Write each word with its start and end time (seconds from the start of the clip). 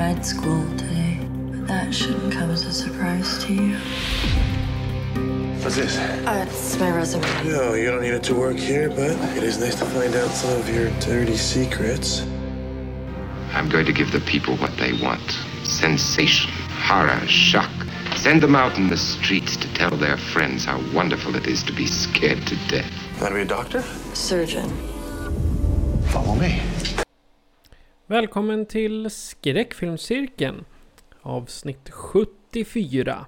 med 0.00 0.24
school 0.24 0.64
today, 0.78 1.20
but 1.50 1.68
that 1.68 1.94
shouldn't 1.94 2.32
come 2.32 2.50
as 2.50 2.64
a 2.64 2.72
surprise 2.72 3.44
to 3.44 3.52
you. 3.52 3.76
What's 5.62 5.76
this? 5.76 5.98
Uh, 5.98 6.46
it's 6.48 6.78
my 6.78 6.90
resume. 6.90 7.26
No, 7.44 7.74
you 7.74 7.90
don't 7.90 8.00
need 8.00 8.14
it 8.14 8.22
to 8.22 8.34
work 8.34 8.56
here, 8.56 8.88
but 8.88 9.10
it 9.36 9.42
is 9.42 9.58
nice 9.58 9.74
to 9.74 9.84
find 9.84 10.14
out 10.16 10.30
some 10.30 10.58
of 10.58 10.66
your 10.74 10.88
dirty 11.00 11.36
secrets. 11.36 12.22
I'm 13.52 13.68
going 13.68 13.84
to 13.84 13.92
give 13.92 14.10
the 14.10 14.20
people 14.20 14.56
what 14.56 14.74
they 14.78 14.94
want 15.02 15.36
sensation, 15.64 16.50
horror, 16.88 17.20
shock. 17.26 17.70
Send 18.16 18.42
them 18.42 18.56
out 18.56 18.78
in 18.78 18.88
the 18.88 18.96
streets 18.96 19.54
to 19.58 19.68
tell 19.74 19.90
their 19.90 20.16
friends 20.16 20.64
how 20.64 20.80
wonderful 20.94 21.36
it 21.36 21.46
is 21.46 21.62
to 21.64 21.74
be 21.74 21.86
scared 21.86 22.46
to 22.46 22.56
death. 22.68 22.90
Want 23.20 23.32
to 23.32 23.34
be 23.34 23.42
a 23.42 23.44
doctor? 23.44 23.82
Surgeon. 24.14 24.70
Follow 26.08 26.36
me. 26.36 26.58
Välkommen 28.10 28.66
till 28.66 29.10
Skräckfilmscirkeln 29.10 30.64
avsnitt 31.22 31.90
74. 31.90 33.26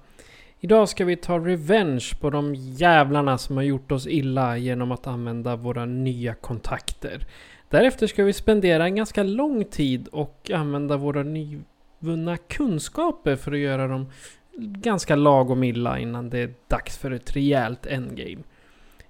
Idag 0.61 0.89
ska 0.89 1.05
vi 1.05 1.17
ta 1.17 1.39
revenge 1.39 2.11
på 2.21 2.31
de 2.31 2.55
jävlarna 2.55 3.39
som 3.39 3.57
har 3.57 3.65
gjort 3.65 3.93
oss 3.93 4.07
illa 4.07 4.57
genom 4.57 4.93
att 4.93 5.07
använda 5.07 5.57
våra 5.57 5.85
nya 5.87 6.35
kontakter. 6.35 7.27
Därefter 7.69 8.07
ska 8.07 8.25
vi 8.25 8.33
spendera 8.33 8.85
en 8.85 8.97
ganska 8.97 9.23
lång 9.23 9.65
tid 9.65 10.09
och 10.09 10.51
använda 10.55 10.97
våra 10.97 11.23
nyvunna 11.23 12.37
kunskaper 12.37 13.37
för 13.37 13.53
att 13.53 13.59
göra 13.59 13.89
dem 13.89 14.11
ganska 14.57 15.17
lagom 15.17 15.65
illa 15.65 15.99
innan 15.99 16.31
det 16.31 16.39
är 16.39 16.55
dags 16.69 16.99
för 16.99 17.11
ett 17.11 17.37
rejält 17.37 17.87
endgame. 17.87 18.43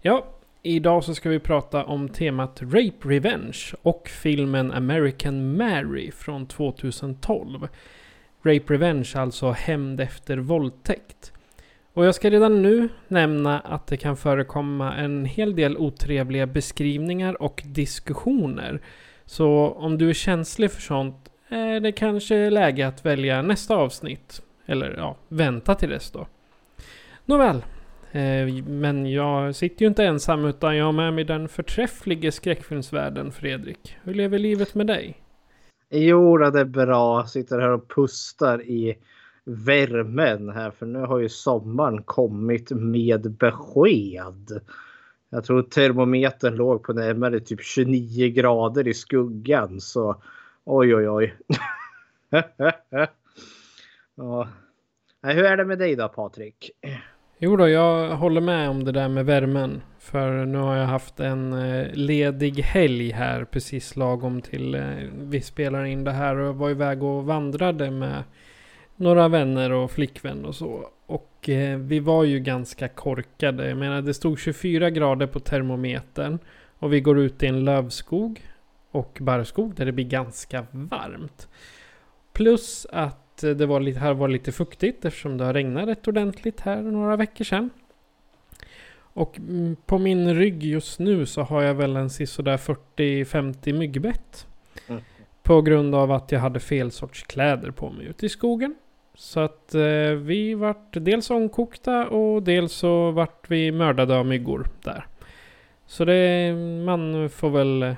Ja, 0.00 0.26
idag 0.62 1.04
så 1.04 1.14
ska 1.14 1.28
vi 1.28 1.38
prata 1.38 1.84
om 1.84 2.08
temat 2.08 2.62
Rape 2.62 3.08
Revenge 3.08 3.58
och 3.82 4.08
filmen 4.08 4.72
American 4.72 5.56
Mary 5.56 6.10
från 6.10 6.46
2012. 6.46 7.68
Rape 8.42 8.74
Revenge, 8.74 9.12
alltså 9.14 9.50
hämnd 9.50 10.00
efter 10.00 10.36
våldtäkt. 10.38 11.32
Och 11.92 12.06
jag 12.06 12.14
ska 12.14 12.30
redan 12.30 12.62
nu 12.62 12.88
nämna 13.08 13.60
att 13.60 13.86
det 13.86 13.96
kan 13.96 14.16
förekomma 14.16 14.94
en 14.94 15.24
hel 15.24 15.56
del 15.56 15.76
otrevliga 15.76 16.46
beskrivningar 16.46 17.42
och 17.42 17.62
diskussioner. 17.66 18.80
Så 19.24 19.68
om 19.68 19.98
du 19.98 20.08
är 20.10 20.14
känslig 20.14 20.70
för 20.70 20.80
sånt 20.80 21.28
är 21.48 21.80
det 21.80 21.92
kanske 21.92 22.50
läge 22.50 22.86
att 22.86 23.04
välja 23.06 23.42
nästa 23.42 23.76
avsnitt. 23.76 24.42
Eller 24.66 24.94
ja, 24.96 25.16
vänta 25.28 25.74
till 25.74 25.88
dess 25.88 26.10
då. 26.10 26.26
Nåväl. 27.24 27.62
Eh, 28.12 28.64
men 28.64 29.12
jag 29.12 29.54
sitter 29.54 29.82
ju 29.82 29.88
inte 29.88 30.04
ensam 30.04 30.44
utan 30.44 30.76
jag 30.76 30.84
har 30.84 30.92
med 30.92 31.14
mig 31.14 31.24
den 31.24 31.48
förträfflige 31.48 32.32
skräckfilmsvärlden 32.32 33.32
Fredrik. 33.32 33.96
Hur 34.02 34.14
lever 34.14 34.38
livet 34.38 34.74
med 34.74 34.86
dig? 34.86 35.22
Jo, 35.90 36.36
det 36.38 36.60
är 36.60 36.64
bra. 36.64 37.26
Sitter 37.26 37.60
här 37.60 37.70
och 37.70 37.88
pustar 37.88 38.62
i 38.62 38.98
värmen 39.44 40.50
här 40.50 40.70
för 40.70 40.86
nu 40.86 40.98
har 40.98 41.18
ju 41.18 41.28
sommaren 41.28 42.02
kommit 42.02 42.70
med 42.70 43.30
besked. 43.30 44.60
Jag 45.30 45.44
tror 45.44 45.62
termometern 45.62 46.54
låg 46.54 46.82
på 46.82 46.92
närmare 46.92 47.40
typ 47.40 47.62
29 47.62 48.28
grader 48.28 48.88
i 48.88 48.94
skuggan 48.94 49.80
så 49.80 50.22
oj 50.64 50.94
oj 50.94 51.08
oj. 51.08 51.34
ja. 54.14 54.48
Hur 55.22 55.44
är 55.44 55.56
det 55.56 55.64
med 55.64 55.78
dig 55.78 55.96
då 55.96 56.08
Patrik? 56.08 56.70
Jo 57.44 57.56
då, 57.56 57.68
jag 57.68 58.16
håller 58.16 58.40
med 58.40 58.70
om 58.70 58.84
det 58.84 58.92
där 58.92 59.08
med 59.08 59.26
värmen. 59.26 59.82
För 59.98 60.46
nu 60.46 60.58
har 60.58 60.76
jag 60.76 60.86
haft 60.86 61.20
en 61.20 61.52
eh, 61.52 61.86
ledig 61.92 62.58
helg 62.58 63.10
här 63.10 63.44
precis 63.44 63.96
lagom 63.96 64.42
till 64.42 64.74
eh, 64.74 64.82
vi 65.12 65.40
spelar 65.40 65.84
in 65.84 66.04
det 66.04 66.10
här 66.10 66.36
och 66.36 66.56
var 66.56 66.70
iväg 66.70 67.02
och 67.02 67.24
vandrade 67.24 67.90
med 67.90 68.22
några 68.96 69.28
vänner 69.28 69.72
och 69.72 69.90
flickvän 69.90 70.44
och 70.44 70.54
så. 70.54 70.88
Och 71.06 71.48
eh, 71.48 71.78
vi 71.78 72.00
var 72.00 72.24
ju 72.24 72.40
ganska 72.40 72.88
korkade. 72.88 73.68
Jag 73.68 73.78
menar 73.78 74.02
det 74.02 74.14
stod 74.14 74.38
24 74.38 74.90
grader 74.90 75.26
på 75.26 75.40
termometern. 75.40 76.38
Och 76.78 76.92
vi 76.92 77.00
går 77.00 77.18
ut 77.18 77.42
i 77.42 77.46
en 77.46 77.64
lövskog 77.64 78.40
och 78.90 79.18
barrskog 79.20 79.74
där 79.74 79.86
det 79.86 79.92
blir 79.92 80.08
ganska 80.08 80.66
varmt. 80.70 81.48
Plus 82.32 82.86
att 82.90 83.21
det 83.40 83.66
var 83.66 83.80
lite, 83.80 83.98
här 83.98 84.14
var 84.14 84.28
lite 84.28 84.52
fuktigt 84.52 85.04
eftersom 85.04 85.38
det 85.38 85.44
har 85.44 85.54
regnat 85.54 85.88
rätt 85.88 86.08
ordentligt 86.08 86.60
här 86.60 86.82
några 86.82 87.16
veckor 87.16 87.44
sedan. 87.44 87.70
Och 89.14 89.38
mm, 89.38 89.76
på 89.86 89.98
min 89.98 90.34
rygg 90.34 90.62
just 90.62 90.98
nu 90.98 91.26
så 91.26 91.42
har 91.42 91.62
jag 91.62 91.74
väl 91.74 91.96
en 91.96 92.10
sisådär 92.10 92.56
40-50 92.56 93.72
myggbett. 93.72 94.46
Mm. 94.88 95.02
På 95.42 95.62
grund 95.62 95.94
av 95.94 96.12
att 96.12 96.32
jag 96.32 96.40
hade 96.40 96.60
fel 96.60 96.90
sorts 96.90 97.22
kläder 97.22 97.70
på 97.70 97.90
mig 97.90 98.06
ute 98.06 98.26
i 98.26 98.28
skogen. 98.28 98.74
Så 99.14 99.40
att 99.40 99.74
eh, 99.74 100.10
vi 100.10 100.54
vart 100.54 100.92
dels 100.92 101.30
omkokta 101.30 102.08
och 102.08 102.42
dels 102.42 102.72
så 102.72 103.10
vart 103.10 103.50
vi 103.50 103.72
mördade 103.72 104.18
av 104.18 104.26
myggor 104.26 104.66
där. 104.82 105.06
Så 105.86 106.04
det, 106.04 106.52
man 106.84 107.30
får 107.30 107.50
väl 107.50 107.82
eh, 107.82 107.94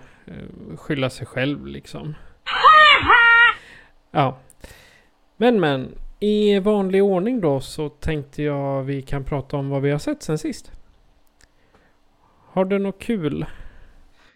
skylla 0.76 1.10
sig 1.10 1.26
själv 1.26 1.66
liksom. 1.66 2.14
Ja. 4.10 4.38
Men 5.36 5.60
men, 5.60 5.94
i 6.20 6.58
vanlig 6.58 7.02
ordning 7.02 7.40
då 7.40 7.60
så 7.60 7.88
tänkte 7.88 8.42
jag 8.42 8.82
vi 8.82 9.02
kan 9.02 9.24
prata 9.24 9.56
om 9.56 9.68
vad 9.68 9.82
vi 9.82 9.90
har 9.90 9.98
sett 9.98 10.22
sen 10.22 10.38
sist. 10.38 10.72
Har 12.46 12.64
du 12.64 12.78
något 12.78 12.98
kul? 12.98 13.46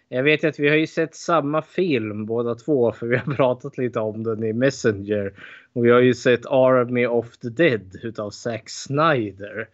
Jag 0.09 0.23
vet 0.23 0.43
att 0.43 0.59
vi 0.59 0.69
har 0.69 0.75
ju 0.75 0.87
sett 0.87 1.15
samma 1.15 1.61
film 1.61 2.25
båda 2.25 2.55
två 2.55 2.91
för 2.91 3.07
vi 3.07 3.17
har 3.17 3.33
pratat 3.35 3.77
lite 3.77 3.99
om 3.99 4.23
den 4.23 4.43
i 4.43 4.53
Messenger. 4.53 5.33
Och 5.73 5.85
vi 5.85 5.91
har 5.91 5.99
ju 5.99 6.13
sett 6.13 6.45
Army 6.45 7.05
of 7.05 7.37
the 7.37 7.49
Dead 7.49 7.99
utav 8.03 8.29
Zack 8.29 8.69
Snyder. 8.69 9.69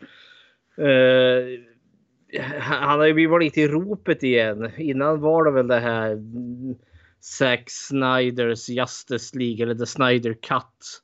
Uh, 0.79 1.59
han 2.59 2.99
har 2.99 3.05
ju 3.05 3.13
blivit 3.13 3.39
lite 3.39 3.61
i 3.61 3.67
ropet 3.67 4.23
igen. 4.23 4.71
Innan 4.77 5.21
var 5.21 5.45
det 5.45 5.51
väl 5.51 5.67
det 5.67 5.79
här 5.79 6.17
Zack 7.21 7.63
Snyders 7.67 8.69
Justice 8.69 9.37
League 9.37 9.63
eller 9.63 9.75
The 9.75 9.85
Snyder 9.85 10.33
Cut. 10.33 11.01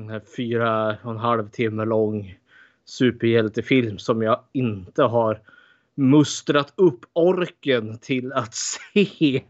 Den 0.00 0.10
här 0.10 0.22
fyra 0.36 0.96
och 1.02 1.10
en 1.10 1.18
halv 1.18 1.48
timme 1.48 1.84
lång 1.84 2.38
superhjältefilm 2.84 3.98
som 3.98 4.22
jag 4.22 4.40
inte 4.52 5.02
har 5.02 5.40
mustrat 5.94 6.72
upp 6.76 7.00
orken 7.12 7.98
till 7.98 8.32
att 8.32 8.54
se. 8.94 9.42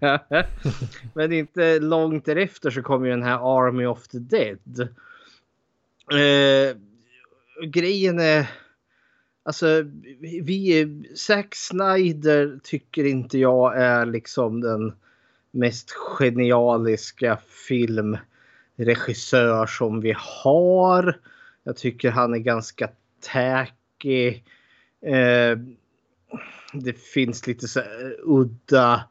Men 1.14 1.32
inte 1.32 1.80
långt 1.80 2.24
därefter 2.24 2.70
så 2.70 2.82
kom 2.82 3.04
ju 3.04 3.10
den 3.10 3.22
här 3.22 3.58
Army 3.58 3.86
of 3.86 4.08
the 4.08 4.18
Dead. 4.18 4.88
Eh, 6.12 6.76
grejen 7.66 8.18
är 8.18 8.50
Alltså, 9.42 9.84
vi, 10.20 10.88
Zack 11.14 11.54
Snyder 11.54 12.58
tycker 12.62 13.04
inte 13.04 13.38
jag 13.38 13.82
är 13.82 14.06
liksom 14.06 14.60
den 14.60 14.92
mest 15.50 15.90
genialiska 15.90 17.38
regissör 18.84 19.66
som 19.66 20.00
vi 20.00 20.14
har. 20.16 21.20
Jag 21.62 21.76
tycker 21.76 22.10
han 22.10 22.34
är 22.34 22.38
ganska 22.38 22.88
tacky. 23.20 24.28
Eh, 25.06 25.58
det 26.72 26.98
finns 26.98 27.46
lite 27.46 27.68
så 27.68 27.80
eh, 27.80 27.86
udda 28.22 29.04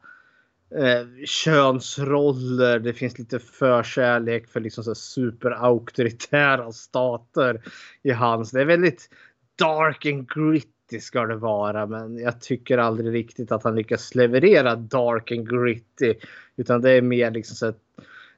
eh, 0.74 1.24
könsroller. 1.26 2.78
Det 2.78 2.92
finns 2.92 3.18
lite 3.18 3.38
förkärlek 3.38 4.48
för 4.48 4.60
liksom 4.60 4.84
så 4.84 4.94
superauktoritära 4.94 6.72
stater 6.72 7.62
i 8.02 8.10
hans. 8.10 8.50
Det 8.50 8.60
är 8.60 8.64
väldigt 8.64 9.10
dark 9.58 10.06
and 10.06 10.28
gritty 10.28 11.00
ska 11.00 11.26
det 11.26 11.36
vara. 11.36 11.86
Men 11.86 12.18
jag 12.18 12.40
tycker 12.40 12.78
aldrig 12.78 13.14
riktigt 13.14 13.52
att 13.52 13.64
han 13.64 13.74
lyckas 13.74 14.14
leverera 14.14 14.76
dark 14.76 15.32
and 15.32 15.50
gritty. 15.50 16.14
Utan 16.56 16.80
det 16.80 16.90
är 16.90 17.02
mer 17.02 17.30
liksom 17.30 17.56
så 17.56 17.72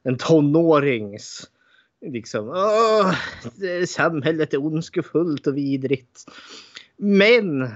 en 0.03 0.17
tonårings 0.17 1.49
liksom. 2.01 2.49
Åh, 2.49 3.15
samhället 3.85 4.53
är 4.53 4.65
ondskefullt 4.65 5.47
och 5.47 5.57
vidrigt. 5.57 6.25
Men 6.97 7.67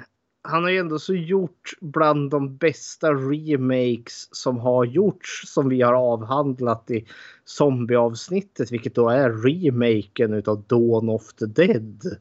han 0.42 0.64
har 0.64 0.70
ju 0.70 0.78
ändå 0.78 1.00
så 1.00 1.14
gjort 1.14 1.72
bland 1.82 2.32
de 2.32 2.58
bästa 2.58 3.14
remakes 3.14 4.28
som 4.32 4.58
har 4.58 4.86
gjorts 4.86 5.44
som 5.46 5.70
vi 5.70 5.82
har 5.82 5.94
avhandlat 5.94 6.92
i 6.92 7.06
zombieavsnittet, 7.46 8.72
vilket 8.72 8.96
då 8.96 9.10
är 9.10 9.30
remaken 9.30 10.34
utav 10.34 10.64
Dawn 10.68 11.10
of 11.10 11.34
the 11.34 11.46
Dead 11.46 12.18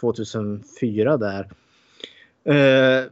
2004 0.00 1.16
där. 1.16 1.50
Uh, 2.48 3.10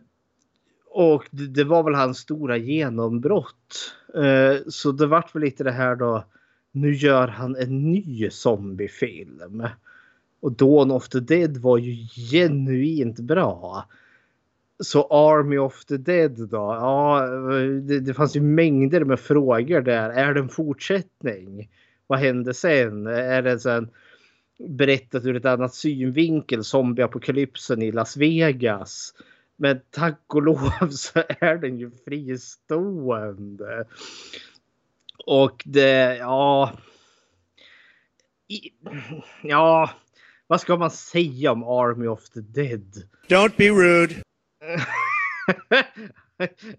och 0.95 1.25
det, 1.31 1.47
det, 1.47 1.65
var 1.65 1.83
väl 1.83 1.95
hans 1.95 2.19
stora 2.19 2.57
genombrott. 2.57 3.95
Eh, 4.15 4.57
så 4.69 4.93
det 4.93 5.07
vart 5.07 5.35
väl 5.35 5.43
lite 5.43 5.65
det 5.65 5.73
här 5.73 5.97
då. 5.97 6.25
Nu 6.73 6.95
gör 6.95 7.29
han 7.29 7.57
en 7.57 7.93
ny 7.93 8.31
zombiefilm. 8.31 9.67
Och 10.41 10.53
Dawn 10.53 10.91
of 10.91 11.09
the 11.09 11.21
Dead 11.21 11.57
var 11.57 11.79
ju 11.79 12.07
genuint 12.31 13.21
bra. 13.21 13.89
Så 14.79 15.07
Army 15.11 15.59
of 15.59 15.85
the 15.85 15.97
Dead 15.97 16.49
då? 16.49 16.57
Ja, 16.57 17.27
det, 17.83 18.01
det 18.01 18.15
fanns 18.15 18.37
ju 18.37 18.41
mängder 18.41 19.05
med 19.05 19.21
frågor 19.21 19.81
där. 19.81 20.11
Är 20.11 20.35
det 20.35 20.41
en 20.41 20.49
fortsättning? 20.49 21.71
Vad 22.07 22.19
hände 22.19 22.55
sen? 22.55 23.07
Är 23.07 23.43
det 23.43 23.59
sen 23.59 23.91
berättat 24.69 25.25
ur 25.25 25.37
ett 25.37 25.45
annat 25.45 25.75
synvinkel? 25.75 26.65
Zombieapokalypsen 26.65 27.83
i 27.83 27.93
Las 27.93 28.17
Vegas? 28.17 29.15
Men 29.63 29.81
tack 29.91 30.21
och 30.27 30.43
lov 30.43 30.89
så 30.91 31.23
är 31.29 31.57
den 31.57 31.79
ju 31.79 31.91
fristående. 32.05 33.85
Och 35.27 35.63
det, 35.65 36.17
ja. 36.17 36.73
Ja, 39.43 39.91
vad 40.47 40.61
ska 40.61 40.77
man 40.77 40.91
säga 40.91 41.53
om 41.53 41.63
Army 41.63 42.07
of 42.07 42.31
the 42.31 42.41
Dead? 42.41 43.09
Don't 43.29 43.53
be 43.57 43.69
rude. 43.69 44.15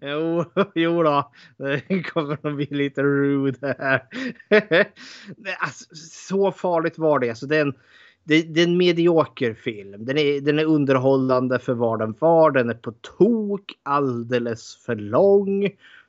jo, 0.00 0.44
jo 0.74 1.02
då. 1.02 1.32
Det 1.56 2.02
kommer 2.02 2.32
att 2.32 2.56
bli 2.56 2.66
lite 2.70 3.02
rude 3.02 3.76
här. 3.78 4.06
alltså, 5.58 5.84
så 5.94 6.52
farligt 6.52 6.98
var 6.98 7.18
det. 7.18 7.28
Alltså, 7.28 7.46
det, 7.46 7.56
är 7.56 7.62
en, 7.62 7.74
det, 8.24 8.42
det, 8.42 8.60
är 8.60 8.64
en 8.66 8.76
medioker 8.76 9.54
film. 9.54 10.04
Den 10.04 10.18
är, 10.18 10.40
den 10.40 10.58
är 10.58 10.64
underhållande 10.64 11.58
för 11.58 11.74
vad 11.74 11.98
den 11.98 12.14
var. 12.18 12.50
Den 12.50 12.70
är 12.70 12.74
på 12.74 12.92
tok 12.92 13.72
alldeles 13.82 14.76
för 14.76 14.96
lång. 14.96 15.60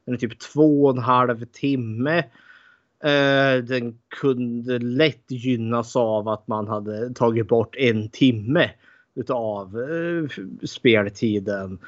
Den 0.05 0.13
är 0.13 0.17
typ 0.17 0.39
två 0.39 0.85
och 0.85 0.95
en 0.95 1.03
halv 1.03 1.45
timme. 1.45 2.17
Eh, 3.03 3.63
den 3.63 3.99
kunde 4.21 4.79
lätt 4.79 5.31
gynnas 5.31 5.95
av 5.95 6.27
att 6.27 6.47
man 6.47 6.67
hade 6.67 7.13
tagit 7.13 7.47
bort 7.47 7.75
en 7.75 8.09
timme 8.09 8.71
utav 9.15 9.81
eh, 9.81 10.43
speltiden. 10.67 11.79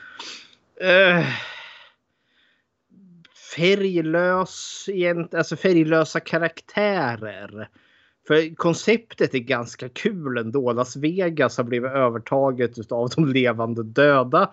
Uh, 0.83 1.25
färglös, 3.55 4.85
alltså 5.31 5.55
färglösa 5.55 6.19
karaktärer. 6.19 7.69
För 8.27 8.55
konceptet 8.55 9.33
är 9.33 9.39
ganska 9.39 9.89
kul 9.89 10.37
ändå. 10.37 10.73
Las 10.73 10.95
Vegas 10.95 11.57
har 11.57 11.63
blivit 11.63 11.91
övertaget 11.91 12.91
av 12.91 13.09
de 13.09 13.27
levande 13.27 13.83
döda. 13.83 14.51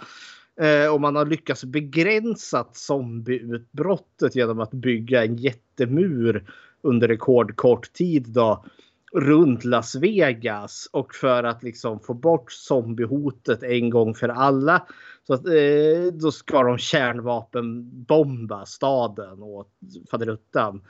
Eh, 0.60 0.94
och 0.94 1.00
man 1.00 1.16
har 1.16 1.26
lyckats 1.26 1.64
begränsa 1.64 2.66
zombieutbrottet 2.72 4.36
genom 4.36 4.60
att 4.60 4.70
bygga 4.70 5.24
en 5.24 5.36
jättemur 5.36 6.50
under 6.82 7.08
rekordkort 7.08 7.92
tid 7.92 8.24
då 8.28 8.64
runt 9.12 9.64
Las 9.64 9.94
Vegas 9.94 10.88
och 10.92 11.14
för 11.14 11.44
att 11.44 11.62
liksom 11.62 12.00
få 12.00 12.14
bort 12.14 12.52
zombiehotet 12.52 13.62
en 13.62 13.90
gång 13.90 14.14
för 14.14 14.28
alla 14.28 14.86
så 15.26 15.34
att, 15.34 15.46
eh, 15.46 16.12
då 16.12 16.32
ska 16.32 16.62
de 16.62 16.78
kärnvapenbomba 16.78 18.66
staden 18.66 19.42
och 19.42 19.68
faderuttan. 20.10 20.82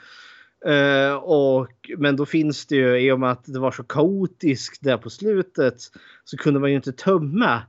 Uh, 0.69 1.15
och, 1.15 1.91
men 1.99 2.17
då 2.17 2.27
finns 2.27 2.67
det 2.67 2.77
ju, 2.77 2.99
i 2.99 3.13
och 3.13 3.21
med 3.21 3.31
att 3.31 3.45
det 3.45 3.59
var 3.59 3.71
så 3.71 3.83
kaotiskt 3.83 4.83
där 4.83 4.97
på 4.97 5.11
slutet, 5.11 5.75
så 6.25 6.37
kunde 6.37 6.61
man 6.61 6.71
ju 6.71 6.77
inte 6.77 6.93
tömma 6.93 7.63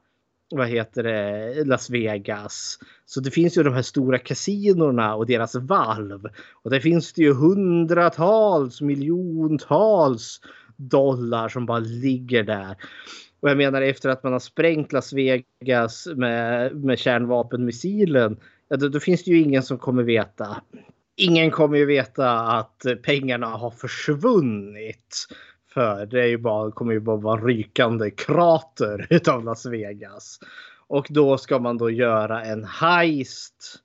vad 0.52 0.68
heter 0.68 1.04
det, 1.04 1.64
Las 1.66 1.90
Vegas. 1.90 2.80
Så 3.06 3.20
det 3.20 3.32
finns 3.32 3.58
ju 3.58 3.64
de 3.64 3.74
här 3.74 3.82
stora 3.82 4.18
kasinorna 4.18 5.16
och 5.16 5.26
deras 5.26 5.56
valv. 5.56 6.28
Och 6.64 6.72
där 6.72 6.80
finns 6.80 7.14
det 7.14 7.22
ju 7.22 7.34
hundratals, 7.34 8.82
miljontals 8.82 10.42
dollar 10.76 11.50
som 11.50 11.66
bara 11.66 11.80
ligger 11.80 12.44
där. 12.44 12.78
Och 13.40 13.50
jag 13.50 13.58
menar 13.58 13.82
efter 13.82 14.10
att 14.10 14.24
man 14.24 14.32
har 14.32 14.40
sprängt 14.40 14.94
Las 14.94 15.14
Vegas 15.14 16.08
med, 16.16 16.76
med 16.76 17.00
kärnvapenmissilen. 17.00 18.38
Ja, 18.70 18.78
då, 18.78 18.88
då 18.88 19.00
finns 19.00 19.24
det 19.24 19.32
ju 19.32 19.42
ingen 19.42 19.64
som 19.64 19.78
kommer 19.78 20.04
veta 20.04 20.62
ingen 21.16 21.52
kommer 21.52 21.78
ju 21.78 21.86
veta 21.86 22.40
att 22.40 22.86
pengarna 23.04 23.48
har 23.48 23.72
försvunnit. 23.72 25.28
För 25.74 26.06
det 26.06 26.22
är 26.22 26.28
ju 26.28 26.38
bara, 26.38 26.72
kommer 26.72 26.94
ju 26.94 27.00
bara 27.00 27.18
vara 27.18 27.42
rykande 27.42 28.12
krater 28.12 29.08
utav 29.14 29.44
Las 29.44 29.66
Vegas. 29.66 30.40
Och 30.88 31.08
då 31.10 31.38
ska 31.38 31.60
man 31.60 31.78
då 31.78 31.90
göra 31.90 32.46
en 32.46 32.64
heist 32.64 33.76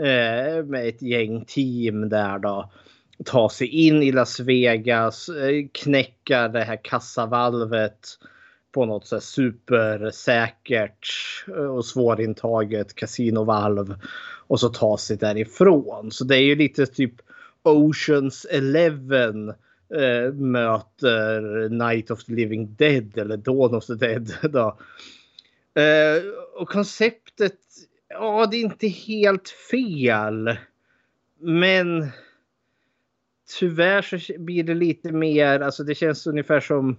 eh, 0.00 0.64
med 0.64 0.88
ett 0.88 1.02
gäng 1.02 1.44
team 1.44 2.08
där 2.08 2.38
då. 2.38 2.70
Ta 3.24 3.48
sig 3.48 3.66
in 3.66 4.02
i 4.02 4.12
Las 4.12 4.40
Vegas, 4.40 5.28
eh, 5.28 5.66
knäcka 5.72 6.48
det 6.48 6.64
här 6.64 6.84
kassavalvet 6.84 8.18
på 8.76 8.86
något 8.86 9.06
så 9.06 9.20
supersäkert 9.20 11.08
eh, 11.48 11.54
och 11.54 11.84
svårintaget 11.84 12.94
kasinovalv 12.94 13.94
och 14.46 14.60
så 14.60 14.68
ta 14.68 14.98
sig 14.98 15.16
därifrån. 15.16 16.10
Så 16.10 16.24
det 16.24 16.36
är 16.36 16.42
ju 16.42 16.54
lite 16.54 16.86
typ 16.86 17.14
Oceans 17.62 18.46
Eleven 18.50 19.48
eh, 19.94 20.32
möter 20.32 21.68
Night 21.68 22.10
of 22.10 22.24
the 22.24 22.32
Living 22.32 22.74
Dead 22.74 23.18
eller 23.18 23.36
Dawn 23.36 23.74
of 23.74 23.86
the 23.86 23.94
Dead. 23.94 24.34
Då. 24.52 24.78
Eh, 25.80 26.22
och 26.54 26.68
konceptet, 26.68 27.60
ja 28.08 28.46
det 28.50 28.56
är 28.56 28.60
inte 28.60 28.88
helt 28.88 29.48
fel. 29.48 30.56
Men 31.40 32.08
tyvärr 33.58 34.02
så 34.02 34.32
blir 34.38 34.64
det 34.64 34.74
lite 34.74 35.12
mer, 35.12 35.60
alltså 35.60 35.84
det 35.84 35.94
känns 35.94 36.26
ungefär 36.26 36.60
som 36.60 36.96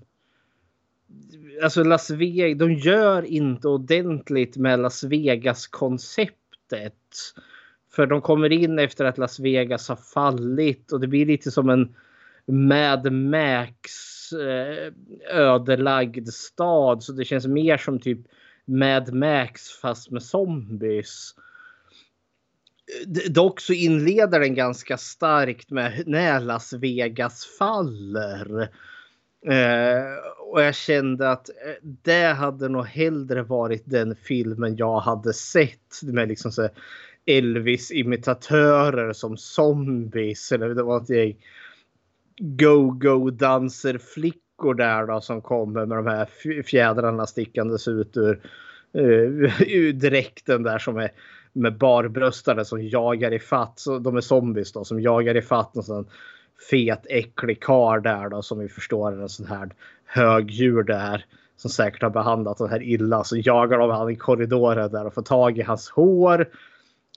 Alltså 1.63 1.83
Las 1.83 2.09
Vegas, 2.09 2.57
de 2.57 2.73
gör 2.73 3.25
inte 3.25 3.67
ordentligt 3.67 4.57
med 4.57 4.79
Las 4.79 5.03
Vegas-konceptet. 5.03 6.93
För 7.91 8.07
de 8.07 8.21
kommer 8.21 8.51
in 8.51 8.79
efter 8.79 9.05
att 9.05 9.17
Las 9.17 9.39
Vegas 9.39 9.89
har 9.89 9.95
fallit 9.95 10.91
och 10.91 10.99
det 10.99 11.07
blir 11.07 11.25
lite 11.25 11.51
som 11.51 11.69
en 11.69 11.95
Mad 12.45 13.11
Max 13.11 13.91
eh, 14.33 14.93
ödelagd 15.29 16.27
stad. 16.27 17.03
Så 17.03 17.11
det 17.11 17.25
känns 17.25 17.47
mer 17.47 17.77
som 17.77 17.99
typ 17.99 18.19
Mad 18.65 19.13
Max 19.13 19.69
fast 19.69 20.11
med 20.11 20.23
zombies. 20.23 21.35
Dock 23.29 23.59
så 23.59 23.73
inleder 23.73 24.39
den 24.39 24.55
ganska 24.55 24.97
starkt 24.97 25.71
med 25.71 26.03
när 26.05 26.39
Las 26.39 26.73
Vegas 26.73 27.45
faller. 27.59 28.69
Eh, 29.45 30.03
och 30.51 30.61
jag 30.61 30.75
kände 30.75 31.31
att 31.31 31.49
eh, 31.49 31.55
det 31.81 32.33
hade 32.33 32.69
nog 32.69 32.85
hellre 32.85 33.43
varit 33.43 33.83
den 33.85 34.15
filmen 34.15 34.75
jag 34.75 34.99
hade 34.99 35.33
sett 35.33 36.01
med 36.03 36.27
liksom 36.27 36.51
så 36.51 36.69
Elvis-imitatörer 37.25 39.13
som 39.13 39.37
zombies. 39.37 40.51
Eller 40.51 40.69
det 40.69 40.83
var 40.83 41.01
ett 41.01 41.09
gäng 41.09 41.35
go-go-danserflickor 42.39 44.73
där 44.73 45.07
då 45.07 45.21
som 45.21 45.41
kommer 45.41 45.85
med 45.85 45.97
de 45.97 46.07
här 46.07 46.29
fjädrarna 46.63 47.27
stickandes 47.27 47.87
ut 47.87 48.17
ur, 48.17 48.41
uh, 48.97 49.61
ur 49.67 49.93
dräkten 49.93 50.63
där 50.63 50.79
som 50.79 50.97
är 50.97 51.11
med 51.53 51.77
barbröstade 51.77 52.65
som 52.65 52.87
jagar 52.87 53.33
i 53.33 53.39
fatt. 53.39 53.79
Så 53.79 53.99
de 53.99 54.17
är 54.17 54.21
zombies 54.21 54.71
då 54.71 54.83
som 54.83 55.01
jagar 55.01 55.37
i 55.37 55.41
fatt. 55.41 55.77
Och 55.77 55.85
sen 55.85 56.07
fet 56.69 57.05
äcklig 57.09 57.61
kar 57.61 57.99
där 57.99 58.29
då 58.29 58.41
som 58.41 58.59
vi 58.59 58.67
förstår 58.67 59.11
är 59.11 59.21
en 59.21 59.29
sån 59.29 59.45
här 59.45 59.69
högdjur 60.05 60.83
där 60.83 61.25
som 61.55 61.69
säkert 61.69 62.01
har 62.01 62.09
behandlat 62.09 62.57
den 62.57 62.69
här 62.69 62.83
illa 62.83 63.23
så 63.23 63.37
jagar 63.37 63.77
de 63.77 63.89
han 63.89 64.09
i 64.09 64.15
korridoren 64.15 64.91
där 64.91 65.05
och 65.05 65.13
får 65.13 65.21
tag 65.21 65.57
i 65.57 65.61
hans 65.61 65.89
hår. 65.89 66.41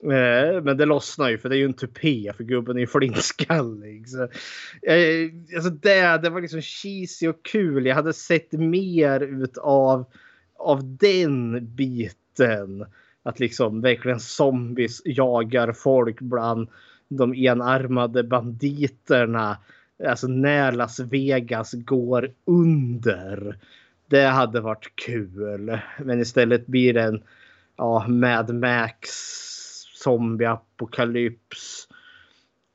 Eh, 0.02 0.62
men 0.62 0.76
det 0.76 0.84
lossnar 0.84 1.28
ju 1.28 1.38
för 1.38 1.48
det 1.48 1.56
är 1.56 1.58
ju 1.58 1.64
en 1.64 1.72
tupé 1.72 2.32
för 2.36 2.44
gubben 2.44 2.76
är 2.76 2.80
ju 2.80 2.86
flintskallig. 2.86 4.08
Så, 4.08 4.22
eh, 4.22 5.30
alltså 5.54 5.70
det, 5.70 6.18
det 6.22 6.30
var 6.30 6.40
liksom 6.40 6.62
cheesy 6.62 7.28
och 7.28 7.42
kul. 7.42 7.86
Jag 7.86 7.94
hade 7.94 8.12
sett 8.12 8.52
mer 8.52 9.20
ut 9.20 9.58
av, 9.58 10.04
av 10.58 10.96
den 10.96 11.66
biten. 11.74 12.86
Att 13.22 13.40
liksom 13.40 13.80
verkligen 13.80 14.20
zombies 14.20 15.02
jagar 15.04 15.72
folk 15.72 16.20
bland 16.20 16.68
de 17.10 17.34
enarmade 17.34 18.24
banditerna. 18.24 19.58
Alltså 20.08 20.26
när 20.26 20.72
Las 20.72 21.00
Vegas 21.00 21.72
går 21.72 22.32
under. 22.44 23.58
Det 24.06 24.24
hade 24.24 24.60
varit 24.60 24.92
kul. 24.94 25.78
Men 25.98 26.20
istället 26.20 26.66
blir 26.66 26.94
det 26.94 27.02
en 27.02 27.22
ja, 27.76 28.08
Mad 28.08 28.54
Max, 28.54 29.10
zombieapokalyps. 29.94 31.88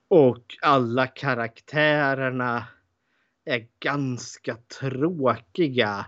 Och 0.07 0.57
alla 0.61 1.07
karaktärerna 1.07 2.63
är 3.45 3.67
ganska 3.79 4.57
tråkiga. 4.79 6.05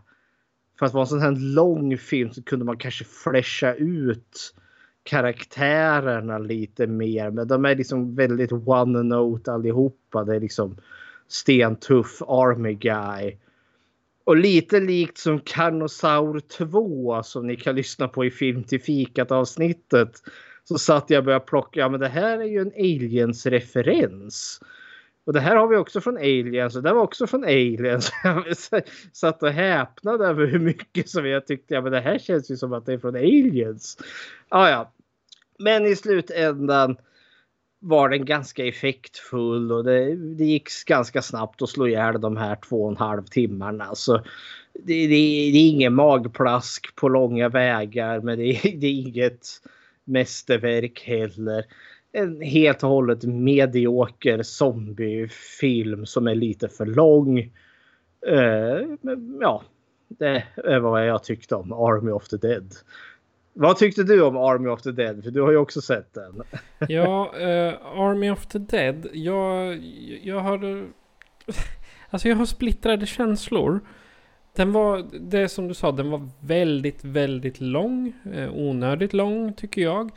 För 0.80 0.86
att 0.86 0.94
vara 0.94 1.04
en 1.04 1.08
sån 1.08 1.22
här 1.22 1.56
lång 1.56 1.98
film 1.98 2.34
så 2.34 2.44
kunde 2.44 2.66
man 2.66 2.78
kanske 2.78 3.06
flasha 3.06 3.74
ut 3.74 4.54
karaktärerna 5.08 6.38
lite 6.38 6.88
mer. 6.88 7.32
Men 7.32 7.48
de 7.48 7.66
är 7.66 7.76
liksom 7.76 8.16
väldigt 8.16 8.52
one 8.52 9.04
note 9.04 9.52
allihopa. 9.52 10.24
Det 10.24 10.36
är 10.36 10.40
liksom 10.40 10.78
stentuff 11.28 12.22
army 12.22 12.74
guy. 12.74 13.38
Och 14.24 14.38
lite 14.38 14.80
likt 14.80 15.18
som 15.18 15.40
Carnosaur 15.40 16.40
2 16.40 17.24
som 17.24 17.48
ni 17.48 17.56
kan 17.56 17.76
lyssna 17.76 18.08
på 18.08 18.26
i 18.26 18.32
Film 18.32 18.64
till 18.64 18.82
fikat 18.82 19.32
avsnittet. 19.32 20.22
Så 20.64 20.78
satt 20.78 21.10
jag 21.10 21.20
och 21.20 21.26
började 21.26 21.46
plocka, 21.46 21.80
ja 21.80 21.90
men 21.90 22.00
det 22.00 22.08
här 22.08 22.40
är 22.40 22.46
ju 22.46 22.62
en 22.62 22.72
Aliens 22.78 23.46
referens. 23.46 24.62
Och 25.26 25.34
det 25.34 25.40
här 25.40 25.56
har 25.56 25.68
vi 25.68 25.76
också 25.76 26.02
från 26.02 26.18
Aliens 26.18 26.76
och 26.76 26.84
det 26.84 26.94
var 26.94 27.02
också 27.02 27.28
från 27.28 27.44
Aliens. 27.44 28.12
Jag 28.24 28.56
satt 29.12 29.44
och 29.44 29.50
häpnade 29.50 30.28
över 30.28 30.48
hur 30.48 30.60
mycket 30.60 31.10
som 31.10 31.26
jag 31.26 31.48
tyckte, 31.48 31.74
ja 31.74 31.82
men 31.82 31.92
det 31.92 32.00
här 32.00 32.20
känns 32.20 32.52
ju 32.52 32.58
som 32.58 32.74
att 32.74 32.86
det 32.86 32.94
är 32.94 32.98
från 32.98 33.16
Aliens. 33.16 33.98
Ah, 34.50 34.70
ja. 34.70 34.94
Men 35.58 35.86
i 35.86 35.96
slutändan 35.96 36.98
var 37.80 38.10
den 38.10 38.26
ganska 38.26 38.66
effektfull 38.66 39.72
och 39.72 39.84
det, 39.84 40.16
det 40.16 40.46
gick 40.46 40.70
ganska 40.86 41.22
snabbt 41.22 41.62
att 41.62 41.70
slå 41.70 41.88
ihjäl 41.88 42.22
de 42.22 42.38
här 42.38 42.56
två 42.70 42.84
och 42.84 42.92
en 42.92 42.98
halv 42.98 43.24
timmarna. 43.24 43.96
Så 43.96 44.18
det, 44.74 45.08
det, 45.08 45.08
det 45.08 45.58
är 45.58 45.70
ingen 45.70 45.94
magplask 45.94 46.96
på 46.96 47.10
långa 47.10 47.50
vägar 47.50 48.20
men 48.20 48.40
det, 48.40 48.60
det 48.64 48.88
är 48.88 49.08
inget 49.08 49.48
mästerverk 50.04 51.04
heller. 51.06 51.66
En 52.12 52.42
helt 52.42 52.84
och 52.84 52.90
hållet 52.90 53.24
medioker 53.24 54.44
zombiefilm 54.44 56.06
som 56.06 56.28
är 56.28 56.36
lite 56.36 56.70
för 56.70 56.86
lång. 56.86 57.40
Uh, 58.28 58.96
ja, 59.42 59.64
det 60.08 60.44
är 60.56 60.80
vad 60.80 61.08
jag 61.08 61.24
tyckte 61.24 61.56
om 61.56 61.74
Army 61.74 62.12
of 62.12 62.28
the 62.28 62.38
Dead. 62.38 62.74
Vad 63.60 63.78
tyckte 63.78 64.04
du 64.04 64.24
om 64.24 64.38
Army 64.38 64.70
of 64.70 64.82
the 64.82 64.92
Dead? 64.92 65.24
För 65.24 65.32
du 65.32 65.42
har 65.42 65.52
ju 65.52 65.58
också 65.58 65.82
sett 65.82 66.14
den. 66.14 66.44
ja, 66.90 67.32
uh, 67.36 68.02
Army 68.02 68.30
of 68.30 68.46
the 68.46 68.60
Dead. 68.60 69.08
Jag, 69.14 69.78
jag 70.24 70.40
har... 70.40 70.88
Alltså 72.10 72.30
jag 72.30 72.36
har 72.36 72.46
splittrade 72.46 73.06
känslor. 73.06 73.80
Den 74.56 74.72
var, 74.72 75.06
det 75.20 75.50
som 75.50 75.68
du 75.68 75.74
sa, 75.74 75.92
den 75.92 76.12
var 76.12 76.30
väldigt, 76.40 77.06
väldigt 77.06 77.62
lång. 77.62 78.14
Eh, 78.34 78.50
onödigt 78.54 79.14
lång 79.14 79.54
tycker 79.54 79.82
jag. 79.82 80.12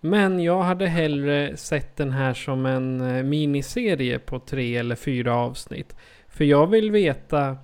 Men 0.00 0.42
jag 0.42 0.62
hade 0.62 0.86
hellre 0.86 1.56
sett 1.56 1.96
den 1.96 2.10
här 2.10 2.34
som 2.34 2.66
en 2.66 3.00
eh, 3.00 3.22
miniserie 3.22 4.18
på 4.18 4.38
tre 4.38 4.76
eller 4.76 4.96
fyra 4.96 5.36
avsnitt. 5.36 5.96
För 6.28 6.44
jag 6.44 6.66
vill 6.66 6.90
veta 6.90 7.56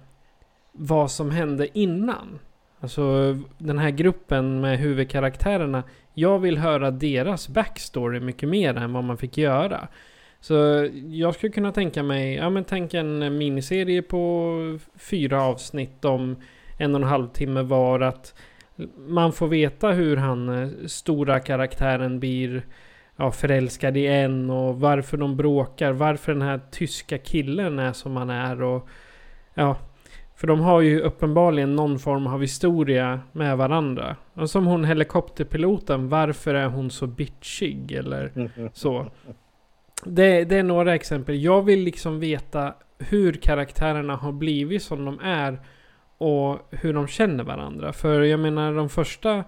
vad 0.72 1.10
som 1.10 1.30
hände 1.30 1.78
innan. 1.78 2.38
Alltså 2.80 3.36
den 3.58 3.78
här 3.78 3.90
gruppen 3.90 4.60
med 4.60 4.78
huvudkaraktärerna. 4.78 5.82
Jag 6.14 6.38
vill 6.38 6.58
höra 6.58 6.90
deras 6.90 7.48
backstory 7.48 8.20
mycket 8.20 8.48
mer 8.48 8.76
än 8.76 8.92
vad 8.92 9.04
man 9.04 9.16
fick 9.16 9.38
göra. 9.38 9.88
Så 10.40 10.88
jag 11.10 11.34
skulle 11.34 11.52
kunna 11.52 11.72
tänka 11.72 12.02
mig, 12.02 12.34
ja 12.34 12.50
men 12.50 12.64
tänk 12.64 12.94
en 12.94 13.38
miniserie 13.38 14.02
på 14.02 14.78
fyra 14.96 15.42
avsnitt 15.42 16.04
om 16.04 16.36
en 16.78 16.94
och 16.94 17.00
en 17.00 17.08
halv 17.08 17.28
timme 17.28 17.62
var. 17.62 18.00
Att 18.00 18.34
man 18.96 19.32
får 19.32 19.48
veta 19.48 19.90
hur 19.90 20.16
han, 20.16 20.48
eh, 20.48 20.86
stora 20.86 21.40
karaktären, 21.40 22.20
blir 22.20 22.62
ja, 23.16 23.32
förälskad 23.32 23.96
i 23.96 24.06
en 24.06 24.50
och 24.50 24.80
varför 24.80 25.16
de 25.16 25.36
bråkar. 25.36 25.92
Varför 25.92 26.32
den 26.32 26.42
här 26.42 26.60
tyska 26.70 27.18
killen 27.18 27.78
är 27.78 27.92
som 27.92 28.16
han 28.16 28.30
är 28.30 28.62
och 28.62 28.88
ja, 29.54 29.76
för 30.40 30.46
de 30.46 30.60
har 30.60 30.80
ju 30.80 31.00
uppenbarligen 31.00 31.76
någon 31.76 31.98
form 31.98 32.26
av 32.26 32.40
historia 32.40 33.20
med 33.32 33.56
varandra. 33.56 34.16
Och 34.34 34.50
som 34.50 34.66
hon 34.66 34.84
helikopterpiloten, 34.84 36.08
varför 36.08 36.54
är 36.54 36.66
hon 36.66 36.90
så 36.90 37.06
bitchig 37.06 37.92
eller 37.92 38.50
så. 38.72 39.06
Det, 40.04 40.44
det, 40.44 40.56
är 40.56 40.62
några 40.62 40.94
exempel. 40.94 41.42
Jag 41.42 41.62
vill 41.62 41.80
liksom 41.80 42.20
veta 42.20 42.74
hur 42.98 43.32
karaktärerna 43.32 44.16
har 44.16 44.32
blivit 44.32 44.82
som 44.82 45.04
de 45.04 45.20
är. 45.22 45.60
Och 46.18 46.58
hur 46.70 46.94
de 46.94 47.06
känner 47.06 47.44
varandra. 47.44 47.92
För 47.92 48.22
jag 48.22 48.40
menar 48.40 48.74
de 48.74 48.88
första 48.88 49.44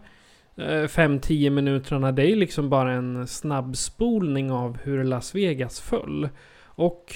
5-10 0.56 1.46
eh, 1.46 1.50
minuterna 1.50 2.12
det 2.12 2.32
är 2.32 2.36
liksom 2.36 2.70
bara 2.70 2.92
en 2.92 3.26
snabbspolning 3.26 4.50
av 4.50 4.78
hur 4.82 5.04
Las 5.04 5.34
Vegas 5.34 5.80
föll. 5.80 6.28
Och 6.64 7.14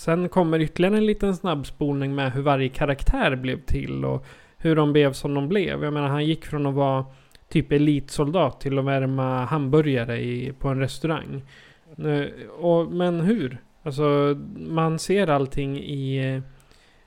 sen 0.00 0.28
kommer 0.28 0.60
ytterligare 0.60 0.96
en 0.96 1.06
liten 1.06 1.36
snabbspolning 1.36 2.14
med 2.14 2.32
hur 2.32 2.42
varje 2.42 2.68
karaktär 2.68 3.36
blev 3.36 3.60
till. 3.60 4.04
Och 4.04 4.26
hur 4.56 4.76
de 4.76 4.92
blev 4.92 5.12
som 5.12 5.34
de 5.34 5.48
blev. 5.48 5.84
Jag 5.84 5.92
menar 5.92 6.08
han 6.08 6.26
gick 6.26 6.44
från 6.44 6.66
att 6.66 6.74
vara 6.74 7.04
typ 7.48 7.72
elitsoldat 7.72 8.60
till 8.60 8.78
att 8.78 8.84
värma 8.84 9.44
hamburgare 9.44 10.20
i, 10.20 10.52
på 10.58 10.68
en 10.68 10.78
restaurang. 10.78 11.42
Och, 12.58 12.92
men 12.92 13.20
hur? 13.20 13.58
Alltså 13.82 14.36
man 14.56 14.98
ser 14.98 15.26
allting 15.26 15.78
i, 15.78 16.42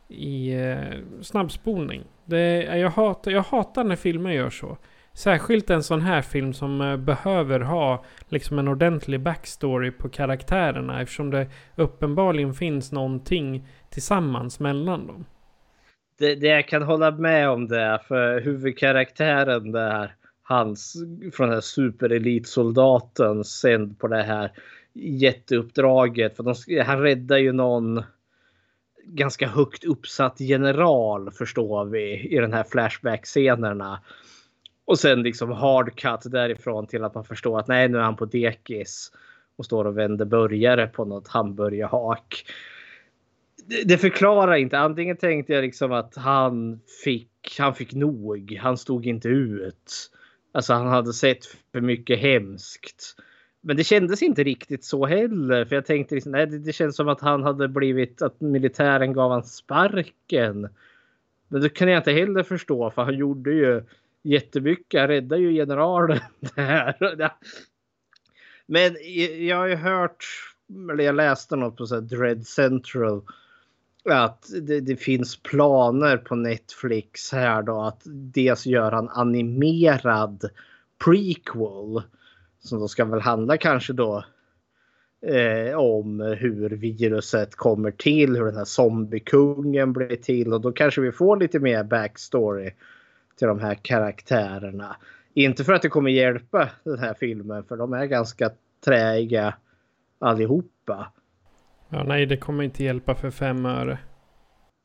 i 0.07 0.53
eh, 0.53 1.21
snabbspolning. 1.21 2.03
Det, 2.25 2.63
jag, 2.63 2.89
hatar, 2.89 3.31
jag 3.31 3.43
hatar 3.43 3.83
när 3.83 3.95
filmer 3.95 4.31
gör 4.31 4.49
så. 4.49 4.77
Särskilt 5.15 5.69
en 5.69 5.83
sån 5.83 6.01
här 6.01 6.21
film 6.21 6.53
som 6.53 6.81
eh, 6.81 6.97
behöver 6.97 7.59
ha 7.59 8.05
liksom 8.29 8.59
en 8.59 8.67
ordentlig 8.67 9.21
backstory 9.21 9.91
på 9.91 10.09
karaktärerna 10.09 11.01
eftersom 11.01 11.31
det 11.31 11.47
uppenbarligen 11.75 12.53
finns 12.53 12.91
någonting 12.91 13.67
tillsammans 13.89 14.59
mellan 14.59 15.07
dem. 15.07 15.25
Det, 16.19 16.35
det 16.35 16.47
jag 16.47 16.67
kan 16.67 16.83
hålla 16.83 17.11
med 17.11 17.49
om 17.49 17.67
det 17.67 17.99
för 18.07 18.41
huvudkaraktären 18.41 19.71
där 19.71 20.15
hans 20.43 20.93
från 21.33 21.47
den 21.47 21.53
här 21.53 21.61
superelitsoldaten 21.61 23.43
sänd 23.43 23.99
på 23.99 24.07
det 24.07 24.23
här 24.23 24.51
jätteuppdraget. 24.93 26.35
För 26.35 26.43
de, 26.43 26.83
han 26.83 27.01
räddar 27.01 27.37
ju 27.37 27.51
någon 27.51 28.03
ganska 29.05 29.47
högt 29.47 29.83
uppsatt 29.83 30.39
general 30.39 31.31
förstår 31.31 31.85
vi 31.85 32.29
i 32.29 32.37
den 32.37 32.53
här 32.53 32.63
Flashback-scenerna. 32.63 33.99
Och 34.85 34.99
sen 34.99 35.23
liksom 35.23 35.51
hard 35.51 35.95
cut 35.95 36.31
därifrån 36.31 36.87
till 36.87 37.03
att 37.03 37.15
man 37.15 37.25
förstår 37.25 37.59
att 37.59 37.67
nej 37.67 37.89
nu 37.89 37.97
är 37.97 38.01
han 38.01 38.15
på 38.15 38.25
dekis 38.25 39.11
och 39.55 39.65
står 39.65 39.85
och 39.85 39.97
vänder 39.97 40.25
burgare 40.25 40.87
på 40.87 41.05
något 41.05 41.27
hamburgerhak. 41.27 42.45
Det, 43.65 43.83
det 43.83 43.97
förklarar 43.97 44.55
inte. 44.55 44.79
Antingen 44.79 45.17
tänkte 45.17 45.53
jag 45.53 45.61
liksom 45.61 45.91
att 45.91 46.15
han 46.15 46.79
fick, 47.03 47.55
han 47.59 47.75
fick 47.75 47.93
nog. 47.93 48.57
Han 48.61 48.77
stod 48.77 49.05
inte 49.05 49.27
ut. 49.27 50.11
Alltså 50.51 50.73
han 50.73 50.87
hade 50.87 51.13
sett 51.13 51.45
för 51.71 51.81
mycket 51.81 52.19
hemskt. 52.19 53.15
Men 53.61 53.77
det 53.77 53.83
kändes 53.83 54.23
inte 54.23 54.43
riktigt 54.43 54.83
så 54.83 55.05
heller. 55.05 55.65
För 55.65 55.75
jag 55.75 55.85
tänkte 55.85 56.15
liksom, 56.15 56.31
nej, 56.31 56.47
det, 56.47 56.59
det 56.59 56.73
känns 56.73 56.95
som 56.95 57.09
att 57.09 57.21
han 57.21 57.43
hade 57.43 57.67
blivit 57.67 58.21
att 58.21 58.41
militären 58.41 59.13
gav 59.13 59.31
han 59.31 59.43
sparken. 59.43 60.69
Men 61.47 61.61
det 61.61 61.69
kan 61.69 61.87
jag 61.87 61.99
inte 61.99 62.11
heller 62.11 62.43
förstå 62.43 62.91
för 62.91 63.01
han 63.01 63.17
gjorde 63.17 63.51
ju 63.51 63.83
jättemycket. 64.23 64.99
Han 64.99 65.07
räddar 65.07 65.37
ju 65.37 65.53
generalen 65.53 66.19
där. 66.55 67.33
Men 68.65 68.95
jag 69.47 69.57
har 69.57 69.67
ju 69.67 69.75
hört, 69.75 70.25
eller 70.91 71.03
jag 71.03 71.15
läste 71.15 71.55
något 71.55 71.77
på 71.77 71.85
så 71.85 71.99
Dread 71.99 72.47
Central. 72.47 73.21
Att 74.09 74.49
det, 74.61 74.79
det, 74.79 74.95
finns 74.95 75.43
planer 75.43 76.17
på 76.17 76.35
Netflix 76.35 77.31
här 77.31 77.61
då 77.61 77.81
att 77.81 78.01
dels 78.05 78.65
göra 78.65 78.97
en 78.97 79.09
animerad 79.09 80.49
prequel 81.05 82.01
som 82.59 82.79
då 82.79 82.87
ska 82.87 83.05
väl 83.05 83.21
handla 83.21 83.57
kanske 83.57 83.93
då 83.93 84.23
eh, 85.21 85.77
om 85.77 86.19
hur 86.19 86.69
viruset 86.69 87.55
kommer 87.55 87.91
till, 87.91 88.35
hur 88.35 88.45
den 88.45 88.55
här 88.55 88.65
zombiekungen 88.65 89.93
blir 89.93 90.15
till 90.15 90.53
och 90.53 90.61
då 90.61 90.71
kanske 90.71 91.01
vi 91.01 91.11
får 91.11 91.37
lite 91.37 91.59
mer 91.59 91.83
backstory 91.83 92.71
till 93.35 93.47
de 93.47 93.59
här 93.59 93.75
karaktärerna. 93.75 94.95
Inte 95.33 95.63
för 95.63 95.73
att 95.73 95.81
det 95.81 95.89
kommer 95.89 96.11
hjälpa 96.11 96.69
den 96.83 96.99
här 96.99 97.13
filmen 97.13 97.63
för 97.63 97.77
de 97.77 97.93
är 97.93 98.05
ganska 98.05 98.51
träiga 98.85 99.55
allihopa. 100.19 101.11
Ja, 101.89 102.03
nej, 102.03 102.25
det 102.25 102.37
kommer 102.37 102.63
inte 102.63 102.83
hjälpa 102.83 103.15
för 103.15 103.31
fem 103.31 103.65
öre. 103.65 103.99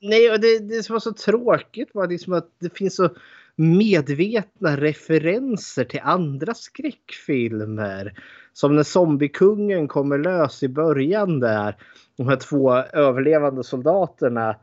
Nej, 0.01 0.31
och 0.31 0.41
det, 0.41 0.59
det 0.59 0.83
som 0.83 0.93
var 0.93 1.01
så 1.01 1.13
tråkigt 1.13 1.89
var 1.95 2.07
liksom 2.07 2.33
att 2.33 2.51
det 2.61 2.79
finns 2.79 2.97
så 2.97 3.09
medvetna 3.57 4.77
referenser 4.77 5.85
till 5.85 6.01
andra 6.03 6.55
skräckfilmer. 6.55 8.15
Som 8.53 8.77
när 8.77 8.83
zombiekungen 8.83 9.89
kommer 9.89 10.19
lös 10.19 10.63
i 10.63 10.69
början 10.69 11.41
där. 11.41 11.77
De 12.17 12.29
här 12.29 12.37
två 12.37 12.73
överlevande 12.75 13.65
soldaterna 13.65 14.57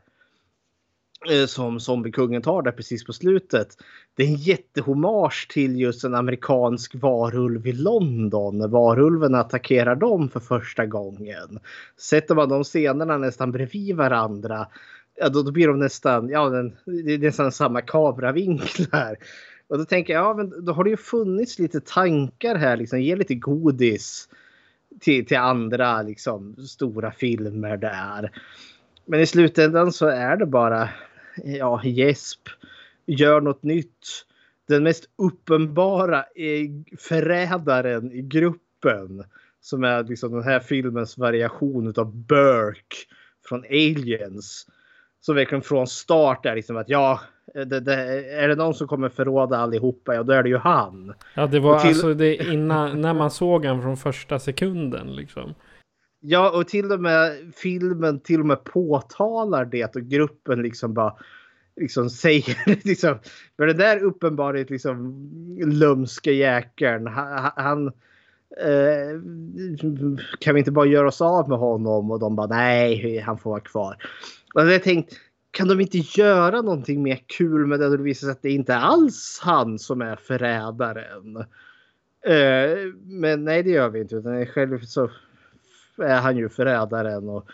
Eh, 1.30 1.46
som 1.46 1.80
zombiekungen 1.80 2.42
tar 2.42 2.62
där 2.62 2.72
precis 2.72 3.04
på 3.04 3.12
slutet. 3.12 3.68
Det 4.14 4.22
är 4.22 4.26
en 4.26 4.34
jättehommage 4.34 5.48
till 5.50 5.80
just 5.80 6.04
en 6.04 6.14
amerikansk 6.14 6.94
varulv 6.94 7.66
i 7.66 7.72
London 7.72 8.58
när 8.58 8.68
varulven 8.68 9.34
attackerar 9.34 9.96
dem 9.96 10.28
för 10.28 10.40
första 10.40 10.86
gången. 10.86 11.58
Sätter 12.00 12.34
man 12.34 12.48
de 12.48 12.64
scenerna 12.64 13.18
nästan 13.18 13.52
bredvid 13.52 13.96
varandra 13.96 14.66
ja, 15.16 15.28
då, 15.28 15.42
då 15.42 15.50
blir 15.50 15.68
de 15.68 15.78
nästan, 15.78 16.28
ja, 16.28 16.48
den, 16.48 16.76
det 16.84 17.14
är 17.14 17.18
nästan 17.18 17.52
samma 17.52 17.80
kameravinklar. 17.80 19.16
Och 19.68 19.78
då 19.78 19.84
tänker 19.84 20.12
jag, 20.12 20.24
ja 20.24 20.34
men 20.34 20.64
då 20.64 20.72
har 20.72 20.84
det 20.84 20.90
ju 20.90 20.96
funnits 20.96 21.58
lite 21.58 21.80
tankar 21.80 22.54
här, 22.54 22.76
liksom 22.76 23.00
ge 23.00 23.16
lite 23.16 23.34
godis 23.34 24.28
till, 25.00 25.26
till 25.26 25.36
andra 25.36 26.02
liksom 26.02 26.56
stora 26.56 27.10
filmer 27.10 27.76
där. 27.76 28.30
Men 29.06 29.20
i 29.20 29.26
slutändan 29.26 29.92
så 29.92 30.06
är 30.06 30.36
det 30.36 30.46
bara, 30.46 30.88
ja, 31.44 31.80
gäsp, 31.84 32.48
gör 33.06 33.40
något 33.40 33.62
nytt. 33.62 34.26
Den 34.68 34.82
mest 34.82 35.04
uppenbara 35.16 36.24
förrädaren 36.98 38.12
i 38.12 38.22
gruppen 38.22 39.24
som 39.60 39.84
är 39.84 40.04
liksom 40.04 40.32
den 40.32 40.42
här 40.42 40.60
filmens 40.60 41.18
variation 41.18 41.94
av 41.96 42.16
Burke 42.16 42.96
från 43.48 43.64
Aliens 43.64 44.66
så 45.20 45.32
verkligen 45.32 45.62
från 45.62 45.86
start 45.86 46.46
är 46.46 46.54
liksom 46.54 46.76
att 46.76 46.88
ja, 46.88 47.20
det, 47.54 47.80
det, 47.80 47.94
är 48.34 48.48
det 48.48 48.54
någon 48.54 48.74
som 48.74 48.88
kommer 48.88 49.08
förråda 49.08 49.56
allihopa, 49.56 50.14
ja 50.14 50.22
då 50.22 50.32
är 50.32 50.42
det 50.42 50.48
ju 50.48 50.56
han. 50.56 51.14
Ja, 51.34 51.46
det 51.46 51.60
var 51.60 51.80
till... 51.80 51.88
alltså 51.88 52.14
det 52.14 52.34
innan, 52.34 53.00
när 53.00 53.14
man 53.14 53.30
såg 53.30 53.64
han 53.64 53.82
från 53.82 53.96
första 53.96 54.38
sekunden 54.38 55.16
liksom. 55.16 55.54
Ja, 56.28 56.50
och 56.50 56.68
till 56.68 56.92
och 56.92 57.00
med 57.00 57.52
filmen 57.56 58.20
till 58.20 58.40
och 58.40 58.46
med 58.46 58.64
påtalar 58.64 59.64
det 59.64 59.96
och 59.96 60.02
gruppen 60.02 60.62
liksom 60.62 60.94
bara 60.94 61.16
liksom 61.76 62.10
säger 62.10 62.84
liksom. 62.86 63.18
För 63.56 63.66
den 63.66 63.76
där 63.76 64.02
uppenbarligen 64.02 64.66
liksom 64.70 65.28
lömska 65.66 66.30
jäkeln, 66.30 67.06
han, 67.06 67.50
han 67.56 67.86
eh, 68.60 69.20
kan 70.38 70.54
vi 70.54 70.58
inte 70.58 70.72
bara 70.72 70.86
göra 70.86 71.08
oss 71.08 71.20
av 71.20 71.48
med 71.48 71.58
honom? 71.58 72.10
Och 72.10 72.20
de 72.20 72.36
bara 72.36 72.46
nej, 72.46 73.18
han 73.18 73.38
får 73.38 73.50
vara 73.50 73.60
kvar. 73.60 73.96
Och 74.54 74.72
jag 74.72 74.82
tänkt, 74.82 75.12
kan 75.50 75.68
de 75.68 75.80
inte 75.80 75.98
göra 75.98 76.62
någonting 76.62 77.02
mer 77.02 77.20
kul 77.26 77.66
med 77.66 77.80
det? 77.80 77.88
Det 77.88 78.02
visar 78.02 78.26
sig 78.26 78.32
att 78.32 78.42
det 78.42 78.50
inte 78.50 78.76
alls 78.76 79.40
han 79.42 79.78
som 79.78 80.02
är 80.02 80.16
förrädaren. 80.16 81.36
Eh, 82.26 82.92
men 83.04 83.44
nej, 83.44 83.62
det 83.62 83.70
gör 83.70 83.88
vi 83.88 84.00
inte. 84.00 84.16
Utan 84.16 84.46
själv 84.46 84.80
så 84.80 85.10
är 85.98 86.20
han 86.20 86.36
ju 86.36 86.48
förrädaren 86.48 87.28
och 87.28 87.46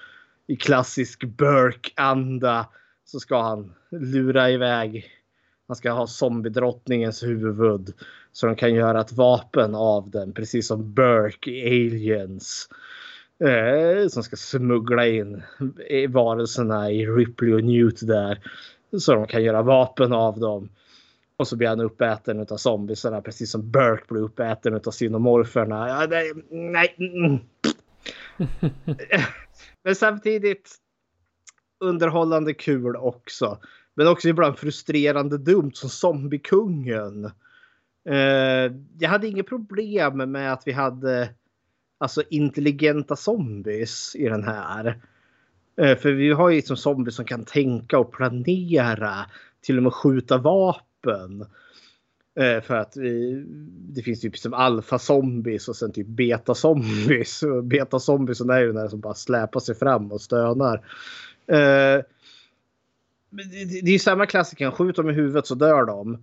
i 0.46 0.56
klassisk 0.56 1.24
Burke-anda 1.24 2.66
så 3.04 3.20
ska 3.20 3.42
han 3.42 3.72
lura 3.90 4.50
iväg. 4.50 5.06
Han 5.68 5.76
ska 5.76 5.92
ha 5.92 6.06
zombiedrottningens 6.06 7.22
huvud 7.22 7.92
så 8.32 8.46
de 8.46 8.56
kan 8.56 8.74
göra 8.74 9.00
ett 9.00 9.12
vapen 9.12 9.74
av 9.74 10.10
den, 10.10 10.32
precis 10.32 10.66
som 10.66 10.94
Burke 10.94 11.50
i 11.50 11.66
Aliens. 11.66 12.68
Eh, 13.44 14.08
som 14.08 14.22
ska 14.22 14.36
smuggla 14.36 15.06
in 15.06 15.42
varelserna 16.08 16.90
i 16.90 17.06
Ripley 17.06 17.54
och 17.54 17.64
Newt 17.64 18.06
där. 18.06 18.38
Så 18.98 19.14
de 19.14 19.26
kan 19.26 19.42
göra 19.42 19.62
vapen 19.62 20.12
av 20.12 20.40
dem. 20.40 20.68
Och 21.36 21.48
så 21.48 21.56
blir 21.56 21.68
han 21.68 21.80
uppäten 21.80 22.46
av 22.50 22.56
zombiesarna 22.56 23.20
precis 23.20 23.50
som 23.50 23.70
Burke 23.70 24.04
blir 24.08 24.22
uppäten 24.22 24.74
av 24.74 24.90
sinomorferna. 24.90 25.88
Ja, 25.88 26.06
nej, 26.10 26.32
nej. 26.50 26.94
Mm, 26.98 27.24
mm. 27.24 27.38
Men 29.84 29.94
samtidigt 29.94 30.76
underhållande 31.80 32.54
kul 32.54 32.96
också. 32.96 33.58
Men 33.94 34.08
också 34.08 34.28
ibland 34.28 34.58
frustrerande 34.58 35.38
dumt 35.38 35.72
som 35.74 35.88
Zombiekungen. 35.88 37.24
Eh, 38.08 38.72
jag 38.98 39.08
hade 39.08 39.28
inget 39.28 39.48
problem 39.48 40.32
med 40.32 40.52
att 40.52 40.62
vi 40.66 40.72
hade 40.72 41.28
alltså 41.98 42.22
intelligenta 42.30 43.16
zombies 43.16 44.16
i 44.16 44.28
den 44.28 44.44
här. 44.44 45.00
Eh, 45.76 45.98
för 45.98 46.12
vi 46.12 46.32
har 46.32 46.50
ju 46.50 46.56
liksom 46.56 46.76
zombies 46.76 47.16
som 47.16 47.24
kan 47.24 47.44
tänka 47.44 47.98
och 47.98 48.12
planera. 48.12 49.14
Till 49.60 49.76
och 49.76 49.82
med 49.82 49.92
skjuta 49.92 50.38
vapen. 50.38 51.46
Eh, 52.34 52.62
för 52.62 52.74
att 52.74 52.96
eh, 52.96 53.02
det 53.66 54.02
finns 54.02 54.20
typ 54.20 54.38
som 54.38 54.54
alfa-zombies 54.54 55.68
och 55.68 55.76
sen 55.76 55.92
typ 55.92 56.06
beta-zombies. 56.06 57.44
beta-zombies 57.62 58.52
är 58.52 58.60
ju 58.60 58.66
den 58.66 58.76
där 58.76 58.88
som 58.88 59.00
bara 59.00 59.14
släpar 59.14 59.60
sig 59.60 59.74
fram 59.74 60.12
och 60.12 60.20
stönar. 60.20 60.76
Eh, 61.46 62.04
det 63.82 63.88
är 63.88 63.92
ju 63.92 63.98
samma 63.98 64.26
klassiker, 64.26 64.70
skjut 64.70 64.96
dem 64.96 65.10
i 65.10 65.12
huvudet 65.12 65.46
så 65.46 65.54
dör 65.54 65.84
de. 65.84 66.14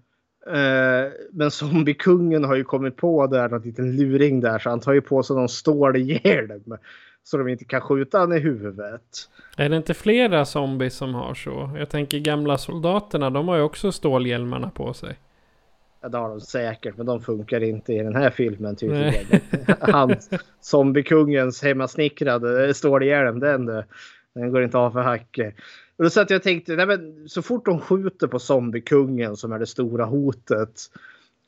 Eh, 0.47 1.11
men 1.31 1.51
zombiekungen 1.51 2.43
har 2.43 2.55
ju 2.55 2.63
kommit 2.63 2.95
på 2.95 3.27
där 3.27 3.49
någon 3.49 3.61
liten 3.61 3.95
luring 3.95 4.39
där 4.39 4.59
så 4.59 4.69
han 4.69 4.79
tar 4.79 4.93
ju 4.93 5.01
på 5.01 5.23
sig 5.23 5.35
någon 5.35 5.49
stålhjälm. 5.49 6.77
Så 7.23 7.37
de 7.37 7.47
inte 7.47 7.65
kan 7.65 7.81
skjuta 7.81 8.19
han 8.19 8.33
i 8.33 8.39
huvudet. 8.39 9.29
Är 9.57 9.69
det 9.69 9.77
inte 9.77 9.93
flera 9.93 10.45
zombies 10.45 10.95
som 10.95 11.13
har 11.13 11.33
så? 11.33 11.75
Jag 11.77 11.89
tänker 11.89 12.19
gamla 12.19 12.57
soldaterna, 12.57 13.29
de 13.29 13.47
har 13.47 13.55
ju 13.55 13.61
också 13.61 13.91
stålhjälmarna 13.91 14.69
på 14.69 14.93
sig. 14.93 15.17
Ja 16.01 16.09
det 16.09 16.17
har 16.17 16.29
de 16.29 16.41
säkert 16.41 16.97
men 16.97 17.05
de 17.05 17.21
funkar 17.21 17.63
inte 17.63 17.93
i 17.93 17.97
den 17.97 18.15
här 18.15 18.29
filmen 18.29 18.75
tydligen. 18.75 19.41
Han, 19.79 20.15
zombiekungens 20.61 21.63
hemmasnickrade 21.63 22.73
stålhjälm 22.73 23.39
den, 23.39 23.65
den 24.35 24.51
går 24.51 24.63
inte 24.63 24.77
av 24.77 24.91
för 24.91 25.01
hacker. 25.01 25.53
Och 25.97 26.03
då 26.03 26.09
satt 26.09 26.29
jag 26.29 26.37
och 26.37 26.43
tänkte, 26.43 26.75
nej 26.75 26.85
men, 26.85 27.29
så 27.29 27.41
fort 27.41 27.65
de 27.65 27.79
skjuter 27.79 28.27
på 28.27 28.39
zombiekungen 28.39 29.37
som 29.37 29.51
är 29.51 29.59
det 29.59 29.65
stora 29.65 30.05
hotet. 30.05 30.81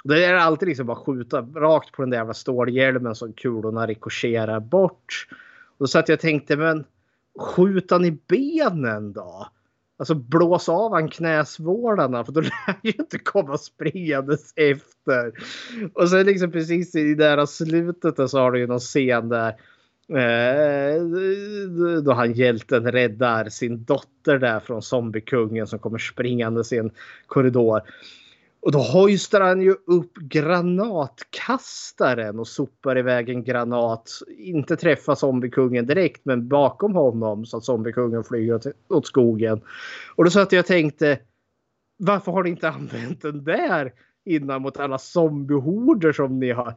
Då 0.03 0.13
är 0.13 0.33
det 0.33 0.41
alltid 0.41 0.67
liksom 0.67 0.85
bara 0.85 0.97
skjuta 0.97 1.41
rakt 1.41 1.91
på 1.91 2.01
den 2.01 2.09
där 2.09 2.17
jävla 2.17 2.33
stålhjälmen 2.33 3.15
som 3.15 3.33
kulorna 3.33 3.87
rikoscherar 3.87 4.59
bort. 4.59 5.27
Och 5.77 5.83
då 5.83 5.87
satt 5.87 6.09
jag 6.09 6.15
och 6.15 6.21
tänkte, 6.21 6.57
men 6.57 6.83
skjut 7.39 7.91
han 7.91 8.05
i 8.05 8.11
benen 8.27 9.13
då? 9.13 9.47
Alltså 10.01 10.15
blås 10.15 10.69
av 10.69 10.93
han 10.93 11.09
knäsvålarna 11.09 12.25
för 12.25 12.31
då 12.31 12.41
lär 12.41 12.79
ju 12.83 12.91
inte 12.91 13.19
komma 13.19 13.57
springandes 13.57 14.53
efter. 14.55 15.31
Och 15.93 16.09
sen 16.09 16.25
liksom 16.25 16.51
precis 16.51 16.95
i 16.95 17.15
det 17.15 17.25
här 17.25 17.45
slutet 17.45 18.29
så 18.29 18.39
har 18.39 18.51
du 18.51 18.59
ju 18.59 18.67
någon 18.67 18.79
scen 18.79 19.29
där 19.29 19.55
Eh, 20.11 21.01
då 22.03 22.13
han 22.13 22.33
hjälten 22.33 22.91
räddar 22.91 23.49
sin 23.49 23.83
dotter 23.83 24.39
där 24.39 24.59
från 24.59 24.81
zombiekungen 24.81 25.67
som 25.67 25.79
kommer 25.79 25.97
springande 25.97 26.63
i 26.71 26.77
en 26.77 26.91
korridor. 27.27 27.81
Och 28.61 28.71
då 28.71 28.79
hojstar 28.79 29.41
han 29.41 29.61
ju 29.61 29.71
upp 29.71 30.17
granatkastaren 30.17 32.39
och 32.39 32.47
sopar 32.47 32.97
iväg 32.97 33.29
en 33.29 33.43
granat. 33.43 34.09
Inte 34.37 34.75
träffar 34.75 35.15
zombiekungen 35.15 35.85
direkt 35.85 36.25
men 36.25 36.47
bakom 36.47 36.95
honom 36.95 37.45
så 37.45 37.57
att 37.57 37.63
zombiekungen 37.63 38.23
flyger 38.23 38.55
åt, 38.55 38.65
åt 38.89 39.07
skogen. 39.07 39.61
Och 40.15 40.23
då 40.23 40.29
satt 40.29 40.51
jag 40.51 40.59
och 40.59 40.65
tänkte 40.65 41.19
varför 41.97 42.31
har 42.31 42.43
ni 42.43 42.49
inte 42.49 42.69
använt 42.69 43.21
den 43.21 43.43
där 43.43 43.93
innan 44.25 44.61
mot 44.61 44.77
alla 44.77 44.97
zombiehorder 44.97 46.11
som 46.11 46.39
ni 46.39 46.51
har 46.51 46.75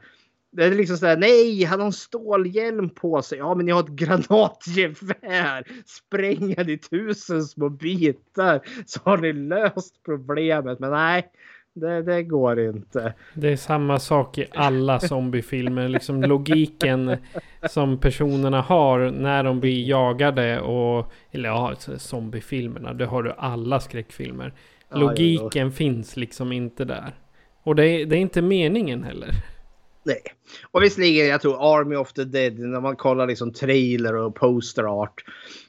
det 0.56 0.64
är 0.64 0.70
liksom 0.70 0.96
sådär, 0.96 1.16
nej, 1.16 1.64
han 1.64 1.80
har 1.80 1.86
en 1.86 1.92
stålhjälm 1.92 2.90
på 2.90 3.22
sig. 3.22 3.38
Ja, 3.38 3.54
men 3.54 3.66
ni 3.66 3.72
har 3.72 3.80
ett 3.80 3.88
granatgevär. 3.88 5.64
Spränga 5.86 6.62
i 6.62 6.78
tusen 6.78 7.42
små 7.42 7.68
bitar 7.68 8.60
så 8.86 9.00
har 9.04 9.18
ni 9.18 9.32
löst 9.32 10.02
problemet. 10.04 10.80
Men 10.80 10.90
nej, 10.90 11.30
det, 11.74 12.02
det, 12.02 12.22
går 12.22 12.60
inte. 12.60 13.14
Det 13.34 13.52
är 13.52 13.56
samma 13.56 13.98
sak 13.98 14.38
i 14.38 14.46
alla 14.54 15.00
zombiefilmer. 15.00 15.88
liksom 15.88 16.22
logiken 16.22 17.16
som 17.70 17.98
personerna 17.98 18.60
har 18.60 19.10
när 19.10 19.44
de 19.44 19.60
blir 19.60 19.88
jagade 19.88 20.60
och... 20.60 21.12
Eller 21.30 21.48
ja, 21.48 21.74
zombiefilmerna. 21.96 22.92
Det 22.92 23.06
har 23.06 23.22
du 23.22 23.32
alla 23.36 23.80
skräckfilmer. 23.80 24.54
Logiken 24.90 25.66
ja, 25.66 25.70
finns 25.70 26.16
liksom 26.16 26.52
inte 26.52 26.84
där. 26.84 27.14
Och 27.62 27.76
det 27.76 27.86
är, 27.86 28.06
det 28.06 28.16
är 28.16 28.20
inte 28.20 28.42
meningen 28.42 29.04
heller. 29.04 29.30
Nej. 30.04 30.22
Och 30.70 30.82
visserligen, 30.82 31.26
jag 31.26 31.40
tror 31.40 31.78
Army 31.78 31.96
of 31.96 32.12
the 32.12 32.24
Dead, 32.24 32.58
när 32.58 32.80
man 32.80 32.96
kollar 32.96 33.26
liksom 33.26 33.52
trailer 33.52 34.14
och 34.14 34.34
poster 34.34 35.02
art. 35.02 35.24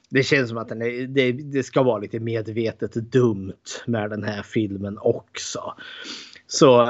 Det 0.10 0.24
känns 0.24 0.50
som 0.50 0.58
att 0.58 0.70
den 0.70 0.82
är, 0.82 1.08
det, 1.08 1.32
det, 1.32 1.64
ska 1.64 1.84
vara 1.84 1.98
lite 1.98 2.20
medvetet 2.20 2.94
dumt 2.94 3.54
med 3.86 4.10
den 4.10 4.24
här 4.24 4.44
filmen 4.44 4.98
också. 5.02 5.74
Så 6.48 6.88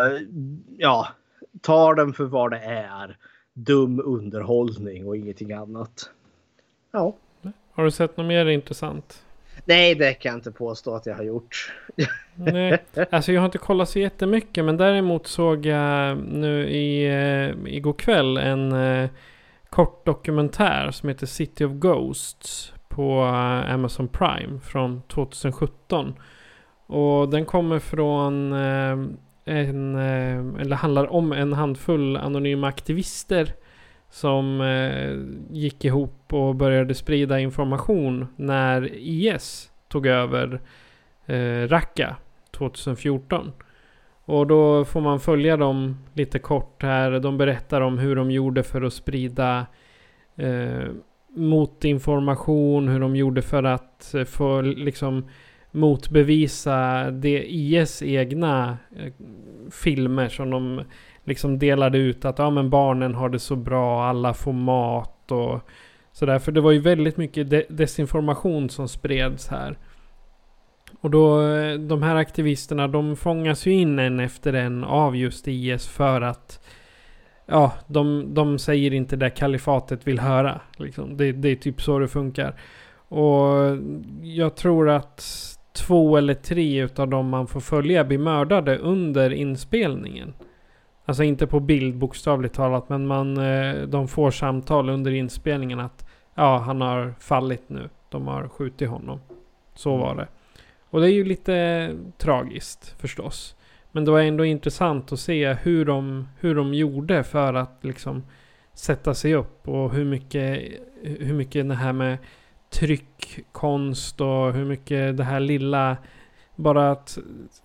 ja, 0.78 1.08
ta 1.62 1.95
den 1.95 2.13
för 2.13 2.25
vad 2.25 2.51
det 2.51 2.60
är. 2.65 3.17
Dum 3.54 4.01
underhållning 4.06 5.08
och 5.08 5.17
ingenting 5.17 5.51
annat. 5.51 6.10
Ja. 6.91 7.15
Har 7.71 7.84
du 7.84 7.91
sett 7.91 8.17
något 8.17 8.28
mer 8.28 8.45
intressant? 8.45 9.25
Nej, 9.65 9.95
det 9.95 10.13
kan 10.13 10.30
jag 10.30 10.38
inte 10.38 10.51
påstå 10.51 10.95
att 10.95 11.06
jag 11.06 11.15
har 11.15 11.23
gjort. 11.23 11.73
Nej, 12.36 12.84
alltså 13.12 13.32
jag 13.32 13.41
har 13.41 13.45
inte 13.45 13.58
kollat 13.58 13.89
så 13.89 13.99
jättemycket. 13.99 14.65
Men 14.65 14.78
däremot 14.78 15.28
såg 15.28 15.65
jag 15.65 16.17
nu 16.17 16.69
i, 16.69 17.08
uh, 17.08 17.73
igår 17.73 17.93
kväll 17.93 18.38
en 18.38 18.73
uh, 18.73 19.10
kort 19.69 20.06
dokumentär 20.06 20.91
som 20.91 21.10
heter 21.10 21.25
City 21.25 21.65
of 21.65 21.71
Ghosts 21.71 22.73
på 22.95 23.21
eh, 23.21 23.73
Amazon 23.73 24.08
Prime 24.08 24.60
från 24.60 25.01
2017. 25.01 26.13
Och 26.88 27.29
den 27.29 27.45
kommer 27.45 27.79
från 27.79 28.53
eh, 28.53 28.97
en, 29.45 29.95
eh, 29.95 30.62
eller 30.62 30.75
handlar 30.75 31.13
om 31.13 31.31
en 31.31 31.53
handfull 31.53 32.17
anonyma 32.17 32.67
aktivister 32.67 33.53
som 34.10 34.63
gick 35.49 35.86
ihop 35.86 36.34
och 36.34 36.55
började 36.55 36.93
sprida 36.93 37.39
information 37.39 38.27
när 38.36 38.89
IS 38.93 39.71
tog 39.88 40.08
över 40.08 40.62
Raqqa 41.67 42.15
2014. 42.51 43.51
Och 44.25 44.47
då 44.47 44.86
får 44.86 45.01
man 45.01 45.19
följa 45.19 45.58
dem 45.58 45.97
lite 46.13 46.39
kort 46.39 46.84
här. 46.84 47.12
De 47.12 47.38
berättar 47.38 47.81
om 47.81 47.97
hur 47.97 48.15
de 48.15 48.31
gjorde 48.31 48.63
för 48.63 48.81
att 48.81 48.93
sprida 48.93 49.65
eh, 50.36 50.88
motinformation, 51.36 52.88
hur 52.88 53.00
de 53.00 53.15
gjorde 53.15 53.41
för 53.41 53.63
att 53.63 54.13
eh, 54.13 54.24
få 54.24 54.62
liksom 54.62 55.30
motbevisa 55.71 57.12
det 57.12 57.54
IS 57.54 58.02
egna 58.02 58.78
eh, 58.95 59.13
filmer 59.71 60.30
som 60.30 60.50
de 60.50 60.82
liksom 61.24 61.60
delade 61.60 61.98
ut 61.98 62.26
att 62.26 62.39
ja 62.39 62.50
men 62.50 62.69
barnen 62.69 63.15
har 63.15 63.30
det 63.30 63.39
så 63.39 63.56
bra, 63.56 64.06
alla 64.06 64.34
får 64.34 64.54
mat 64.54 65.32
och 65.32 65.62
sådär. 66.12 66.39
För 66.39 66.52
det 66.52 66.62
var 66.62 66.71
ju 66.71 66.80
väldigt 66.80 67.17
mycket 67.17 67.50
de 67.50 67.63
desinformation 67.69 68.69
som 68.69 68.88
spreds 68.88 69.48
här. 69.48 69.78
Och 71.02 71.12
då, 71.12 71.41
eh, 71.41 71.80
de 71.80 72.04
här 72.04 72.15
aktivisterna, 72.15 72.88
de 72.88 73.15
fångas 73.15 73.65
ju 73.65 73.71
in 73.71 74.00
en 74.00 74.19
efter 74.19 74.54
en 74.54 74.84
av 74.84 75.15
just 75.15 75.48
IS 75.48 75.88
för 75.88 76.21
att 76.21 76.60
Ja, 77.45 77.73
de, 77.88 78.34
de 78.34 78.60
säger 78.60 78.93
inte 78.93 79.15
det 79.15 79.29
kalifatet 79.29 80.08
vill 80.08 80.19
höra. 80.19 80.62
Liksom. 80.77 81.17
Det, 81.17 81.31
det 81.31 81.49
är 81.49 81.55
typ 81.55 81.81
så 81.81 81.99
det 81.99 82.08
funkar. 82.08 82.55
Och 83.08 83.77
jag 84.21 84.55
tror 84.55 84.89
att 84.89 85.23
två 85.73 86.17
eller 86.17 86.34
tre 86.34 86.84
utav 86.84 87.08
dem 87.08 87.29
man 87.29 87.47
får 87.47 87.60
följa 87.60 88.03
blir 88.03 88.17
mördade 88.17 88.77
under 88.77 89.34
inspelningen. 89.34 90.34
Alltså 91.05 91.23
inte 91.23 91.47
på 91.47 91.60
bild 91.60 91.97
bokstavligt 91.97 92.55
talat, 92.55 92.89
men 92.89 93.08
man, 93.08 93.38
eh, 93.38 93.81
de 93.81 94.08
får 94.08 94.31
samtal 94.31 94.89
under 94.89 95.12
inspelningen 95.12 95.79
att 95.79 96.05
ja, 96.36 96.58
han 96.58 96.81
har 96.81 97.13
fallit 97.19 97.69
nu. 97.69 97.89
De 98.10 98.27
har 98.27 98.47
skjutit 98.47 98.89
honom. 98.89 99.19
Så 99.73 99.97
var 99.97 100.15
det. 100.15 100.27
Och 100.89 101.01
det 101.01 101.12
är 101.12 101.13
ju 101.13 101.25
lite 101.25 101.95
tragiskt 102.17 102.95
förstås. 102.99 103.55
Men 103.95 104.05
det 104.05 104.12
var 104.12 104.21
ändå 104.21 104.45
intressant 104.45 105.12
att 105.12 105.19
se 105.19 105.53
hur 105.53 105.86
de, 105.86 106.27
hur 106.39 106.55
de 106.55 106.73
gjorde 106.73 107.23
för 107.23 107.53
att 107.53 107.79
liksom 107.81 108.23
sätta 108.73 109.13
sig 109.13 109.36
upp 109.36 109.67
och 109.67 109.93
hur 109.93 110.05
mycket, 110.05 110.63
hur 111.03 111.34
mycket 111.34 111.69
det 111.69 111.75
här 111.75 111.93
med 111.93 112.17
tryckkonst 112.69 114.21
och 114.21 114.53
hur 114.53 114.65
mycket 114.65 115.17
det 115.17 115.23
här 115.23 115.39
lilla 115.39 115.97
bara 116.55 116.91
att 116.91 117.17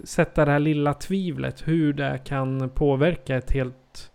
sätta 0.04 0.44
det 0.44 0.50
här 0.50 0.58
lilla 0.58 0.94
tvivlet 0.94 1.68
hur 1.68 1.92
det 1.92 2.20
kan 2.24 2.70
påverka 2.70 3.36
ett 3.36 3.52
helt, 3.52 4.10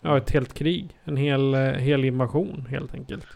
ja, 0.00 0.16
ett 0.18 0.30
helt 0.30 0.54
krig. 0.54 0.98
En 1.04 1.16
hel, 1.16 1.54
hel 1.54 2.04
invasion 2.04 2.66
helt 2.70 2.94
enkelt. 2.94 3.26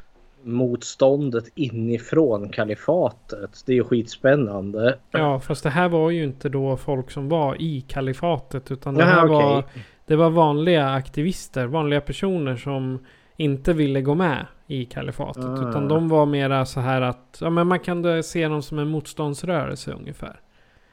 Motståndet 0.44 1.44
inifrån 1.54 2.48
kalifatet. 2.48 3.62
Det 3.66 3.72
är 3.72 3.76
ju 3.76 3.84
skitspännande. 3.84 4.98
Ja, 5.10 5.40
fast 5.40 5.62
det 5.62 5.70
här 5.70 5.88
var 5.88 6.10
ju 6.10 6.24
inte 6.24 6.48
då 6.48 6.76
folk 6.76 7.10
som 7.10 7.28
var 7.28 7.62
i 7.62 7.80
kalifatet. 7.80 8.70
Utan 8.70 8.94
det 8.94 9.00
Jaha, 9.00 9.10
här 9.10 9.26
var, 9.26 9.64
det 10.06 10.16
var 10.16 10.30
vanliga 10.30 10.88
aktivister, 10.90 11.66
vanliga 11.66 12.00
personer 12.00 12.56
som 12.56 12.98
inte 13.36 13.72
ville 13.72 14.00
gå 14.00 14.14
med 14.14 14.46
i 14.66 14.84
kalifatet. 14.84 15.44
Ah. 15.44 15.68
Utan 15.68 15.88
de 15.88 16.08
var 16.08 16.26
mera 16.26 16.66
så 16.66 16.80
här 16.80 17.00
att, 17.00 17.38
ja 17.40 17.50
men 17.50 17.66
man 17.66 17.80
kan 17.80 18.22
se 18.22 18.48
dem 18.48 18.62
som 18.62 18.78
en 18.78 18.88
motståndsrörelse 18.88 19.92
ungefär. 19.92 20.40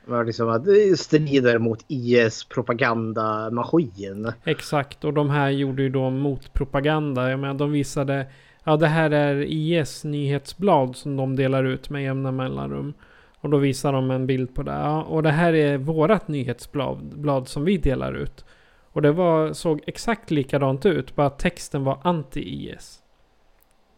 Var 0.05 0.25
liksom 0.25 0.49
att 0.49 0.65
det 0.65 0.99
strider 0.99 1.57
mot 1.57 1.85
IS 1.87 2.43
propagandamaskin. 2.43 4.31
Exakt, 4.43 5.03
och 5.05 5.13
de 5.13 5.29
här 5.29 5.49
gjorde 5.49 5.81
ju 5.81 5.89
då 5.89 6.09
motpropaganda. 6.09 7.29
Jag 7.29 7.39
menar, 7.39 7.53
de 7.53 7.71
visade... 7.71 8.25
Ja, 8.69 8.77
det 8.77 8.87
här 8.87 9.11
är 9.11 9.35
IS 9.41 10.03
nyhetsblad 10.03 10.95
som 10.95 11.17
de 11.17 11.35
delar 11.35 11.63
ut 11.63 11.89
med 11.89 12.03
jämna 12.03 12.31
mellanrum. 12.31 12.93
Och 13.41 13.49
då 13.49 13.57
visar 13.57 13.93
de 13.93 14.11
en 14.11 14.27
bild 14.27 14.55
på 14.55 14.63
det. 14.63 14.71
Ja, 14.71 15.03
och 15.03 15.23
det 15.23 15.31
här 15.31 15.53
är 15.53 15.77
vårat 15.77 16.27
nyhetsblad 16.27 16.97
blad 17.15 17.47
som 17.47 17.65
vi 17.65 17.77
delar 17.77 18.13
ut. 18.13 18.45
Och 18.91 19.01
det 19.01 19.11
var, 19.11 19.53
såg 19.53 19.81
exakt 19.87 20.31
likadant 20.31 20.85
ut, 20.85 21.15
bara 21.15 21.29
texten 21.29 21.83
var 21.83 21.97
anti-IS. 22.03 23.01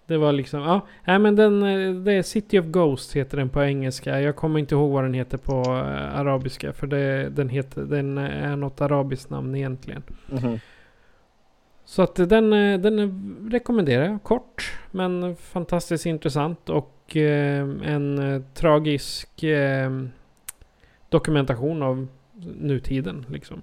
Det 0.08 0.18
var 0.18 0.32
liksom, 0.32 0.62
ja, 0.62 0.82
nej 1.06 1.20
men 1.20 1.36
den, 1.36 1.64
eh, 1.64 1.94
det 1.94 2.14
är 2.14 2.22
City 2.24 2.60
of 2.60 2.66
Ghosts 2.66 3.16
heter 3.16 3.38
den 3.38 3.50
på 3.50 3.64
engelska. 3.64 4.22
Jag 4.22 4.36
kommer 4.36 4.60
inte 4.60 4.76
ihåg 4.76 4.92
vad 4.92 5.04
den 5.04 5.14
heter 5.14 5.38
på 5.38 5.62
eh, 5.62 6.20
arabiska. 6.20 6.74
För 6.74 6.88
det, 6.88 7.30
den, 7.30 7.50
heter, 7.50 7.82
den 7.82 8.18
eh, 8.18 8.52
är 8.52 8.56
något 8.56 8.82
arabiskt 8.82 9.30
namn 9.30 9.56
egentligen. 9.56 10.04
Mhm. 10.30 10.60
Så 11.92 12.02
att 12.02 12.16
den, 12.16 12.54
eh, 12.54 12.80
den 12.80 13.50
rekommenderar 13.52 14.06
jag 14.06 14.24
kort. 14.24 14.72
Men 14.92 15.36
fantastiskt 15.36 16.06
intressant 16.06 16.70
och 16.70 17.18
eh, 17.18 17.70
en 17.84 18.20
eh, 18.20 18.42
tragisk 18.54 19.44
dokumentation 21.10 21.84
av 21.84 22.08
nutiden. 22.60 23.26
Liksom. 23.30 23.62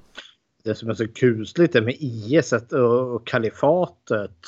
Det 0.65 0.75
som 0.75 0.91
är 0.91 0.95
så 0.95 1.09
kusligt 1.09 1.75
är 1.75 1.83
med 1.83 1.95
IS 1.99 2.53
och 2.53 3.27
kalifatet. 3.27 4.39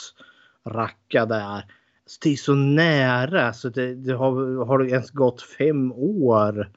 Racka 0.67 1.27
där. 1.27 1.65
Så 2.07 2.19
det 2.23 2.33
är 2.33 2.37
så 2.37 2.55
nära 2.55 3.53
så 3.53 3.69
det, 3.69 3.95
det 3.95 4.13
har, 4.13 4.65
har 4.65 4.79
det 4.79 4.91
ens 4.91 5.11
gått 5.11 5.43
fem 5.43 5.93
år 5.93 6.71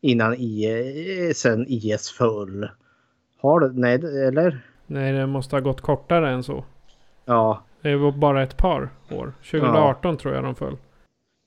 innan 0.00 0.34
IS, 0.38 1.38
sen 1.38 1.66
IS 1.68 2.10
föll. 2.10 2.68
Har 3.40 3.60
det? 3.60 3.72
Nej, 3.72 3.94
eller? 4.26 4.67
Nej, 4.90 5.12
det 5.12 5.26
måste 5.26 5.56
ha 5.56 5.60
gått 5.60 5.80
kortare 5.80 6.30
än 6.30 6.42
så. 6.42 6.64
Ja, 7.24 7.62
Det 7.82 7.96
var 7.96 8.12
bara 8.12 8.42
ett 8.42 8.56
par 8.56 8.90
år. 9.10 9.32
2018 9.50 10.16
tror 10.16 10.34
jag 10.34 10.44
de 10.44 10.54
föll. 10.54 10.76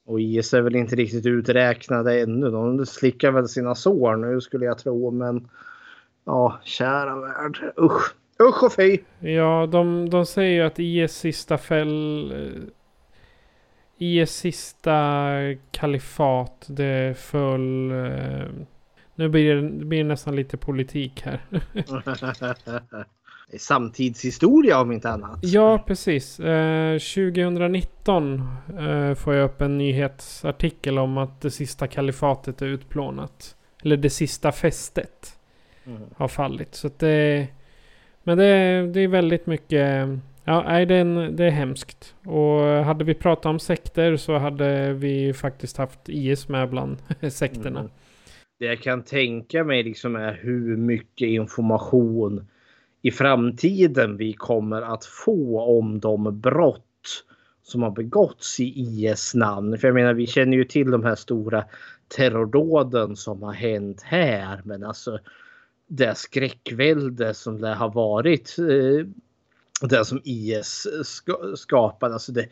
och 0.05 0.21
IS 0.21 0.53
är 0.53 0.61
väl 0.61 0.75
inte 0.75 0.95
riktigt 0.95 1.25
uträknade 1.25 2.21
ännu. 2.21 2.49
De 2.51 2.85
slickar 2.85 3.31
väl 3.31 3.47
sina 3.47 3.75
sår 3.75 4.15
nu 4.15 4.41
skulle 4.41 4.65
jag 4.65 4.77
tro. 4.77 5.11
Men 5.11 5.49
ja, 6.25 6.59
kära 6.63 7.15
värld. 7.19 7.73
Usch, 7.81 8.13
usch 8.41 8.63
och 8.63 8.73
fy. 8.73 8.97
Ja, 9.19 9.67
de, 9.71 10.09
de 10.09 10.25
säger 10.25 10.51
ju 10.51 10.61
att 10.67 10.79
IS 10.79 11.11
sista 11.15 11.57
fäll... 11.57 12.31
eh, 12.31 12.61
IS 13.97 14.31
sista 14.31 15.35
kalifat, 15.71 16.65
det 16.69 17.17
föll... 17.17 17.91
eh, 17.91 18.47
Nu 19.15 19.29
blir 19.29 19.55
det, 19.55 19.61
det 19.69 19.85
blir 19.85 20.03
nästan 20.03 20.35
lite 20.35 20.57
politik 20.57 21.21
här. 21.25 21.41
Samtidshistoria 23.57 24.81
om 24.81 24.91
inte 24.91 25.09
annat. 25.09 25.39
ja, 25.41 25.83
precis. 25.87 26.39
Eh, 26.39 26.93
2019 26.93 28.41
eh, 28.79 29.13
får 29.13 29.33
jag 29.33 29.45
upp 29.45 29.61
en 29.61 29.77
nyhetsartikel 29.77 30.99
om 30.99 31.17
att 31.17 31.41
det 31.41 31.51
sista 31.51 31.87
kalifatet 31.87 32.61
är 32.61 32.65
utplånat. 32.65 33.55
Eller 33.83 33.97
det 33.97 34.09
sista 34.09 34.51
fästet 34.51 35.37
har 36.15 36.27
fallit. 36.27 36.75
Så 36.75 36.89
det... 36.97 37.47
Men 38.23 38.37
det, 38.37 38.87
det 38.93 38.99
är 38.99 39.07
väldigt 39.07 39.45
mycket... 39.45 40.07
Ja, 40.43 40.63
nej, 40.63 40.85
det 40.85 40.95
är, 40.95 41.01
en, 41.01 41.35
det 41.35 41.45
är 41.45 41.49
hemskt. 41.49 42.15
Och 42.25 42.61
hade 42.61 43.03
vi 43.03 43.13
pratat 43.13 43.45
om 43.45 43.59
sekter 43.59 44.15
så 44.17 44.37
hade 44.37 44.93
vi 44.93 45.33
faktiskt 45.33 45.77
haft 45.77 46.09
IS 46.09 46.47
med 46.47 46.69
bland 46.69 46.97
sekterna. 47.31 47.79
Mm. 47.79 47.91
Det 48.59 48.65
jag 48.65 48.81
kan 48.81 49.03
tänka 49.03 49.63
mig 49.63 49.83
liksom 49.83 50.15
är 50.15 50.39
hur 50.41 50.77
mycket 50.77 51.27
information 51.27 52.47
i 53.01 53.11
framtiden 53.11 54.17
vi 54.17 54.33
kommer 54.33 54.81
att 54.81 55.05
få 55.05 55.61
om 55.61 55.99
de 55.99 56.39
brott 56.39 57.23
som 57.63 57.83
har 57.83 57.91
begåtts 57.91 58.59
i 58.59 58.73
IS 58.75 59.33
namn. 59.35 59.77
För 59.77 59.87
jag 59.87 59.95
menar, 59.95 60.13
vi 60.13 60.27
känner 60.27 60.57
ju 60.57 60.65
till 60.65 60.91
de 60.91 61.03
här 61.03 61.15
stora 61.15 61.65
terrordåden 62.07 63.15
som 63.15 63.43
har 63.43 63.53
hänt 63.53 64.01
här. 64.01 64.61
Men 64.65 64.83
alltså 64.83 65.19
det 65.87 66.17
skräckvälde 66.17 67.33
som 67.33 67.61
det 67.61 67.73
har 67.73 67.89
varit. 67.89 68.55
Eh, 68.59 69.07
det 69.87 70.05
som 70.05 70.21
IS 70.23 70.87
ska, 71.03 71.37
skapade. 71.55 72.13
Alltså 72.13 72.31
det, 72.31 72.47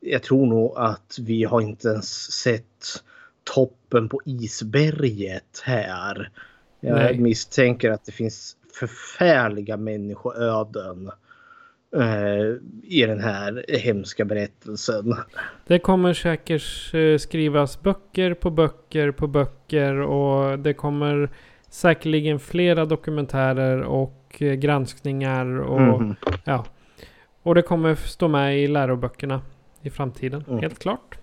jag 0.00 0.22
tror 0.22 0.46
nog 0.46 0.72
att 0.76 1.18
vi 1.20 1.44
har 1.44 1.60
inte 1.60 1.88
ens 1.88 2.32
sett 2.32 3.04
toppen 3.54 4.08
på 4.08 4.20
isberget 4.24 5.62
här. 5.64 6.30
Jag 6.80 6.94
Nej. 6.94 7.18
misstänker 7.18 7.90
att 7.90 8.04
det 8.04 8.12
finns 8.12 8.56
förfärliga 8.74 9.76
människoöden 9.76 11.10
eh, 11.96 12.56
i 12.82 13.06
den 13.06 13.20
här 13.20 13.64
hemska 13.68 14.24
berättelsen. 14.24 15.14
Det 15.66 15.78
kommer 15.78 16.12
säkert 16.14 16.94
eh, 16.94 17.18
skrivas 17.18 17.82
böcker 17.82 18.34
på 18.34 18.50
böcker 18.50 19.10
på 19.10 19.26
böcker 19.26 19.94
och 20.00 20.58
det 20.58 20.74
kommer 20.74 21.30
säkerligen 21.68 22.38
flera 22.38 22.84
dokumentärer 22.84 23.82
och 23.82 24.36
eh, 24.42 24.52
granskningar 24.54 25.60
och 25.60 25.80
Mhm. 26.02 26.14
ja. 26.44 26.64
Och 27.42 27.54
det 27.54 27.62
kommer 27.62 27.94
stå 27.94 28.28
med 28.28 28.58
i 28.62 28.66
läroböckerna 28.66 29.40
i 29.82 29.90
framtiden, 29.90 30.44
Mm. 30.48 30.60
helt 30.60 30.78
klart. 30.78 31.18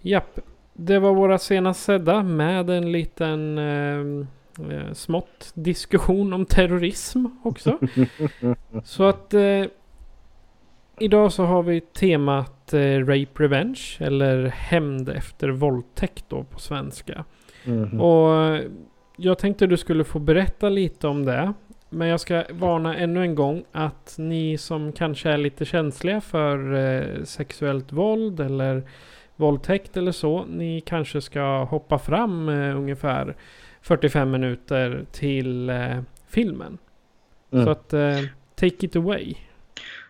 Japp. 0.00 0.38
det 0.74 0.98
var 0.98 1.14
våra 1.14 1.38
senast 1.38 1.82
sedda 1.84 2.22
med 2.22 2.70
en 2.70 2.92
liten 2.92 3.58
eh, 3.58 4.26
eh, 4.70 4.92
smått 4.92 5.52
diskussion 5.54 6.32
om 6.32 6.46
terrorism 6.46 7.26
också. 7.42 7.78
så 8.84 9.04
att 9.04 9.34
eh, 9.34 9.64
idag 10.98 11.32
så 11.32 11.44
har 11.44 11.62
vi 11.62 11.80
temat 11.80 12.72
eh, 12.72 12.98
Rape 12.98 13.42
Revenge 13.42 13.96
eller 13.98 14.46
Hämnd 14.46 15.08
efter 15.08 15.48
våldtäkt 15.48 16.24
då 16.28 16.44
på 16.44 16.58
svenska. 16.58 17.24
Mhm. 17.64 18.00
Och 18.00 18.44
eh, 18.44 18.62
jag 19.16 19.38
tänkte 19.38 19.66
du 19.66 19.76
skulle 19.76 20.04
få 20.04 20.18
berätta 20.18 20.68
lite 20.68 21.08
om 21.08 21.24
det. 21.24 21.52
Men 21.88 22.08
jag 22.08 22.20
ska 22.20 22.44
varna 22.50 22.96
ännu 22.96 23.22
en 23.22 23.34
gång 23.34 23.64
att 23.72 24.14
ni 24.18 24.58
som 24.58 24.92
kanske 24.92 25.30
är 25.30 25.38
lite 25.38 25.64
känsliga 25.64 26.20
för 26.20 26.74
eh, 26.74 27.24
sexuellt 27.24 27.92
våld 27.92 28.40
eller 28.40 28.82
våldtäkt 29.36 29.96
eller 29.96 30.12
så. 30.12 30.44
Ni 30.44 30.80
kanske 30.80 31.20
ska 31.20 31.64
hoppa 31.64 31.98
fram 31.98 32.48
eh, 32.48 32.76
ungefär 32.76 33.36
45 33.86 34.30
minuter 34.30 35.06
till 35.12 35.70
eh, 35.70 36.00
filmen. 36.28 36.78
Mm. 37.52 37.64
Så 37.64 37.70
att 37.70 37.92
eh, 37.92 38.20
take 38.54 38.86
it 38.86 38.96
away. 38.96 39.34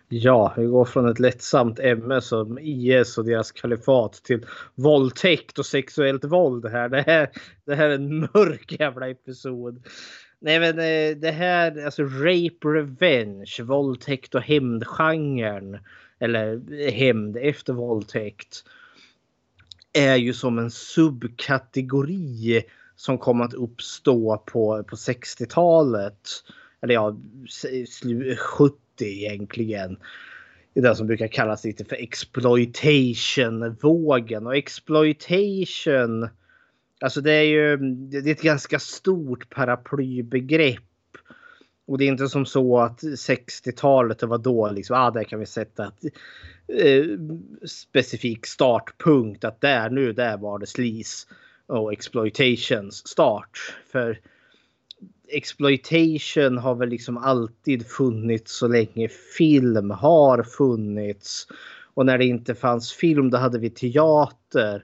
Ja, 0.09 0.53
vi 0.57 0.65
går 0.65 0.85
från 0.85 1.09
ett 1.09 1.19
lättsamt 1.19 1.79
ämne 1.79 2.21
som 2.21 2.59
IS 2.61 3.17
och 3.17 3.25
deras 3.25 3.51
kalifat 3.51 4.13
till 4.13 4.45
våldtäkt 4.75 5.59
och 5.59 5.65
sexuellt 5.65 6.23
våld 6.23 6.65
här. 6.65 6.89
Det 6.89 7.01
här, 7.01 7.29
det 7.65 7.75
här 7.75 7.89
är 7.89 7.95
en 7.95 8.19
mörk 8.19 8.75
jävla 8.79 9.09
episod. 9.09 9.83
Nej 10.39 10.59
men 10.59 10.79
eh, 10.79 11.17
det 11.17 11.31
här, 11.31 11.85
alltså 11.85 12.03
rape 12.03 12.67
revenge, 12.67 13.57
våldtäkt 13.63 14.35
och 14.35 14.41
hämndgenren. 14.41 15.77
Eller 16.19 16.53
eh, 16.81 16.93
hämnd 16.93 17.37
efter 17.37 17.73
våldtäkt. 17.73 18.63
Är 19.93 20.15
ju 20.15 20.33
som 20.33 20.59
en 20.59 20.71
subkategori 20.71 22.63
som 22.97 23.17
kom 23.17 23.41
att 23.41 23.53
uppstå 23.53 24.37
på, 24.37 24.83
på 24.83 24.95
60-talet. 24.95 26.29
Eller 26.81 26.93
ja, 26.93 27.17
70 28.37 28.77
egentligen. 28.99 29.97
Det 30.73 30.87
är 30.87 30.93
som 30.93 31.07
brukar 31.07 31.27
kallas 31.27 31.63
lite 31.63 31.85
för 31.85 31.95
exploitation-vågen. 31.95 34.47
Och 34.47 34.55
exploitation, 34.55 36.29
alltså 37.01 37.21
det 37.21 37.31
är 37.31 37.43
ju 37.43 37.77
det 37.77 38.17
är 38.17 38.27
ett 38.27 38.41
ganska 38.41 38.79
stort 38.79 39.49
paraplybegrepp. 39.49 40.83
Och 41.87 41.97
det 41.97 42.03
är 42.03 42.07
inte 42.07 42.29
som 42.29 42.45
så 42.45 42.79
att 42.79 43.01
60-talet 43.01 44.19
det 44.19 44.25
var 44.25 44.37
då 44.37 44.71
liksom, 44.71 44.95
ah, 44.99 45.11
där 45.11 45.23
kan 45.23 45.39
vi 45.39 45.45
sätta 45.45 45.87
ett 45.87 46.03
eh, 46.67 47.05
specifik 47.65 48.45
startpunkt. 48.45 49.43
Att 49.43 49.61
där 49.61 49.89
nu, 49.89 50.13
där 50.13 50.37
var 50.37 50.59
det 50.59 50.67
slis 50.67 51.27
och 51.67 51.93
exploitations 51.93 53.07
start. 53.07 53.75
För 53.91 54.19
exploitation 55.27 56.57
har 56.57 56.75
väl 56.75 56.89
liksom 56.89 57.17
alltid 57.17 57.87
funnits 57.87 58.57
så 58.57 58.67
länge 58.67 59.07
film 59.37 59.91
har 59.91 60.43
funnits. 60.43 61.47
Och 61.93 62.05
när 62.05 62.17
det 62.17 62.25
inte 62.25 62.55
fanns 62.55 62.93
film 62.93 63.29
då 63.29 63.37
hade 63.37 63.59
vi 63.59 63.69
teater. 63.69 64.83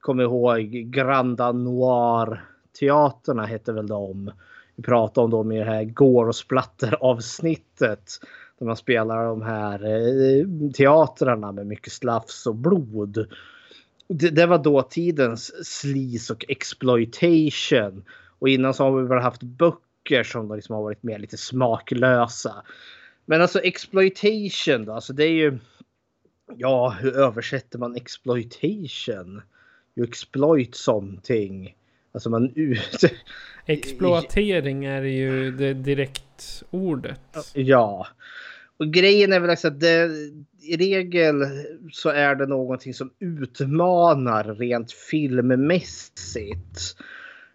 Kom 0.00 0.20
ihåg 0.20 0.60
Granda 0.70 1.52
Noir 1.52 2.44
teaterna 2.80 3.46
hette 3.46 3.72
väl 3.72 3.86
de. 3.86 4.30
Vi 4.76 4.82
pratade 4.82 5.24
om 5.24 5.30
dem 5.30 5.52
i 5.52 5.58
det 5.58 5.64
här 5.64 5.84
Gore 5.84 6.28
och 6.28 6.36
Splatter 6.36 6.96
avsnittet. 7.00 8.10
Där 8.58 8.66
man 8.66 8.76
spelar 8.76 9.24
de 9.24 9.42
här 9.42 9.84
eh, 9.84 10.70
teatrarna 10.72 11.52
med 11.52 11.66
mycket 11.66 11.92
slafs 11.92 12.46
och 12.46 12.54
blod. 12.54 13.26
Det, 14.08 14.30
det 14.30 14.46
var 14.46 14.58
dåtidens 14.58 15.66
sleaze 15.66 16.32
och 16.32 16.44
exploitation. 16.48 18.04
Och 18.38 18.48
innan 18.48 18.74
så 18.74 18.84
har 18.84 19.00
vi 19.00 19.08
väl 19.08 19.22
haft 19.22 19.42
böcker 19.42 20.22
som 20.22 20.54
liksom 20.56 20.74
har 20.74 20.82
varit 20.82 21.02
mer 21.02 21.18
lite 21.18 21.36
smaklösa. 21.36 22.64
Men 23.26 23.42
alltså 23.42 23.60
exploitation 23.60 24.84
då, 24.84 24.92
alltså 24.92 25.12
det 25.12 25.24
är 25.24 25.32
ju... 25.32 25.58
Ja, 26.56 26.96
hur 27.00 27.16
översätter 27.16 27.78
man 27.78 27.96
exploitation? 27.96 29.42
You 29.96 30.08
exploit 30.08 30.74
something. 30.74 31.74
Alltså 32.12 32.30
man. 32.30 32.54
Exploatering 33.66 34.84
är 34.84 35.02
ju 35.02 35.50
det 35.50 35.74
direkt 35.74 36.62
ordet. 36.70 37.20
Ja. 37.52 38.06
Och 38.78 38.92
grejen 38.92 39.32
är 39.32 39.40
väl 39.40 39.50
också 39.50 39.68
att 39.68 39.80
det, 39.80 40.10
i 40.62 40.76
regel 40.76 41.36
så 41.92 42.08
är 42.08 42.34
det 42.34 42.46
någonting 42.46 42.94
som 42.94 43.10
utmanar 43.18 44.44
rent 44.54 44.92
filmmässigt. 44.92 46.96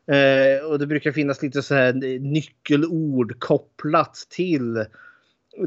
Eh, 0.08 0.66
och 0.66 0.80
det 0.80 0.88
brukar 0.88 1.12
finnas 1.12 1.42
lite 1.42 1.62
så 1.62 1.76
här 1.76 1.94
nyckelord 2.20 3.40
kopplat 3.40 4.16
till 4.30 4.86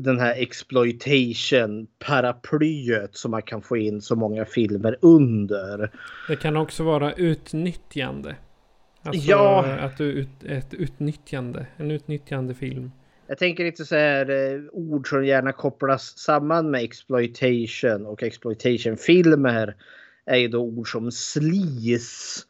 den 0.01 0.21
här 0.21 0.35
exploitation 0.43 1.87
paraplyet 1.99 3.17
som 3.17 3.31
man 3.31 3.43
kan 3.43 3.63
få 3.63 3.77
in 3.77 4.01
så 4.01 4.17
många 4.17 4.45
filmer 4.45 4.97
under. 5.03 5.91
Det 6.29 6.37
kan 6.37 6.57
också 6.57 6.85
vara 6.85 7.13
utnyttjande. 7.13 8.37
Alltså 9.03 9.31
Ja. 9.31 9.65
att 9.65 9.99
du 9.99 10.05
ut, 10.05 10.29
ett 10.45 10.75
utnyttjande. 10.75 11.67
En 11.77 11.91
utnyttjande 11.91 12.55
film. 12.55 12.91
Jag 13.33 13.39
tänker 13.39 13.65
lite 13.65 13.85
så 13.85 13.95
här 13.95 14.31
eh, 14.31 14.61
ord 14.73 15.09
som 15.09 15.25
gärna 15.25 15.53
kopplas 15.53 16.19
samman 16.19 16.71
med 16.71 16.85
exploitation 16.85 18.07
och 18.07 18.23
exploitation-filmer 18.23 19.77
är 20.25 20.37
ju 20.37 20.49
då 20.49 20.59
ord 20.59 20.93
som 20.93 21.13
sleaze. 21.13 22.45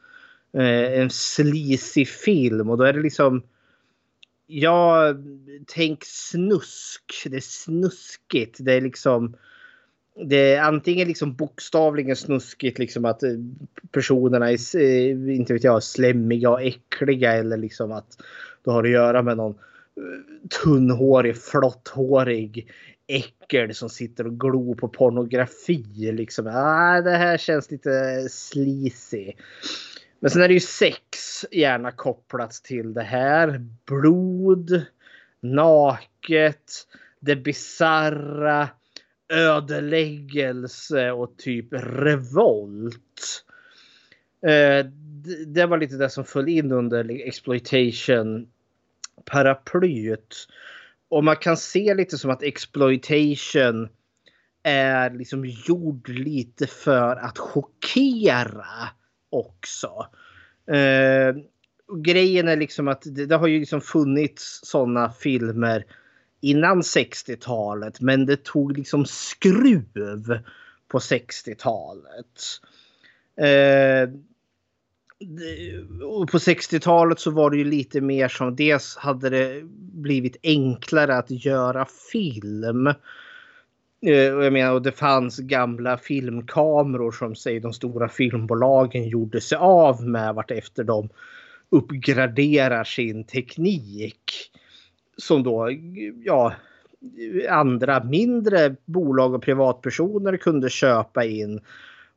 Eh, 0.53 1.01
en 1.01 1.11
sleazy 1.11 2.05
film 2.05 2.71
och 2.71 2.79
då 2.79 2.85
är 2.85 2.93
det 2.93 3.01
liksom 3.01 3.43
Ja, 4.47 5.15
tänk 5.67 6.05
snusk. 6.05 7.23
Det 7.27 7.37
är 7.37 7.41
snuskigt. 7.41 8.57
Det 8.61 8.73
är 8.73 8.81
liksom 8.81 9.37
det 10.29 10.55
är 10.55 10.63
antingen 10.63 11.09
liksom 11.09 11.35
bokstavligen 11.35 12.17
snuskigt 12.17 12.79
liksom 12.79 13.05
att 13.05 13.23
eh, 13.23 13.31
personerna 13.91 14.51
är 14.51 14.77
eh, 14.77 15.37
inte 15.37 15.53
vet 15.53 15.65
jag 15.65 15.83
slemmiga 15.83 16.51
och 16.51 16.63
äckliga 16.63 17.33
eller 17.33 17.57
liksom 17.57 17.93
att 17.93 18.23
du 18.65 18.71
har 18.71 18.85
att 18.85 18.91
göra 18.91 19.23
med 19.23 19.37
någon 19.37 19.55
tunnhårig, 20.63 21.37
flotthårig 21.37 22.71
äckel 23.07 23.75
som 23.75 23.89
sitter 23.89 24.27
och 24.27 24.41
glor 24.41 24.75
på 24.75 24.89
pornografi. 24.89 26.13
Liksom. 26.13 26.47
Ah, 26.47 27.01
det 27.01 27.17
här 27.17 27.39
känns 27.39 27.71
lite 27.71 28.27
sleazy. 28.31 29.33
Men 30.21 30.31
sen 30.31 30.43
är 30.43 30.49
det 30.49 30.55
ju 30.55 30.61
sex 30.61 31.45
gärna 31.51 31.91
kopplat 31.91 32.51
till 32.53 32.95
det 32.95 33.03
här. 33.03 33.67
Blod, 33.87 34.83
naket, 35.41 36.87
det 37.21 37.37
bisarra, 37.37 38.69
ödeläggelse 39.29 41.11
och 41.11 41.37
typ 41.37 41.69
revolt. 41.73 43.45
Eh, 44.47 44.87
det 45.47 45.67
var 45.67 45.79
lite 45.79 45.97
det 45.97 46.11
som 46.11 46.25
föll 46.25 46.49
in 46.49 46.73
under 46.73 47.11
exploitation 47.27 48.49
paraplyet. 49.25 50.35
Och 51.09 51.25
man 51.25 51.37
kan 51.37 51.57
se 51.57 51.95
lite 51.95 52.19
som 52.19 52.31
att 52.31 52.43
exploitation 52.43 53.89
är 54.63 55.11
liksom 55.11 55.45
gjord 55.45 56.09
lite 56.09 56.67
för 56.67 57.17
att 57.17 57.39
chockera 57.39 58.89
också. 59.31 60.07
Eh, 60.67 61.35
grejen 61.97 62.49
är 62.49 62.57
liksom 62.57 62.89
att 62.89 63.03
det, 63.05 63.27
det 63.27 63.37
har 63.37 63.47
ju 63.47 63.59
liksom 63.59 63.81
funnits 63.81 64.61
sådana 64.63 65.13
filmer 65.13 65.85
innan 66.41 66.81
60-talet 66.81 68.01
men 68.01 68.27
det 68.27 68.45
tog 68.45 68.79
liksom 68.79 69.05
skruv 69.07 70.39
på 70.89 70.99
60-talet. 70.99 72.61
Eh, 73.37 74.09
och 76.05 76.31
på 76.31 76.39
60-talet 76.39 77.21
så 77.21 77.31
var 77.31 77.51
det 77.51 77.57
ju 77.57 77.65
lite 77.65 78.01
mer 78.01 78.29
som 78.29 78.57
dels 78.57 78.97
hade 78.97 79.31
det 79.31 79.63
blivit 79.93 80.37
enklare 80.43 81.17
att 81.17 81.31
göra 81.31 81.87
film. 82.13 82.87
Eh, 84.07 84.35
och 84.35 84.45
jag 84.45 84.53
menar, 84.53 84.73
och 84.73 84.83
det 84.83 84.93
fanns 84.93 85.39
gamla 85.39 85.99
filmkameror 85.99 87.13
som 87.13 87.35
säg 87.35 87.61
de 87.61 87.73
stora 87.73 88.09
filmbolagen 88.09 89.09
gjorde 89.09 89.41
sig 89.41 89.59
av 89.59 90.09
med 90.09 90.35
vartefter 90.35 90.85
de 90.85 91.09
uppgraderar 91.71 92.85
sin 92.85 93.25
teknik. 93.25 94.51
Som 95.17 95.43
då, 95.43 95.71
ja, 96.25 96.53
andra 97.49 98.05
mindre 98.05 98.77
bolag 98.85 99.35
och 99.35 99.43
privatpersoner 99.43 100.37
kunde 100.37 100.71
köpa 100.71 101.25
in 101.25 101.61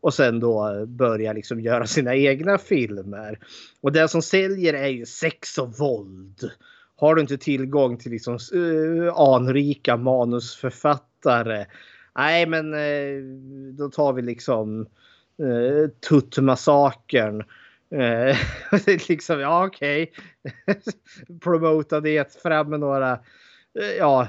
och 0.05 0.13
sen 0.13 0.39
då 0.39 0.85
börja 0.85 1.33
liksom 1.33 1.59
göra 1.59 1.87
sina 1.87 2.15
egna 2.15 2.57
filmer. 2.57 3.39
Och 3.81 3.91
det 3.91 4.07
som 4.07 4.21
säljer 4.21 4.73
är 4.73 4.87
ju 4.87 5.05
sex 5.05 5.57
och 5.57 5.77
våld. 5.77 6.51
Har 6.95 7.15
du 7.15 7.21
inte 7.21 7.37
tillgång 7.37 7.97
till 7.97 8.11
liksom 8.11 8.37
uh, 8.55 9.13
anrika 9.15 9.97
manusförfattare. 9.97 11.65
Nej 12.17 12.45
men 12.45 12.73
uh, 12.73 13.23
då 13.73 13.89
tar 13.89 14.13
vi 14.13 14.21
liksom 14.21 14.87
eh, 15.39 15.47
uh, 15.47 15.87
Tuttmassakern. 16.09 17.43
Uh, 17.93 18.35
liksom, 19.09 19.39
ja 19.39 19.65
okej. 19.65 20.11
Okay. 20.43 20.75
Promota 21.43 22.01
det 22.01 22.41
fram 22.41 22.69
med 22.69 22.79
några 22.79 23.19
Eh, 23.79 23.91
ja, 23.97 24.27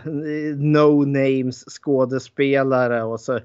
no 0.56 1.04
names 1.04 1.64
skådespelare 1.68 3.02
och 3.02 3.20
så 3.20 3.40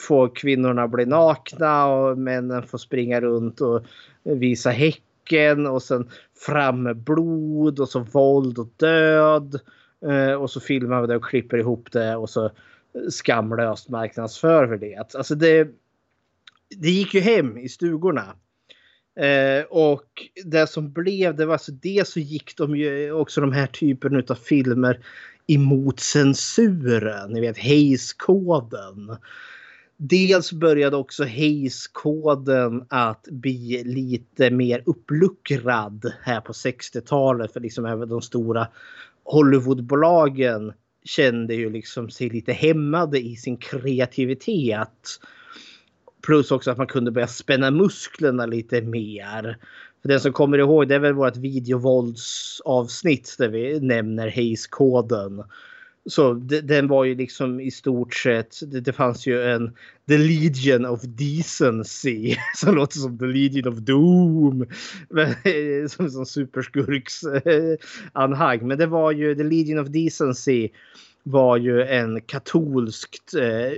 får 0.00 0.34
kvinnorna 0.34 0.88
bli 0.88 1.06
nakna 1.06 1.86
och 1.86 2.18
männen 2.18 2.62
får 2.62 2.78
springa 2.78 3.20
runt 3.20 3.60
och 3.60 3.84
visa 4.22 4.70
häcken 4.70 5.66
och 5.66 5.82
sen 5.82 6.08
fram 6.46 6.82
med 6.82 6.96
blod 6.96 7.80
och 7.80 7.88
så 7.88 8.00
våld 8.00 8.58
och 8.58 8.68
död. 8.76 9.60
Eh, 10.06 10.32
och 10.32 10.50
så 10.50 10.60
filmar 10.60 11.00
vi 11.00 11.06
det 11.06 11.16
och 11.16 11.24
klipper 11.24 11.58
ihop 11.58 11.92
det 11.92 12.16
och 12.16 12.30
så 12.30 12.50
skamlöst 13.10 13.88
marknadsför 13.88 14.66
vi 14.66 14.76
det. 14.78 15.14
Alltså 15.14 15.34
det, 15.34 15.68
det 16.76 16.90
gick 16.90 17.14
ju 17.14 17.20
hem 17.20 17.58
i 17.58 17.68
stugorna. 17.68 18.34
Eh, 19.16 19.64
och 19.64 20.28
det 20.44 20.66
som 20.66 20.92
blev, 20.92 21.36
det 21.36 21.46
var 21.46 21.52
alltså 21.52 21.72
det 21.72 22.08
så 22.08 22.20
gick 22.20 22.56
de 22.56 22.76
ju 22.76 23.12
också 23.12 23.40
de 23.40 23.52
här 23.52 23.66
typen 23.66 24.24
av 24.28 24.34
filmer 24.34 25.00
emot 25.46 26.00
censuren. 26.00 27.32
Ni 27.32 27.40
vet 27.40 27.58
Hayes-koden. 27.58 29.16
Dels 29.96 30.52
började 30.52 30.96
också 30.96 31.24
Hayes-koden 31.24 32.84
att 32.88 33.28
bli 33.30 33.82
lite 33.84 34.50
mer 34.50 34.82
uppluckrad 34.86 36.12
här 36.22 36.40
på 36.40 36.52
60-talet 36.52 37.52
för 37.52 37.60
liksom 37.60 37.86
även 37.86 38.08
de 38.08 38.22
stora 38.22 38.68
Hollywoodbolagen 39.24 40.72
kände 41.04 41.54
ju 41.54 41.70
liksom 41.70 42.10
sig 42.10 42.28
lite 42.28 42.52
hämmade 42.52 43.20
i 43.20 43.36
sin 43.36 43.56
kreativitet. 43.56 45.20
Plus 46.24 46.50
också 46.50 46.70
att 46.70 46.78
man 46.78 46.86
kunde 46.86 47.10
börja 47.10 47.26
spänna 47.26 47.70
musklerna 47.70 48.46
lite 48.46 48.82
mer. 48.82 49.58
För 50.02 50.08
den 50.08 50.20
som 50.20 50.32
kommer 50.32 50.58
ihåg 50.58 50.88
det 50.88 50.94
är 50.94 50.98
väl 50.98 51.14
vårt 51.14 51.36
videovåldsavsnitt 51.36 53.34
där 53.38 53.48
vi 53.48 53.80
nämner 53.80 54.30
Hayes-koden. 54.30 55.44
Så 56.06 56.34
den 56.62 56.88
var 56.88 57.04
ju 57.04 57.14
liksom 57.14 57.60
i 57.60 57.70
stort 57.70 58.14
sett, 58.14 58.60
det, 58.72 58.80
det, 58.80 58.92
fanns 58.92 59.26
ju 59.26 59.42
en 59.42 59.74
The 60.08 60.18
Legion 60.18 60.86
of 60.86 61.00
Decency 61.02 62.36
som 62.56 62.74
låter 62.74 62.98
som 62.98 63.18
The 63.18 63.24
Legion 63.24 63.72
of 63.72 63.78
Doom. 63.78 64.66
Eh, 65.44 65.88
som 65.88 66.10
som 66.10 66.26
superskurks 66.26 67.22
eh, 67.24 67.76
anhang. 68.12 68.68
Men 68.68 68.78
det 68.78 68.86
var 68.86 69.12
ju 69.12 69.34
The 69.34 69.42
Legion 69.42 69.78
of 69.78 69.88
Decency 69.88 70.68
var 71.26 71.56
ju 71.56 71.82
en 71.82 72.20
katolskt 72.20 73.34
eh, 73.34 73.72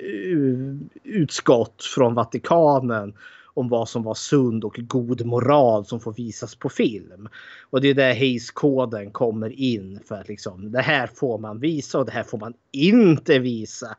utskott 1.03 1.83
från 1.95 2.15
Vatikanen 2.15 3.15
om 3.55 3.69
vad 3.69 3.89
som 3.89 4.03
var 4.03 4.15
sund 4.15 4.65
och 4.65 4.79
god 4.79 5.27
moral 5.27 5.85
som 5.85 6.01
får 6.01 6.13
visas 6.13 6.55
på 6.55 6.69
film. 6.69 7.29
Och 7.71 7.81
det 7.81 7.89
är 7.89 7.95
där 7.95 8.15
Hayes-koden 8.15 9.11
kommer 9.11 9.61
in 9.61 10.01
för 10.09 10.15
att 10.15 10.29
liksom 10.29 10.73
det 10.73 10.83
här 10.83 11.07
får 11.07 11.39
man 11.39 11.61
visa 11.61 11.99
och 11.99 12.07
det 12.07 12.13
här 12.13 12.23
får 12.23 12.39
man 12.39 12.55
inte 12.73 13.39
visa. 13.39 13.97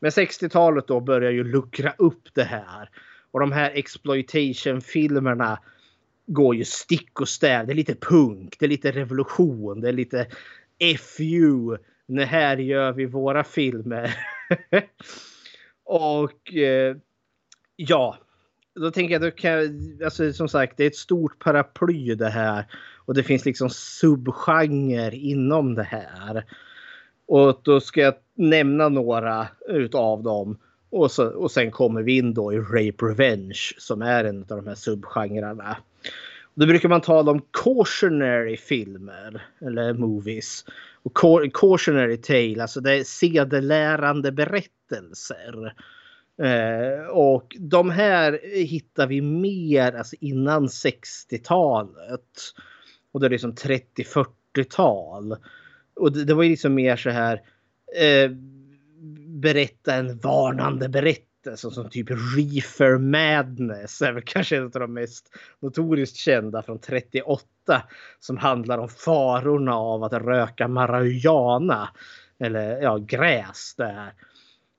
Men 0.00 0.10
60-talet 0.10 0.86
då 0.86 1.00
börjar 1.00 1.30
ju 1.30 1.44
luckra 1.44 1.94
upp 1.98 2.28
det 2.34 2.44
här. 2.44 2.90
Och 3.30 3.40
de 3.40 3.52
här 3.52 3.70
exploitation-filmerna 3.74 5.58
går 6.26 6.54
ju 6.54 6.64
stick 6.64 7.20
och 7.20 7.28
stäv. 7.28 7.66
Det 7.66 7.72
är 7.72 7.74
lite 7.74 7.94
punk, 7.94 8.56
det 8.58 8.66
är 8.66 8.70
lite 8.70 8.92
revolution, 8.92 9.80
det 9.80 9.88
är 9.88 9.92
lite 9.92 10.26
FU. 10.98 11.76
Det 12.16 12.24
här 12.24 12.56
gör 12.56 12.92
vi 12.92 13.06
våra 13.06 13.44
filmer. 13.44 14.14
och 15.84 16.54
eh, 16.54 16.96
ja, 17.76 18.18
då 18.74 18.90
tänker 18.90 19.12
jag, 19.12 19.22
då 19.22 19.30
kan, 19.30 19.58
alltså 20.04 20.32
som 20.32 20.48
sagt, 20.48 20.76
det 20.76 20.84
är 20.84 20.86
ett 20.86 20.96
stort 20.96 21.38
paraply 21.38 22.14
det 22.14 22.28
här. 22.28 22.64
Och 22.96 23.14
det 23.14 23.22
finns 23.22 23.44
liksom 23.44 23.70
subgenrer 23.70 25.14
inom 25.14 25.74
det 25.74 25.82
här. 25.82 26.44
Och 27.26 27.60
då 27.62 27.80
ska 27.80 28.00
jag 28.00 28.14
nämna 28.34 28.88
några 28.88 29.48
utav 29.68 30.22
dem. 30.22 30.58
Och, 30.90 31.10
så, 31.10 31.26
och 31.26 31.50
sen 31.50 31.70
kommer 31.70 32.02
vi 32.02 32.16
in 32.16 32.34
då 32.34 32.52
i 32.52 32.58
Rape 32.58 33.06
Revenge 33.06 33.74
som 33.78 34.02
är 34.02 34.24
en 34.24 34.40
av 34.40 34.56
de 34.56 34.66
här 34.66 34.74
subgenrerna. 34.74 35.76
Då 36.54 36.66
brukar 36.66 36.88
man 36.88 37.00
tala 37.00 37.30
om 37.30 37.42
cautionary 37.50 38.56
filmer 38.56 39.42
eller 39.60 39.94
movies. 39.94 40.64
Och 41.02 41.18
cautionary 41.54 42.16
tale, 42.16 42.62
alltså 42.62 42.80
det 42.80 42.94
är 42.94 43.04
sedelärande 43.04 44.32
berättelser. 44.32 45.74
Eh, 46.42 47.06
och 47.06 47.56
de 47.58 47.90
här 47.90 48.40
hittar 48.54 49.06
vi 49.06 49.20
mer 49.20 49.92
alltså 49.92 50.16
innan 50.20 50.66
60-talet. 50.66 52.20
Och 53.12 53.20
det 53.20 53.26
är 53.26 53.30
liksom 53.30 53.54
30-40-tal. 53.54 55.36
Och 55.94 56.12
det, 56.12 56.24
det, 56.24 56.34
var 56.34 56.42
ju 56.42 56.50
liksom 56.50 56.74
mer 56.74 56.96
så 56.96 57.10
här. 57.10 57.42
Eh, 57.96 58.30
berätta 59.26 59.94
en 59.94 60.18
varnande 60.18 60.88
berättelse 60.88 61.29
Alltså, 61.46 61.70
som 61.70 61.90
typ 61.90 62.10
Reefer 62.36 62.98
Madness 62.98 64.02
är 64.02 64.12
väl 64.12 64.22
kanske 64.26 64.56
en 64.56 64.64
av 64.64 64.70
de 64.70 64.94
mest 64.94 65.30
notoriskt 65.60 66.16
kända 66.16 66.62
från 66.62 66.78
38 66.78 67.82
som 68.18 68.36
handlar 68.36 68.78
om 68.78 68.88
farorna 68.88 69.74
av 69.74 70.04
att 70.04 70.12
röka 70.12 70.68
marijuana 70.68 71.88
eller 72.38 72.82
ja, 72.82 72.96
gräs 72.96 73.74
där. 73.76 74.12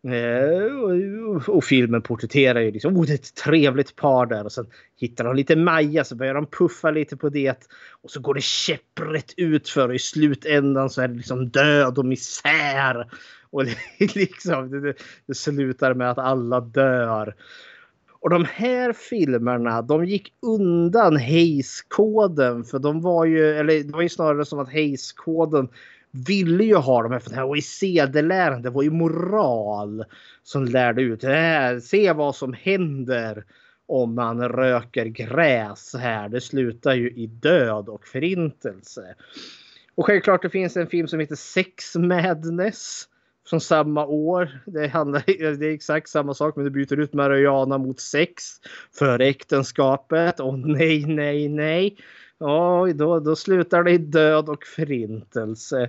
Eh, 0.07 1.49
och, 1.49 1.63
filmen 1.63 2.01
porträtterar 2.01 2.59
ju 2.59 2.71
liksom, 2.71 2.97
oh, 2.97 3.05
det 3.05 3.11
är 3.11 3.15
ett 3.15 3.35
trevligt 3.35 3.95
par 3.95 4.25
där 4.25 4.45
och 4.45 4.51
sen 4.51 4.65
hittar 4.97 5.23
de 5.23 5.35
lite 5.35 5.55
Maja 5.55 6.03
så 6.03 6.15
börjar 6.15 6.33
de 6.33 6.45
puffa 6.45 6.91
lite 6.91 7.17
på 7.17 7.29
det 7.29 7.69
och 8.01 8.11
så 8.11 8.19
går 8.19 8.33
det 8.33 8.43
käpprätt 8.43 9.33
ut 9.37 9.69
för 9.69 9.89
och 9.89 9.95
i 9.95 9.99
slutändan 9.99 10.89
så 10.89 11.01
är 11.01 11.07
det 11.07 11.15
liksom 11.15 11.49
död 11.49 11.97
och 11.97 12.05
misär. 12.05 13.07
Och 13.51 13.63
liksom, 14.15 14.81
det, 14.81 14.93
det 15.25 15.35
slutar 15.35 15.93
med 15.93 16.11
att 16.11 16.17
alla 16.17 16.59
dör. 16.61 17.35
Och 18.21 18.29
de 18.29 18.45
här 18.45 18.93
filmerna, 18.93 19.81
de 19.81 20.05
gick 20.05 20.33
undan 20.39 21.17
Hayes-koden 21.17 22.63
för 22.63 22.79
de 22.79 23.01
var 23.01 23.25
ju, 23.25 23.57
eller 23.57 23.83
det 23.83 23.93
var 23.93 24.01
ju 24.01 24.09
snarare 24.09 24.45
som 24.45 24.59
att 24.59 24.73
Hayes-koden 24.73 25.69
ville 26.11 26.63
ju 26.63 26.75
ha 26.75 27.03
de 27.03 27.11
här, 27.11 27.19
för 27.19 27.29
det 27.29 27.35
här 27.35 27.47
var 27.47 27.55
ju 27.55 27.61
sedeläran, 27.61 28.61
det 28.61 28.69
var 28.69 28.83
ju 28.83 28.89
moral 28.89 30.05
som 30.43 30.65
lärde 30.65 31.01
ut 31.01 31.21
det 31.21 31.33
här. 31.33 31.79
Se 31.79 32.13
vad 32.13 32.35
som 32.35 32.53
händer 32.53 33.43
om 33.85 34.15
man 34.15 34.49
röker 34.49 35.05
gräs 35.05 35.95
här. 35.99 36.29
Det 36.29 36.41
slutar 36.41 36.93
ju 36.93 37.11
i 37.11 37.27
död 37.27 37.89
och 37.89 38.07
förintelse. 38.07 39.15
Och 39.95 40.05
självklart 40.05 40.41
det 40.41 40.49
finns 40.49 40.77
en 40.77 40.87
film 40.87 41.07
som 41.07 41.19
heter 41.19 41.35
Sex 41.35 41.95
Madness 41.95 43.07
från 43.51 43.61
samma 43.61 44.05
år. 44.05 44.61
Det, 44.65 44.87
handlar, 44.87 45.23
det 45.57 45.67
är 45.67 45.73
exakt 45.73 46.09
samma 46.09 46.33
sak 46.33 46.55
men 46.55 46.65
du 46.65 46.71
byter 46.71 46.99
ut 46.99 47.13
Mariana 47.13 47.77
mot 47.77 47.99
sex 47.99 48.43
före 48.93 49.25
äktenskapet. 49.25 50.39
Och 50.39 50.59
nej, 50.59 51.05
nej, 51.05 51.49
nej. 51.49 51.97
Oj, 52.39 52.93
då, 52.93 53.19
då 53.19 53.35
slutar 53.35 53.83
det 53.83 53.91
i 53.91 53.97
död 53.97 54.49
och 54.49 54.63
förintelse. 54.65 55.81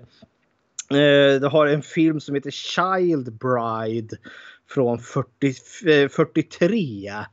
Eh, 0.90 1.40
du 1.40 1.48
har 1.50 1.66
en 1.66 1.82
film 1.82 2.20
som 2.20 2.34
heter 2.34 2.50
Child 2.50 3.32
Bride 3.32 4.16
från 4.68 4.98
40, 4.98 6.08
43. 6.08 7.08
Eh, 7.08 7.24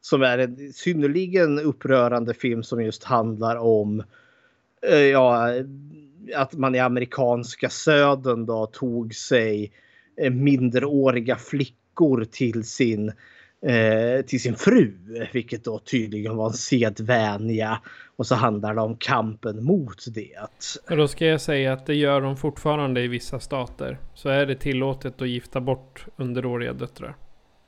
som 0.00 0.22
är 0.22 0.38
en 0.38 0.72
synnerligen 0.72 1.58
upprörande 1.58 2.34
film 2.34 2.62
som 2.62 2.82
just 2.82 3.04
handlar 3.04 3.56
om 3.56 4.02
eh, 4.82 4.98
ja, 4.98 5.54
att 6.34 6.52
man 6.52 6.74
i 6.74 6.78
amerikanska 6.78 7.70
södern 7.70 8.46
då 8.46 8.66
tog 8.66 9.14
sig 9.14 9.72
eh, 10.20 10.30
minderåriga 10.32 11.36
flickor 11.36 12.24
till 12.24 12.64
sin 12.64 13.12
eh, 13.66 14.24
till 14.26 14.40
sin 14.40 14.54
fru, 14.56 14.94
vilket 15.32 15.64
då 15.64 15.78
tydligen 15.78 16.36
var 16.36 16.46
en 16.46 16.52
sedvänja. 16.52 17.80
Och 18.16 18.26
så 18.26 18.34
handlar 18.34 18.74
det 18.74 18.80
om 18.80 18.96
kampen 18.96 19.64
mot 19.64 20.14
det. 20.14 20.36
Och 20.90 20.96
då 20.96 21.08
ska 21.08 21.26
jag 21.26 21.40
säga 21.40 21.72
att 21.72 21.86
det 21.86 21.94
gör 21.94 22.20
de 22.20 22.36
fortfarande 22.36 23.00
i 23.02 23.08
vissa 23.08 23.40
stater. 23.40 23.98
Så 24.14 24.28
är 24.28 24.46
det 24.46 24.54
tillåtet 24.54 25.22
att 25.22 25.28
gifta 25.28 25.60
bort 25.60 26.06
underåriga 26.16 26.72
döttrar. 26.72 27.16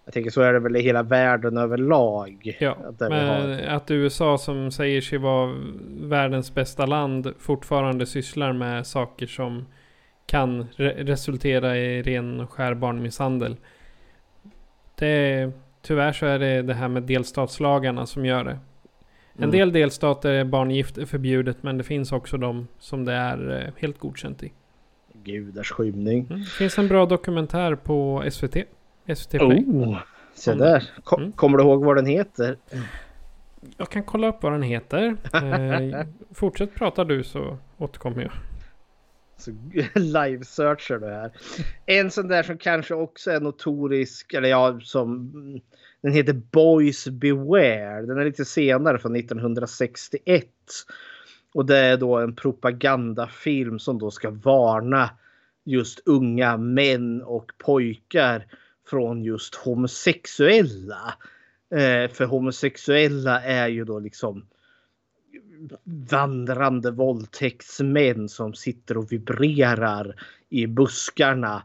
Jag 0.05 0.15
tänker 0.15 0.31
så 0.31 0.41
är 0.41 0.53
det 0.53 0.59
väl 0.59 0.77
i 0.77 0.81
hela 0.81 1.03
världen 1.03 1.57
överlag. 1.57 2.57
Ja, 2.61 2.77
att 2.85 3.01
men 3.01 3.69
att 3.69 3.91
USA 3.91 4.39
som 4.39 4.71
säger 4.71 5.01
sig 5.01 5.19
vara 5.19 5.55
världens 6.01 6.55
bästa 6.55 6.87
land 6.87 7.35
fortfarande 7.39 8.07
sysslar 8.07 8.53
med 8.53 8.87
saker 8.87 9.27
som 9.27 9.67
kan 10.27 10.67
re 10.77 11.05
resultera 11.05 11.79
i 11.79 12.03
ren 12.03 12.41
och 12.41 12.53
skär 12.53 12.75
barnmisshandel. 12.75 13.57
Det, 14.95 15.51
tyvärr 15.83 16.13
så 16.13 16.27
är 16.27 16.39
det 16.39 16.63
det 16.63 16.75
här 16.75 16.89
med 16.89 17.03
delstatslagarna 17.03 18.07
som 18.07 18.27
gör 18.27 18.45
det. 18.45 18.59
En 19.35 19.45
mm. 19.45 19.51
del 19.51 19.73
delstater 19.73 20.33
är 20.33 20.45
barngift 20.45 21.09
förbjudet 21.09 21.63
men 21.63 21.79
det 21.79 21.85
finns 21.85 22.13
också 22.13 22.37
de 22.37 22.69
som 22.79 23.05
det 23.05 23.13
är 23.13 23.63
eh, 23.67 23.73
helt 23.83 23.99
godkänt 23.99 24.43
i. 24.43 24.53
Gudars 25.25 25.71
skymning. 25.71 26.27
Mm. 26.31 26.41
Det 26.41 26.47
finns 26.47 26.79
en 26.79 26.89
bra 26.89 27.07
dokumentär 27.07 27.75
på 27.75 28.25
SVT. 28.31 28.57
SVT 29.15 29.31
Play. 29.31 29.65
Oh. 29.67 29.99
Så 30.35 30.55
där. 30.55 30.91
Ko- 31.05 31.17
Mm. 31.17 31.33
Kommer 31.33 31.59
du 31.59 31.65
ihåg 31.65 31.85
vad 31.85 31.97
den 31.97 32.07
heter? 32.07 32.57
Jag 33.77 33.91
kan 33.91 34.03
kolla 34.03 34.29
upp 34.29 34.43
vad 34.43 34.53
den 34.53 34.63
heter. 34.63 35.17
Eh, 35.35 36.07
fortsätt 36.35 36.75
prata 36.75 37.05
du 37.05 37.25
så 37.25 37.59
återkommer 37.79 38.23
jag. 38.23 38.33
Så 39.39 39.51
live-searchar 40.01 40.99
du 40.99 41.07
här. 41.07 41.31
En 41.87 42.11
sån 42.11 42.29
där 42.29 42.43
som 42.43 42.59
kanske 42.59 42.95
också 42.95 43.31
är 43.31 43.41
notorisk, 43.41 44.35
eller 44.35 44.49
ja, 44.49 44.81
som... 44.83 45.33
Den 46.03 46.13
heter 46.13 46.33
Boys 46.33 47.09
Beware. 47.09 48.03
Den 48.07 48.19
är 48.19 48.25
lite 48.25 48.45
senare 48.45 48.99
från 48.99 49.17
1961. 49.17 50.47
Och 51.55 51.67
det 51.67 51.79
är 51.79 51.97
då 51.97 52.19
en 52.19 52.35
propagandafilm 52.35 53.79
som 53.79 53.99
då 53.99 54.11
ska 54.11 54.31
varna 54.31 55.11
just 55.65 56.03
unga 56.07 56.57
män 56.57 57.23
och 57.23 57.51
pojkar 57.59 58.47
från 58.87 59.25
just 59.25 59.55
homosexuella. 59.55 61.15
Eh, 61.71 62.11
för 62.11 62.25
homosexuella 62.25 63.43
är 63.43 63.69
ju 63.69 63.85
då 63.85 63.99
liksom 63.99 64.47
vandrande 65.85 66.91
våldtäktsmän 66.91 68.29
som 68.29 68.55
sitter 68.55 68.97
och 68.97 69.13
vibrerar 69.13 70.15
i 70.49 70.67
buskarna 70.67 71.63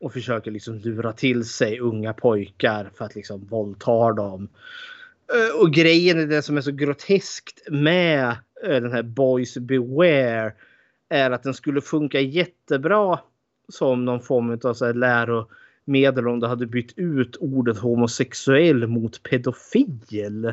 och 0.00 0.12
försöker 0.12 0.50
liksom 0.50 0.78
lura 0.78 1.12
till 1.12 1.44
sig 1.44 1.80
unga 1.80 2.12
pojkar 2.12 2.90
för 2.94 3.04
att 3.04 3.14
liksom 3.14 3.46
våldta 3.46 4.12
dem. 4.12 4.48
Eh, 5.34 5.60
och 5.60 5.72
grejen 5.72 6.18
är 6.18 6.26
det 6.26 6.42
som 6.42 6.56
är 6.56 6.60
så 6.60 6.72
groteskt 6.72 7.70
med 7.70 8.36
eh, 8.64 8.80
den 8.80 8.92
här 8.92 9.02
Boys 9.02 9.58
Beware 9.58 10.52
är 11.08 11.30
att 11.30 11.42
den 11.42 11.54
skulle 11.54 11.80
funka 11.80 12.20
jättebra 12.20 13.20
som 13.68 14.04
någon 14.04 14.20
form 14.20 14.60
av 14.64 14.74
så 14.74 14.86
här 14.86 14.94
medel 15.88 16.28
om 16.28 16.40
du 16.40 16.46
hade 16.46 16.66
bytt 16.66 16.92
ut 16.96 17.36
ordet 17.36 17.78
homosexuell 17.78 18.86
mot 18.86 19.22
pedofil. 19.22 20.52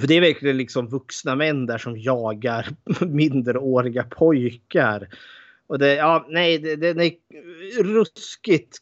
För 0.00 0.06
det 0.06 0.14
är 0.14 0.20
verkligen 0.20 0.56
liksom 0.56 0.88
vuxna 0.88 1.34
män 1.34 1.66
där 1.66 1.78
som 1.78 1.98
jagar 1.98 2.68
minderåriga 3.06 4.02
pojkar. 4.02 5.08
Och 5.66 5.78
det, 5.78 5.94
ja, 5.94 6.26
nej, 6.28 6.58
det, 6.58 6.76
den 6.76 7.00
är 7.00 7.12
ruskigt 7.82 8.78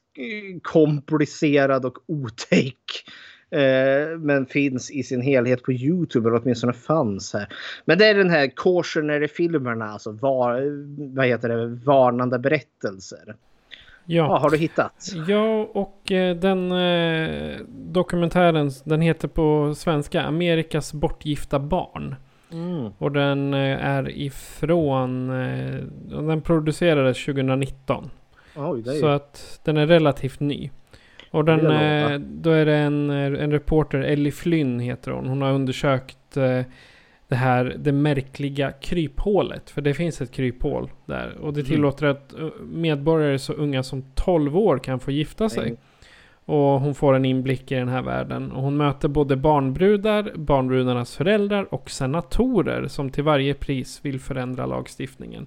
komplicerad 0.62 1.84
och 1.84 1.98
otäck. 2.06 3.04
Eh, 3.50 4.18
men 4.18 4.46
finns 4.46 4.90
i 4.90 5.02
sin 5.02 5.20
helhet 5.20 5.62
på 5.62 5.72
Youtube, 5.72 6.28
eller 6.28 6.42
åtminstone 6.42 6.72
fanns 6.72 7.32
här. 7.32 7.48
Men 7.84 7.98
det 7.98 8.06
är 8.06 8.14
den 8.14 8.30
här 8.30 8.52
cautionary-filmerna, 8.56 9.84
alltså 9.84 10.10
var, 10.12 10.62
vad 11.14 11.26
heter 11.26 11.48
det, 11.48 11.66
varnande 11.66 12.38
berättelser. 12.38 13.36
Ja, 14.06 14.24
Ja, 14.26 14.38
har 14.38 14.50
du 14.50 14.56
hittat? 14.56 14.92
ja 15.28 15.68
och 15.72 16.12
eh, 16.12 16.36
den 16.36 16.72
eh, 16.72 17.56
dokumentären 17.68 18.70
den 18.84 19.00
heter 19.00 19.28
på 19.28 19.74
svenska 19.76 20.22
Amerikas 20.22 20.92
bortgifta 20.92 21.58
barn. 21.58 22.14
Mm. 22.52 22.90
Och 22.98 23.12
den 23.12 23.54
eh, 23.54 23.86
är 23.86 24.08
ifrån... 24.18 25.30
eh, 25.30 25.74
Den 26.26 26.40
producerades 26.40 27.24
2019. 27.24 28.10
Oj, 28.56 28.82
det 28.82 28.90
är 28.90 28.94
Så 28.94 29.06
ju... 29.06 29.12
att 29.12 29.60
den 29.64 29.76
är 29.76 29.86
relativt 29.86 30.40
ny. 30.40 30.70
Och 31.30 31.44
den, 31.44 31.66
eh, 31.66 32.18
då 32.18 32.50
är 32.50 32.66
det 32.66 32.76
en, 32.76 33.10
en 33.10 33.50
reporter, 33.52 33.98
Ellie 34.00 34.32
Flynn 34.32 34.80
heter 34.80 35.10
hon. 35.10 35.26
Hon 35.26 35.42
har 35.42 35.52
undersökt 35.52 36.36
eh, 36.36 36.60
det 37.28 37.36
här, 37.36 37.76
det 37.78 37.92
märkliga 37.92 38.72
kryphålet. 38.72 39.70
För 39.70 39.80
det 39.82 39.94
finns 39.94 40.20
ett 40.20 40.32
kryphål 40.32 40.90
där. 41.06 41.36
Och 41.40 41.52
det 41.52 41.60
Mm. 41.60 41.70
tillåter 41.70 42.06
att 42.06 42.32
eh, 42.34 42.48
medborgare 42.62 43.38
så 43.38 43.52
unga 43.52 43.82
som 43.82 44.04
12 44.14 44.56
år 44.56 44.78
kan 44.78 45.00
få 45.00 45.10
gifta 45.10 45.48
sig. 45.48 45.66
Mm. 45.66 45.76
Och 46.44 46.80
hon 46.80 46.94
får 46.94 47.14
en 47.14 47.24
inblick 47.24 47.72
i 47.72 47.74
den 47.74 47.88
här 47.88 48.02
världen. 48.02 48.52
Och 48.52 48.62
hon 48.62 48.76
möter 48.76 49.08
både 49.08 49.36
barnbrudar, 49.36 50.32
barnbrudarnas 50.36 51.16
föräldrar 51.16 51.74
och 51.74 51.90
senatorer 51.90 52.88
som 52.88 53.10
till 53.10 53.24
varje 53.24 53.54
pris 53.54 54.00
vill 54.02 54.20
förändra 54.20 54.66
lagstiftningen. 54.66 55.46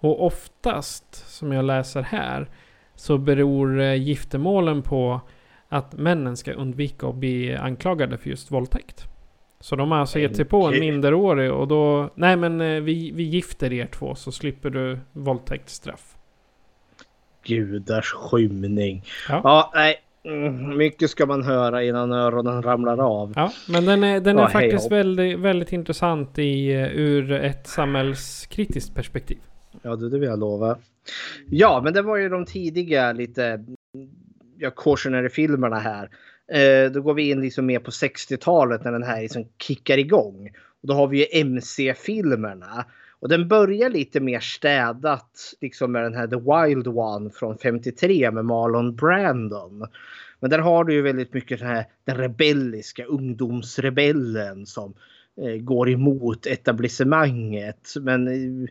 Och 0.00 0.26
oftast, 0.26 1.14
som 1.28 1.52
jag 1.52 1.64
läser 1.64 2.02
här, 2.02 2.48
så 2.94 3.18
beror 3.18 3.80
eh, 3.80 3.94
giftermålen 3.94 4.82
på 4.82 5.20
att 5.68 5.94
männen 5.96 6.36
ska 6.36 6.52
undvika 6.52 7.06
att 7.06 7.14
bli 7.14 7.56
anklagade 7.56 8.18
för 8.18 8.30
just 8.30 8.50
våldtäkt. 8.50 9.04
Så 9.60 9.76
de 9.76 9.90
har 9.90 9.98
alltså 9.98 10.18
gett 10.18 10.36
sig 10.36 10.44
på 10.44 10.62
en 10.66 10.80
minderårig 10.80 11.52
och 11.52 11.68
då... 11.68 12.10
Nej 12.14 12.36
men 12.36 12.60
eh, 12.60 12.80
vi, 12.82 13.10
vi 13.10 13.22
gifter 13.22 13.72
er 13.72 13.86
två 13.86 14.14
så 14.14 14.32
slipper 14.32 14.70
du 14.70 14.98
våldtäktsstraff. 15.12 16.16
Gudars 17.44 18.12
skymning. 18.12 19.04
Ja. 19.28 19.40
Ja, 19.44 19.70
nej. 19.74 19.96
Mm, 20.24 20.76
Mycket 20.76 21.10
ska 21.10 21.26
man 21.26 21.42
höra 21.42 21.82
innan 21.82 22.12
öronen 22.12 22.62
ramlar 22.62 22.98
av. 22.98 23.32
Ja, 23.36 23.52
men 23.68 23.84
den 23.84 24.04
är, 24.04 24.20
den 24.20 24.38
är 24.38 24.42
Ja, 24.42 24.48
faktiskt 24.48 24.92
väldigt, 24.92 25.38
väldigt 25.38 25.72
intressant 25.72 26.38
i, 26.38 26.72
eh, 26.72 26.86
ur 26.86 27.32
ett 27.32 27.66
samhällskritiskt 27.66 28.94
perspektiv. 28.94 29.38
Ja, 29.82 29.96
det, 29.96 30.10
det 30.10 30.18
vill 30.18 30.28
jag 30.28 30.38
lova. 30.38 30.78
Ja, 31.46 31.80
men 31.84 31.92
det 31.92 32.02
var 32.02 32.16
ju 32.16 32.28
de 32.28 32.44
tidiga 32.44 33.12
lite 33.12 33.64
ja, 34.58 34.70
cautionary-filmerna 34.70 35.78
här. 35.78 36.10
Eh, 36.52 36.92
då 36.92 37.02
går 37.02 37.14
vi 37.14 37.30
in 37.30 37.40
liksom 37.40 37.66
mer 37.66 37.78
på 37.78 37.90
60-talet 37.90 38.84
när 38.84 38.92
den 38.92 39.02
här 39.02 39.22
liksom 39.22 39.44
kickar 39.58 39.98
igång. 39.98 40.50
Och 40.82 40.88
då 40.88 40.94
har 40.94 41.08
vi 41.08 41.18
ju 41.18 41.40
MC-filmerna. 41.40 42.84
Och 43.20 43.28
den 43.28 43.48
börjar 43.48 43.90
lite 43.90 44.20
mer 44.20 44.40
städat 44.40 45.54
liksom 45.60 45.92
med 45.92 46.02
den 46.02 46.14
här 46.14 46.26
The 46.26 46.36
Wild 46.36 46.88
One 46.88 47.30
från 47.30 47.58
53 47.58 48.30
med 48.30 48.44
Marlon 48.44 48.96
Brandon. 48.96 49.86
Men 50.40 50.50
där 50.50 50.58
har 50.58 50.84
du 50.84 50.94
ju 50.94 51.02
väldigt 51.02 51.34
mycket 51.34 51.58
den 51.58 51.68
här 51.68 51.84
den 52.04 52.16
rebelliska 52.16 53.04
ungdomsrebellen 53.04 54.66
som 54.66 54.94
eh, 55.40 55.56
går 55.56 55.90
emot 55.90 56.46
etablissemanget. 56.46 57.94
Men 58.00 58.28
eh, 58.28 58.70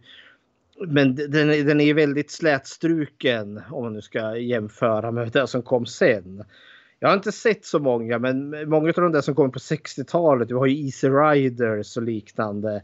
men 0.88 1.16
den, 1.16 1.68
den 1.68 1.82
är 1.82 1.86
ju 1.86 1.94
väldigt 1.94 2.32
slätstruken 2.32 3.62
om 3.70 3.84
man 3.84 3.94
nu 3.94 4.02
ska 4.02 4.38
jämföra 4.38 5.12
med 5.12 5.32
det 5.32 5.48
som 5.48 5.62
kom 5.62 5.86
sen. 5.86 6.44
Jag 7.00 7.10
har 7.10 7.16
inte 7.16 7.32
sett 7.32 7.66
så 7.66 7.80
många, 7.80 8.20
men 8.20 8.50
många 8.70 8.88
av 8.88 8.94
de 8.94 9.12
där 9.12 9.22
som 9.22 9.36
kom 9.36 9.52
på 9.52 9.60
60-talet. 9.60 10.50
Vi 10.50 10.54
har 10.54 10.66
ju 10.66 10.86
Easy 10.86 11.08
Riders 11.10 11.98
och 11.98 12.04
liknande. 12.04 12.84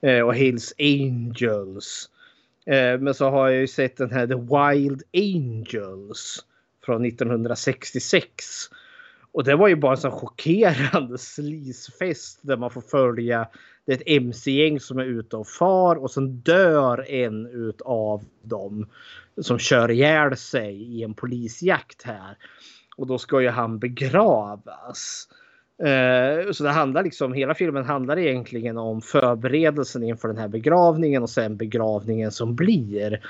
Eh, 0.00 0.20
och 0.20 0.34
Hills 0.34 0.74
Angels. 0.78 2.10
Eh, 2.66 3.00
men 3.00 3.14
så 3.14 3.30
har 3.30 3.48
jag 3.48 3.60
ju 3.60 3.66
sett 3.66 3.96
den 3.96 4.10
här 4.10 4.26
The 4.26 4.34
Wild 4.34 5.02
Angels 5.14 6.44
från 6.84 7.04
1966. 7.04 8.44
Och 9.32 9.44
det 9.44 9.56
var 9.56 9.68
ju 9.68 9.76
bara 9.76 9.92
en 9.92 10.00
sån 10.00 10.10
chockerande 10.10 11.18
slisfest 11.18 12.38
där 12.42 12.56
man 12.56 12.70
får 12.70 12.80
följa 12.80 13.48
det 13.86 13.92
är 13.92 13.96
ett 13.96 14.22
mc-gäng 14.22 14.80
som 14.80 14.98
är 14.98 15.04
ute 15.04 15.36
och 15.36 15.48
far 15.48 15.96
och 15.96 16.10
sen 16.10 16.40
dör 16.40 17.10
en 17.10 17.46
utav 17.46 18.24
dem 18.42 18.86
som 19.40 19.58
kör 19.58 19.90
ihjäl 19.90 20.36
sig 20.36 20.82
i 20.82 21.02
en 21.02 21.14
polisjakt 21.14 22.02
här. 22.02 22.36
Och 22.96 23.06
då 23.06 23.18
ska 23.18 23.40
ju 23.40 23.48
han 23.48 23.78
begravas. 23.78 25.28
Eh, 25.82 26.52
så 26.52 26.64
det 26.64 26.70
handlar 26.70 27.02
liksom, 27.02 27.32
hela 27.32 27.54
filmen 27.54 27.84
handlar 27.84 28.18
egentligen 28.18 28.78
om 28.78 29.00
förberedelsen 29.00 30.02
inför 30.02 30.28
den 30.28 30.38
här 30.38 30.48
begravningen 30.48 31.22
och 31.22 31.30
sen 31.30 31.56
begravningen 31.56 32.32
som 32.32 32.54
blir. 32.54 33.20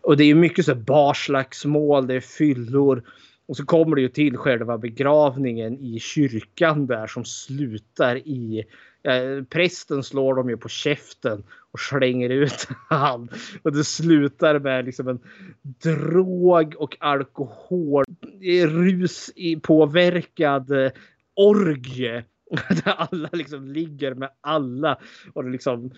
Och 0.00 0.16
det 0.16 0.24
är 0.24 0.26
ju 0.28 0.34
mycket 0.34 0.64
så 0.64 0.74
barslagsmål, 0.74 2.06
det 2.06 2.14
är 2.14 2.20
fyllor. 2.20 3.02
Och 3.48 3.56
så 3.56 3.64
kommer 3.64 3.96
det 3.96 4.02
ju 4.02 4.08
till 4.08 4.36
själva 4.36 4.78
begravningen 4.78 5.78
i 5.78 5.98
kyrkan 6.00 6.86
där 6.86 7.06
som 7.06 7.24
slutar 7.24 8.16
i 8.16 8.66
Eh, 9.06 9.44
prästen 9.44 10.02
slår 10.02 10.34
dem 10.34 10.48
ju 10.48 10.56
på 10.56 10.68
käften 10.68 11.42
och 11.76 11.80
slänger 11.80 12.30
ut 12.30 12.68
han. 12.88 13.28
Och 13.62 13.72
det 13.72 13.84
slutar 13.84 14.58
med 14.58 14.84
liksom 14.84 15.08
en 15.08 15.18
drog 15.82 16.74
och 16.78 16.96
alkohol 17.00 18.04
rus 18.68 19.30
i 19.36 19.56
påverkad 19.56 20.70
eh, 20.70 20.90
orgie. 21.34 22.24
Där 22.84 22.94
alla 22.98 23.28
liksom 23.32 23.66
ligger 23.68 24.14
med 24.14 24.28
alla. 24.40 24.98
Och 25.32 25.44
det 25.44 25.50
liksom, 25.50 25.90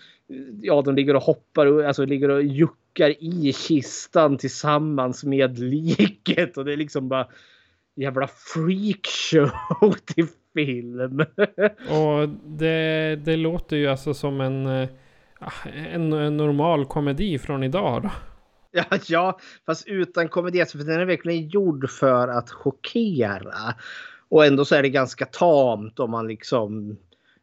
ja, 0.61 0.81
de 0.81 0.95
ligger 0.95 1.15
och 1.15 1.21
hoppar, 1.23 1.65
och- 1.65 1.85
alltså 1.85 2.05
ligger 2.05 2.29
och 2.29 2.43
juckar 2.43 3.23
i 3.23 3.53
kistan 3.53 4.37
tillsammans 4.37 5.23
med 5.23 5.59
liket. 5.59 6.57
Och 6.57 6.65
det 6.65 6.73
är 6.73 6.77
liksom 6.77 7.09
bara 7.09 7.27
jävla 7.95 8.27
freakshow 8.27 9.93
till 10.05 10.27
film. 10.53 11.19
Och 11.89 12.29
det, 12.45 13.15
det 13.25 13.35
låter 13.35 13.75
ju 13.77 13.87
alltså 13.87 14.13
som 14.13 14.41
en, 14.41 14.65
eh, 14.65 14.89
Ah, 15.39 15.69
en, 15.69 16.13
en 16.13 16.37
normal 16.37 16.85
komedi 16.85 17.39
från 17.39 17.63
idag 17.63 18.03
då. 18.03 18.11
Ja, 18.71 18.85
ja, 19.07 19.39
fast 19.65 19.87
utan 19.87 20.29
komedi. 20.29 20.61
Alltså, 20.61 20.77
för 20.77 20.85
den 20.85 20.99
är 20.99 21.05
verkligen 21.05 21.47
gjord 21.47 21.89
för 21.89 22.27
att 22.27 22.49
chockera. 22.49 23.75
Och 24.29 24.45
ändå 24.45 24.65
så 24.65 24.75
är 24.75 24.81
det 24.81 24.89
ganska 24.89 25.25
tamt 25.25 25.99
om 25.99 26.11
man 26.11 26.27
liksom... 26.27 26.97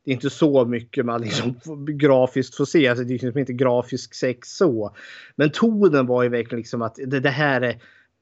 Det 0.04 0.10
är 0.10 0.14
inte 0.14 0.30
så 0.30 0.64
mycket 0.64 1.06
man 1.06 1.20
liksom 1.20 1.56
grafiskt 1.98 2.56
får 2.56 2.64
se. 2.64 2.88
Alltså 2.88 3.04
det 3.04 3.10
är 3.10 3.18
liksom 3.18 3.38
inte 3.38 3.52
grafisk 3.52 4.14
sex 4.14 4.56
så. 4.56 4.96
Men 5.36 5.50
tonen 5.50 6.06
var 6.06 6.22
ju 6.22 6.28
verkligen 6.28 6.58
liksom 6.58 6.82
att 6.82 6.94
det, 7.06 7.20
det 7.20 7.30
här 7.30 7.60
är 7.60 7.76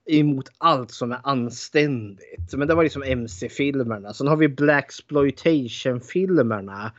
emot 0.07 0.49
allt 0.59 0.91
som 0.91 1.13
är 1.13 1.21
anständigt. 1.23 2.53
Men 2.53 2.69
det 2.69 2.75
var 2.75 2.83
liksom 2.83 3.03
MC-filmerna. 3.03 4.13
Sen 4.13 4.27
har 4.27 4.37
vi 4.37 4.49
Black 4.49 4.93
filmerna 6.13 6.93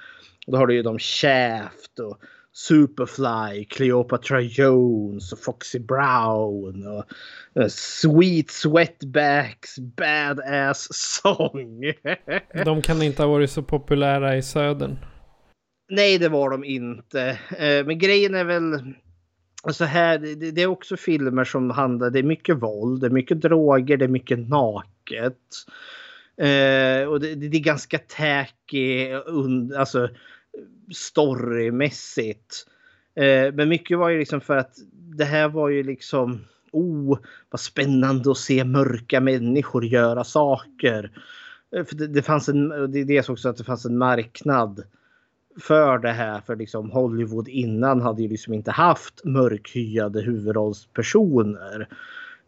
Då 0.47 0.57
har 0.57 0.67
du 0.67 0.73
ju 0.75 0.83
de 0.83 0.99
Shaft 0.99 1.99
och 1.99 2.19
Superfly, 2.57 3.65
Cleopatra 3.65 4.41
Jones 4.41 5.33
och 5.33 5.39
Foxy 5.39 5.79
Brown 5.79 6.87
och 6.87 7.05
uh, 7.59 7.67
Sweet 7.67 8.51
Sweatbacks 8.51 9.79
Badass 9.79 10.87
Song. 10.91 11.81
de 12.65 12.81
kan 12.81 13.01
inte 13.01 13.23
ha 13.23 13.29
varit 13.29 13.51
så 13.51 13.63
populära 13.63 14.37
i 14.37 14.41
södern. 14.41 14.97
Nej, 15.89 16.17
det 16.17 16.29
var 16.29 16.49
de 16.49 16.63
inte. 16.63 17.39
Uh, 17.51 17.87
men 17.87 17.99
grejen 17.99 18.35
är 18.35 18.43
väl 18.43 18.93
så 19.73 19.85
här, 19.85 20.17
det, 20.51 20.61
är 20.61 20.67
också 20.67 20.97
filmer 20.97 21.43
som 21.43 21.69
handlar, 21.69 22.09
det 22.09 22.19
är 22.19 22.23
mycket 22.23 22.57
våld, 22.57 23.01
det 23.01 23.07
är 23.07 23.11
mycket 23.11 23.41
droger, 23.41 23.97
det 23.97 24.05
är 24.05 24.09
mycket 24.09 24.49
naket. 24.49 25.39
Uh, 26.41 27.07
och 27.09 27.19
det, 27.19 27.35
det, 27.35 27.57
är 27.57 27.63
ganska 27.63 27.99
tacky, 27.99 29.11
alltså 29.77 30.09
storymässigt. 30.93 32.67
Eh, 33.15 33.53
men 33.53 33.69
mycket 33.69 33.97
var 33.97 34.09
ju 34.09 34.19
liksom 34.19 34.41
för 34.41 34.57
att 34.57 34.75
det 34.91 35.25
här 35.25 35.49
var 35.49 35.69
ju 35.69 35.83
liksom 35.83 36.41
oh, 36.71 37.19
vad 37.49 37.59
spännande 37.59 38.31
att 38.31 38.37
se 38.37 38.63
mörka 38.63 39.21
människor 39.21 39.85
göra 39.85 40.23
saker. 40.23 41.11
Eh, 41.75 41.85
för 41.85 41.95
det, 41.95 42.07
det 42.07 42.21
fanns 42.21 42.49
en, 42.49 42.91
det 42.91 43.17
är 43.17 43.31
också 43.31 43.49
att 43.49 43.57
det 43.57 43.63
fanns 43.63 43.85
en 43.85 43.97
marknad 43.97 44.83
för 45.59 45.97
det 45.97 46.11
här. 46.11 46.41
För 46.41 46.55
liksom 46.55 46.91
Hollywood 46.91 47.47
innan 47.47 48.01
hade 48.01 48.21
ju 48.21 48.29
liksom 48.29 48.53
inte 48.53 48.71
haft 48.71 49.23
mörkhyade 49.23 50.21
huvudrollspersoner. 50.21 51.87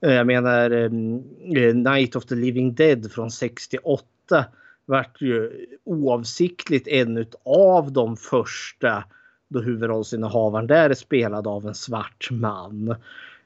Eh, 0.01 0.14
jag 0.14 0.28
menar 0.28 0.72
ehm, 0.72 1.24
eh, 1.55 1.76
Night 1.76 2.16
of 2.16 2.26
the 2.26 2.36
Living 2.36 2.76
Dead 2.76 3.12
från 3.12 3.32
68 3.32 4.45
vart 4.88 5.22
ju 5.22 5.66
oavsiktligt 5.84 6.88
en 6.88 7.26
av 7.44 7.92
de 7.92 8.18
första 8.18 9.04
då 9.48 9.62
huvudrollsinnehavaren 9.62 10.68
där 10.68 10.90
är 10.90 10.94
spelad 10.94 11.48
av 11.48 11.68
en 11.68 11.76
svart 11.76 12.28
man. 12.32 12.96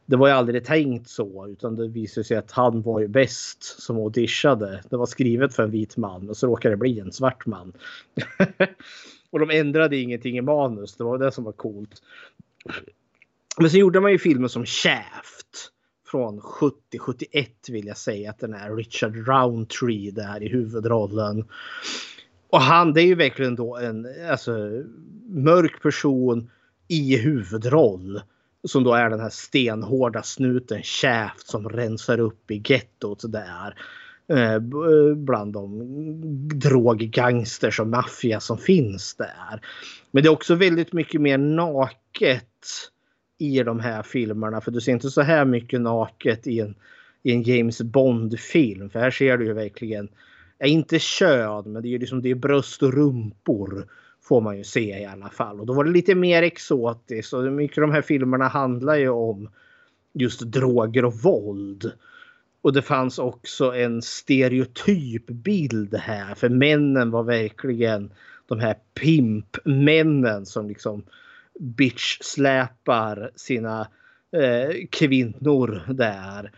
Det 0.05 0.15
var 0.15 0.27
ju 0.27 0.33
aldrig 0.33 0.65
tänkt 0.65 1.09
så 1.09 1.47
utan 1.47 1.75
det 1.75 1.87
visade 1.87 2.23
sig 2.23 2.37
att 2.37 2.51
han 2.51 2.81
var 2.81 2.99
ju 2.99 3.07
bäst 3.07 3.63
som 3.63 3.97
auditionade. 3.97 4.83
Det 4.89 4.97
var 4.97 5.05
skrivet 5.05 5.55
för 5.55 5.63
en 5.63 5.71
vit 5.71 5.97
man 5.97 6.29
och 6.29 6.37
så 6.37 6.47
råkade 6.47 6.73
det 6.73 6.77
bli 6.77 6.99
en 6.99 7.11
svart 7.11 7.45
man. 7.45 7.73
och 9.29 9.39
de 9.39 9.49
ändrade 9.49 9.97
ingenting 9.97 10.37
i 10.37 10.41
manus. 10.41 10.95
Det 10.95 11.03
var 11.03 11.17
det 11.17 11.31
som 11.31 11.43
var 11.43 11.51
coolt. 11.51 12.01
Men 13.57 13.69
så 13.69 13.77
gjorde 13.77 13.99
man 13.99 14.11
ju 14.11 14.19
filmer 14.19 14.47
som 14.47 14.65
Shaft 14.65 15.71
från 16.11 16.41
70-71 16.41 17.71
vill 17.71 17.87
jag 17.87 17.97
säga 17.97 18.29
att 18.29 18.39
den 18.39 18.53
är 18.53 18.75
Richard 18.75 19.27
Roundtree 19.27 20.11
där 20.11 20.43
i 20.43 20.49
huvudrollen. 20.49 21.45
Och 22.49 22.61
han 22.61 22.93
det 22.93 23.01
är 23.01 23.05
ju 23.05 23.15
verkligen 23.15 23.55
då 23.55 23.77
en 23.77 24.07
alltså, 24.29 24.51
mörk 25.27 25.81
person 25.81 26.49
i 26.87 27.17
huvudroll. 27.17 28.21
Som 28.63 28.83
då 28.83 28.93
är 28.93 29.09
den 29.09 29.19
här 29.19 29.29
stenhårda 29.29 30.23
snuten 30.23 30.83
Shaft 30.83 31.47
som 31.47 31.69
rensar 31.69 32.19
upp 32.19 32.51
i 32.51 32.63
gettot 32.65 33.31
där. 33.31 33.75
Eh, 34.27 34.53
eh 34.53 34.59
bland 35.15 35.53
de 35.53 35.81
droggangsters 36.59 37.79
och 37.79 37.87
maffia 37.87 38.39
som 38.39 38.57
finns 38.57 39.15
där. 39.15 39.61
Men 40.11 40.23
det 40.23 40.29
är 40.29 40.33
också 40.33 40.55
väldigt 40.55 40.93
mycket 40.93 41.21
mer 41.21 41.37
naket 41.37 42.47
i 43.41 43.63
de 43.63 43.79
här 43.79 44.03
filmerna. 44.03 44.61
För 44.61 44.71
du 44.71 44.81
ser 44.81 44.91
inte 44.91 45.09
så 45.09 45.21
här 45.21 45.45
mycket 45.45 45.81
naket 45.81 46.47
i 46.47 46.59
en, 46.59 46.75
i 47.23 47.31
en 47.31 47.43
James 47.43 47.81
Bond-film. 47.81 48.89
För 48.89 48.99
här 48.99 49.11
ser 49.11 49.37
du 49.37 49.45
ju 49.45 49.53
verkligen, 49.53 50.09
ja, 50.57 50.65
inte 50.65 50.99
kön, 50.99 51.71
men 51.71 51.81
det 51.81 51.87
är 51.87 51.91
ju 51.91 51.97
liksom 51.97 52.21
det 52.21 52.29
är 52.31 52.35
bröst 52.35 52.83
och 52.83 52.93
rumpor. 52.93 53.87
Får 54.23 54.41
man 54.41 54.57
ju 54.57 54.63
se 54.63 54.99
i 54.99 55.05
alla 55.05 55.29
fall. 55.29 55.59
Och 55.59 55.65
då 55.65 55.73
var 55.73 55.83
det 55.83 55.91
lite 55.91 56.15
mer 56.15 56.43
exotiskt. 56.43 57.33
Och 57.33 57.43
mycket 57.43 57.77
av 57.77 57.81
de 57.81 57.93
här 57.93 58.01
filmerna 58.01 58.47
handlar 58.47 58.95
ju 58.95 59.09
om 59.09 59.49
just 60.13 60.41
droger 60.41 61.05
och 61.05 61.13
våld. 61.13 61.91
Och 62.61 62.73
det 62.73 62.81
fanns 62.81 63.19
också 63.19 63.75
en 63.75 64.01
stereotyp 64.01 65.27
bild 65.27 65.95
här. 65.95 66.35
För 66.35 66.49
männen 66.49 67.11
var 67.11 67.23
verkligen 67.23 68.11
de 68.47 68.59
här 68.59 68.75
pimpmännen 68.93 70.45
som 70.45 70.67
liksom 70.67 71.03
bitch-släpar 71.61 73.31
sina 73.35 73.87
eh, 74.31 74.75
kvinnor 74.89 75.93
där. 75.93 76.51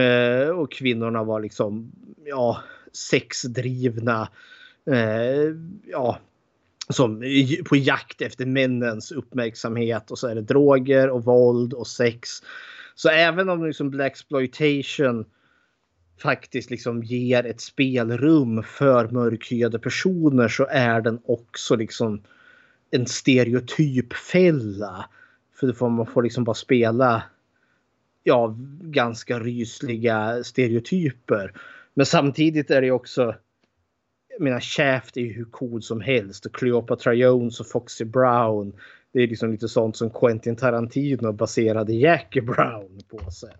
Eh, 0.00 0.48
och 0.48 0.72
kvinnorna 0.72 1.24
var 1.24 1.40
liksom 1.40 1.92
ja, 2.24 2.62
sexdrivna. 2.92 4.28
Eh, 4.90 5.54
ja, 5.86 6.18
som 6.88 7.22
på 7.68 7.76
jakt 7.76 8.22
efter 8.22 8.46
männens 8.46 9.12
uppmärksamhet 9.12 10.10
och 10.10 10.18
så 10.18 10.26
är 10.26 10.34
det 10.34 10.42
droger 10.42 11.10
och 11.10 11.24
våld 11.24 11.72
och 11.72 11.86
sex. 11.86 12.30
Så 12.94 13.08
även 13.08 13.48
om 13.48 13.66
liksom 13.66 13.90
Black 13.90 14.12
exploitation 14.12 15.24
faktiskt 16.22 16.70
liksom 16.70 17.02
ger 17.02 17.46
ett 17.46 17.60
spelrum 17.60 18.62
för 18.62 19.08
mörkhyade 19.08 19.78
personer 19.78 20.48
så 20.48 20.66
är 20.70 21.00
den 21.00 21.20
också 21.24 21.76
liksom 21.76 22.22
en 22.90 23.06
stereotypfälla. 23.06 25.10
För 25.60 25.72
får 25.72 25.88
man 25.88 26.06
får 26.06 26.22
liksom 26.22 26.44
bara 26.44 26.54
spela 26.54 27.22
ja, 28.22 28.54
ganska 28.80 29.38
rysliga 29.38 30.44
stereotyper. 30.44 31.52
Men 31.94 32.06
samtidigt 32.06 32.70
är 32.70 32.82
det 32.82 32.90
också 32.90 33.34
jag 34.38 34.44
menar 34.44 34.60
Shaft 34.60 35.16
är 35.16 35.20
ju 35.20 35.32
hur 35.32 35.44
cool 35.44 35.82
som 35.82 36.00
helst 36.00 36.46
och 36.46 36.54
Cleopatra 36.54 37.14
Jones 37.14 37.60
och 37.60 37.66
Foxy 37.66 38.04
Brown. 38.04 38.72
Det 39.12 39.22
är 39.22 39.28
liksom 39.28 39.50
lite 39.50 39.68
sånt 39.68 39.96
som 39.96 40.10
Quentin 40.10 40.56
Tarantino 40.56 41.32
baserade 41.32 41.92
Jackie 41.92 42.42
Brown 42.42 43.00
på 43.08 43.30
sen. 43.30 43.50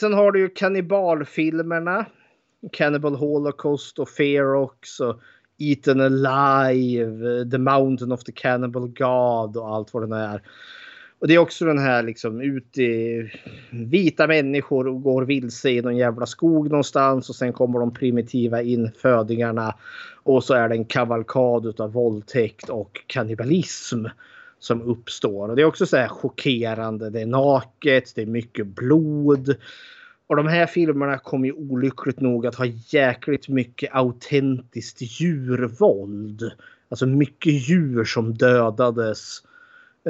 Sen 0.00 0.12
har 0.12 0.32
du 0.32 0.40
ju 0.40 0.48
kannibalfilmerna. 0.48 2.06
Cannibal 2.72 3.14
Holocaust 3.14 3.98
och 3.98 4.08
Ferox 4.08 5.00
och 5.00 5.20
Eaten 5.58 6.00
Alive, 6.00 7.50
The 7.50 7.58
Mountain 7.58 8.12
of 8.12 8.24
the 8.24 8.32
Cannibal 8.32 8.88
God 8.88 9.56
och 9.56 9.68
allt 9.74 9.94
vad 9.94 10.10
det 10.10 10.16
är. 10.16 10.42
Och 11.20 11.28
det 11.28 11.34
är 11.34 11.38
också 11.38 11.64
den 11.64 11.78
här 11.78 12.02
liksom 12.02 12.40
ut 12.40 12.78
i 12.78 13.30
vita 13.70 14.26
människor 14.26 14.88
och 14.88 15.02
går 15.02 15.22
vilse 15.22 15.70
i 15.70 15.82
någon 15.82 15.96
jävla 15.96 16.26
skog 16.26 16.70
någonstans 16.70 17.28
och 17.28 17.36
sen 17.36 17.52
kommer 17.52 17.78
de 17.78 17.94
primitiva 17.94 18.62
infödingarna 18.62 19.74
och 20.22 20.44
så 20.44 20.54
är 20.54 20.68
det 20.68 20.74
en 20.74 20.84
kavalkad 20.84 21.80
av 21.80 21.92
våldtäkt 21.92 22.68
och 22.68 23.04
kannibalism 23.06 24.04
som 24.58 24.82
uppstår. 24.82 25.48
Och 25.48 25.56
det 25.56 25.62
är 25.62 25.66
också 25.66 25.86
så 25.86 25.96
här 25.96 26.08
chockerande. 26.08 27.10
Det 27.10 27.20
är 27.20 27.26
naket, 27.26 28.12
det 28.14 28.22
är 28.22 28.26
mycket 28.26 28.66
blod. 28.66 29.56
Och 30.28 30.36
de 30.36 30.46
här 30.46 30.66
filmerna 30.66 31.18
kommer 31.18 31.46
ju 31.46 31.52
olyckligt 31.52 32.20
nog 32.20 32.46
att 32.46 32.54
ha 32.54 32.66
jäkligt 32.66 33.48
mycket 33.48 33.94
autentiskt 33.94 35.20
djurvåld. 35.20 36.52
Alltså 36.88 37.06
mycket 37.06 37.52
djur 37.52 38.04
som 38.04 38.34
dödades 38.34 39.42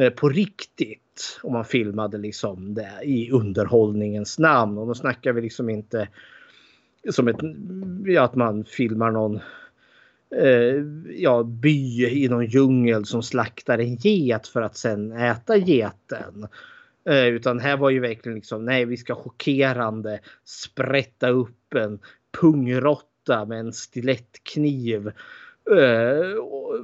eh, 0.01 0.11
på 0.11 0.29
riktigt. 0.29 1.41
Om 1.43 1.53
man 1.53 1.65
filmade 1.65 2.19
liksom 2.19 2.75
det 2.75 2.93
i 3.03 3.31
underhållningens 3.31 4.39
namn. 4.39 4.79
Och 4.79 4.87
då 4.87 4.95
snackar 4.95 5.33
vi 5.33 5.41
liksom 5.41 5.71
inte 5.71 6.09
som 7.11 7.29
ett, 7.29 7.37
ja, 8.05 8.23
att 8.23 8.35
man 8.35 8.65
filmar 8.65 9.11
någon 9.11 9.41
eh, 10.37 10.85
ja, 11.17 11.43
by 11.43 12.07
i 12.07 12.29
någon 12.29 12.47
djungel 12.47 13.05
som 13.05 13.23
slaktar 13.23 13.79
en 13.79 13.97
get 13.97 14.47
för 14.47 14.63
att 14.63 14.77
sen 14.77 15.13
äta 15.13 15.57
geten. 15.57 16.47
Eh, 17.09 17.27
utan 17.27 17.61
här 17.61 17.77
var 17.77 17.91
ju 17.91 18.01
verkligen 18.01 18.37
liksom, 18.37 18.65
nej 18.65 18.85
vi 18.85 18.97
ska 18.97 19.15
chockerande 19.15 20.21
sprätta 20.45 21.29
upp 21.29 21.75
en 21.75 21.99
pungrotta 22.41 23.45
med 23.45 23.61
en 23.61 23.73
stilettkniv 23.73 25.09
eh, 25.71 26.35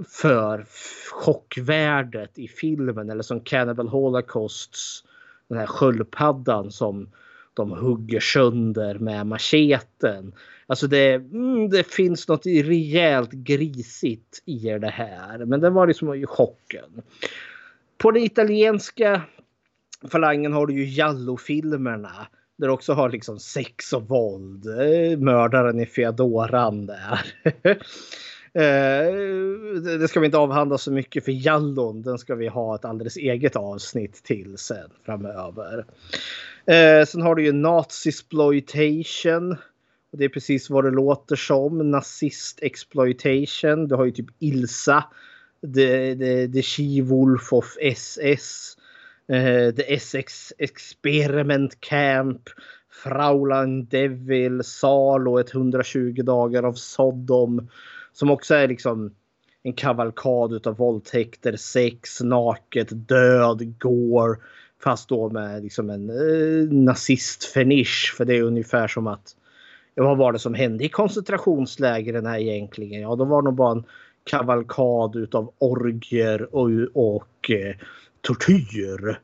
för 0.09 0.67
chockvärdet 1.13 2.39
i 2.39 2.49
filmen. 2.49 3.11
Eller 3.11 3.23
som 3.23 3.41
Cannibal 3.41 3.89
Holocausts, 3.89 5.05
den 5.49 5.59
här 5.59 5.67
sköldpaddan 5.67 6.71
som 6.71 7.09
de 7.55 7.71
hugger 7.71 8.21
sönder 8.21 8.99
med 8.99 9.27
macheten. 9.27 10.33
Alltså 10.67 10.87
det, 10.87 11.15
mm, 11.15 11.71
det 11.71 11.87
finns 11.87 12.29
något 12.29 12.47
rejält 12.47 13.33
grisigt 13.33 14.43
i 14.45 14.59
det 14.59 14.91
här. 14.91 15.45
Men 15.45 15.61
det 15.61 15.71
var 15.71 15.87
liksom 15.87 16.27
chocken. 16.27 17.03
På 17.99 18.11
det 18.11 18.21
italienska 18.21 19.23
falangen 20.09 20.53
har 20.53 20.67
du 20.67 20.75
ju 20.75 20.85
Jallo-filmerna. 20.85 22.27
Där 22.57 22.69
också 22.69 22.93
har 22.93 23.11
liksom 23.11 23.39
sex 23.39 23.93
och 23.93 24.09
våld. 24.09 24.67
Eh, 24.67 25.19
mördaren 25.19 25.81
i 25.81 25.87
Feodoran 25.87 26.87
där. 26.87 27.21
Eh, 28.57 29.15
det 29.99 30.09
ska 30.09 30.21
vi 30.21 30.27
inte 30.27 30.39
avhandla 30.39 30.79
så 30.79 30.93
mycket 30.93 31.25
för 31.25 31.47
Jallon. 31.47 32.03
Den 32.03 32.19
ska 32.19 32.35
vi 32.35 32.49
ha 32.49 32.75
ett 32.75 32.85
alldeles 32.85 33.17
eget 33.17 33.57
avsnitt 33.57 34.23
till 34.23 34.59
sen 34.59 34.91
framöver. 35.07 35.87
Eh, 36.67 37.05
sen 37.07 37.23
har 37.23 37.35
du 37.35 37.45
ju 37.45 37.53
Nazisploitation. 37.53 39.53
Och 40.13 40.19
det 40.19 40.25
är 40.25 40.29
precis 40.29 40.71
vad 40.71 40.85
det 40.85 40.91
låter 40.91 41.37
som. 41.37 41.91
Nazist-exploitation. 41.91 43.89
Du 43.89 43.95
har 43.95 44.05
ju 44.05 44.11
typ 44.11 44.29
Ilsa. 44.39 45.05
The, 45.75 46.17
the, 46.17 46.49
the 46.49 46.61
She-Wolf 46.61 47.53
of 47.53 47.77
SS. 47.81 48.77
Eh, 49.29 49.75
The 49.75 49.95
Essex 49.95 50.53
Experiment 50.59 51.81
Camp. 51.81 52.49
Fraulein 52.91 53.87
Devil. 53.87 54.65
Salo. 54.65 55.39
120 55.39 56.23
dagar 56.23 56.63
av 56.63 56.73
Sodom. 56.73 57.69
Som 58.13 58.31
också 58.31 58.55
är 58.55 58.69
liksom 58.69 59.15
en 59.63 59.73
kavalkad 59.73 60.53
utav 60.53 60.77
våldtäkter, 60.77 61.57
sex, 61.57 62.21
naket, 62.21 63.09
död, 63.09 63.79
går. 63.79 64.39
Fast 64.83 65.09
då 65.09 65.31
med 65.31 65.63
liksom 65.63 65.91
en 65.91 66.11
eh, 66.11 66.73
nazistfinish. 66.73 68.15
För 68.17 68.25
det 68.25 68.37
är 68.37 68.43
ungefär 68.43 68.89
som 68.89 69.07
att 69.07 69.37
ja, 69.95 70.05
vad 70.05 70.19
var 70.19 70.33
det 70.33 70.39
som 70.39 70.55
hände 70.55 70.85
i 70.85 70.89
koncentrationslägren 70.89 72.27
här 72.27 72.39
egentligen? 72.39 73.01
Ja, 73.01 73.17
då 73.17 73.25
var 73.25 73.43
det 73.43 73.45
nog 73.45 73.55
bara 73.55 73.73
en 73.73 73.85
kavalkad 74.25 75.17
utav 75.17 75.53
orgier 75.59 76.55
och, 76.55 76.71
och 76.95 77.51
eh, 77.51 77.77
tortyr. 78.25 79.21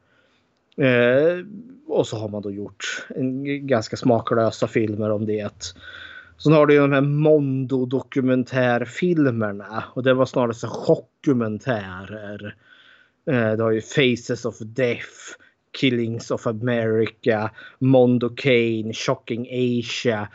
Eh, 0.76 1.44
och 1.86 2.07
så 2.07 2.16
har 2.16 2.28
man 2.28 2.42
då 2.42 2.51
gjort 2.51 3.07
en, 3.09 3.66
ganska 3.66 3.96
smaklösa 3.96 4.66
filmer 4.66 5.11
om 5.11 5.26
det. 5.26 5.74
Sen 6.38 6.53
har 6.53 6.66
du 6.66 6.74
ju 6.74 6.80
de 6.80 6.92
här 6.92 7.01
Mondo 7.01 7.86
dokumentärfilmerna 7.86 9.84
och 9.94 10.03
det 10.03 10.14
var 10.14 10.26
snarare 10.26 10.55
så 10.55 10.68
chockdokumentärer. 10.68 12.57
Eh, 13.30 13.53
du 13.53 13.62
har 13.62 13.70
ju 13.70 13.80
Faces 13.80 14.44
of 14.44 14.59
Death, 14.59 15.09
Killings 15.78 16.30
of 16.30 16.46
America, 16.46 17.51
Mondo 17.78 18.28
Kane, 18.36 18.92
Shocking 18.92 19.48
Asia. 19.51 20.28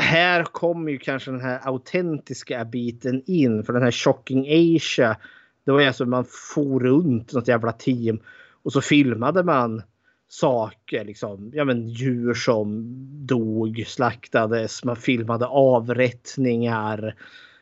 Här 0.00 0.44
kommer 0.44 0.92
ju 0.92 0.98
kanske 0.98 1.30
den 1.30 1.40
här 1.40 1.60
autentiska 1.68 2.64
biten 2.64 3.22
in 3.26 3.64
för 3.64 3.72
den 3.72 3.82
här 3.82 3.90
Shocking 3.90 4.46
Asia. 4.76 5.16
Det 5.64 5.72
var 5.72 5.80
ju 5.80 5.86
alltså 5.86 6.06
man 6.06 6.24
for 6.24 6.80
runt 6.80 7.32
något 7.32 7.48
jävla 7.48 7.72
team 7.72 8.18
och 8.62 8.72
så 8.72 8.80
filmade 8.80 9.42
man 9.42 9.82
saker. 10.28 11.04
Liksom, 11.04 11.50
ja, 11.54 11.64
men 11.64 11.88
djur 11.88 12.34
som 12.34 12.82
dog, 13.26 13.84
slaktades. 13.86 14.84
Man 14.84 14.96
filmade 14.96 15.46
avrättningar. 15.46 17.14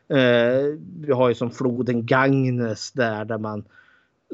Eh, 0.09 0.78
vi 1.00 1.12
har 1.12 1.28
ju 1.28 1.34
som 1.34 1.50
floden 1.50 2.07
Gagnes 2.07 2.92
där, 2.92 3.24
där 3.24 3.38
man 3.38 3.64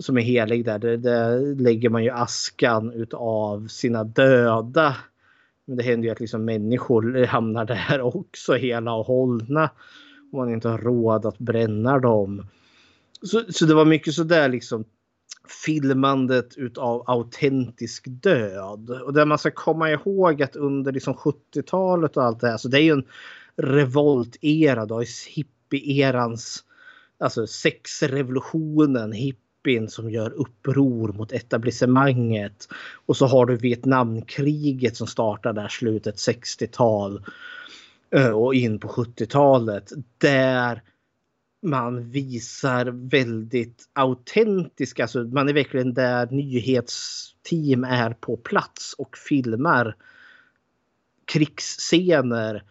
som 0.00 0.18
är 0.18 0.22
helig 0.22 0.64
där. 0.64 0.78
Där, 0.78 0.96
där 0.96 1.54
lägger 1.54 1.90
man 1.90 2.04
ju 2.04 2.10
askan 2.10 2.92
utav 2.92 3.66
sina 3.66 4.04
döda. 4.04 4.96
Men 5.64 5.76
det 5.76 5.82
händer 5.82 6.06
ju 6.06 6.12
att 6.12 6.20
liksom 6.20 6.44
människor 6.44 7.26
hamnar 7.26 7.64
där 7.64 8.00
också 8.16 8.54
hela 8.54 8.92
och 8.92 9.06
hållna. 9.06 9.70
Om 10.32 10.38
man 10.38 10.52
inte 10.52 10.68
har 10.68 10.78
råd 10.78 11.26
att 11.26 11.38
bränna 11.38 11.98
dem. 11.98 12.46
Så, 13.22 13.44
så 13.48 13.66
det 13.66 13.74
var 13.74 13.84
mycket 13.84 14.14
sådär 14.14 14.48
liksom 14.48 14.84
filmandet 15.64 16.56
utav 16.56 17.04
autentisk 17.06 18.04
död. 18.08 18.90
Och 18.90 19.12
det 19.12 19.24
man 19.24 19.38
ska 19.38 19.50
komma 19.50 19.90
ihåg 19.90 20.42
att 20.42 20.56
under 20.56 20.92
liksom 20.92 21.14
70-talet 21.14 22.16
och 22.16 22.24
allt 22.24 22.40
det 22.40 22.48
här 22.48 22.56
så 22.56 22.68
det 22.68 22.78
är 22.78 22.82
ju 22.82 22.92
en 22.92 23.04
revoltera. 23.56 24.86
Då, 24.86 25.02
hippie-erans, 25.28 26.64
alltså 27.18 27.46
sexrevolutionen, 27.46 29.12
hippien 29.12 29.88
som 29.88 30.10
gör 30.10 30.30
uppror 30.30 31.12
mot 31.12 31.32
etablissemanget. 31.32 32.68
Och 33.06 33.16
så 33.16 33.26
har 33.26 33.46
du 33.46 33.56
Vietnamkriget 33.56 34.96
som 34.96 35.06
startar 35.06 35.52
där 35.52 35.68
slutet 35.68 36.16
60-tal 36.16 37.24
eh, 38.10 38.30
och 38.30 38.54
in 38.54 38.78
på 38.78 38.88
70-talet. 38.88 39.92
Där 40.18 40.82
man 41.62 42.10
visar 42.10 42.86
väldigt 43.10 43.88
autentiska, 43.92 45.02
alltså 45.02 45.24
man 45.24 45.48
är 45.48 45.52
verkligen 45.52 45.94
där 45.94 46.26
nyhetsteam 46.30 47.84
är 47.84 48.10
på 48.10 48.36
plats 48.36 48.94
och 48.98 49.16
filmar 49.16 49.96
krigsscener. 51.24 52.62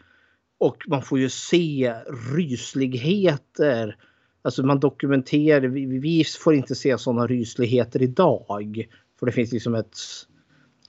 Och 0.57 0.77
man 0.87 1.01
får 1.01 1.19
ju 1.19 1.29
se 1.29 1.95
rysligheter. 2.35 3.97
Alltså 4.41 4.63
man 4.63 4.79
dokumenterar, 4.79 5.67
vi, 5.67 5.85
vi 5.85 6.23
får 6.23 6.55
inte 6.55 6.75
se 6.75 6.97
sådana 6.97 7.27
rysligheter 7.27 8.01
idag. 8.01 8.87
För 9.19 9.25
det 9.25 9.31
finns 9.31 9.51
liksom 9.51 9.75
ett, 9.75 9.97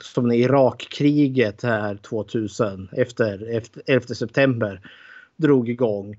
som 0.00 0.32
i 0.32 0.36
Irakkriget 0.42 1.62
här 1.62 1.96
2000 1.96 2.88
efter, 2.92 3.56
efter 3.56 3.82
11 3.86 4.06
september 4.06 4.80
drog 5.36 5.68
igång 5.68 6.16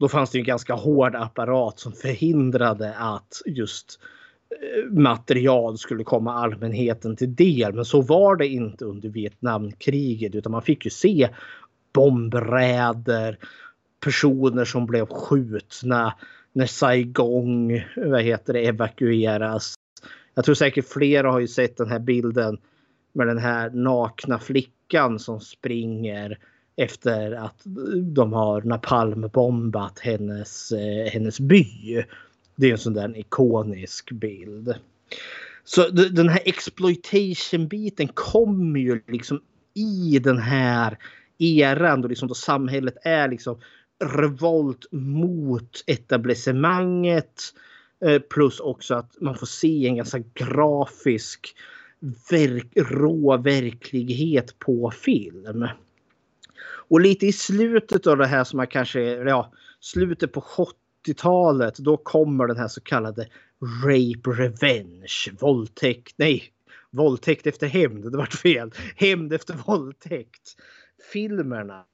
då 0.00 0.08
fanns 0.08 0.30
det 0.30 0.38
en 0.38 0.44
ganska 0.44 0.74
hård 0.74 1.14
apparat 1.14 1.78
som 1.78 1.92
förhindrade 1.92 2.94
att 2.96 3.42
just 3.46 4.00
eh, 4.50 4.92
material 4.92 5.78
skulle 5.78 6.04
komma 6.04 6.34
allmänheten 6.34 7.16
till 7.16 7.34
del. 7.34 7.74
Men 7.74 7.84
så 7.84 8.00
var 8.00 8.36
det 8.36 8.46
inte 8.46 8.84
under 8.84 9.08
Vietnamkriget 9.08 10.34
utan 10.34 10.52
man 10.52 10.62
fick 10.62 10.84
ju 10.84 10.90
se 10.90 11.28
bombräder, 11.92 13.38
personer 14.04 14.64
som 14.64 14.86
blev 14.86 15.06
skjutna 15.06 16.14
när 16.52 16.66
Saigon 16.66 17.80
vad 17.96 18.22
heter 18.22 18.52
det, 18.52 18.66
evakueras. 18.66 19.74
Jag 20.34 20.44
tror 20.44 20.54
säkert 20.54 20.88
flera 20.88 21.30
har 21.30 21.40
ju 21.40 21.48
sett 21.48 21.76
den 21.76 21.88
här 21.88 21.98
bilden 21.98 22.58
med 23.12 23.26
den 23.26 23.38
här 23.38 23.70
nakna 23.70 24.38
flickan 24.38 25.18
som 25.18 25.40
springer 25.40 26.38
efter 26.76 27.32
att 27.32 27.62
de 28.02 28.32
har 28.32 28.62
napalmbombat 28.62 29.98
hennes, 29.98 30.72
eh, 30.72 31.12
hennes 31.12 31.40
by. 31.40 32.04
Det 32.56 32.66
är 32.66 32.72
en 32.72 32.78
sån 32.78 32.94
där 32.94 33.18
ikonisk 33.18 34.10
bild. 34.12 34.74
Så 35.64 35.88
den 35.88 36.28
här 36.28 36.40
exploitation-biten 36.44 38.08
kommer 38.08 38.80
ju 38.80 39.02
liksom 39.08 39.40
i 39.74 40.18
den 40.18 40.38
här 40.38 40.98
eran 41.38 42.02
då, 42.02 42.08
liksom 42.08 42.28
då 42.28 42.34
samhället 42.34 42.96
är 43.02 43.28
liksom 43.28 43.60
revolt 44.04 44.86
mot 44.92 45.84
etablissemanget. 45.86 47.42
Eh, 48.04 48.18
plus 48.18 48.60
också 48.60 48.94
att 48.94 49.20
man 49.20 49.34
får 49.34 49.46
se 49.46 49.86
en 49.86 49.96
ganska 49.96 50.18
grafisk 50.34 51.54
verk, 52.30 52.72
rå 52.76 53.36
verklighet 53.36 54.58
på 54.58 54.90
film. 54.90 55.66
Och 56.90 57.00
lite 57.00 57.26
i 57.26 57.32
slutet 57.32 58.06
av 58.06 58.16
det 58.16 58.26
här 58.26 58.44
som 58.44 58.56
man 58.56 58.66
kanske, 58.66 59.00
ja, 59.02 59.52
slutet 59.80 60.32
på 60.32 60.40
70-talet, 60.40 61.76
då 61.78 61.96
kommer 61.96 62.46
den 62.46 62.56
här 62.56 62.68
så 62.68 62.80
kallade 62.80 63.28
Rape 63.84 64.30
Revenge, 64.30 65.30
våldtäkt, 65.40 66.14
nej, 66.16 66.44
våldtäkt 66.90 67.46
efter 67.46 67.66
hämnd, 67.66 68.12
det 68.12 68.18
vart 68.18 68.34
fel, 68.34 68.70
hämnd 68.96 69.32
efter 69.32 69.54
våldtäkt. 69.54 70.56
Filmerna. 71.12 71.84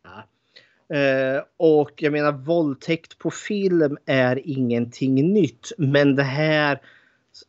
Eh, 0.95 1.43
och 1.57 1.93
jag 1.97 2.13
menar 2.13 2.33
våldtäkt 2.33 3.19
på 3.19 3.31
film 3.31 3.99
är 4.07 4.41
ingenting 4.45 5.33
nytt, 5.33 5.73
men 5.79 6.17
det 6.17 6.23
här 6.23 6.81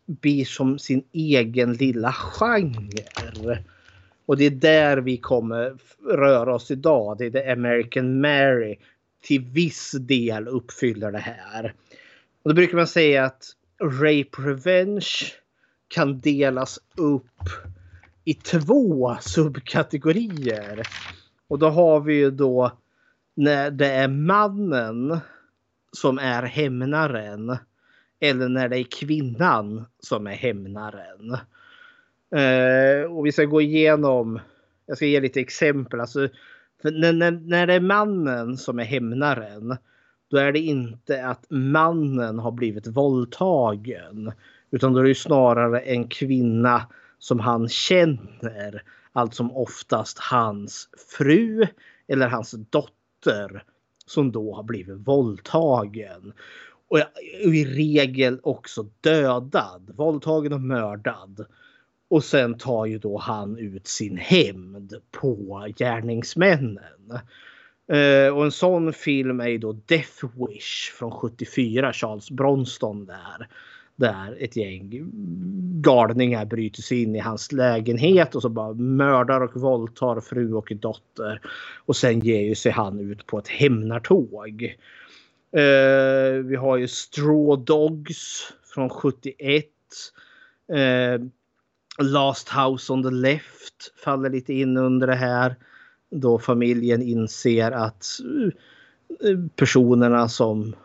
blir 0.05 0.45
som 0.45 0.79
sin 0.79 1.03
egen 1.11 1.73
lilla 1.73 2.13
genre. 2.13 3.63
Och 4.27 4.37
det 4.37 4.45
är 4.45 4.51
där 4.51 4.97
vi 4.97 5.17
kommer 5.17 5.75
röra 6.09 6.55
oss 6.55 6.71
idag. 6.71 7.17
Det 7.17 7.25
är 7.25 7.31
The 7.31 7.51
American 7.51 8.21
Mary 8.21 8.77
till 9.21 9.41
viss 9.41 9.91
del 9.91 10.47
uppfyller 10.47 11.11
det 11.11 11.17
här. 11.17 11.73
Och 12.43 12.49
då 12.49 12.55
brukar 12.55 12.77
man 12.77 12.87
säga 12.87 13.25
att 13.25 13.43
Rape 13.81 14.41
Revenge 14.41 15.07
kan 15.87 16.19
delas 16.19 16.79
upp 16.97 17.49
i 18.25 18.33
två 18.33 19.17
subkategorier. 19.21 20.81
Och 21.47 21.59
då 21.59 21.69
har 21.69 21.99
vi 21.99 22.13
ju 22.13 22.31
då 22.31 22.71
när 23.35 23.71
det 23.71 23.87
är 23.87 24.07
mannen 24.07 25.19
som 25.91 26.19
är 26.19 26.43
hämnaren 26.43 27.57
eller 28.19 28.49
när 28.49 28.69
det 28.69 28.79
är 28.79 28.83
kvinnan 28.99 29.85
som 29.99 30.27
är 30.27 30.35
hämnaren. 30.35 31.37
Eh, 32.35 33.11
och 33.11 33.25
vi 33.25 33.31
ska 33.31 33.45
gå 33.45 33.61
igenom, 33.61 34.39
jag 34.85 34.97
ska 34.97 35.05
ge 35.05 35.19
lite 35.19 35.39
exempel. 35.39 35.99
Alltså, 35.99 36.29
när, 36.83 37.13
när, 37.13 37.31
när 37.31 37.67
det 37.67 37.73
är 37.73 37.79
mannen 37.79 38.57
som 38.57 38.79
är 38.79 38.83
hämnaren, 38.83 39.77
då 40.29 40.37
är 40.37 40.51
det 40.51 40.59
inte 40.59 41.25
att 41.25 41.45
mannen 41.49 42.39
har 42.39 42.51
blivit 42.51 42.87
våldtagen. 42.87 44.31
Utan 44.71 44.93
då 44.93 44.99
är 44.99 45.03
det 45.03 45.15
snarare 45.15 45.79
en 45.79 46.07
kvinna 46.07 46.81
som 47.19 47.39
han 47.39 47.69
känner. 47.69 48.83
Allt 49.13 49.33
som 49.33 49.51
oftast 49.51 50.19
hans 50.19 50.89
fru 51.17 51.67
eller 52.07 52.27
hans 52.27 52.51
dotter 52.51 53.63
som 54.05 54.31
då 54.31 54.53
har 54.53 54.63
blivit 54.63 54.97
våldtagen. 54.97 56.33
Och 56.87 56.99
i 57.43 57.65
regel 57.65 58.39
också 58.43 58.85
dödad. 59.01 59.91
Våldtagen 59.95 60.53
och 60.53 60.61
mördad. 60.61 61.45
Och 62.09 62.23
sen 62.23 62.57
tar 62.57 62.85
ju 62.85 62.99
då 62.99 63.17
han 63.17 63.57
ut 63.57 63.87
sin 63.87 64.17
hämnd 64.17 64.93
på 65.11 65.65
gärningsmännen. 65.77 67.19
Uh, 67.93 68.33
och 68.33 68.45
en 68.45 68.51
sån 68.51 68.93
film 68.93 69.39
är 69.39 69.47
ju 69.47 69.57
då 69.57 69.71
Death 69.71 70.25
Wish 70.35 70.91
från 70.91 71.11
74, 71.11 71.93
Charles 71.93 72.31
Bronston 72.31 73.05
där. 73.05 73.47
Där 73.95 74.37
ett 74.39 74.55
gäng 74.55 75.11
galningar 75.81 76.45
bryter 76.45 76.81
sig 76.81 77.03
in 77.03 77.15
i 77.15 77.19
hans 77.19 77.51
lägenhet 77.51 78.35
och 78.35 78.41
så 78.41 78.49
bara 78.49 78.73
mördar 78.73 79.41
och 79.41 79.61
våldtar 79.61 80.21
fru 80.21 80.53
och 80.53 80.71
dotter. 80.75 81.41
Och 81.85 81.95
sen 81.95 82.19
ger 82.19 82.41
ju 82.41 82.55
sig 82.55 82.71
han 82.71 82.99
ut 82.99 83.25
på 83.25 83.39
ett 83.39 83.47
hämnartåg. 83.47 84.75
Uh, 85.57 86.43
vi 86.43 86.55
har 86.55 86.77
ju 86.77 86.87
Straw 86.87 87.63
Dogs 87.65 88.53
från 88.73 88.89
71. 88.89 89.65
Uh, 90.73 90.79
eh, 90.79 91.21
Last 92.01 92.49
House 92.49 92.93
on 92.93 93.03
the 93.03 93.11
Left 93.11 93.93
faller 94.03 94.29
lite 94.29 94.53
in 94.53 94.77
under 94.77 95.07
det 95.07 95.15
här. 95.15 95.55
Då 96.11 96.39
familjen 96.39 97.01
inser 97.01 97.71
att 97.71 98.05
eh, 99.23 99.39
personerna 99.55 100.29
som, 100.29 100.75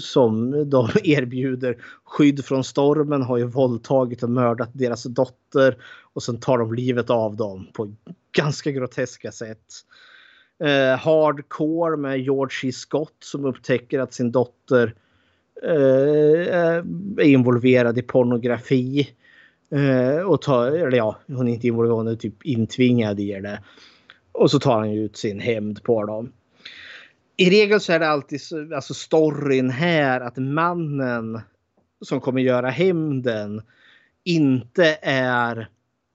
som 0.00 0.50
de 0.70 0.88
erbjuder 1.04 1.76
skydd 2.04 2.44
från 2.44 2.64
stormen 2.64 3.22
har 3.22 3.36
ju 3.36 3.44
våldtagit 3.44 4.22
och 4.22 4.30
mördat 4.30 4.70
deras 4.72 5.02
dotter. 5.02 5.76
Och 6.12 6.22
sen 6.22 6.40
tar 6.40 6.58
de 6.58 6.74
livet 6.74 7.10
av 7.10 7.36
dem 7.36 7.66
på 7.72 7.94
ganska 8.32 8.70
groteska 8.70 9.32
sätt. 9.32 9.64
Eh, 10.58 10.98
hardcore 10.98 11.96
med 11.96 12.20
George 12.20 12.56
C. 12.60 12.72
Scott 12.72 13.16
som 13.20 13.44
upptäcker 13.44 13.98
att 14.00 14.14
sin 14.14 14.32
dotter 14.32 14.94
eh, 15.62 16.54
är 16.54 17.20
involverad 17.20 17.98
i 17.98 18.02
pornografi. 18.02 19.08
Eh, 19.70 20.20
och 20.20 20.42
tar, 20.42 20.66
eller 20.66 20.96
ja, 20.96 21.18
hon 21.26 21.48
är 21.48 21.52
inte 21.52 21.66
involverad, 21.66 21.96
hon 21.96 22.08
är 22.08 22.16
typ 22.16 22.44
intvingad 22.44 23.20
i 23.20 23.32
det. 23.32 23.62
Och 24.32 24.50
så 24.50 24.58
tar 24.58 24.78
han 24.78 24.92
ju 24.92 25.04
ut 25.04 25.16
sin 25.16 25.40
hämnd 25.40 25.82
på 25.82 26.04
dem. 26.06 26.32
I 27.36 27.50
regel 27.50 27.80
så 27.80 27.92
är 27.92 27.98
det 27.98 28.08
alltid 28.08 28.40
så, 28.40 28.74
alltså 28.74 28.94
storyn 28.94 29.70
här 29.70 30.20
att 30.20 30.36
mannen 30.36 31.40
som 32.00 32.20
kommer 32.20 32.40
göra 32.40 32.70
hämnden 32.70 33.62
inte 34.24 34.98
är 35.02 35.68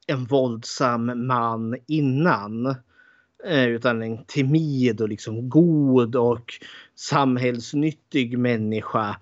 en 0.07 0.25
våldsam 0.25 1.27
man 1.27 1.77
innan. 1.87 2.75
Eh, 3.45 3.65
utan 3.65 4.01
en 4.01 4.25
timid 4.25 5.01
och 5.01 5.09
liksom 5.09 5.49
god 5.49 6.15
och 6.15 6.53
samhällsnyttig 6.95 8.37
människa. 8.37 9.15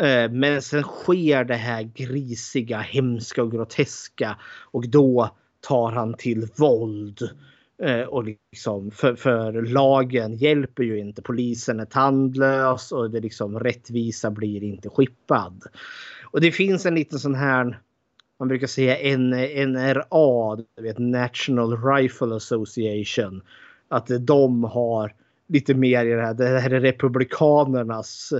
Eh, 0.00 0.30
men 0.30 0.62
sen 0.62 0.82
sker 0.82 1.44
det 1.44 1.54
här 1.54 1.82
grisiga, 1.82 2.78
hemska 2.78 3.42
och 3.42 3.52
groteska 3.52 4.36
och 4.70 4.88
då 4.88 5.30
tar 5.60 5.92
han 5.92 6.14
till 6.14 6.48
våld. 6.56 7.30
Eh, 7.82 8.00
och 8.00 8.24
liksom 8.24 8.90
för, 8.90 9.14
för, 9.14 9.52
lagen 9.62 10.36
hjälper 10.36 10.82
ju 10.82 10.98
inte. 10.98 11.22
Polisen 11.22 11.80
är 11.80 11.84
tandlös 11.84 12.92
och 12.92 13.10
det 13.10 13.20
liksom 13.20 13.60
rättvisa 13.60 14.30
blir 14.30 14.62
inte 14.62 14.88
skippad. 14.88 15.64
Och 16.22 16.40
det 16.40 16.52
finns 16.52 16.86
en 16.86 16.94
liten 16.94 17.18
sån 17.18 17.34
här 17.34 17.78
man 18.38 18.48
brukar 18.48 18.66
säga 18.66 19.18
NRA, 19.18 20.56
du 20.76 20.82
vet 20.82 20.98
National 20.98 21.84
Rifle 21.84 22.36
Association. 22.36 23.42
Att 23.88 24.10
de 24.20 24.64
har 24.64 25.14
lite 25.48 25.74
mer 25.74 26.06
i 26.06 26.10
det 26.10 26.22
här. 26.22 26.34
Det 26.34 26.60
här 26.60 26.70
är 26.70 26.80
republikanernas 26.80 28.32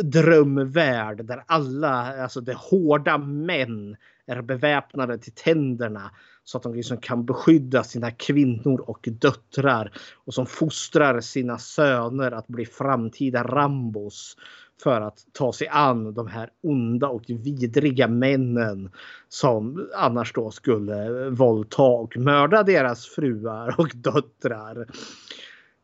drömvärld 0.00 1.24
där 1.24 1.44
alla, 1.46 2.22
alltså 2.22 2.40
de 2.40 2.52
hårda 2.52 3.18
män 3.18 3.96
är 4.26 4.42
beväpnade 4.42 5.18
till 5.18 5.32
tänderna 5.32 6.10
så 6.44 6.56
att 6.56 6.62
de 6.62 6.74
liksom 6.74 6.96
kan 6.96 7.24
beskydda 7.24 7.84
sina 7.84 8.10
kvinnor 8.10 8.80
och 8.80 9.08
döttrar 9.10 9.92
och 10.24 10.34
som 10.34 10.46
fostrar 10.46 11.20
sina 11.20 11.58
söner 11.58 12.32
att 12.32 12.48
bli 12.48 12.66
framtida 12.66 13.42
Rambos 13.42 14.36
för 14.82 15.00
att 15.00 15.18
ta 15.32 15.52
sig 15.52 15.68
an 15.68 16.14
de 16.14 16.26
här 16.26 16.50
onda 16.62 17.08
och 17.08 17.24
vidriga 17.28 18.08
männen 18.08 18.90
som 19.28 19.88
annars 19.96 20.32
då 20.32 20.50
skulle 20.50 21.30
våldta 21.30 21.82
och 21.82 22.16
mörda 22.16 22.62
deras 22.62 23.06
fruar 23.06 23.74
och 23.78 23.90
döttrar. 23.94 24.86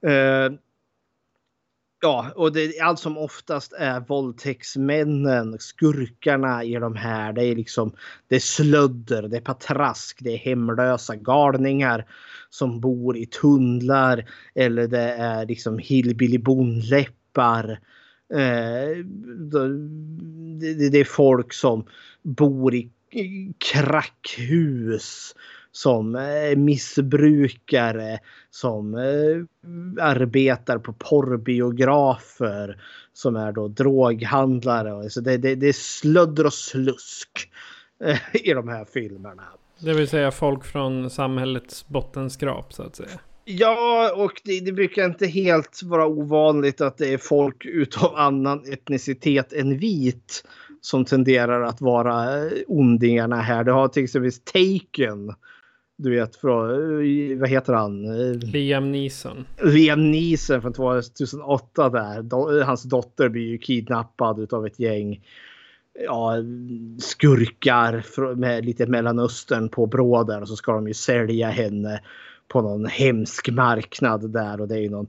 Eh, 0.07 0.53
Ja, 2.01 2.33
och 2.37 2.53
det, 2.53 2.81
allt 2.81 2.99
som 2.99 3.19
oftast 3.19 3.73
är 3.73 4.01
våldtäktsmännen, 4.01 5.59
skurkarna 5.59 6.65
i 6.65 6.75
de 6.75 6.97
här. 6.97 7.33
Det 7.33 7.45
är 7.45 7.57
liksom 7.57 7.93
det 8.29 8.37
är 8.37 8.41
slödder, 8.41 9.23
det 9.23 9.37
är 9.37 9.41
patrask, 9.41 10.19
det 10.21 10.31
är 10.31 10.39
hemlösa 10.39 11.17
galningar 11.17 12.07
som 12.51 12.81
bor 12.81 13.17
i 13.17 13.27
tunnlar 13.27 14.25
eller 14.55 14.89
det 14.89 15.13
är 15.13 15.47
liksom 15.47 15.79
hillbilly 15.79 16.39
bondläppar. 16.39 17.71
Eh, 18.35 19.05
det, 20.61 20.89
det 20.91 20.99
är 20.99 21.05
folk 21.05 21.53
som 21.53 21.87
bor 22.23 22.75
i 22.75 22.91
krackhus 23.59 25.35
som 25.83 26.17
eh, 26.17 26.57
missbrukare, 26.57 28.19
som 28.51 28.95
eh, 28.95 29.45
arbetar 30.05 30.79
på 30.79 30.93
porrbiografer, 30.93 32.81
som 33.13 33.37
är 33.37 33.53
då 33.53 33.69
droghandlare. 33.69 35.11
Så 35.11 35.21
det, 35.21 35.37
det, 35.37 35.55
det 35.55 35.69
är 35.69 35.73
slödder 35.73 36.47
och 36.47 36.53
slusk 36.53 37.31
eh, 38.05 38.19
i 38.33 38.53
de 38.53 38.69
här 38.69 38.85
filmerna. 38.85 39.43
Det 39.79 39.95
vill 39.95 40.09
säga 40.09 40.31
folk 40.31 40.65
från 40.65 41.11
samhällets 41.11 41.89
bottenskrap 41.89 42.73
så 42.73 42.83
att 42.83 42.97
säga. 42.97 43.09
Ja, 43.45 44.13
och 44.17 44.41
det, 44.45 44.61
det, 44.61 44.73
brukar 44.73 45.05
inte 45.05 45.27
helt 45.27 45.81
vara 45.85 46.07
ovanligt 46.07 46.81
att 46.81 46.99
det 46.99 47.13
är 47.13 47.19
folk 47.19 47.65
utav 47.65 48.17
annan 48.17 48.73
etnicitet 48.73 49.53
än 49.53 49.79
vit 49.79 50.45
som 50.81 51.05
tenderar 51.05 51.63
att 51.63 51.81
vara 51.81 52.51
ondingarna 52.67 53.41
här. 53.41 53.65
Det 53.65 53.73
har 53.73 53.89
till 53.89 54.05
exempel 54.05 54.33
Taken 54.33 55.35
du 55.99 56.11
vet 56.11 56.37
från, 56.37 56.69
vad 57.41 57.49
heter 57.49 57.73
han? 57.73 58.03
Liam 58.39 58.93
Neeson. 58.93 59.47
Liam 59.63 60.11
Neeson 60.11 60.63
från 60.63 60.73
2008 60.73 61.89
där. 61.89 62.65
Hans 62.65 62.83
dotter 62.83 63.29
blir 63.29 63.43
ju 63.43 63.59
kidnappad 63.59 64.53
av 64.53 64.67
ett 64.67 64.79
gäng 64.79 65.21
ja, 66.07 66.35
skurkar 66.99 68.35
med 68.35 68.65
lite 68.65 68.87
Mellanöstern 68.87 69.69
på 69.69 69.87
bråden 69.87 70.43
och 70.43 70.49
så 70.49 70.57
ska 70.57 70.73
de 70.73 70.89
ju 70.89 70.95
sälja 70.95 71.51
henne 71.51 72.01
på 72.49 72.63
någon 72.63 72.87
hemsk 72.87 73.51
marknad 73.51 74.31
där 74.31 74.61
och 74.61 74.69
det 74.69 74.79
är 74.79 74.91
någon 74.91 75.09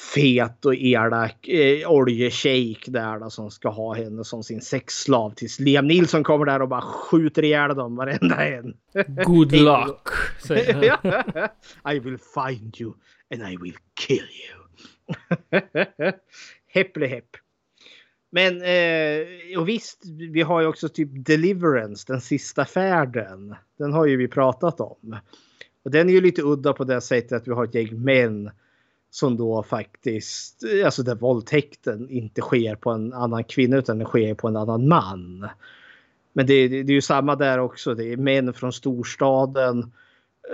fet 0.00 0.64
och 0.64 0.74
elak 0.74 1.48
eh, 1.48 1.90
oljeshejk 1.90 2.84
där 2.88 3.18
då, 3.18 3.30
som 3.30 3.50
ska 3.50 3.68
ha 3.68 3.94
henne 3.94 4.24
som 4.24 4.42
sin 4.42 4.60
sexslav 4.60 5.30
tills 5.30 5.60
Liam 5.60 5.86
Nilsson 5.86 6.24
kommer 6.24 6.46
där 6.46 6.62
och 6.62 6.68
bara 6.68 6.80
skjuter 6.80 7.44
ihjäl 7.44 7.74
dem 7.76 7.96
varenda 7.96 8.48
en. 8.48 8.74
Good 9.24 9.52
luck. 9.52 10.08
I 11.92 11.98
will 11.98 12.18
find 12.18 12.80
you 12.80 12.92
and 13.34 13.52
I 13.52 13.56
will 13.56 13.76
kill 14.06 14.26
you. 14.48 14.60
Häpple 16.66 17.06
häpp. 17.06 17.36
Men 18.32 18.62
eh, 18.62 19.58
och 19.58 19.68
visst, 19.68 20.02
vi 20.32 20.42
har 20.42 20.60
ju 20.60 20.66
också 20.66 20.88
typ 20.88 21.08
Deliverance, 21.12 22.04
den 22.12 22.20
sista 22.20 22.64
färden. 22.64 23.54
Den 23.78 23.92
har 23.92 24.06
ju 24.06 24.16
vi 24.16 24.28
pratat 24.28 24.80
om. 24.80 25.16
Och 25.84 25.90
den 25.90 26.08
är 26.08 26.12
ju 26.12 26.20
lite 26.20 26.42
udda 26.42 26.72
på 26.72 26.84
det 26.84 27.00
sättet 27.00 27.32
att 27.32 27.48
vi 27.48 27.52
har 27.52 27.64
ett 27.64 27.74
gäng 27.74 28.02
män 28.02 28.50
som 29.10 29.36
då 29.36 29.62
faktiskt, 29.62 30.64
alltså 30.84 31.02
där 31.02 31.14
våldtäkten 31.14 32.10
inte 32.10 32.40
sker 32.40 32.74
på 32.74 32.90
en 32.90 33.12
annan 33.12 33.44
kvinna 33.44 33.76
utan 33.76 33.98
den 33.98 34.06
sker 34.06 34.34
på 34.34 34.48
en 34.48 34.56
annan 34.56 34.88
man. 34.88 35.48
Men 36.32 36.46
det, 36.46 36.68
det, 36.68 36.82
det 36.82 36.92
är 36.92 36.94
ju 36.94 37.00
samma 37.00 37.36
där 37.36 37.58
också. 37.58 37.94
Det 37.94 38.12
är 38.12 38.16
män 38.16 38.52
från 38.52 38.72
storstaden. 38.72 39.92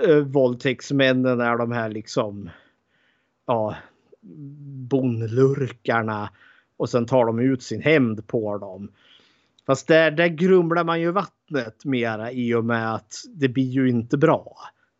Eh, 0.07 0.17
våldtäktsmännen 0.17 1.41
är 1.41 1.57
de 1.57 1.71
här 1.71 1.89
liksom 1.89 2.49
ja, 3.45 3.75
bonlurkarna 4.89 6.29
och 6.77 6.89
sen 6.89 7.05
tar 7.05 7.25
de 7.25 7.39
ut 7.39 7.63
sin 7.63 7.81
hämnd 7.81 8.27
på 8.27 8.57
dem. 8.57 8.91
Fast 9.65 9.87
där, 9.87 10.11
där 10.11 10.27
grumlar 10.27 10.83
man 10.83 11.01
ju 11.01 11.11
vattnet 11.11 11.85
mera 11.85 12.31
i 12.31 12.53
och 12.53 12.65
med 12.65 12.95
att 12.95 13.13
det 13.35 13.47
blir 13.47 13.69
ju 13.69 13.89
inte 13.89 14.17
bra. 14.17 14.57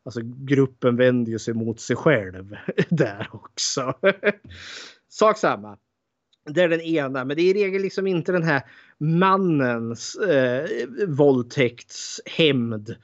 Alltså 0.08 0.22
gruppen 0.24 0.96
vänder 0.96 1.32
ju 1.32 1.40
sig 1.40 1.54
mot 1.54 1.80
sig 1.80 1.96
själv 1.96 2.56
där 2.90 3.28
också. 3.32 3.94
Sak 5.10 5.38
samma. 5.38 5.78
Det 6.50 6.62
är 6.62 6.70
den 6.70 6.82
ena, 6.82 7.26
men 7.26 7.38
det 7.38 7.42
är 7.42 7.56
i 7.56 7.66
regel 7.66 7.82
liksom 7.82 8.08
inte 8.08 8.32
den 8.32 8.44
här 8.44 8.62
mannens 8.98 10.16
eh, 10.16 10.66
våldtäktshämnd 11.08 12.96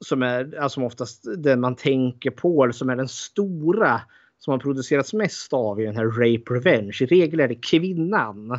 som 0.00 0.22
är 0.22 0.58
alltså 0.58 0.80
oftast 0.80 1.24
den 1.36 1.60
man 1.60 1.76
tänker 1.76 2.30
på 2.30 2.62
eller 2.62 2.72
som 2.72 2.90
är 2.90 2.96
den 2.96 3.08
stora 3.08 4.00
som 4.38 4.50
har 4.50 4.58
producerats 4.58 5.12
mest 5.12 5.52
av 5.52 5.80
i 5.80 5.84
den 5.84 5.96
här 5.96 6.06
Rape 6.06 6.54
Revenge. 6.54 6.96
I 7.00 7.06
regel 7.06 7.40
är 7.40 7.48
det 7.48 7.54
kvinnan. 7.62 8.58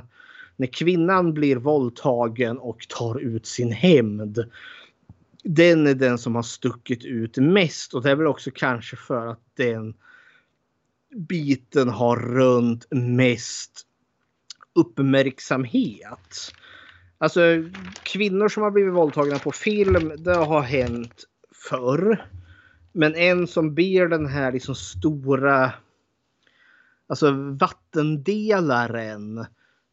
När 0.56 0.68
kvinnan 0.68 1.34
blir 1.34 1.56
våldtagen 1.56 2.60
och 2.60 2.88
tar 2.90 3.20
ut 3.20 3.46
sin 3.46 3.72
hämnd 3.72 4.46
den 5.44 5.88
är 5.88 5.96
den 5.96 6.18
som 6.18 6.36
har 6.36 6.44
stuckit 6.44 7.06
ut 7.06 7.38
mest 7.38 7.94
och 7.94 8.04
det 8.04 8.12
är 8.12 8.16
väl 8.16 8.28
också 8.28 8.52
kanske 8.54 8.96
för 8.96 9.28
att 9.28 9.44
den 9.54 9.94
biten 11.16 11.90
har 11.90 12.18
rönt 12.18 12.88
mest 12.92 13.86
uppmärksamhet. 14.76 16.54
Alltså 17.18 17.42
kvinnor 18.04 18.50
som 18.50 18.64
har 18.64 18.72
blivit 18.72 18.94
våldtagna 18.94 19.40
på 19.40 19.52
film, 19.52 20.12
det 20.18 20.36
har 20.36 20.62
hänt 20.62 21.24
förr. 21.70 22.26
Men 22.92 23.16
en 23.16 23.48
som 23.48 23.76
ber 23.76 24.08
den 24.08 24.26
här 24.26 24.52
liksom 24.52 24.76
stora 24.76 25.74
alltså 27.08 27.32
vattendelaren 27.60 29.46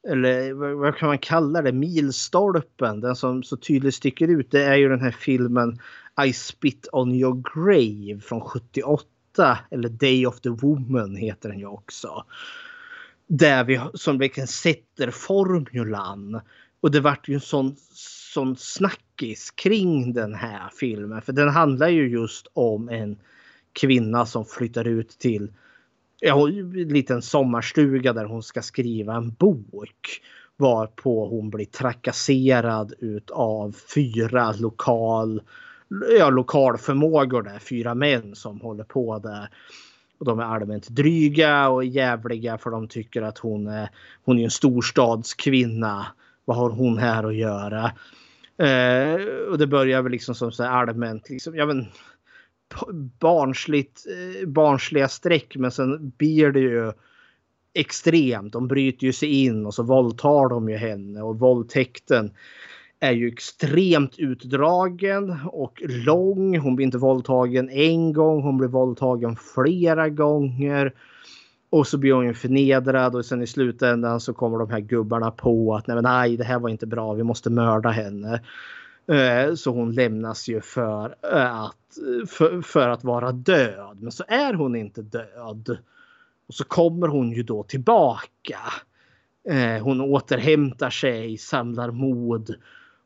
eller 0.06 0.52
vad 0.74 0.96
kan 0.96 1.08
man 1.08 1.18
kalla 1.18 1.62
det, 1.62 1.72
milstolpen, 1.72 3.00
den 3.00 3.16
som 3.16 3.42
så 3.42 3.56
tydligt 3.56 3.94
sticker 3.94 4.28
ut, 4.28 4.50
det 4.50 4.64
är 4.64 4.76
ju 4.76 4.88
den 4.88 5.00
här 5.00 5.10
filmen 5.10 5.78
I 6.26 6.32
spit 6.32 6.88
on 6.92 7.14
your 7.14 7.42
grave 7.54 8.20
från 8.20 8.40
78. 8.40 9.58
Eller 9.70 9.88
Day 9.88 10.26
of 10.26 10.40
the 10.40 10.48
Woman 10.48 11.16
heter 11.16 11.48
den 11.48 11.58
ju 11.58 11.66
också. 11.66 12.24
Där 13.26 13.64
vi 13.64 13.80
som 13.94 14.18
verkligen 14.18 14.46
sätter 14.46 15.10
formulan. 15.10 16.40
Och 16.80 16.90
det 16.90 17.00
vart 17.00 17.28
ju 17.28 17.34
en 17.34 17.40
sån, 17.40 17.76
sån 18.32 18.56
snackis 18.56 19.50
kring 19.50 20.12
den 20.12 20.34
här 20.34 20.70
filmen. 20.80 21.22
För 21.22 21.32
den 21.32 21.48
handlar 21.48 21.88
ju 21.88 22.08
just 22.08 22.46
om 22.52 22.88
en 22.88 23.18
kvinna 23.72 24.26
som 24.26 24.44
flyttar 24.44 24.84
ut 24.84 25.08
till 25.08 25.52
ja, 26.26 26.48
en 26.48 26.88
liten 26.88 27.22
sommarstuga 27.22 28.12
där 28.12 28.24
hon 28.24 28.42
ska 28.42 28.62
skriva 28.62 29.14
en 29.14 29.30
bok. 29.30 30.20
Varpå 30.56 31.28
hon 31.28 31.50
blir 31.50 31.64
trakasserad 31.64 32.94
av 33.32 33.76
fyra 33.94 34.52
lokal, 34.52 35.42
ja, 36.18 36.30
lokalförmågor 36.30 37.42
där. 37.42 37.58
Fyra 37.58 37.94
män 37.94 38.34
som 38.34 38.60
håller 38.60 38.84
på 38.84 39.18
där. 39.18 39.48
Och 40.18 40.26
de 40.26 40.38
är 40.38 40.44
allmänt 40.44 40.88
dryga 40.88 41.68
och 41.68 41.84
jävliga 41.84 42.58
för 42.58 42.70
de 42.70 42.88
tycker 42.88 43.22
att 43.22 43.38
hon 43.38 43.66
är, 43.66 43.90
hon 44.24 44.38
är 44.38 44.44
en 44.44 44.50
storstadskvinna. 44.50 46.06
Vad 46.44 46.56
har 46.56 46.70
hon 46.70 46.98
här 46.98 47.24
att 47.24 47.36
göra? 47.36 47.84
Eh, 48.58 49.20
och 49.50 49.58
det 49.58 49.66
börjar 49.66 50.02
väl 50.02 50.12
liksom 50.12 50.34
som 50.34 50.52
så 50.52 50.64
allmänt 50.64 51.28
liksom, 51.28 51.56
ja 51.56 51.66
men 51.66 51.86
barnsligt, 53.20 54.06
eh, 54.06 54.48
barnsliga 54.48 55.08
streck 55.08 55.56
men 55.56 55.70
sen 55.70 56.12
blir 56.18 56.52
det 56.52 56.60
ju 56.60 56.92
extremt. 57.74 58.52
De 58.52 58.68
bryter 58.68 59.06
ju 59.06 59.12
sig 59.12 59.44
in 59.44 59.66
och 59.66 59.74
så 59.74 59.82
våldtar 59.82 60.48
de 60.48 60.68
ju 60.68 60.76
henne 60.76 61.22
och 61.22 61.38
våldtäkten 61.38 62.30
är 63.00 63.12
ju 63.12 63.28
extremt 63.28 64.18
utdragen 64.18 65.36
och 65.46 65.82
lång. 65.84 66.58
Hon 66.58 66.76
blir 66.76 66.86
inte 66.86 66.98
våldtagen 66.98 67.70
en 67.70 68.12
gång, 68.12 68.42
hon 68.42 68.58
blir 68.58 68.68
våldtagen 68.68 69.36
flera 69.54 70.08
gånger. 70.08 70.92
Och 71.70 71.86
så 71.86 71.98
blir 71.98 72.12
hon 72.12 72.26
ju 72.26 72.34
förnedrad 72.34 73.14
och 73.14 73.24
sen 73.24 73.42
i 73.42 73.46
slutändan 73.46 74.20
så 74.20 74.34
kommer 74.34 74.58
de 74.58 74.70
här 74.70 74.80
gubbarna 74.80 75.30
på 75.30 75.74
att 75.74 75.86
nej, 75.86 76.02
nej 76.02 76.36
det 76.36 76.44
här 76.44 76.58
var 76.58 76.68
inte 76.68 76.86
bra, 76.86 77.12
vi 77.12 77.22
måste 77.22 77.50
mörda 77.50 77.88
henne. 77.88 78.40
Eh, 79.08 79.54
så 79.54 79.70
hon 79.70 79.92
lämnas 79.92 80.48
ju 80.48 80.60
för 80.60 81.16
eh, 81.32 81.60
att, 81.60 81.98
för, 82.28 82.62
för, 82.62 82.88
att 82.88 83.04
vara 83.04 83.32
död. 83.32 83.98
Men 84.00 84.12
så 84.12 84.24
är 84.28 84.54
hon 84.54 84.76
inte 84.76 85.02
död. 85.02 85.78
Och 86.46 86.54
så 86.54 86.64
kommer 86.64 87.08
hon 87.08 87.32
ju 87.32 87.42
då 87.42 87.62
tillbaka. 87.62 88.58
Eh, 89.48 89.82
hon 89.82 90.00
återhämtar 90.00 90.90
sig, 90.90 91.38
samlar 91.38 91.90
mod 91.90 92.54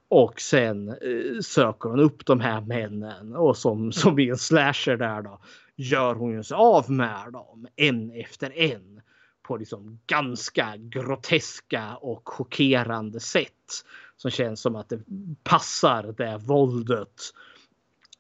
och 0.09 0.41
sen 0.41 0.97
söker 1.43 1.89
hon 1.89 2.01
upp 2.01 2.27
de 2.27 2.41
här 2.41 2.61
männen 2.61 3.37
och 3.37 3.57
som, 3.57 3.93
som 3.93 4.19
i 4.19 4.29
en 4.29 4.39
slasher 4.39 4.97
där 4.97 5.23
då 5.23 5.39
gör 5.77 6.15
hon 6.15 6.33
ju 6.33 6.43
sig 6.43 6.55
av 6.55 6.91
med 6.91 7.33
dem 7.33 7.67
en 7.77 8.11
efter 8.11 8.59
en 8.59 9.01
på 9.43 9.57
liksom 9.57 9.99
ganska 10.07 10.77
groteska 10.77 11.97
och 11.97 12.29
chockerande 12.29 13.21
sätt 13.21 13.85
som 14.23 14.31
känns 14.31 14.61
som 14.61 14.77
att 14.77 14.89
det 14.89 15.01
passar 15.45 16.15
det 16.17 16.41
våldet 16.45 17.21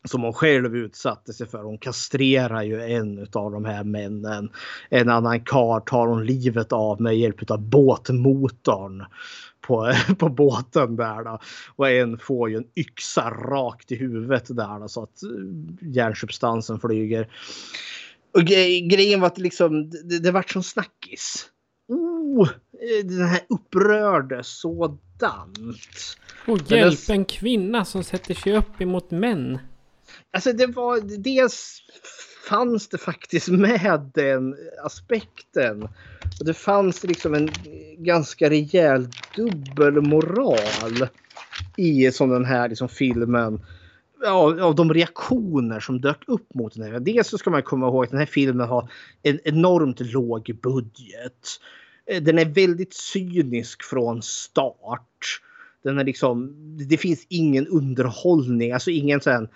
som 0.04 0.22
hon 0.22 0.32
själv 0.32 0.76
utsatte 0.76 1.32
sig 1.32 1.46
för. 1.46 1.62
Hon 1.62 1.78
kastrerar 1.78 2.62
ju 2.62 2.82
en 2.82 3.26
av 3.32 3.52
de 3.52 3.64
här 3.64 3.84
männen. 3.84 4.50
En 4.88 5.08
annan 5.08 5.44
kar 5.44 5.80
tar 5.80 6.06
hon 6.06 6.26
livet 6.26 6.72
av 6.72 7.00
med 7.00 7.18
hjälp 7.18 7.50
av 7.50 7.60
båtmotorn 7.60 9.04
på, 9.60 9.92
på 10.18 10.28
båten 10.28 10.96
där 10.96 11.24
då. 11.24 11.38
Och 11.76 11.90
en 11.90 12.18
får 12.18 12.50
ju 12.50 12.56
en 12.56 12.66
yxa 12.76 13.30
rakt 13.30 13.92
i 13.92 13.96
huvudet 13.96 14.56
där 14.56 14.80
då, 14.80 14.88
så 14.88 15.02
att 15.02 15.22
eh, 15.22 15.88
hjärnsubstansen 15.90 16.80
flyger. 16.80 17.28
Och 18.34 18.44
grejen 18.90 19.20
var 19.20 19.26
att 19.26 19.38
liksom, 19.38 19.90
det, 19.90 20.18
det 20.18 20.30
vart 20.30 20.50
som 20.50 20.62
snackis. 20.62 21.46
Oh, 21.88 22.48
eh, 22.72 23.06
den 23.06 23.26
här 23.26 23.40
upprörde 23.48 24.44
så 24.44 24.98
sådant. 25.20 26.16
Och 26.46 26.70
hjälp 26.70 27.08
en 27.08 27.24
kvinna 27.24 27.84
som 27.84 28.04
sätter 28.04 28.34
sig 28.34 28.56
upp 28.56 28.80
emot 28.80 29.10
män. 29.10 29.58
Alltså 30.32 30.52
det 30.52 30.66
var 30.66 31.00
dels 31.18 31.82
fanns 32.48 32.88
det 32.88 32.98
faktiskt 32.98 33.48
med 33.48 34.10
den 34.14 34.56
aspekten. 34.84 35.82
Och 36.40 36.46
det 36.46 36.54
fanns 36.54 37.04
liksom 37.04 37.34
en 37.34 37.50
ganska 37.98 38.50
rejäl 38.50 39.08
dubbelmoral 39.36 41.08
i 41.76 42.12
som 42.12 42.30
den 42.30 42.44
här 42.44 42.68
liksom 42.68 42.88
filmen. 42.88 43.60
Ja, 44.22 44.64
av 44.64 44.74
de 44.74 44.94
reaktioner 44.94 45.80
som 45.80 46.00
dök 46.00 46.22
upp 46.26 46.54
mot 46.54 46.74
den 46.74 46.92
här. 46.92 47.00
Dels 47.00 47.28
så 47.28 47.38
ska 47.38 47.50
man 47.50 47.62
komma 47.62 47.86
ihåg 47.86 48.04
att 48.04 48.10
den 48.10 48.18
här 48.18 48.26
filmen 48.26 48.68
har 48.68 48.90
en 49.22 49.40
enormt 49.44 50.00
låg 50.00 50.58
budget. 50.62 51.60
Eh, 52.10 52.22
den 52.22 52.38
är 52.38 52.44
väldigt 52.44 52.94
cynisk 52.94 53.82
från 53.82 54.22
start. 54.22 55.40
Den 55.82 55.98
är 55.98 56.04
liksom, 56.04 56.54
det 56.88 56.96
finns 56.96 57.26
ingen 57.28 57.66
underhållning, 57.66 58.72
alltså 58.72 58.90
ingen 58.90 59.20
sån 59.20 59.48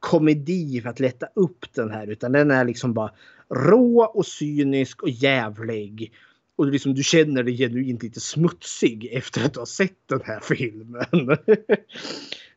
komedi 0.00 0.80
för 0.80 0.88
att 0.88 1.00
lätta 1.00 1.26
upp 1.34 1.74
den 1.74 1.90
här 1.90 2.06
utan 2.06 2.32
den 2.32 2.50
är 2.50 2.64
liksom 2.64 2.94
bara 2.94 3.12
rå 3.48 4.04
och 4.04 4.26
cynisk 4.26 5.02
och 5.02 5.10
jävlig. 5.10 6.12
Och 6.56 6.66
liksom, 6.66 6.94
du 6.94 7.02
känner 7.02 7.42
dig 7.42 7.56
genuint 7.56 8.02
lite 8.02 8.20
smutsig 8.20 9.08
efter 9.12 9.44
att 9.44 9.54
du 9.54 9.58
har 9.58 9.66
sett 9.66 10.08
den 10.08 10.20
här 10.24 10.40
filmen. 10.40 11.36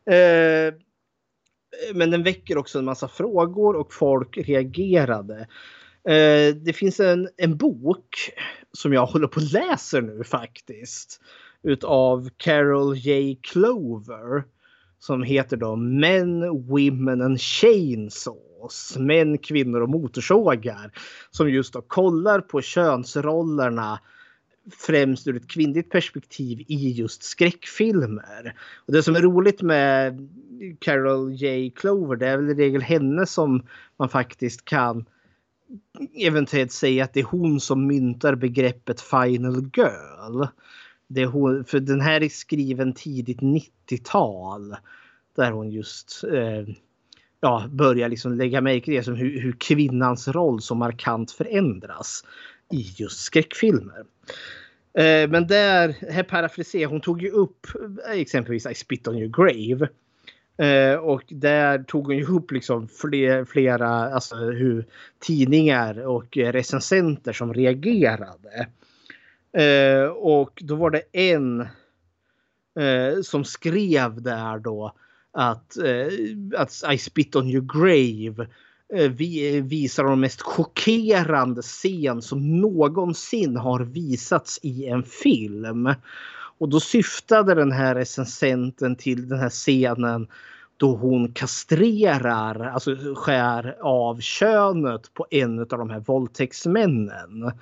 Eh, 0.08 0.74
men 1.94 2.10
den 2.10 2.22
väcker 2.22 2.58
också 2.58 2.78
en 2.78 2.84
massa 2.84 3.08
frågor 3.08 3.76
och 3.76 3.94
folk 3.94 4.38
reagerade. 4.38 5.46
Eh, 6.06 6.54
det 6.54 6.72
finns 6.72 7.00
en, 7.00 7.28
en 7.36 7.56
bok 7.56 8.30
som 8.72 8.92
jag 8.92 9.06
håller 9.06 9.26
på 9.26 9.40
att 9.40 9.52
läsa 9.52 10.00
nu 10.00 10.24
faktiskt. 10.24 11.20
Utav 11.62 12.28
Carol 12.36 12.96
J. 12.96 13.38
Clover. 13.42 14.44
Som 14.98 15.22
heter 15.22 15.56
då 15.56 15.76
Men, 15.76 16.40
Women 16.66 17.22
and 17.22 17.40
Chainsaws. 17.40 18.96
Män, 18.98 19.38
kvinnor 19.38 19.80
och 19.80 19.88
motorsågar. 19.88 20.92
Som 21.30 21.50
just 21.50 21.72
då 21.72 21.82
kollar 21.82 22.40
på 22.40 22.62
könsrollerna 22.62 24.00
främst 24.86 25.26
ur 25.26 25.36
ett 25.36 25.50
kvinnligt 25.50 25.90
perspektiv 25.90 26.60
i 26.68 26.90
just 26.90 27.22
skräckfilmer. 27.22 28.54
Och 28.86 28.92
det 28.92 29.02
som 29.02 29.16
är 29.16 29.20
roligt 29.20 29.62
med 29.62 30.28
Carol 30.80 31.32
J. 31.32 31.70
Clover 31.70 32.16
det 32.16 32.26
är 32.26 32.36
väl 32.36 32.50
i 32.50 32.54
regel 32.54 32.82
henne 32.82 33.26
som 33.26 33.66
man 33.98 34.08
faktiskt 34.08 34.64
kan 34.64 35.04
eventuellt 36.14 36.72
säga 36.72 37.04
att 37.04 37.12
det 37.12 37.20
är 37.20 37.24
hon 37.24 37.60
som 37.60 37.86
myntar 37.86 38.34
begreppet 38.34 39.00
final 39.00 39.70
girl. 39.76 40.44
Det 41.08 41.22
är 41.22 41.26
hon, 41.26 41.64
för 41.64 41.80
den 41.80 42.00
här 42.00 42.22
är 42.22 42.28
skriven 42.28 42.92
tidigt 42.92 43.40
90-tal. 43.40 44.76
Där 45.36 45.50
hon 45.50 45.70
just 45.70 46.24
eh, 46.32 46.74
ja, 47.40 47.64
börjar 47.70 48.08
liksom 48.08 48.34
lägga 48.34 48.60
märke 48.60 48.84
till 48.84 49.04
som 49.04 49.14
hur, 49.14 49.40
hur, 49.40 49.52
kvinnans 49.52 50.28
roll 50.28 50.62
så 50.62 50.74
markant 50.74 51.30
förändras 51.30 52.24
i 52.72 52.94
just 52.96 53.20
skräckfilmer. 53.20 54.04
Eh, 54.98 55.30
men 55.30 55.46
där, 55.46 56.12
här 56.12 56.22
parafraserar 56.22 56.90
hon 56.90 57.00
tog 57.00 57.22
ju 57.22 57.30
upp 57.30 57.66
eh, 58.08 58.20
exempelvis 58.20 58.66
I 58.66 58.74
spit 58.74 59.08
on 59.08 59.18
your 59.18 59.44
grave 59.44 59.88
Eh, 60.58 60.94
och 60.94 61.22
där 61.28 61.78
tog 61.78 62.06
hon 62.06 62.16
ju 62.16 62.26
upp 62.26 62.50
liksom 62.50 62.88
fler, 62.88 63.44
flera 63.44 63.88
alltså 63.88 64.36
hur 64.36 64.86
tidningar 65.18 66.06
och 66.06 66.36
recensenter 66.36 67.32
som 67.32 67.54
reagerade. 67.54 68.68
Eh, 69.52 70.06
och 70.08 70.62
då 70.62 70.74
var 70.74 70.90
det 70.90 71.02
en 71.12 71.60
eh, 72.80 73.20
som 73.22 73.44
skrev 73.44 74.22
där 74.22 74.58
då 74.58 74.92
att, 75.32 75.76
eh, 75.76 76.08
att 76.56 76.92
I 76.92 76.98
spit 76.98 77.36
on 77.36 77.50
your 77.50 77.66
grave 77.80 78.48
eh, 78.94 79.10
vi, 79.10 79.60
visar 79.60 80.04
de 80.04 80.20
mest 80.20 80.42
chockerande 80.42 81.62
scen 81.62 82.22
som 82.22 82.60
någonsin 82.60 83.56
har 83.56 83.80
visats 83.80 84.58
i 84.62 84.86
en 84.86 85.02
film. 85.02 85.94
Och 86.58 86.68
då 86.68 86.80
syftade 86.80 87.54
den 87.54 87.72
här 87.72 87.94
recensenten 87.94 88.96
till 88.96 89.28
den 89.28 89.38
här 89.38 89.50
scenen 89.50 90.28
då 90.76 90.96
hon 90.96 91.32
kastrerar, 91.32 92.60
alltså 92.60 92.96
skär 93.14 93.76
av 93.80 94.20
könet 94.20 95.14
på 95.14 95.26
en 95.30 95.60
av 95.60 95.66
de 95.66 95.90
här 95.90 96.00
våldtäktsmännen. 96.00 97.52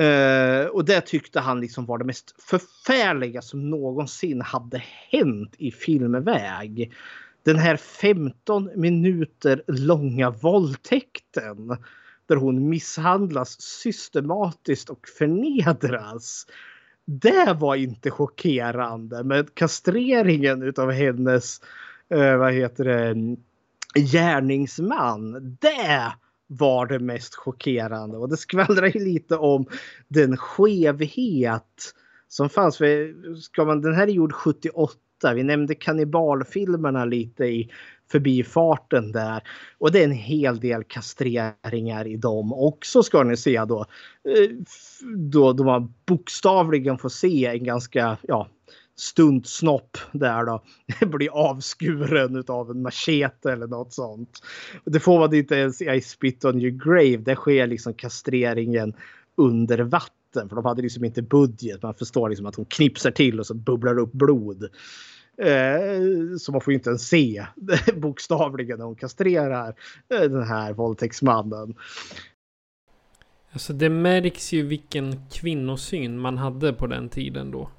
Uh, 0.00 0.66
och 0.66 0.84
det 0.84 1.00
tyckte 1.00 1.40
han 1.40 1.60
liksom 1.60 1.86
var 1.86 1.98
det 1.98 2.04
mest 2.04 2.34
förfärliga 2.42 3.42
som 3.42 3.70
någonsin 3.70 4.40
hade 4.40 4.82
hänt 5.10 5.54
i 5.58 5.70
filmväg. 5.70 6.92
Den 7.42 7.58
här 7.58 7.76
15 7.76 8.70
minuter 8.76 9.62
långa 9.66 10.30
våldtäkten 10.30 11.76
där 12.26 12.36
hon 12.36 12.68
misshandlas 12.68 13.60
systematiskt 13.60 14.90
och 14.90 15.08
förnedras. 15.18 16.46
Det 17.06 17.56
var 17.60 17.74
inte 17.76 18.10
chockerande, 18.10 19.24
men 19.24 19.46
kastreringen 19.54 20.62
utav 20.62 20.90
hennes 20.90 21.60
eh, 22.08 22.36
vad 22.36 22.52
heter 22.52 22.84
det, 22.84 23.36
gärningsman. 24.00 25.56
Det 25.60 26.12
var 26.46 26.86
det 26.86 26.98
mest 26.98 27.34
chockerande 27.34 28.16
och 28.16 28.28
det 28.28 28.36
skvallrar 28.36 28.86
ju 28.86 29.04
lite 29.04 29.36
om 29.36 29.66
den 30.08 30.36
skevhet 30.36 31.94
som 32.28 32.48
fanns. 32.48 32.78
För, 32.78 33.34
ska 33.34 33.64
man, 33.64 33.80
den 33.80 33.94
här 33.94 34.06
är 34.06 34.12
gjord 34.12 34.32
78. 34.32 34.98
Vi 35.34 35.42
nämnde 35.42 35.74
kannibalfilmerna 35.74 37.04
lite 37.04 37.44
i 37.44 37.70
förbifarten 38.14 39.12
där. 39.12 39.42
Och 39.78 39.92
det 39.92 40.00
är 40.00 40.04
en 40.04 40.12
hel 40.12 40.60
del 40.60 40.84
kastreringar 40.84 42.06
i 42.06 42.16
dem 42.16 42.52
också 42.52 43.02
ska 43.02 43.22
ni 43.22 43.36
se 43.36 43.64
då. 43.64 43.86
Eh, 44.28 44.50
då, 45.16 45.52
då 45.52 45.64
man 45.64 45.94
bokstavligen 46.06 46.98
får 46.98 47.08
se 47.08 47.46
en 47.46 47.64
ganska, 47.64 48.16
ja, 48.22 48.48
stuntsnopp 48.96 49.98
där 50.12 50.44
då 50.44 50.62
blir 51.06 51.28
avskuren 51.28 52.44
av 52.48 52.70
en 52.70 52.82
machete 52.82 53.52
eller 53.52 53.66
något 53.66 53.92
sånt. 53.92 54.40
Det 54.84 55.00
får 55.00 55.18
man 55.18 55.34
inte 55.34 55.54
ens 55.54 55.82
i 55.82 55.84
I 55.84 56.00
spit 56.00 56.44
on 56.44 56.60
your 56.60 56.84
grave. 56.84 57.16
Där 57.16 57.34
sker 57.34 57.66
liksom 57.66 57.94
kastreringen 57.94 58.94
under 59.36 59.78
vatten 59.78 60.48
för 60.48 60.56
de 60.56 60.64
hade 60.64 60.82
liksom 60.82 61.04
inte 61.04 61.22
budget. 61.22 61.82
Man 61.82 61.94
förstår 61.94 62.28
liksom 62.28 62.46
att 62.46 62.54
hon 62.54 62.64
knipsar 62.64 63.10
till 63.10 63.40
och 63.40 63.46
så 63.46 63.54
bubblar 63.54 63.98
upp 63.98 64.12
blod. 64.12 64.68
Eh, 65.38 66.36
så 66.38 66.52
man 66.52 66.60
får 66.60 66.72
inte 66.72 66.88
ens 66.88 67.08
se 67.08 67.46
bokstavligen 67.94 68.78
när 68.78 68.84
hon 68.84 68.94
kastrerar 68.94 69.74
eh, 70.08 70.20
den 70.20 70.42
här 70.42 70.72
våldtäktsmannen. 70.72 71.74
Alltså 73.52 73.72
det 73.72 73.88
märks 73.88 74.52
ju 74.52 74.62
vilken 74.62 75.28
kvinnosyn 75.32 76.18
man 76.18 76.38
hade 76.38 76.72
på 76.72 76.86
den 76.86 77.08
tiden 77.08 77.50
då. 77.50 77.70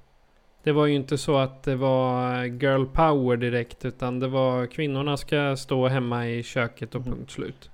Det 0.63 0.71
var 0.71 0.85
ju 0.85 0.95
inte 0.95 1.17
så 1.17 1.37
att 1.37 1.63
det 1.63 1.75
var 1.75 2.43
girl 2.43 2.85
power 2.85 3.37
direkt 3.37 3.85
utan 3.85 4.19
det 4.19 4.27
var 4.27 4.65
kvinnorna 4.65 5.17
ska 5.17 5.55
stå 5.57 5.87
hemma 5.87 6.29
i 6.29 6.43
köket 6.43 6.95
och 6.95 7.01
mm. 7.01 7.13
punkt 7.13 7.31
slut. 7.31 7.69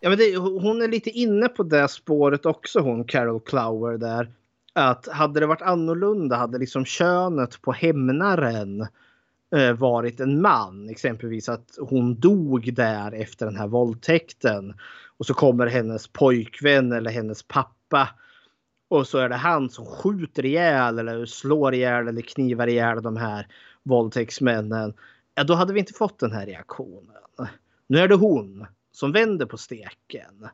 Ja, 0.00 0.08
men 0.08 0.18
det, 0.18 0.36
hon 0.36 0.82
är 0.82 0.88
lite 0.88 1.10
inne 1.10 1.48
på 1.48 1.62
det 1.62 1.88
spåret 1.88 2.46
också 2.46 2.80
hon 2.80 3.04
Carol 3.04 3.40
Clower 3.40 3.98
där. 3.98 4.32
Att 4.72 5.08
hade 5.08 5.40
det 5.40 5.46
varit 5.46 5.62
annorlunda 5.62 6.36
hade 6.36 6.58
liksom 6.58 6.84
könet 6.84 7.62
på 7.62 7.72
hämnaren 7.72 8.86
Eh, 9.54 9.72
varit 9.72 10.20
en 10.20 10.42
man. 10.42 10.88
Exempelvis 10.88 11.48
att 11.48 11.78
hon 11.78 12.20
dog 12.20 12.74
där 12.74 13.12
efter 13.12 13.46
den 13.46 13.56
här 13.56 13.66
våldtäkten. 13.66 14.74
Och 15.16 15.26
så 15.26 15.34
kommer 15.34 15.66
hennes 15.66 16.08
pojkvän 16.08 16.92
eller 16.92 17.10
hennes 17.10 17.42
pappa 17.42 18.08
och 18.88 19.08
så 19.08 19.18
är 19.18 19.28
det 19.28 19.34
han 19.34 19.70
som 19.70 19.86
skjuter 19.86 20.44
ihjäl 20.44 20.98
eller 20.98 21.26
slår 21.26 21.74
ihjäl 21.74 22.08
eller 22.08 22.22
knivar 22.22 22.66
ihjäl 22.66 23.02
de 23.02 23.16
här 23.16 23.46
våldtäktsmännen. 23.82 24.94
Ja, 25.34 25.44
då 25.44 25.54
hade 25.54 25.72
vi 25.72 25.80
inte 25.80 25.92
fått 25.92 26.18
den 26.18 26.32
här 26.32 26.46
reaktionen. 26.46 27.16
Nu 27.86 27.98
är 27.98 28.08
det 28.08 28.14
hon 28.14 28.66
som 28.92 29.12
vänder 29.12 29.46
på 29.46 29.56
steken 29.56 30.48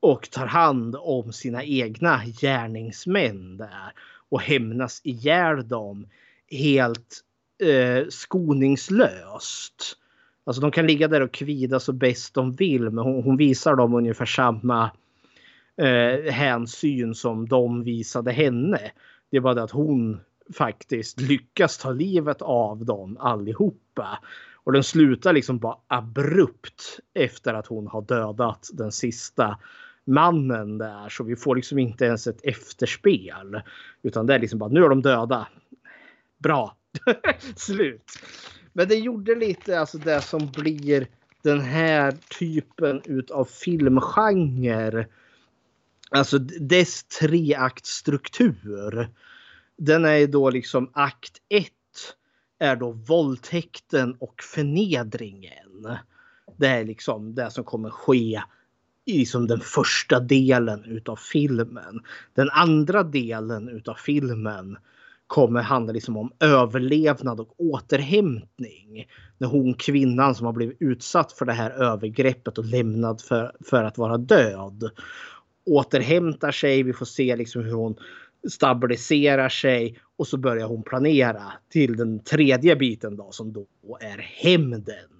och 0.00 0.30
tar 0.30 0.46
hand 0.46 0.96
om 0.98 1.32
sina 1.32 1.64
egna 1.64 2.24
gärningsmän 2.40 3.56
där 3.56 3.92
och 4.28 4.40
hämnas 4.40 5.00
ihjäl 5.04 5.68
dem 5.68 6.06
helt 6.50 7.20
eh, 7.62 8.08
skoningslöst. 8.08 9.96
Alltså 10.44 10.62
de 10.62 10.70
kan 10.70 10.86
ligga 10.86 11.08
där 11.08 11.20
och 11.20 11.32
kvida 11.32 11.80
så 11.80 11.92
bäst 11.92 12.34
de 12.34 12.52
vill 12.52 12.90
men 12.90 13.04
hon, 13.04 13.22
hon 13.22 13.36
visar 13.36 13.76
dem 13.76 13.94
ungefär 13.94 14.26
samma 14.26 14.90
eh, 15.76 16.32
hänsyn 16.32 17.14
som 17.14 17.48
de 17.48 17.84
visade 17.84 18.32
henne. 18.32 18.80
Det 19.30 19.36
är 19.36 19.40
bara 19.40 19.54
det 19.54 19.62
att 19.62 19.70
hon 19.70 20.20
faktiskt 20.54 21.20
lyckas 21.20 21.78
ta 21.78 21.90
livet 21.90 22.42
av 22.42 22.84
dem 22.84 23.16
allihopa. 23.20 24.18
Och 24.64 24.72
den 24.72 24.84
slutar 24.84 25.32
liksom 25.32 25.58
bara 25.58 25.76
abrupt 25.86 27.00
efter 27.14 27.54
att 27.54 27.66
hon 27.66 27.86
har 27.86 28.02
dödat 28.02 28.70
den 28.72 28.92
sista 28.92 29.58
mannen 30.04 30.78
där. 30.78 31.08
Så 31.08 31.24
vi 31.24 31.36
får 31.36 31.56
liksom 31.56 31.78
inte 31.78 32.04
ens 32.04 32.26
ett 32.26 32.44
efterspel. 32.44 33.60
Utan 34.02 34.26
det 34.26 34.34
är 34.34 34.38
liksom 34.38 34.58
bara 34.58 34.70
nu 34.70 34.84
är 34.84 34.88
de 34.88 35.02
döda. 35.02 35.48
Bra. 36.38 36.76
Slut. 37.56 38.12
Men 38.72 38.88
det 38.88 38.94
gjorde 38.94 39.34
lite 39.34 39.80
alltså 39.80 39.98
det 39.98 40.20
som 40.20 40.46
blir 40.46 41.06
den 41.42 41.60
här 41.60 42.16
typen 42.38 43.02
utav 43.04 43.44
filmgenre 43.44 45.06
Alltså 46.14 46.38
dess 46.38 47.04
treaktstruktur. 47.04 49.08
Den 49.76 50.04
är 50.04 50.26
då 50.26 50.50
liksom 50.50 50.90
akt 50.92 51.38
1 51.48 51.66
är 52.58 52.76
då 52.76 52.90
våldtäkten 52.90 54.16
och 54.20 54.42
förnedringen. 54.42 55.98
Det 56.56 56.66
är 56.66 56.84
liksom 56.84 57.34
det 57.34 57.50
som 57.50 57.64
kommer 57.64 57.90
ske 57.90 58.42
i 59.04 59.18
liksom 59.18 59.46
den 59.46 59.60
första 59.60 60.20
delen 60.20 60.84
utav 60.84 61.16
filmen. 61.16 62.00
Den 62.34 62.50
andra 62.50 63.02
delen 63.02 63.68
utav 63.68 63.94
filmen 63.94 64.76
kommer 65.26 65.62
handla 65.62 65.92
liksom 65.92 66.16
om 66.16 66.32
överlevnad 66.40 67.40
och 67.40 67.54
återhämtning. 67.60 69.06
När 69.38 69.48
hon 69.48 69.74
kvinnan 69.74 70.34
som 70.34 70.46
har 70.46 70.52
blivit 70.52 70.76
utsatt 70.80 71.32
för 71.32 71.44
det 71.44 71.52
här 71.52 71.70
övergreppet 71.70 72.58
och 72.58 72.64
lämnad 72.64 73.20
för, 73.20 73.56
för 73.64 73.84
att 73.84 73.98
vara 73.98 74.18
död 74.18 74.90
återhämtar 75.66 76.50
sig. 76.50 76.82
Vi 76.82 76.92
får 76.92 77.06
se 77.06 77.36
liksom 77.36 77.64
hur 77.64 77.72
hon 77.72 77.96
stabiliserar 78.50 79.48
sig 79.48 79.98
och 80.16 80.26
så 80.26 80.36
börjar 80.36 80.66
hon 80.66 80.82
planera 80.82 81.52
till 81.68 81.96
den 81.96 82.24
tredje 82.24 82.76
biten 82.76 83.16
då 83.16 83.32
som 83.32 83.52
då 83.52 83.66
är 84.00 84.18
hämnden. 84.18 85.10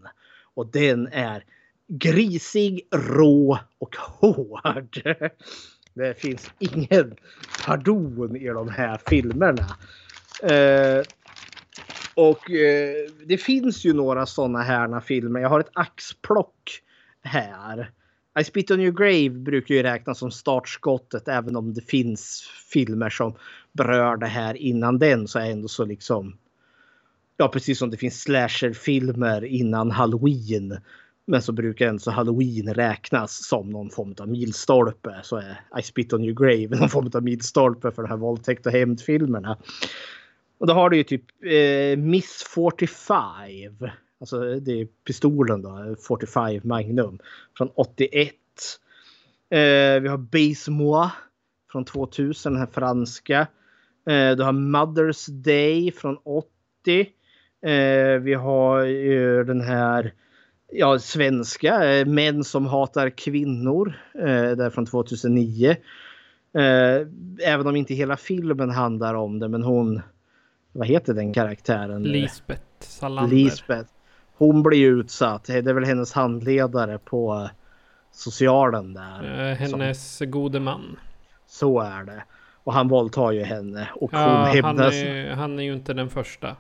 Och 0.55 0.67
den 0.67 1.07
är 1.07 1.45
grisig, 1.89 2.89
rå 2.95 3.59
och 3.79 3.97
hård. 4.21 5.03
Det 5.95 6.21
finns 6.21 6.51
ingen 6.59 7.15
pardon 7.67 8.37
i 8.37 8.49
de 8.49 8.69
här 8.69 9.01
filmerna. 9.07 9.67
Eh, 10.43 11.03
och 12.15 12.51
eh, 12.51 13.11
det 13.27 13.39
finns 13.39 13.85
ju 13.85 13.93
några 13.93 14.27
sådana 14.27 14.63
här 14.63 15.01
filmer. 15.01 15.41
Jag 15.41 15.49
har 15.49 15.61
ett 15.61 15.71
axplock 15.73 16.81
här. 17.23 17.91
I 18.41 18.45
Spit 18.45 18.71
On 18.71 18.81
Your 18.81 18.93
Grave 18.93 19.31
brukar 19.31 19.75
ju 19.75 19.83
räknas 19.83 20.19
som 20.19 20.31
startskottet 20.31 21.29
även 21.29 21.57
om 21.57 21.75
det 21.75 21.81
finns 21.81 22.49
filmer 22.73 23.11
som 23.11 23.35
berör 23.73 24.17
det 24.17 24.27
här 24.27 24.55
innan 24.55 24.99
den 24.99 25.29
så 25.29 25.39
är 25.39 25.51
ändå 25.51 25.69
så 25.69 25.85
liksom 25.85 26.37
Ja 27.37 27.49
precis 27.49 27.79
som 27.79 27.91
det 27.91 27.97
finns 27.97 28.21
slasherfilmer 28.21 29.45
innan 29.45 29.91
halloween. 29.91 30.79
Men 31.27 31.43
så 31.43 31.53
brukar 31.53 31.89
ändå 31.89 31.99
så 31.99 32.11
halloween 32.11 32.75
räknas 32.75 33.47
som 33.49 33.71
någon 33.71 33.91
form 33.91 34.15
av 34.21 34.29
milstolpe. 34.29 35.21
Så 35.23 35.37
är 35.37 35.61
I 35.79 35.83
Spit 35.83 36.13
On 36.13 36.25
Your 36.25 36.35
Grave 36.35 36.81
någon 36.81 36.89
form 36.89 37.11
av 37.15 37.23
milstolpe 37.23 37.91
för 37.91 38.03
de 38.03 38.09
här 38.09 38.17
våldtäkt 38.17 38.67
och 38.67 38.73
hämndfilmerna. 38.73 39.59
Och 40.59 40.67
då 40.67 40.75
har 40.75 40.91
du 40.91 40.97
ju 40.97 41.05
typ 41.05 41.25
eh, 41.45 41.99
Miss 41.99 42.45
45 42.55 43.89
Alltså 44.21 44.61
det 44.61 44.81
är 44.81 44.87
pistolen 45.07 45.63
då, 45.63 45.97
45 46.09 46.61
Magnum 46.65 47.19
från 47.59 47.71
81. 47.75 48.35
Eh, 49.51 50.01
vi 50.01 50.09
har 50.09 50.17
Base 50.17 50.71
Moi 50.71 51.09
från 51.73 51.85
2000, 51.85 52.53
den 52.53 52.61
här 52.61 52.69
franska. 52.73 53.41
Eh, 54.07 54.37
du 54.37 54.43
har 54.43 54.53
Mother's 54.53 55.31
Day 55.31 55.93
från 55.93 56.17
80. 56.25 56.49
Eh, 57.63 58.21
vi 58.21 58.35
har 58.35 58.83
ju 58.83 59.45
den 59.45 59.61
här 59.61 60.13
ja, 60.75 60.99
svenska, 60.99 61.95
eh, 61.95 62.07
Män 62.07 62.45
som 62.45 62.67
hatar 62.67 63.11
kvinnor, 63.11 63.95
eh, 64.15 64.51
där 64.51 64.71
från 64.71 64.87
2009. 64.87 65.77
Eh, 66.55 67.07
även 67.45 67.67
om 67.67 67.77
inte 67.77 67.95
hela 67.95 68.17
filmen 68.17 68.71
handlar 68.71 69.15
om 69.15 69.39
det, 69.39 69.49
men 69.49 69.63
hon, 69.63 70.03
vad 70.73 70.87
heter 70.87 71.15
den 71.15 71.33
karaktären? 71.33 72.03
Lisbeth 72.03 72.63
Salander. 72.81 73.37
Lisbeth 73.37 73.91
hon 74.37 74.63
blir 74.63 74.87
utsatt. 74.87 75.45
Det 75.45 75.59
är 75.59 75.75
väl 75.75 75.85
hennes 75.85 76.13
handledare 76.13 76.99
på 76.99 77.51
socialen 78.13 78.95
där. 78.95 79.55
Hennes 79.55 80.17
som... 80.17 80.31
gode 80.31 80.61
man. 80.61 80.97
Så 81.47 81.81
är 81.81 82.05
det. 82.05 82.25
Och 82.65 82.73
han 82.73 82.89
våldtar 82.89 83.33
ju 83.33 83.43
henne. 83.43 83.89
Och 83.95 84.11
ja, 84.13 84.37
hon 84.37 84.47
hämnas... 84.47 84.95
han, 84.95 85.07
är, 85.07 85.31
han 85.31 85.59
är 85.59 85.63
ju 85.63 85.73
inte 85.73 85.95
den 85.95 86.11
första. 86.11 86.57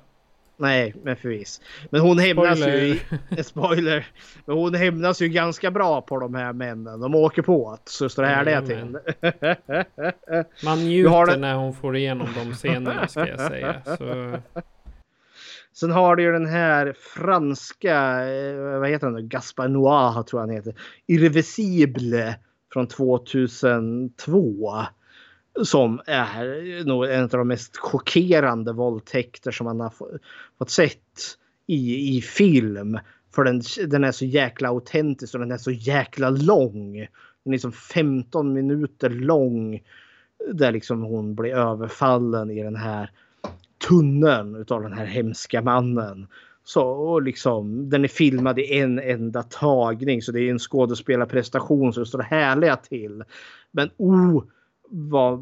Nej, 0.57 0.95
men 1.03 1.17
förvis. 1.17 1.61
Men 1.91 2.01
hon 2.01 2.19
hämnas 2.19 2.59
ju... 2.59 2.73
I, 2.73 3.01
spoiler. 3.43 4.07
Men 4.45 4.57
hon 4.57 4.75
hämnas 4.75 5.23
ju 5.23 5.29
ganska 5.29 5.71
bra 5.71 6.01
på 6.01 6.19
de 6.19 6.35
här 6.35 6.53
männen. 6.53 7.01
De 7.01 7.15
åker 7.15 7.43
på 7.43 7.71
att 7.71 7.89
står 7.89 8.23
det 8.23 8.29
härliga 8.29 8.63
till. 8.63 8.99
Man 10.65 10.79
njuter 10.79 11.37
när 11.37 11.55
hon 11.55 11.75
får 11.75 11.97
igenom 11.97 12.29
de 12.35 12.53
scenerna 12.53 13.09
ska 13.09 13.29
jag 13.29 13.41
säga. 13.41 13.83
Så, 13.85 14.37
Sen 15.73 15.91
har 15.91 16.17
du 16.17 16.23
ju 16.23 16.33
den 16.33 16.47
här 16.47 16.95
franska, 16.99 18.27
eh, 18.29 18.79
vad 18.79 18.89
heter 18.89 19.07
han? 19.07 19.29
Gaspar 19.29 19.69
Noir 19.69 20.23
tror 20.23 20.43
jag 20.43 20.47
han 20.47 20.57
heter. 20.57 20.75
Irreversible 21.07 22.37
från 22.73 22.87
2002. 22.87 24.85
Som 25.63 26.01
är 26.07 26.85
nog 26.85 27.05
en 27.05 27.23
av 27.23 27.29
de 27.29 27.49
mest 27.49 27.77
chockerande 27.77 28.73
våldtäkter 28.73 29.51
som 29.51 29.65
man 29.65 29.81
har 29.81 29.93
fått 30.59 30.71
sett 30.71 31.39
i, 31.67 32.17
i 32.17 32.23
film. 32.23 32.99
För 33.35 33.45
den, 33.45 33.63
den 33.87 34.05
är 34.05 34.13
så 34.13 34.25
jäkla 34.25 34.69
autentisk 34.69 35.35
och 35.35 35.41
den 35.41 35.53
är 35.53 35.57
så 35.57 35.71
jäkla 35.71 36.31
lång. 36.31 36.93
Den 36.95 37.07
är 37.47 37.53
liksom 37.53 37.73
15 37.73 38.53
minuter 38.53 39.11
lång. 39.11 39.83
Där 40.53 40.73
liksom 40.73 41.03
hon 41.03 41.35
blir 41.35 41.55
överfallen 41.55 42.51
i 42.51 42.63
den 42.63 42.77
här 42.77 43.11
tunneln 43.89 44.57
utav 44.57 44.83
den 44.83 44.93
här 44.93 45.07
hemska 45.07 45.63
mannen. 45.63 46.27
Så 46.65 46.83
och 46.83 47.23
liksom, 47.23 47.91
den 47.91 48.05
är 48.05 48.09
filmad 48.09 48.59
i 48.59 48.79
en 48.79 48.99
enda 48.99 49.43
tagning 49.43 50.23
så 50.23 50.33
det 50.33 50.41
är 50.41 50.51
en 50.51 50.59
skådespelarprestation 50.59 51.93
så 51.93 52.01
det 52.01 52.07
står 52.07 52.23
härliga 52.23 52.77
till. 52.77 53.25
Men 53.71 53.91
oh 53.97 54.43
vad, 54.91 55.39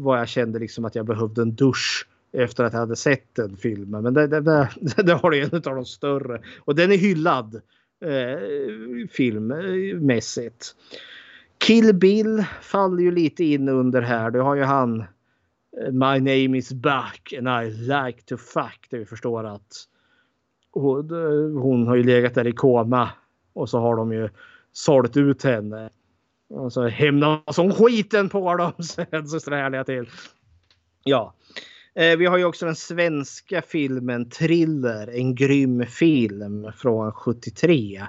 vad 0.00 0.18
jag 0.18 0.28
kände 0.28 0.58
liksom 0.58 0.84
att 0.84 0.94
jag 0.94 1.06
behövde 1.06 1.42
en 1.42 1.54
dusch 1.54 2.08
efter 2.32 2.64
att 2.64 2.72
jag 2.72 2.80
hade 2.80 2.96
sett 2.96 3.34
den 3.34 3.56
filmen. 3.56 4.02
Men 4.02 4.14
det, 4.14 4.26
det, 4.26 4.40
det, 4.40 4.68
det 5.02 5.12
har 5.12 5.30
det 5.30 5.40
en 5.40 5.54
av 5.54 5.76
de 5.76 5.84
större. 5.84 6.40
Och 6.58 6.74
den 6.74 6.92
är 6.92 6.96
hyllad 6.96 7.54
eh, 8.04 9.08
filmmässigt. 9.10 10.74
Eh, 10.92 10.98
Kill 11.58 11.94
Bill 11.94 12.44
faller 12.62 13.02
ju 13.02 13.10
lite 13.10 13.44
in 13.44 13.68
under 13.68 14.02
här. 14.02 14.30
Du 14.30 14.40
har 14.40 14.54
ju 14.54 14.62
han 14.62 15.00
eh, 15.00 15.92
My 15.92 16.18
name 16.18 16.58
is 16.58 16.72
back 16.72 17.34
and 17.38 17.48
I 17.48 17.70
like 17.70 18.22
to 18.22 18.36
fuck. 18.36 18.86
Där 18.90 18.98
vi 18.98 19.04
förstår 19.04 19.44
att 19.44 19.86
hon, 20.72 21.10
eh, 21.10 21.62
hon 21.62 21.86
har 21.86 21.96
ju 21.96 22.02
legat 22.02 22.34
där 22.34 22.46
i 22.46 22.52
koma. 22.52 23.10
Och 23.52 23.68
så 23.68 23.78
har 23.78 23.96
de 23.96 24.12
ju 24.12 24.28
sålt 24.72 25.16
ut 25.16 25.42
henne. 25.42 25.90
Och 26.50 26.72
så 26.72 26.88
hämnas 26.88 27.56
hon 27.56 27.74
skiten 27.74 28.28
på 28.28 28.56
dem. 28.56 28.72
Sen 28.82 29.26
så 29.28 29.40
strälar 29.40 29.76
jag 29.76 29.86
till. 29.86 30.08
Ja. 31.04 31.34
Eh, 31.94 32.16
Vi 32.16 32.26
har 32.26 32.38
ju 32.38 32.44
också 32.44 32.66
den 32.66 32.76
svenska 32.76 33.62
filmen 33.62 34.30
Thriller, 34.30 35.08
en 35.18 35.34
grym 35.34 35.86
film 35.86 36.72
från 36.76 37.12
73. 37.12 38.02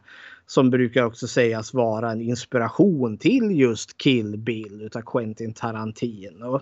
Som 0.45 0.69
brukar 0.69 1.03
också 1.03 1.27
sägas 1.27 1.73
vara 1.73 2.11
en 2.11 2.21
inspiration 2.21 3.17
till 3.17 3.59
just 3.59 3.97
Kill 3.97 4.37
Bill 4.37 4.81
utav 4.81 5.01
Quentin 5.01 5.53
Tarantino. 5.53 6.61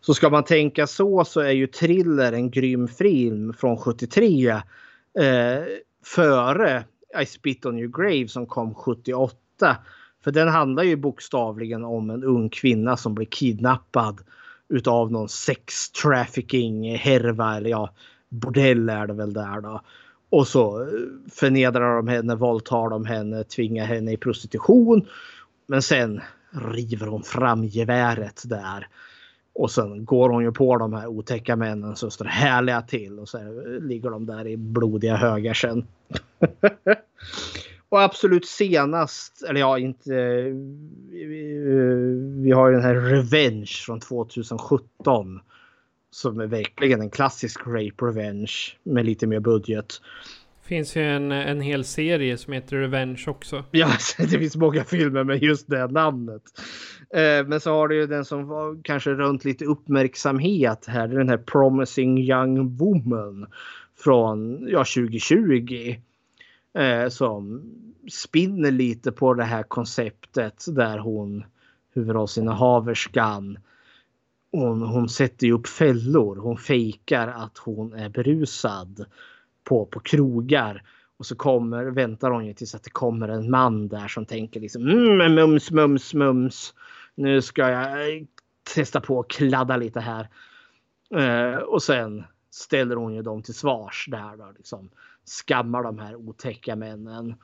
Så 0.00 0.14
ska 0.14 0.30
man 0.30 0.44
tänka 0.44 0.86
så 0.86 1.24
så 1.24 1.40
är 1.40 1.50
ju 1.50 1.66
Thriller 1.66 2.32
en 2.32 2.50
grym 2.50 2.88
film 2.88 3.52
från 3.52 3.76
73. 3.76 4.50
Eh, 4.50 4.62
före 6.04 6.84
I 7.22 7.26
Spit 7.26 7.66
On 7.66 7.78
Your 7.78 8.02
Grave 8.02 8.28
som 8.28 8.46
kom 8.46 8.74
78. 8.74 9.76
För 10.24 10.30
den 10.30 10.48
handlar 10.48 10.82
ju 10.82 10.96
bokstavligen 10.96 11.84
om 11.84 12.10
en 12.10 12.24
ung 12.24 12.48
kvinna 12.48 12.96
som 12.96 13.14
blir 13.14 13.26
kidnappad 13.26 14.20
utav 14.68 15.12
någon 15.12 15.28
sex 15.28 15.90
trafficking 15.90 16.96
härva 16.96 17.56
eller 17.56 17.70
ja 17.70 17.90
bordell 18.30 18.88
är 18.88 19.06
det 19.06 19.12
väl 19.12 19.32
där 19.32 19.60
då. 19.60 19.80
Och 20.30 20.46
så 20.46 20.82
eh, 20.82 20.88
förnedrar 21.30 21.96
de 21.96 22.08
henne, 22.08 22.34
våldtar 22.34 22.90
de 22.90 23.04
henne, 23.04 23.44
tvingar 23.44 23.84
henne 23.84 24.12
i 24.12 24.16
prostitution. 24.16 25.06
Men 25.66 25.82
sen 25.82 26.20
river 26.50 27.06
hon 27.06 27.22
fram 27.22 27.64
geväret 27.64 28.42
där. 28.44 28.88
Och 29.52 29.70
sen 29.70 30.04
går 30.04 30.28
hon 30.28 30.42
ju 30.42 30.52
på 30.52 30.76
de 30.76 30.92
här 30.92 31.06
otäcka 31.06 31.56
männen 31.56 31.96
som 31.96 32.10
står 32.10 32.24
härliga 32.24 32.82
till 32.82 33.18
och 33.18 33.28
så 33.28 33.38
eh, 33.38 33.80
ligger 33.80 34.10
de 34.10 34.26
där 34.26 34.46
i 34.46 34.56
blodiga 34.56 35.16
högar 35.16 35.54
sen. 35.54 35.86
och 37.90 38.02
absolut 38.02 38.46
senast, 38.46 39.42
eller 39.48 39.60
ja 39.60 39.78
inte. 39.78 40.14
eh, 40.14 40.54
Vi 42.42 42.50
har 42.54 42.68
ju 42.68 42.74
den 42.74 42.84
här 42.84 42.94
Revenge 42.94 43.70
från 43.86 44.00
2017. 44.00 45.40
Som 46.12 46.40
är 46.40 46.46
verkligen 46.46 47.00
en 47.00 47.10
klassisk 47.10 47.60
rape 47.66 48.04
revenge 48.04 48.52
med 48.82 49.04
lite 49.06 49.26
mer 49.26 49.40
budget. 49.40 49.86
finns 50.64 50.96
ju 50.96 51.02
en, 51.02 51.32
en 51.32 51.60
hel 51.60 51.84
serie 51.84 52.36
som 52.38 52.52
heter 52.52 52.76
Revenge 52.76 53.24
också. 53.26 53.64
Ja, 53.70 53.88
det 54.18 54.28
finns 54.38 54.56
många 54.56 54.84
filmer 54.84 55.24
med 55.24 55.42
just 55.42 55.68
det 55.70 55.86
namnet. 55.86 56.42
Eh, 57.14 57.46
Men 57.46 57.60
så 57.60 57.70
har 57.70 57.88
du 57.88 57.96
ju 57.96 58.06
den 58.06 58.24
som 58.24 58.46
var 58.48 58.80
kanske 58.82 59.10
runt 59.10 59.44
lite 59.44 59.64
uppmärksamhet 59.64 60.84
här. 60.88 61.08
Det 61.08 61.14
är 61.14 61.18
den 61.18 61.28
här 61.28 61.36
Promising 61.38 62.18
Young 62.18 62.76
Woman 62.76 63.46
från 63.98 64.68
ja, 64.68 64.78
2020. 64.78 65.94
Eh, 66.78 67.08
som 67.08 67.62
spinner 68.10 68.70
lite 68.70 69.12
på 69.12 69.34
det 69.34 69.44
här 69.44 69.62
konceptet 69.62 70.64
där 70.68 70.98
hon 70.98 71.44
huvudrollsinnehaverskan 71.94 73.58
hon, 74.52 74.82
hon 74.82 75.08
sätter 75.08 75.46
ju 75.46 75.52
upp 75.52 75.66
fällor. 75.66 76.36
Hon 76.36 76.56
fejkar 76.56 77.28
att 77.28 77.58
hon 77.58 77.92
är 77.92 78.08
berusad 78.08 79.04
på, 79.64 79.86
på 79.86 80.00
krogar. 80.00 80.82
Och 81.16 81.26
så 81.26 81.36
kommer, 81.36 81.84
väntar 81.84 82.30
hon 82.30 82.46
ju 82.46 82.54
tills 82.54 82.74
att 82.74 82.84
det 82.84 82.90
kommer 82.90 83.28
en 83.28 83.50
man 83.50 83.88
där 83.88 84.08
som 84.08 84.26
tänker 84.26 84.60
liksom 84.60 84.82
mm, 84.88 85.34
mums, 85.34 85.70
mums, 85.70 86.14
mums. 86.14 86.74
Nu 87.14 87.42
ska 87.42 87.68
jag 87.70 88.16
eh, 88.16 88.22
testa 88.74 89.00
på 89.00 89.20
att 89.20 89.28
kladda 89.28 89.76
lite 89.76 90.00
här. 90.00 90.28
Eh, 91.14 91.58
och 91.58 91.82
sen 91.82 92.24
ställer 92.50 92.96
hon 92.96 93.14
ju 93.14 93.22
dem 93.22 93.42
till 93.42 93.54
svars 93.54 94.06
där 94.10 94.36
då 94.36 94.52
liksom. 94.56 94.90
Skammar 95.46 95.82
de 95.82 95.98
här 95.98 96.16
otäcka 96.16 96.76
männen. 96.76 97.34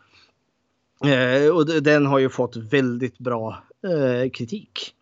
Eh, 1.04 1.54
och 1.54 1.82
den 1.82 2.06
har 2.06 2.18
ju 2.18 2.28
fått 2.28 2.56
väldigt 2.56 3.18
bra 3.18 3.62
eh, 3.82 4.30
kritik. 4.30 4.94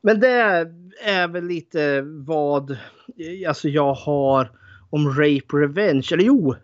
Men 0.00 0.20
det 0.20 0.68
är 1.02 1.28
väl 1.28 1.44
lite 1.44 2.00
vad 2.02 2.70
eh, 2.70 3.48
alltså 3.48 3.68
jag 3.68 3.94
har 3.94 4.50
om 4.90 5.08
Rape 5.08 5.56
Revenge. 5.56 6.08
Eller 6.12 6.24
jo, 6.24 6.54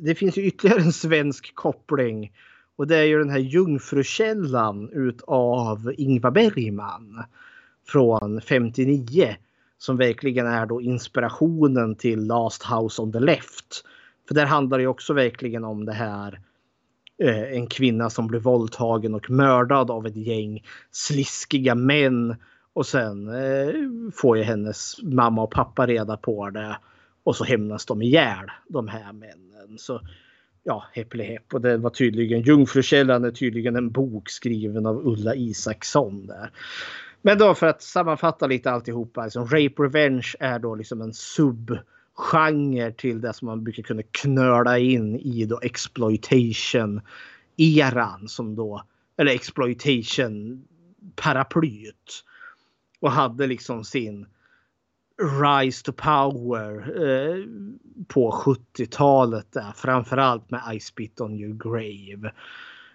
det 0.00 0.14
finns 0.14 0.36
ju 0.36 0.42
ytterligare 0.42 0.80
en 0.80 0.92
svensk 0.92 1.54
koppling. 1.54 2.32
Och 2.76 2.86
det 2.86 2.96
är 2.96 3.04
ju 3.04 3.18
den 3.18 3.30
här 3.30 3.38
Jungfrukällan 3.38 4.88
utav 4.92 5.92
Ingvar 5.96 6.30
Bergman. 6.30 7.24
Från 7.86 8.40
59. 8.40 9.36
Som 9.82 9.96
verkligen 9.96 10.46
är 10.46 10.66
då 10.66 10.80
inspirationen 10.80 11.94
till 11.94 12.26
Last 12.26 12.62
House 12.62 13.02
on 13.02 13.12
the 13.12 13.20
Left. 13.20 13.84
För 14.28 14.34
där 14.34 14.46
handlar 14.46 14.78
det 14.78 14.86
också 14.86 15.12
verkligen 15.12 15.64
om 15.64 15.84
det 15.84 15.92
här. 15.92 16.40
Eh, 17.22 17.42
en 17.42 17.66
kvinna 17.66 18.10
som 18.10 18.26
blir 18.26 18.40
våldtagen 18.40 19.14
och 19.14 19.30
mördad 19.30 19.90
av 19.90 20.06
ett 20.06 20.16
gäng 20.16 20.64
sliskiga 20.90 21.74
män. 21.74 22.36
Och 22.72 22.86
sen 22.86 23.28
eh, 23.28 23.74
får 24.14 24.36
ju 24.36 24.42
hennes 24.42 25.02
mamma 25.02 25.42
och 25.42 25.50
pappa 25.50 25.86
reda 25.86 26.16
på 26.16 26.50
det. 26.50 26.76
Och 27.24 27.36
så 27.36 27.44
hämnas 27.44 27.86
de 27.86 28.02
ihjäl 28.02 28.50
de 28.68 28.88
här 28.88 29.12
männen. 29.12 29.78
Så 29.78 30.00
ja, 30.62 30.84
häpple 30.92 31.24
häpp. 31.24 31.54
Och 31.54 31.60
det 31.60 31.76
var 31.76 31.90
tydligen 31.90 32.42
Jungfrukällan 32.42 33.24
är 33.24 33.30
tydligen 33.30 33.76
en 33.76 33.90
bok 33.90 34.30
skriven 34.30 34.86
av 34.86 35.06
Ulla 35.06 35.34
Isaksson 35.34 36.26
där. 36.26 36.50
Men 37.22 37.38
då 37.38 37.54
för 37.54 37.66
att 37.66 37.82
sammanfatta 37.82 38.46
lite 38.46 38.70
alltihopa. 38.70 39.24
Liksom, 39.24 39.44
Rape 39.44 39.82
Revenge 39.82 40.34
är 40.40 40.58
då 40.58 40.74
liksom 40.74 41.00
en 41.00 41.12
subgenre 41.12 42.92
till 42.92 43.20
det 43.20 43.32
som 43.32 43.46
man 43.46 43.64
brukar 43.64 43.82
kunna 43.82 44.02
knöla 44.10 44.78
in 44.78 45.16
i 45.16 45.44
då 45.44 45.60
exploitation 45.62 47.00
eran 47.56 48.28
som 48.28 48.56
då 48.56 48.82
eller 49.16 49.32
exploitation 49.32 50.64
paraplyet. 51.16 52.24
Och 53.00 53.12
hade 53.12 53.46
liksom 53.46 53.84
sin 53.84 54.26
rise 55.22 55.84
to 55.84 55.92
power 55.92 57.02
eh, 57.06 57.44
på 58.08 58.30
70-talet 58.30 59.52
där. 59.52 59.72
Framförallt 59.76 60.50
med 60.50 60.62
I 60.74 60.80
spit 60.80 61.20
on 61.20 61.40
your 61.40 61.54
grave. 61.54 62.32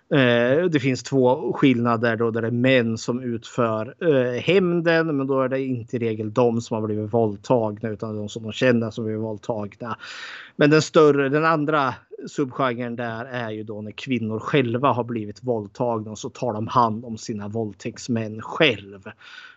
Eh, 0.10 0.66
det 0.66 0.80
finns 0.80 1.04
två 1.04 1.54
skillnader 1.54 2.16
då 2.16 2.32
där 2.32 2.42
det 2.42 2.48
är 2.48 2.52
män 2.52 2.98
som 2.98 3.24
utför 3.24 3.96
eh, 4.00 4.42
hämnden 4.42 5.18
men 5.18 5.28
då 5.28 5.42
är 5.42 5.50
det 5.50 5.62
inte 5.62 5.96
i 5.96 6.00
regel 6.00 6.34
de 6.34 6.62
som 6.62 6.76
har 6.76 6.88
blivit 6.88 7.14
våldtagna 7.14 7.90
utan 7.90 8.18
de 8.18 8.30
som 8.30 8.44
de 8.44 8.52
känner 8.52 8.92
som 8.92 9.04
blivit 9.04 9.22
våldtagna. 9.24 9.98
Men 10.56 10.70
den 10.70 10.82
större, 10.82 11.30
den 11.30 11.46
andra 11.46 11.94
subgenren 12.28 12.96
där 12.96 13.26
är 13.26 13.52
ju 13.52 13.64
då 13.64 13.82
när 13.82 13.92
kvinnor 13.92 14.40
själva 14.40 14.92
har 14.92 15.04
blivit 15.04 15.44
våldtagna 15.44 16.12
och 16.12 16.20
så 16.20 16.30
tar 16.30 16.54
de 16.54 16.68
hand 16.68 17.06
om 17.06 17.18
sina 17.18 17.48
våldtäktsmän 17.48 18.42
själv. 18.42 19.04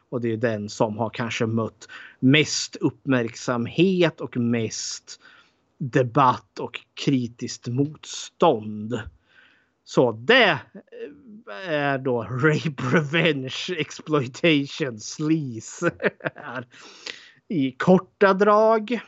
Och 0.08 0.20
det 0.20 0.32
är 0.32 0.36
den 0.36 0.68
som 0.68 0.98
har 0.98 1.10
kanske 1.10 1.46
mött 1.46 1.88
mest 2.20 2.76
uppmärksamhet 2.76 4.20
och 4.20 4.36
mest 4.36 5.20
debatt 5.78 6.58
och 6.58 6.80
kritiskt 7.04 7.68
motstånd. 7.68 9.00
Så 9.84 10.12
det 10.12 10.58
är 11.68 11.98
då 11.98 12.22
Rape 12.22 12.82
Revenge 12.92 13.54
Exploitation 13.78 14.98
Sleaze. 14.98 15.90
I 17.48 17.72
korta 17.72 18.34
drag. 18.34 19.00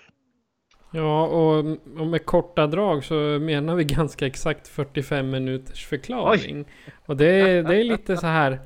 Ja, 0.91 1.27
och, 1.27 1.59
och 1.99 2.07
med 2.07 2.27
korta 2.27 2.67
drag 2.67 3.05
så 3.05 3.15
menar 3.41 3.75
vi 3.75 3.85
ganska 3.85 4.27
exakt 4.27 4.69
45 4.69 5.31
minuters 5.31 5.87
förklaring. 5.87 6.59
Oj. 6.59 6.93
Och 7.07 7.17
det, 7.17 7.63
det 7.63 7.77
är 7.77 7.85
lite 7.85 8.17
så 8.17 8.27
här. 8.27 8.61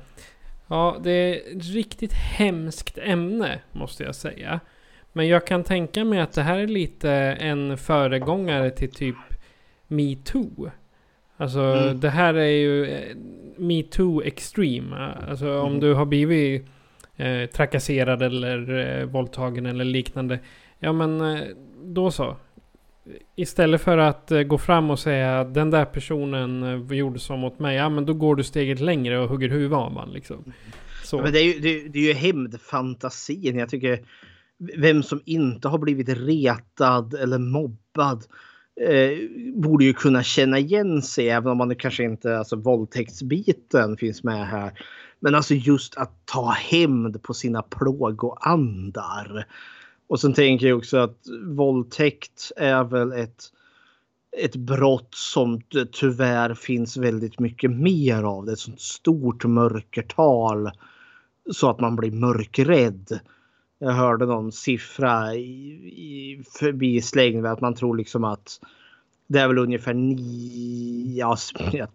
Ja, 0.67 0.97
det 1.03 1.11
är 1.11 1.57
ett 1.57 1.65
riktigt 1.65 2.13
hemskt 2.13 2.97
ämne 2.97 3.59
måste 3.71 4.03
jag 4.03 4.15
säga. 4.15 4.59
Men 5.13 5.27
jag 5.27 5.47
kan 5.47 5.63
tänka 5.63 6.05
mig 6.05 6.19
att 6.19 6.33
det 6.33 6.41
här 6.41 6.57
är 6.59 6.67
lite 6.67 7.11
en 7.39 7.77
föregångare 7.77 8.71
till 8.71 8.91
typ 8.91 9.15
metoo. 9.87 10.71
Alltså 11.37 11.59
mm. 11.59 11.99
det 11.99 12.09
här 12.09 12.33
är 12.33 12.51
ju 12.51 12.85
eh, 12.85 13.15
metoo 13.57 14.21
extreme. 14.23 15.13
Alltså 15.29 15.45
mm. 15.45 15.59
om 15.59 15.79
du 15.79 15.93
har 15.93 16.05
blivit 16.05 16.65
eh, 17.15 17.49
trakasserad 17.49 18.21
eller 18.21 18.77
eh, 18.99 19.05
våldtagen 19.05 19.65
eller 19.65 19.85
liknande. 19.85 20.39
Ja 20.79 20.93
men 20.93 21.21
eh, 21.21 21.43
då 21.83 22.11
så. 22.11 22.35
Istället 23.35 23.81
för 23.81 23.97
att 23.97 24.31
eh, 24.31 24.41
gå 24.41 24.57
fram 24.57 24.89
och 24.89 24.99
säga 24.99 25.39
att 25.39 25.53
den 25.53 25.71
där 25.71 25.85
personen 25.85 26.63
eh, 26.63 26.97
gjorde 26.97 27.19
så 27.19 27.37
mot 27.37 27.59
mig. 27.59 27.75
Ja 27.75 27.89
men 27.89 28.05
då 28.05 28.13
går 28.13 28.35
du 28.35 28.43
steget 28.43 28.79
längre 28.79 29.19
och 29.19 29.29
hugger 29.29 29.49
huvudet 29.49 29.77
av 29.77 29.91
man 29.91 30.11
liksom. 30.11 30.53
Så. 31.03 31.21
Men 31.21 31.33
det 31.33 31.39
är 31.39 31.43
ju, 31.43 31.59
det, 31.59 31.89
det 31.89 31.99
är 31.99 32.07
ju 32.07 32.13
hämndfantasin. 32.13 33.57
Jag 33.57 33.69
tycker 33.69 33.99
vem 34.77 35.03
som 35.03 35.21
inte 35.25 35.67
har 35.67 35.77
blivit 35.77 36.09
retad 36.09 37.13
eller 37.13 37.37
mobbad 37.37 38.23
eh, 38.81 39.17
borde 39.53 39.85
ju 39.85 39.93
kunna 39.93 40.23
känna 40.23 40.59
igen 40.59 41.01
sig 41.01 41.29
även 41.29 41.51
om 41.51 41.57
man 41.57 41.75
kanske 41.75 42.03
inte, 42.03 42.37
alltså 42.37 42.55
våldtäktsbiten 42.55 43.97
finns 43.97 44.23
med 44.23 44.47
här. 44.47 44.71
Men 45.19 45.35
alltså 45.35 45.53
just 45.53 45.97
att 45.97 46.25
ta 46.25 46.49
hämnd 46.49 47.23
på 47.23 47.33
sina 47.33 47.61
plågoandar. 47.61 49.47
Och 50.07 50.19
sen 50.19 50.33
tänker 50.33 50.67
jag 50.67 50.77
också 50.77 50.97
att 50.97 51.17
våldtäkt 51.43 52.51
är 52.55 52.83
väl 52.83 53.11
ett, 53.11 53.43
ett 54.37 54.55
brott 54.55 55.15
som 55.15 55.61
tyvärr 55.91 56.53
finns 56.53 56.97
väldigt 56.97 57.39
mycket 57.39 57.71
mer 57.71 58.23
av. 58.23 58.45
Det 58.45 58.51
är 58.51 58.53
ett 58.53 58.59
sånt 58.59 58.81
stort 58.81 59.45
mörkertal 59.45 60.71
så 61.53 61.69
att 61.69 61.79
man 61.79 61.95
blir 61.95 62.11
mörkrädd. 62.11 63.19
Jag 63.79 63.91
hörde 63.91 64.25
någon 64.25 64.51
siffra 64.51 65.35
i, 65.35 65.71
i 65.85 66.43
förbislängd 66.59 67.45
att 67.45 67.61
man 67.61 67.75
tror 67.75 67.97
liksom 67.97 68.23
att 68.23 68.59
det 69.27 69.39
är 69.39 69.47
väl 69.47 69.57
ungefär 69.57 69.93
nio... 69.93 71.17
Ja, 71.17 71.37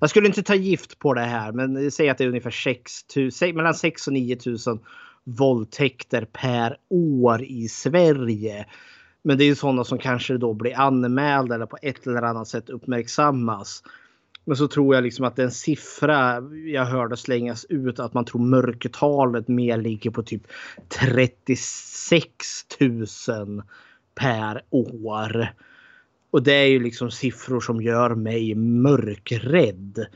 jag 0.00 0.10
skulle 0.10 0.26
inte 0.26 0.42
ta 0.42 0.54
gift 0.54 0.98
på 0.98 1.14
det 1.14 1.20
här 1.20 1.52
men 1.52 1.90
säg 1.90 2.08
att 2.08 2.18
det 2.18 2.24
är 2.24 2.28
ungefär 2.28 2.50
6 2.50 2.92
000, 3.42 3.54
mellan 3.54 3.74
6 3.74 4.06
och 4.06 4.12
9 4.12 4.38
000 4.66 4.78
våldtäkter 5.24 6.24
per 6.32 6.76
år 6.90 7.42
i 7.42 7.68
Sverige. 7.68 8.66
Men 9.22 9.38
det 9.38 9.44
är 9.44 9.46
ju 9.46 9.54
sådana 9.54 9.84
som 9.84 9.98
kanske 9.98 10.38
då 10.38 10.54
blir 10.54 10.78
anmälda 10.78 11.54
eller 11.54 11.66
på 11.66 11.78
ett 11.82 12.06
eller 12.06 12.22
annat 12.22 12.48
sätt 12.48 12.70
uppmärksammas. 12.70 13.82
Men 14.44 14.56
så 14.56 14.68
tror 14.68 14.94
jag 14.94 15.04
liksom 15.04 15.24
att 15.24 15.36
den 15.36 15.50
siffra 15.50 16.42
jag 16.66 16.84
hörde 16.84 17.16
slängas 17.16 17.66
ut 17.68 18.00
att 18.00 18.14
man 18.14 18.24
tror 18.24 18.40
mörkertalet 18.40 19.48
mer 19.48 19.76
ligger 19.76 20.10
på 20.10 20.22
typ 20.22 20.42
36 20.88 22.26
000 22.80 23.62
per 24.14 24.62
år. 24.70 25.48
Och 26.30 26.42
det 26.42 26.52
är 26.52 26.66
ju 26.66 26.82
liksom 26.82 27.10
siffror 27.10 27.60
som 27.60 27.82
gör 27.82 28.14
mig 28.14 28.54
mörkrädd. 28.54 30.06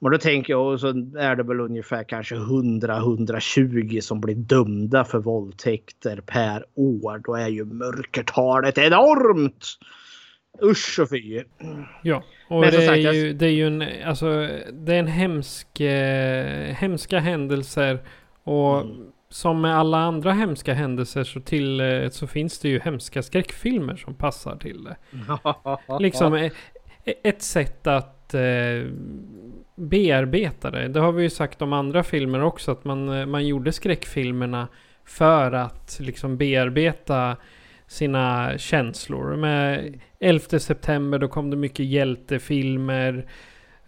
Och 0.00 0.10
då 0.10 0.18
tänker 0.18 0.52
jag, 0.52 0.72
och 0.72 0.80
så 0.80 0.88
är 1.18 1.36
det 1.36 1.42
väl 1.42 1.60
ungefär 1.60 2.04
kanske 2.04 2.34
100-120 2.34 4.00
som 4.00 4.20
blir 4.20 4.34
dömda 4.34 5.04
för 5.04 5.18
våldtäkter 5.18 6.20
per 6.26 6.64
år. 6.74 7.22
Då 7.24 7.34
är 7.34 7.48
ju 7.48 7.64
mörkertalet 7.64 8.78
enormt! 8.78 9.66
Usch 10.62 10.98
och 11.02 11.10
fy. 11.10 11.42
Ja, 12.02 12.22
och 12.48 12.62
det, 12.62 12.72
sagt, 12.72 12.88
är 12.88 13.12
ju, 13.12 13.32
det 13.32 13.46
är 13.46 13.50
ju 13.50 13.66
en, 13.66 13.84
alltså, 14.04 14.48
det 14.72 14.94
är 14.94 14.98
en 14.98 15.06
hemsk, 15.06 15.80
eh, 15.80 16.74
hemska 16.74 17.18
händelser. 17.18 17.98
Och 18.44 18.80
mm. 18.80 19.06
som 19.28 19.60
med 19.60 19.76
alla 19.76 19.98
andra 19.98 20.32
hemska 20.32 20.74
händelser 20.74 21.24
så, 21.24 21.40
till, 21.40 21.80
eh, 21.80 22.08
så 22.08 22.26
finns 22.26 22.58
det 22.58 22.68
ju 22.68 22.80
hemska 22.80 23.22
skräckfilmer 23.22 23.96
som 23.96 24.14
passar 24.14 24.56
till 24.56 24.84
det. 24.84 24.96
liksom 26.00 26.34
eh, 26.34 26.52
ett 27.04 27.42
sätt 27.42 27.86
att 27.86 28.34
eh, 28.34 28.90
bearbeta 29.74 30.70
det. 30.70 30.88
Det 30.88 31.00
har 31.00 31.12
vi 31.12 31.22
ju 31.22 31.30
sagt 31.30 31.62
om 31.62 31.72
andra 31.72 32.02
filmer 32.02 32.42
också. 32.42 32.72
Att 32.72 32.84
man, 32.84 33.08
eh, 33.08 33.26
man 33.26 33.46
gjorde 33.46 33.72
skräckfilmerna 33.72 34.68
för 35.04 35.52
att 35.52 35.98
liksom 36.00 36.36
bearbeta 36.36 37.36
sina 37.90 38.58
känslor. 38.58 39.36
Med 39.36 39.94
11 40.20 40.58
september 40.58 41.18
då 41.18 41.28
kom 41.28 41.50
det 41.50 41.56
mycket 41.56 41.86
hjältefilmer. 41.86 43.26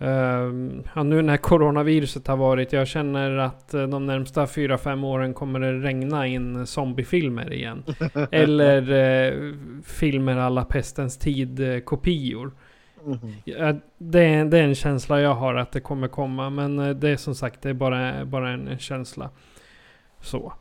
Uh, 0.00 0.80
ja, 0.94 1.02
nu 1.02 1.22
när 1.22 1.36
coronaviruset 1.36 2.26
har 2.26 2.36
varit, 2.36 2.72
jag 2.72 2.88
känner 2.88 3.36
att 3.36 3.74
eh, 3.74 3.82
de 3.82 4.06
närmsta 4.06 4.46
4-5 4.46 5.06
åren 5.06 5.34
kommer 5.34 5.60
det 5.60 5.72
regna 5.72 6.26
in 6.26 6.66
zombiefilmer 6.66 7.52
igen. 7.52 7.84
Eller 8.30 8.90
uh, 8.90 9.54
filmer 9.84 10.36
alla 10.36 10.64
pestens 10.64 11.18
tid-kopior. 11.18 12.52
Uh, 13.06 13.16
mm. 13.24 13.80
det, 13.98 14.24
är, 14.24 14.44
det 14.44 14.58
är 14.58 14.64
en 14.64 14.74
känsla 14.74 15.20
jag 15.20 15.34
har 15.34 15.54
att 15.54 15.72
det 15.72 15.80
kommer 15.80 16.08
komma, 16.08 16.50
men 16.50 16.78
uh, 16.78 16.96
det 16.96 17.08
är 17.08 17.16
som 17.16 17.34
sagt 17.34 17.62
det 17.62 17.68
är 17.68 17.74
bara, 17.74 18.24
bara 18.24 18.50
en, 18.50 18.68
en 18.68 18.78
känsla. 18.78 19.30
Så. 20.20 20.52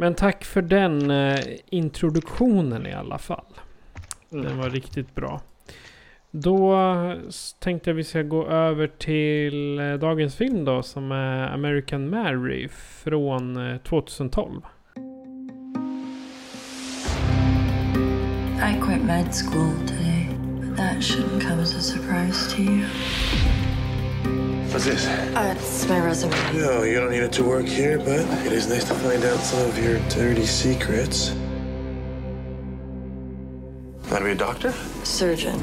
Men 0.00 0.14
tack 0.14 0.44
för 0.44 0.62
den 0.62 1.10
eh, 1.10 1.40
introduktionen 1.66 2.86
i 2.86 2.92
alla 2.92 3.18
fall. 3.18 3.60
Mm. 4.32 4.44
Den 4.44 4.58
var 4.58 4.70
riktigt 4.70 5.14
bra. 5.14 5.40
Då 6.30 6.78
tänkte 7.58 7.90
jag 7.90 7.94
vi 7.94 8.04
ska 8.04 8.22
gå 8.22 8.46
över 8.46 8.86
till 8.86 9.78
eh, 9.78 9.94
dagens 9.94 10.36
film 10.36 10.64
då 10.64 10.82
som 10.82 11.12
är 11.12 11.48
American 11.48 12.10
Mary 12.10 12.68
från 13.02 13.78
2012. 13.84 14.62
Eh, 18.56 18.76
I 18.76 18.80
quit 18.80 19.02
med 19.04 19.34
school 19.34 19.86
today, 19.86 20.28
but 20.60 20.76
that 20.76 20.96
shouldn't 20.96 21.40
come 21.48 21.62
as 21.62 21.76
a 21.76 21.80
surprise 21.80 22.56
to 22.56 22.62
you. 22.62 22.84
What's 24.70 24.84
this? 24.84 25.04
Uh, 25.06 25.56
it's 25.58 25.88
my 25.88 25.98
resume. 25.98 26.32
No, 26.54 26.84
you 26.84 27.00
don't 27.00 27.10
need 27.10 27.24
it 27.24 27.32
to 27.32 27.42
work 27.42 27.66
here, 27.66 27.98
but 27.98 28.20
it 28.46 28.52
is 28.52 28.68
nice 28.68 28.84
to 28.84 28.94
find 28.94 29.24
out 29.24 29.40
some 29.40 29.68
of 29.68 29.76
your 29.76 29.98
dirty 30.08 30.46
secrets. 30.46 31.30
Want 34.10 34.18
to 34.18 34.24
be 34.24 34.30
a 34.30 34.34
doctor? 34.36 34.72
Surgeon. 35.02 35.58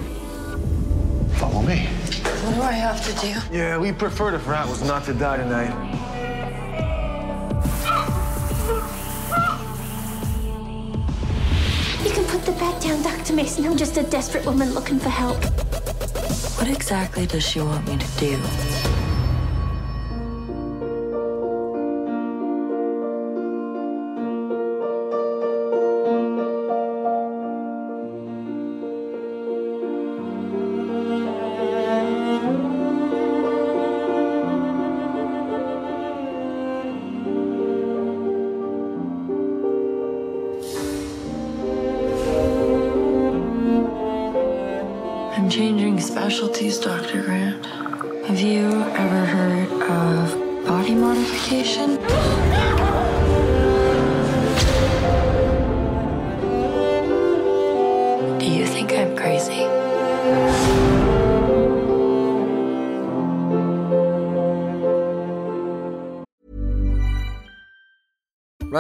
Follow 1.36 1.62
me. 1.62 1.86
What 1.86 2.56
do 2.56 2.62
I 2.62 2.74
have 2.74 3.02
to 3.06 3.26
do? 3.26 3.58
Yeah, 3.58 3.78
we 3.78 3.94
prefer 3.94 4.36
if 4.36 4.46
Rat 4.46 4.68
was 4.68 4.84
not 4.84 5.06
to 5.06 5.14
die 5.14 5.38
tonight. 5.38 5.72
You 12.04 12.12
can 12.12 12.26
put 12.26 12.46
the 12.46 12.52
bed 12.60 12.82
down, 12.82 13.02
Dr. 13.04 13.32
Mason. 13.32 13.66
I'm 13.66 13.78
just 13.78 13.96
a 13.96 14.04
desperate 14.04 14.46
woman 14.46 14.74
looking 14.74 15.00
for 15.00 15.10
help. 15.10 15.38
What 16.58 16.68
exactly 16.70 17.26
does 17.26 17.48
she 17.48 17.62
want 17.62 17.88
me 17.88 17.98
to 17.98 18.08
do? 18.20 18.97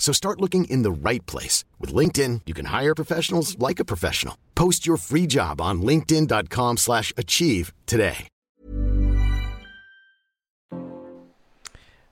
So 0.00 0.12
start 0.12 0.40
looking 0.40 0.64
in 0.64 0.82
the 0.82 0.90
right 1.10 1.24
place. 1.26 1.64
With 1.78 1.94
LinkedIn, 1.94 2.40
you 2.46 2.54
can 2.54 2.80
hire 2.80 2.94
professionals 2.94 3.56
like 3.68 3.82
a 3.82 3.84
professional. 3.84 4.34
Post 4.54 4.86
your 4.86 4.96
free 4.98 5.26
job 5.28 5.60
on 5.60 5.82
linkedin.com 5.82 6.76
slash 6.76 7.12
achieve 7.16 7.72
today. 7.86 8.26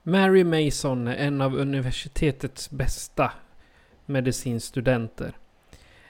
Mary 0.03 0.45
Mason 0.45 1.09
är 1.09 1.17
en 1.17 1.41
av 1.41 1.55
universitetets 1.55 2.71
bästa 2.71 3.33
medicinstudenter. 4.07 5.37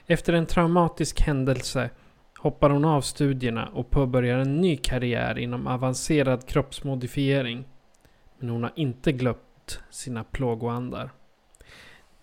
Efter 0.05 0.33
en 0.33 0.45
traumatisk 0.45 1.21
händelse 1.21 1.89
hoppar 2.37 2.69
hon 2.69 2.85
av 2.85 3.01
studierna 3.01 3.67
och 3.67 3.89
påbörjar 3.89 4.39
en 4.39 4.61
ny 4.61 4.77
karriär 4.77 5.37
inom 5.37 5.67
avancerad 5.67 6.47
kroppsmodifiering. 6.47 7.65
Men 8.39 8.49
hon 8.49 8.63
har 8.63 8.73
inte 8.75 9.11
glömt 9.11 9.79
sina 9.89 10.23
plågoandar. 10.23 11.11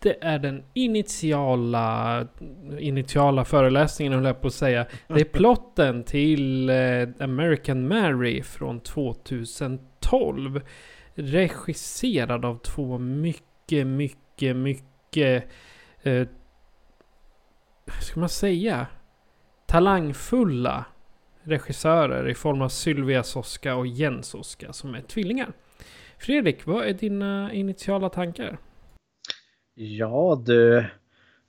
Det 0.07 0.17
är 0.21 0.39
den 0.39 0.63
initiala, 0.75 2.27
initiala 2.79 3.45
föreläsningen 3.45 4.13
höll 4.13 4.25
jag 4.25 4.41
på 4.41 4.47
att 4.47 4.55
säga. 4.55 4.87
Det 5.07 5.21
är 5.21 5.25
plotten 5.25 6.05
till 6.05 6.71
eh, 6.71 7.09
American 7.21 7.89
Mary 7.89 8.43
från 8.43 8.81
2012. 8.81 10.61
Regisserad 11.15 12.45
av 12.45 12.59
två 12.59 12.99
mycket, 12.99 13.87
mycket, 13.87 14.57
mycket... 14.57 15.49
Eh, 16.03 16.27
vad 17.85 18.03
ska 18.03 18.21
man 18.21 18.29
säga? 18.29 18.87
Talangfulla 19.67 20.85
regissörer 21.43 22.29
i 22.29 22.35
form 22.35 22.63
av 22.63 22.69
Sylvia 22.69 23.23
Soska 23.23 23.77
och 23.77 23.87
Jens 23.87 24.27
Soska 24.27 24.73
som 24.73 24.95
är 24.95 25.01
tvillingar. 25.01 25.53
Fredrik, 26.19 26.67
vad 26.67 26.87
är 26.87 26.93
dina 26.93 27.53
initiala 27.53 28.09
tankar? 28.09 28.59
Ja 29.79 30.43
du, 30.47 30.85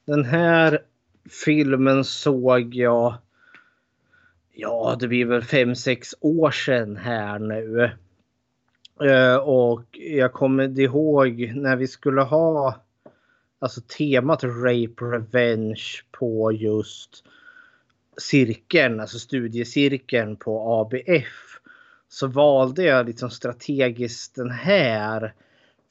den 0.06 0.26
här 0.26 0.80
filmen 1.46 2.04
såg 2.04 2.76
jag, 2.76 3.18
ja 4.54 4.98
det 5.00 5.08
blir 5.08 5.26
väl 5.26 5.44
fem 5.44 5.76
sex 5.76 6.16
år 6.20 6.52
sedan 6.52 6.98
här 6.98 7.40
nu. 7.40 7.92
Eh, 9.10 9.36
och 9.36 9.86
jag 9.92 10.34
kommer 10.34 10.80
ihåg 10.80 11.54
när 11.56 11.76
vi 11.76 11.88
skulle 11.88 12.22
ha 12.22 12.82
alltså 13.60 13.82
temat 13.98 14.44
Rape 14.44 15.06
Revenge 15.06 15.84
på 16.12 16.52
just 16.52 17.24
cirkeln, 18.18 19.00
alltså 19.00 19.20
studiecirkeln 19.20 20.36
på 20.36 20.74
ABF. 20.82 21.60
Så 22.10 22.28
valde 22.28 22.84
jag 22.84 23.06
liksom 23.06 23.30
strategiskt 23.30 24.36
den 24.36 24.52
här. 24.52 25.34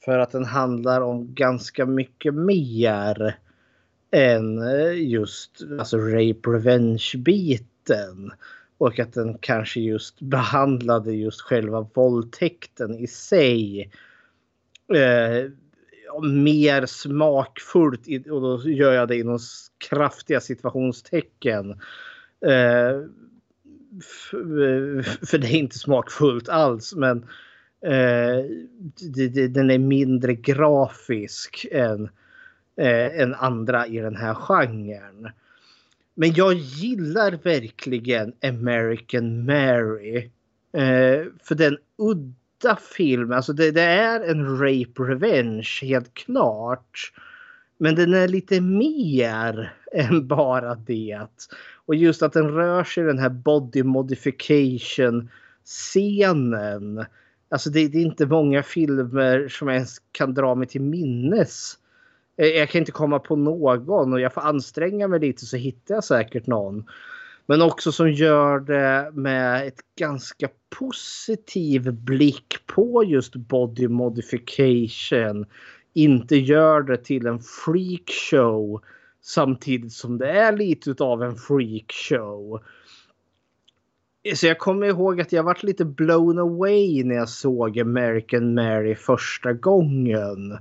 För 0.07 0.19
att 0.19 0.31
den 0.31 0.45
handlar 0.45 1.01
om 1.01 1.33
ganska 1.33 1.85
mycket 1.85 2.33
mer 2.33 3.37
än 4.11 4.61
eh, 4.61 5.09
just 5.09 5.61
alltså 5.79 5.97
rape 5.97 6.49
revenge 6.49 7.13
biten. 7.17 8.31
Och 8.77 8.99
att 8.99 9.13
den 9.13 9.37
kanske 9.37 9.79
just 9.79 10.21
behandlade 10.21 11.13
just 11.13 11.41
själva 11.41 11.87
våldtäkten 11.93 12.95
i 12.95 13.07
sig. 13.07 13.91
Eh, 14.93 15.51
mer 16.21 16.85
smakfullt 16.85 18.07
och 18.07 18.41
då 18.41 18.69
gör 18.69 18.93
jag 18.93 19.07
det 19.07 19.17
inom 19.17 19.39
kraftiga 19.89 20.39
situationstecken. 20.39 21.71
Eh, 22.45 22.87
eh 22.87 23.01
för 25.27 25.37
det 25.37 25.47
är 25.47 25.55
inte 25.55 25.79
smakfullt 25.79 26.49
alls 26.49 26.95
men 26.95 27.17
eh, 27.17 27.29
Eh, 27.81 28.45
den 29.49 29.71
är 29.71 29.77
mindre 29.77 30.33
grafisk 30.33 31.65
än, 31.71 32.09
eh, 32.77 33.21
än 33.21 33.33
andra 33.33 33.87
i 33.87 33.97
den 33.97 34.15
här 34.15 34.33
genren. 34.33 35.29
Men 36.15 36.33
jag 36.33 36.53
gillar 36.53 37.31
verkligen 37.31 38.33
American 38.43 39.45
Mary. 39.45 40.17
Eh, 40.71 41.25
för 41.43 41.55
den 41.55 41.77
udda 41.97 42.75
filmen, 42.97 43.37
alltså 43.37 43.53
det, 43.53 43.71
det, 43.71 43.81
är 43.81 44.21
en 44.21 44.59
rape 44.59 45.01
revenge 45.03 45.79
helt 45.81 46.13
klart. 46.13 47.13
Men 47.77 47.95
den 47.95 48.13
är 48.13 48.27
lite 48.27 48.61
mer 48.61 49.73
än 49.91 50.27
bara 50.27 50.75
det. 50.75 51.27
Och 51.85 51.95
just 51.95 52.21
att 52.21 52.33
den 52.33 52.51
rör 52.51 52.83
sig 52.83 53.03
i 53.03 53.07
den 53.07 53.19
här 53.19 53.29
body 53.29 53.83
modification 53.83 55.29
scenen. 55.65 57.05
Alltså 57.49 57.69
det, 57.69 57.87
det 57.87 57.97
är 57.97 58.05
inte 58.05 58.25
många 58.25 58.63
filmer 58.63 59.47
som 59.47 59.67
jag 59.67 59.75
ens 59.75 59.97
kan 60.11 60.33
dra 60.33 60.55
mig 60.55 60.67
till 60.67 60.81
minnes 60.81 61.77
eh, 62.37 62.47
jag 62.47 62.69
kan 62.69 62.79
inte 62.79 62.91
komma 62.91 63.19
på 63.19 63.35
någon 63.35 64.13
och 64.13 64.19
jag 64.19 64.33
får 64.33 64.41
anstränga 64.41 65.07
mig 65.07 65.19
lite 65.19 65.45
så 65.45 65.57
hittar 65.57 65.95
jag 65.95 66.03
säkert 66.03 66.47
någon. 66.47 66.85
Men 67.45 67.61
också 67.61 67.91
som 67.91 68.11
gör 68.11 68.59
det 68.59 69.11
med 69.13 69.67
ett 69.67 69.79
ganska 69.99 70.49
positiv 70.79 71.93
blick 71.93 72.55
på 72.65 73.03
just 73.03 73.35
body 73.35 73.87
modification. 73.87 75.45
Inte 75.93 76.35
gör 76.35 76.81
det 76.81 76.97
till 76.97 77.27
en 77.27 77.39
freakshow 77.39 78.81
samtidigt 79.21 79.93
som 79.93 80.17
det 80.17 80.29
är 80.29 80.57
lite 80.57 81.03
av 81.03 81.23
en 81.23 81.35
freakshow. 81.35 82.61
Så 84.35 84.47
jag 84.47 84.59
kommer 84.59 84.87
ihåg 84.87 85.21
att 85.21 85.31
jag 85.31 85.43
varit 85.43 85.63
lite 85.63 85.85
blown 85.85 86.39
away 86.39 87.03
när 87.03 87.15
jag 87.15 87.29
såg 87.29 87.79
American 87.79 88.53
Mary 88.53 88.95
första 88.95 89.53
gången. 89.53 90.57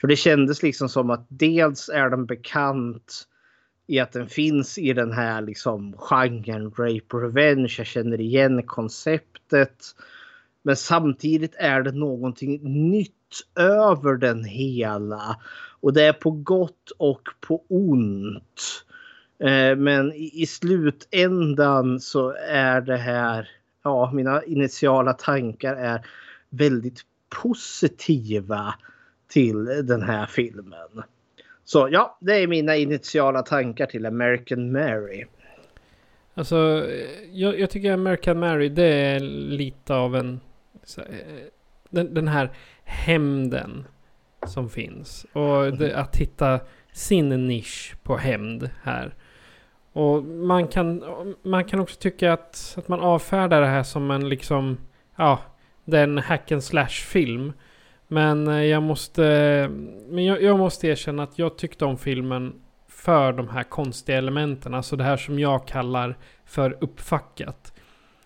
För 0.00 0.08
det 0.08 0.16
kändes 0.16 0.62
liksom 0.62 0.88
som 0.88 1.10
att 1.10 1.26
dels 1.28 1.88
är 1.88 2.10
den 2.10 2.26
bekant 2.26 3.26
i 3.86 3.98
att 3.98 4.12
den 4.12 4.28
finns 4.28 4.78
i 4.78 4.92
den 4.92 5.12
här 5.12 5.42
liksom 5.42 5.94
genren 5.96 6.70
Rape 6.70 7.16
Revenge. 7.16 7.74
Jag 7.78 7.86
känner 7.86 8.20
igen 8.20 8.62
konceptet. 8.62 9.84
Men 10.62 10.76
samtidigt 10.76 11.54
är 11.58 11.82
det 11.82 11.92
någonting 11.92 12.60
nytt 12.90 13.12
över 13.58 14.16
den 14.16 14.44
hela. 14.44 15.36
Och 15.80 15.92
det 15.92 16.02
är 16.02 16.12
på 16.12 16.30
gott 16.30 16.90
och 16.98 17.28
på 17.40 17.64
ont. 17.68 18.84
Men 19.76 20.12
i 20.12 20.46
slutändan 20.46 22.00
så 22.00 22.34
är 22.48 22.80
det 22.80 22.96
här, 22.96 23.48
ja 23.84 24.10
mina 24.14 24.42
initiala 24.44 25.12
tankar 25.12 25.76
är 25.76 26.06
väldigt 26.50 27.00
positiva 27.42 28.74
till 29.28 29.64
den 29.64 30.02
här 30.02 30.26
filmen. 30.26 31.02
Så 31.64 31.88
ja, 31.90 32.18
det 32.20 32.42
är 32.42 32.46
mina 32.46 32.76
initiala 32.76 33.42
tankar 33.42 33.86
till 33.86 34.06
American 34.06 34.72
Mary. 34.72 35.24
Alltså, 36.34 36.86
jag, 37.32 37.60
jag 37.60 37.70
tycker 37.70 37.92
American 37.92 38.38
Mary 38.38 38.68
det 38.68 38.84
är 38.84 39.20
lite 39.20 39.94
av 39.94 40.16
en... 40.16 40.40
Så, 40.84 41.02
den, 41.90 42.14
den, 42.14 42.28
här 42.28 42.50
hämnden 42.84 43.86
som 44.46 44.70
finns. 44.70 45.26
Och 45.32 45.78
det, 45.78 45.96
att 45.96 46.16
hitta 46.16 46.60
sin 46.92 47.46
nisch 47.46 47.94
på 48.02 48.16
hämnd 48.16 48.70
här. 48.82 49.14
Och 49.92 50.24
man 50.24 50.68
kan, 50.68 51.04
man 51.42 51.64
kan 51.64 51.80
också 51.80 52.00
tycka 52.00 52.32
att, 52.32 52.74
att 52.78 52.88
man 52.88 53.00
avfärdar 53.00 53.60
det 53.60 53.66
här 53.66 53.82
som 53.82 54.10
en 54.10 54.28
liksom... 54.28 54.78
Ja, 55.16 55.38
den 55.84 56.18
hack 56.18 56.52
and 56.52 56.64
slash 56.64 56.88
film. 56.88 57.52
Men 58.08 58.48
eh, 58.48 58.64
jag 58.64 58.82
måste, 58.82 59.22
men 60.08 60.24
jag, 60.24 60.42
jag, 60.42 60.58
måste 60.58 60.88
erkänna 60.88 61.22
att 61.22 61.38
jag 61.38 61.58
tyckte 61.58 61.84
om 61.84 61.98
filmen 61.98 62.52
för 62.88 63.32
de 63.32 63.48
här 63.48 63.62
konstiga 63.62 64.18
elementen. 64.18 64.74
Alltså 64.74 64.96
det 64.96 65.04
här 65.04 65.16
som 65.16 65.38
jag 65.38 65.66
kallar 65.66 66.18
för 66.44 66.76
uppfackat. 66.80 67.72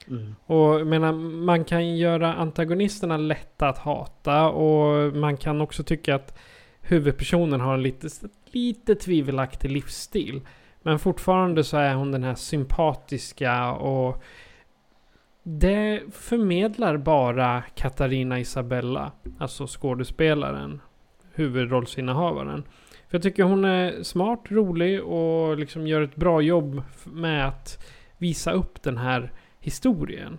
Mm. 0.08 0.34
Och 0.46 0.80
jag 0.80 0.86
menar, 0.86 1.12
man 1.12 1.64
kan 1.64 1.96
göra 1.96 2.34
antagonisterna 2.34 3.16
lätta 3.16 3.68
att 3.68 3.78
hata 3.78 4.48
och 4.48 5.16
man 5.16 5.36
kan 5.36 5.60
också 5.60 5.82
tycka 5.82 6.14
att 6.14 6.38
huvudpersonen 6.80 7.60
har 7.60 7.74
en 7.74 7.82
lite, 7.82 8.08
lite 8.46 8.94
tvivelaktig 8.94 9.70
livsstil. 9.70 10.40
Men 10.86 10.98
fortfarande 10.98 11.65
så 11.65 11.77
är 11.77 11.94
hon 11.94 12.12
den 12.12 12.24
här 12.24 12.35
sympatiska 12.35 13.73
och 13.73 14.23
det 15.43 16.02
förmedlar 16.12 16.97
bara 16.97 17.62
Katarina 17.74 18.40
Isabella, 18.40 19.12
alltså 19.39 19.66
skådespelaren, 19.66 20.81
huvudrollsinnehavaren. 21.35 22.62
För 23.09 23.19
jag 23.19 23.23
tycker 23.23 23.43
hon 23.43 23.65
är 23.65 24.02
smart, 24.02 24.40
rolig 24.48 25.02
och 25.05 25.59
liksom 25.59 25.86
gör 25.86 26.02
ett 26.02 26.16
bra 26.16 26.40
jobb 26.40 26.82
med 27.05 27.48
att 27.48 27.85
visa 28.19 28.52
upp 28.52 28.82
den 28.82 28.98
här 28.98 29.32
historien. 29.61 30.39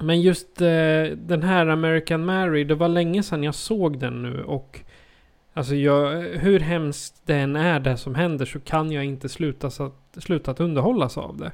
Men 0.00 0.20
just 0.20 0.60
eh, 0.60 1.04
den 1.16 1.42
här 1.42 1.66
American 1.66 2.24
Mary, 2.24 2.64
det 2.64 2.74
var 2.74 2.88
länge 2.88 3.22
sedan 3.22 3.42
jag 3.42 3.54
såg 3.54 3.98
den 3.98 4.22
nu 4.22 4.44
och 4.44 4.80
Alltså 5.56 5.74
jag, 5.74 6.22
hur 6.22 6.60
hemskt 6.60 7.22
det 7.24 7.34
än 7.34 7.56
är 7.56 7.80
det 7.80 7.96
som 7.96 8.14
händer 8.14 8.44
så 8.44 8.60
kan 8.60 8.92
jag 8.92 9.04
inte 9.04 9.28
sluta, 9.28 9.70
så 9.70 9.84
att, 9.84 10.22
sluta 10.22 10.50
att 10.50 10.60
underhållas 10.60 11.18
av 11.18 11.36
det. 11.36 11.52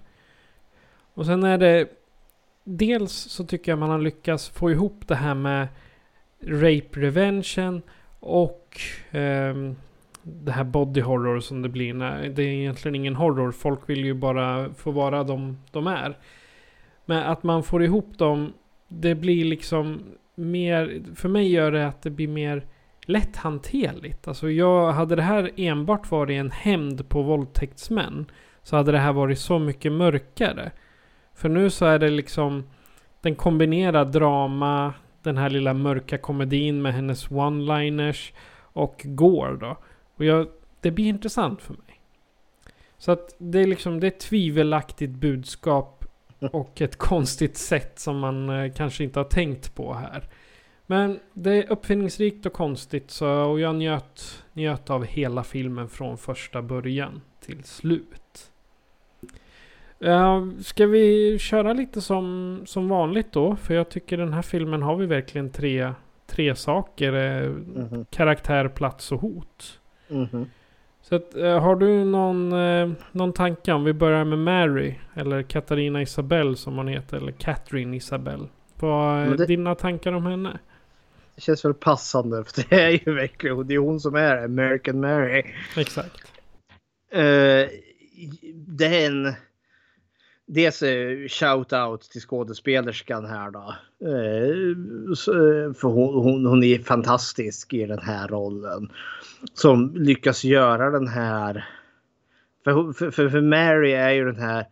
Och 1.14 1.26
sen 1.26 1.44
är 1.44 1.58
det... 1.58 1.88
Dels 2.64 3.12
så 3.12 3.44
tycker 3.44 3.72
jag 3.72 3.78
man 3.78 3.90
har 3.90 3.98
lyckats 3.98 4.48
få 4.48 4.70
ihop 4.70 5.02
det 5.06 5.14
här 5.14 5.34
med 5.34 5.68
Rape 6.40 7.00
Revention 7.00 7.82
och 8.20 8.80
eh, 9.10 9.54
det 10.22 10.52
här 10.52 10.64
body 10.64 11.00
horror 11.00 11.40
som 11.40 11.62
det 11.62 11.68
blir. 11.68 11.94
När, 11.94 12.28
det 12.28 12.42
är 12.42 12.48
egentligen 12.48 12.94
ingen 12.94 13.16
horror. 13.16 13.52
Folk 13.52 13.80
vill 13.86 14.04
ju 14.04 14.14
bara 14.14 14.74
få 14.74 14.90
vara 14.90 15.24
de 15.24 15.58
de 15.70 15.86
är. 15.86 16.18
Men 17.04 17.22
att 17.22 17.42
man 17.42 17.62
får 17.62 17.82
ihop 17.82 18.18
dem. 18.18 18.52
Det 18.88 19.14
blir 19.14 19.44
liksom 19.44 20.02
mer. 20.34 21.02
För 21.14 21.28
mig 21.28 21.52
gör 21.52 21.72
det 21.72 21.86
att 21.86 22.02
det 22.02 22.10
blir 22.10 22.28
mer 22.28 22.66
lätthanterligt. 23.10 24.28
Alltså 24.28 24.50
jag, 24.50 24.92
hade 24.92 25.16
det 25.16 25.22
här 25.22 25.50
enbart 25.56 26.10
varit 26.10 26.34
en 26.40 26.50
hämnd 26.50 27.08
på 27.08 27.22
våldtäktsmän. 27.22 28.26
Så 28.62 28.76
hade 28.76 28.92
det 28.92 28.98
här 28.98 29.12
varit 29.12 29.38
så 29.38 29.58
mycket 29.58 29.92
mörkare. 29.92 30.70
För 31.34 31.48
nu 31.48 31.70
så 31.70 31.86
är 31.86 31.98
det 31.98 32.10
liksom. 32.10 32.64
Den 33.20 33.34
kombinerar 33.34 34.04
drama. 34.04 34.94
Den 35.22 35.36
här 35.36 35.50
lilla 35.50 35.74
mörka 35.74 36.18
komedin 36.18 36.82
med 36.82 36.94
hennes 36.94 37.28
one-liners. 37.28 38.32
Och 38.72 39.00
går 39.04 39.58
då. 39.60 39.76
Och 40.16 40.24
jag, 40.24 40.46
det 40.80 40.90
blir 40.90 41.06
intressant 41.06 41.62
för 41.62 41.72
mig. 41.72 42.00
Så 42.98 43.12
att 43.12 43.34
det 43.38 43.58
är 43.58 43.66
liksom 43.66 44.00
det 44.00 44.06
är 44.06 44.10
ett 44.10 44.20
tvivelaktigt 44.20 45.12
budskap. 45.12 46.04
Och 46.52 46.80
ett 46.80 46.96
konstigt 47.10 47.56
sätt 47.56 47.98
som 47.98 48.18
man 48.18 48.50
eh, 48.50 48.72
kanske 48.72 49.04
inte 49.04 49.18
har 49.18 49.24
tänkt 49.24 49.74
på 49.74 49.94
här. 49.94 50.28
Men 50.90 51.18
det 51.34 51.50
är 51.52 51.72
uppfinningsrikt 51.72 52.46
och 52.46 52.52
konstigt 52.52 53.10
så 53.10 53.28
och 53.30 53.60
jag 53.60 53.74
njöt, 53.74 54.44
njöt 54.52 54.90
av 54.90 55.04
hela 55.04 55.42
filmen 55.44 55.88
från 55.88 56.18
första 56.18 56.62
början 56.62 57.20
till 57.40 57.64
slut. 57.64 58.50
Uh, 60.04 60.50
ska 60.60 60.86
vi 60.86 61.38
köra 61.38 61.72
lite 61.72 62.00
som, 62.00 62.60
som 62.66 62.88
vanligt 62.88 63.32
då? 63.32 63.56
För 63.56 63.74
jag 63.74 63.88
tycker 63.88 64.16
den 64.16 64.32
här 64.32 64.42
filmen 64.42 64.82
har 64.82 64.96
vi 64.96 65.06
verkligen 65.06 65.50
tre, 65.50 65.92
tre 66.26 66.54
saker. 66.54 67.12
Uh, 67.14 67.50
Mhm. 67.50 68.04
Karaktär, 68.10 68.68
plats 68.68 69.12
och 69.12 69.20
hot. 69.20 69.80
Mhm. 70.08 70.46
Så 71.02 71.14
att, 71.16 71.34
uh, 71.36 71.58
har 71.58 71.76
du 71.76 72.04
någon, 72.04 72.52
uh, 72.52 72.92
någon 73.12 73.32
tanke 73.32 73.72
om 73.72 73.84
vi 73.84 73.92
börjar 73.92 74.24
med 74.24 74.38
Mary? 74.38 74.94
Eller 75.14 75.42
Katarina 75.42 76.02
Isabel 76.02 76.56
som 76.56 76.76
hon 76.76 76.88
heter. 76.88 77.16
Eller 77.16 77.32
Catherine 77.32 77.96
Isabel. 77.96 78.48
Vad 78.78 79.18
är 79.18 79.36
det- 79.36 79.46
dina 79.46 79.74
tankar 79.74 80.12
om 80.12 80.26
henne? 80.26 80.58
Det 81.40 81.44
känns 81.44 81.64
väl 81.64 81.74
passande 81.74 82.44
för 82.44 82.64
det 82.68 82.82
är 82.82 82.90
ju 82.90 83.14
verkligen 83.14 83.66
det 83.66 83.74
är 83.74 83.78
hon 83.78 84.00
som 84.00 84.14
är 84.14 84.44
American 84.44 85.00
Mary. 85.00 85.44
Exakt. 85.76 86.32
Eh, 87.12 87.68
det 88.54 88.86
är 88.86 89.06
en... 89.06 89.34
Dels 90.46 90.82
shout-out 91.28 92.10
till 92.10 92.20
skådespelerskan 92.20 93.26
här 93.26 93.50
då. 93.50 93.74
Eh, 94.06 95.74
för 95.74 95.88
hon, 95.88 96.14
hon, 96.14 96.46
hon 96.46 96.64
är 96.64 96.78
fantastisk 96.78 97.74
i 97.74 97.86
den 97.86 98.02
här 98.02 98.28
rollen. 98.28 98.92
Som 99.54 99.94
lyckas 99.94 100.44
göra 100.44 100.90
den 100.90 101.08
här... 101.08 101.68
För, 102.64 102.92
för, 102.92 103.28
för 103.28 103.40
Mary 103.40 103.92
är 103.92 104.10
ju 104.10 104.24
den 104.24 104.42
här 104.42 104.66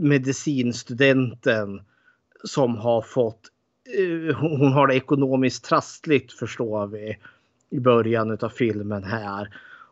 medicinstudenten 0.00 1.80
som 2.44 2.76
har 2.76 3.02
fått... 3.02 3.50
Eh, 3.94 4.36
hon 4.36 4.72
har 4.72 4.86
det 4.86 4.94
ekonomiskt 4.94 5.64
trassligt 5.64 6.32
förstår 6.32 6.86
vi 6.86 7.16
i 7.70 7.80
början 7.80 8.38
av 8.40 8.48
filmen 8.48 9.04
här. 9.04 9.48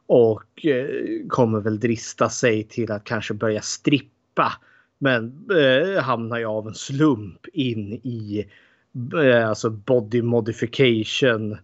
Och 0.06 0.66
eh, 0.66 0.86
kommer 1.28 1.60
väl 1.60 1.80
drista 1.80 2.28
sig 2.28 2.64
till 2.64 2.92
att 2.92 3.04
kanske 3.04 3.34
börja 3.34 3.62
strippa. 3.62 4.52
Men 4.98 5.48
eh, 5.50 6.02
hamnar 6.02 6.38
ju 6.38 6.44
av 6.44 6.68
en 6.68 6.74
slump 6.74 7.46
in 7.52 7.92
i 7.92 8.46
eh, 9.22 9.48
alltså 9.48 9.70
body 9.70 10.22
modification 10.22 11.58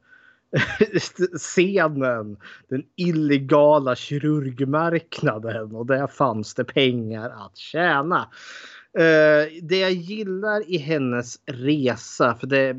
scenen. 1.38 2.36
Den 2.68 2.82
illegala 2.96 3.96
kirurgmarknaden 3.96 5.74
och 5.74 5.86
där 5.86 6.06
fanns 6.06 6.54
det 6.54 6.64
pengar 6.64 7.30
att 7.30 7.56
tjäna. 7.56 8.28
Uh, 8.98 9.62
det 9.62 9.78
jag 9.78 9.92
gillar 9.92 10.70
i 10.70 10.78
hennes 10.78 11.40
resa 11.46 12.34
för 12.34 12.46
det 12.46 12.76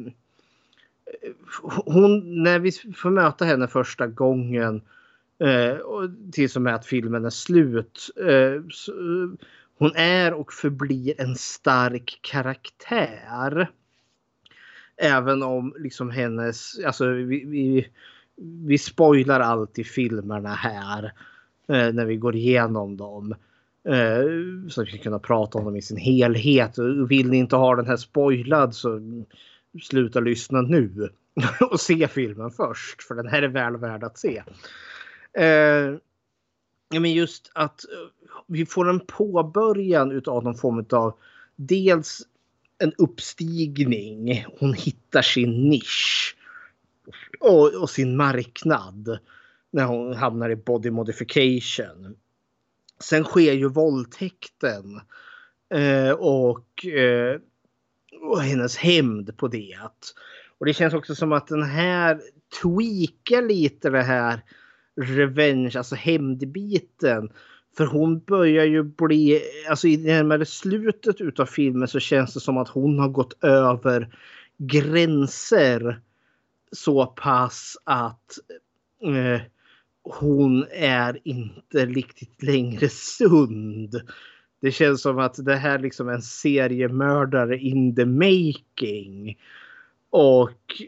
hon, 1.85 2.43
när 2.43 2.59
vi 2.59 2.71
får 2.71 3.09
möta 3.09 3.45
henne 3.45 3.67
första 3.67 4.07
gången 4.07 4.81
uh, 5.43 5.73
och 5.73 6.09
tills 6.31 6.55
och 6.55 6.61
med 6.61 6.75
att 6.75 6.85
filmen 6.85 7.25
är 7.25 7.29
slut. 7.29 8.09
Uh, 8.21 8.63
så, 8.69 8.91
hon 9.77 9.95
är 9.95 10.33
och 10.33 10.53
förblir 10.53 11.21
en 11.21 11.35
stark 11.35 12.19
karaktär. 12.21 13.71
Även 14.97 15.43
om 15.43 15.75
liksom 15.79 16.09
hennes, 16.09 16.79
alltså 16.85 17.07
vi, 17.07 17.45
vi, 17.45 17.87
vi 18.65 18.77
spoilar 18.77 19.39
allt 19.39 19.79
i 19.79 19.83
filmerna 19.83 20.53
här. 20.53 21.13
När 21.67 22.05
vi 22.05 22.15
går 22.15 22.35
igenom 22.35 22.97
dem. 22.97 23.35
Eh, 23.89 24.69
så 24.69 24.81
att 24.81 24.87
vi 24.87 24.91
ska 24.91 25.03
kunna 25.03 25.19
prata 25.19 25.57
om 25.57 25.65
dem 25.65 25.75
i 25.75 25.81
sin 25.81 25.97
helhet. 25.97 26.77
Vill 27.09 27.29
ni 27.29 27.37
inte 27.37 27.55
ha 27.55 27.75
den 27.75 27.87
här 27.87 27.97
spoilad 27.97 28.75
så 28.75 28.99
sluta 29.81 30.19
lyssna 30.19 30.61
nu. 30.61 31.09
och 31.71 31.79
se 31.79 32.07
filmen 32.07 32.51
först. 32.51 33.03
För 33.03 33.15
den 33.15 33.27
här 33.27 33.41
är 33.41 33.47
väl 33.47 33.77
värd 33.77 34.03
att 34.03 34.17
se. 34.17 34.43
Eh, 35.33 35.95
men 36.99 37.13
just 37.13 37.51
att 37.53 37.83
eh, 37.83 38.29
vi 38.47 38.65
får 38.65 38.89
en 38.89 38.99
påbörjan 38.99 40.11
utav 40.11 40.43
någon 40.43 40.55
form 40.55 40.85
av 40.91 41.13
dels 41.55 42.21
en 42.77 42.93
uppstigning. 42.97 44.45
Hon 44.59 44.73
hittar 44.73 45.21
sin 45.21 45.69
nisch. 45.69 46.35
Och, 47.39 47.81
och 47.81 47.89
sin 47.89 48.17
marknad. 48.17 49.19
När 49.71 49.85
hon 49.85 50.13
hamnar 50.13 50.49
i 50.49 50.55
body 50.55 50.91
modification. 50.91 52.15
Sen 53.01 53.23
sker 53.23 53.53
ju 53.53 53.69
våldtäkten. 53.69 55.01
Eh, 55.73 56.11
och, 56.11 56.85
eh, 56.85 57.39
och 58.21 58.41
hennes 58.41 58.77
hämnd 58.77 59.37
på 59.37 59.47
det. 59.47 59.77
Och 60.57 60.65
det 60.65 60.73
känns 60.73 60.93
också 60.93 61.15
som 61.15 61.31
att 61.31 61.47
den 61.47 61.63
här 61.63 62.21
tweakar 62.61 63.41
lite 63.41 63.89
det 63.89 64.01
här 64.03 64.41
revenge, 65.01 65.77
alltså 65.77 65.95
hämndbiten. 65.95 67.29
För 67.77 67.85
hon 67.85 68.19
börjar 68.19 68.65
ju 68.65 68.83
bli, 68.83 69.41
alltså 69.69 69.87
i 69.87 69.97
närmare 69.97 70.45
slutet 70.45 71.21
utav 71.21 71.45
filmen 71.45 71.87
så 71.87 71.99
känns 71.99 72.33
det 72.33 72.39
som 72.39 72.57
att 72.57 72.69
hon 72.69 72.99
har 72.99 73.09
gått 73.09 73.43
över 73.43 74.15
gränser 74.57 76.01
så 76.71 77.05
pass 77.05 77.77
att 77.83 78.37
eh, 79.03 79.41
hon 80.03 80.65
är 80.71 81.19
inte 81.23 81.85
riktigt 81.85 82.43
längre 82.43 82.89
sund. 82.89 84.01
Det 84.61 84.71
känns 84.71 85.01
som 85.01 85.19
att 85.19 85.45
det 85.45 85.55
här 85.55 85.79
liksom 85.79 86.09
är 86.09 86.13
en 86.13 86.21
seriemördare 86.21 87.57
in 87.57 87.95
the 87.95 88.05
making. 88.05 89.37
Och 90.09 90.81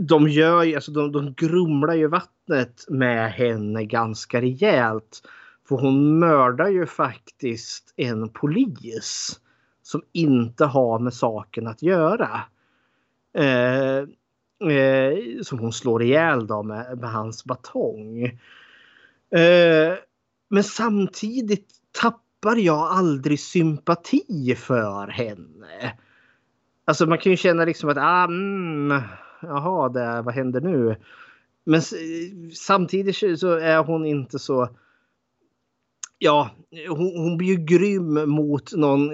de 0.00 0.28
gör 0.28 0.62
ju, 0.62 0.74
alltså 0.74 0.92
de, 0.92 1.12
de 1.12 1.34
grumlar 1.34 1.94
ju 1.94 2.08
vattnet 2.08 2.84
med 2.88 3.32
henne 3.32 3.84
ganska 3.84 4.40
rejält. 4.40 5.22
För 5.68 5.76
hon 5.76 6.18
mördar 6.18 6.68
ju 6.68 6.86
faktiskt 6.86 7.94
en 7.96 8.28
polis. 8.28 9.38
Som 9.82 10.02
inte 10.12 10.64
har 10.64 10.98
med 10.98 11.14
saken 11.14 11.66
att 11.66 11.82
göra. 11.82 12.40
Eh, 13.34 14.08
eh, 14.70 15.42
som 15.42 15.58
hon 15.58 15.72
slår 15.72 16.02
ihjäl 16.02 16.46
då 16.46 16.62
med, 16.62 16.98
med 16.98 17.10
hans 17.10 17.44
batong. 17.44 18.24
Eh, 19.30 19.94
men 20.48 20.64
samtidigt 20.64 21.68
tappar 22.00 22.56
jag 22.56 22.78
aldrig 22.78 23.40
sympati 23.40 24.54
för 24.58 25.08
henne. 25.08 25.98
Alltså 26.84 27.06
man 27.06 27.18
kan 27.18 27.32
ju 27.32 27.36
känna 27.36 27.64
liksom 27.64 27.90
att 27.90 27.98
ah, 27.98 28.24
mm, 28.24 29.02
jaha, 29.40 29.88
det, 29.88 30.22
vad 30.22 30.34
händer 30.34 30.60
nu? 30.60 30.96
Men 31.64 31.82
samtidigt 32.54 33.40
så 33.40 33.52
är 33.52 33.78
hon 33.84 34.06
inte 34.06 34.38
så 34.38 34.68
ja, 36.22 36.50
hon, 36.88 37.16
hon 37.16 37.36
blir 37.36 37.48
ju 37.48 37.56
grym 37.56 38.30
mot 38.30 38.72
någon, 38.72 39.12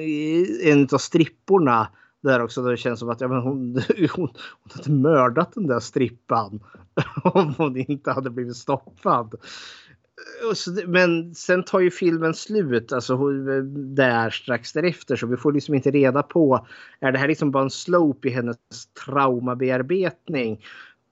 en 0.63 0.89
av 0.93 0.99
stripporna. 0.99 1.89
Där 2.23 2.43
också 2.43 2.63
där 2.63 2.71
det 2.71 2.77
känns 2.77 3.01
som 3.01 3.11
att 3.11 3.21
ja, 3.21 3.29
men 3.29 3.43
hon, 3.43 3.75
hon, 4.15 4.29
hon 4.63 4.73
hade 4.73 4.91
mördat 4.91 5.53
den 5.55 5.67
där 5.67 5.81
strippan. 5.81 6.61
Om 7.23 7.55
hon 7.59 7.77
inte 7.77 8.11
hade 8.11 8.31
blivit 8.31 8.57
stoppad. 8.57 9.35
Men 10.87 11.35
sen 11.35 11.63
tar 11.65 11.81
ju 11.81 11.91
filmen 11.91 12.35
slut, 12.35 12.93
alltså 12.93 13.31
där 13.73 14.31
strax 14.31 14.73
därefter. 14.73 15.17
Så 15.17 15.27
vi 15.27 15.37
får 15.37 15.53
liksom 15.53 15.75
inte 15.75 15.91
reda 15.91 16.23
på, 16.23 16.67
är 17.01 17.13
det 17.13 17.19
här 17.19 17.29
liksom 17.29 17.51
bara 17.51 17.63
en 17.63 17.71
slope 17.71 18.29
i 18.29 18.31
hennes 18.31 18.57
traumabearbetning? 19.05 20.65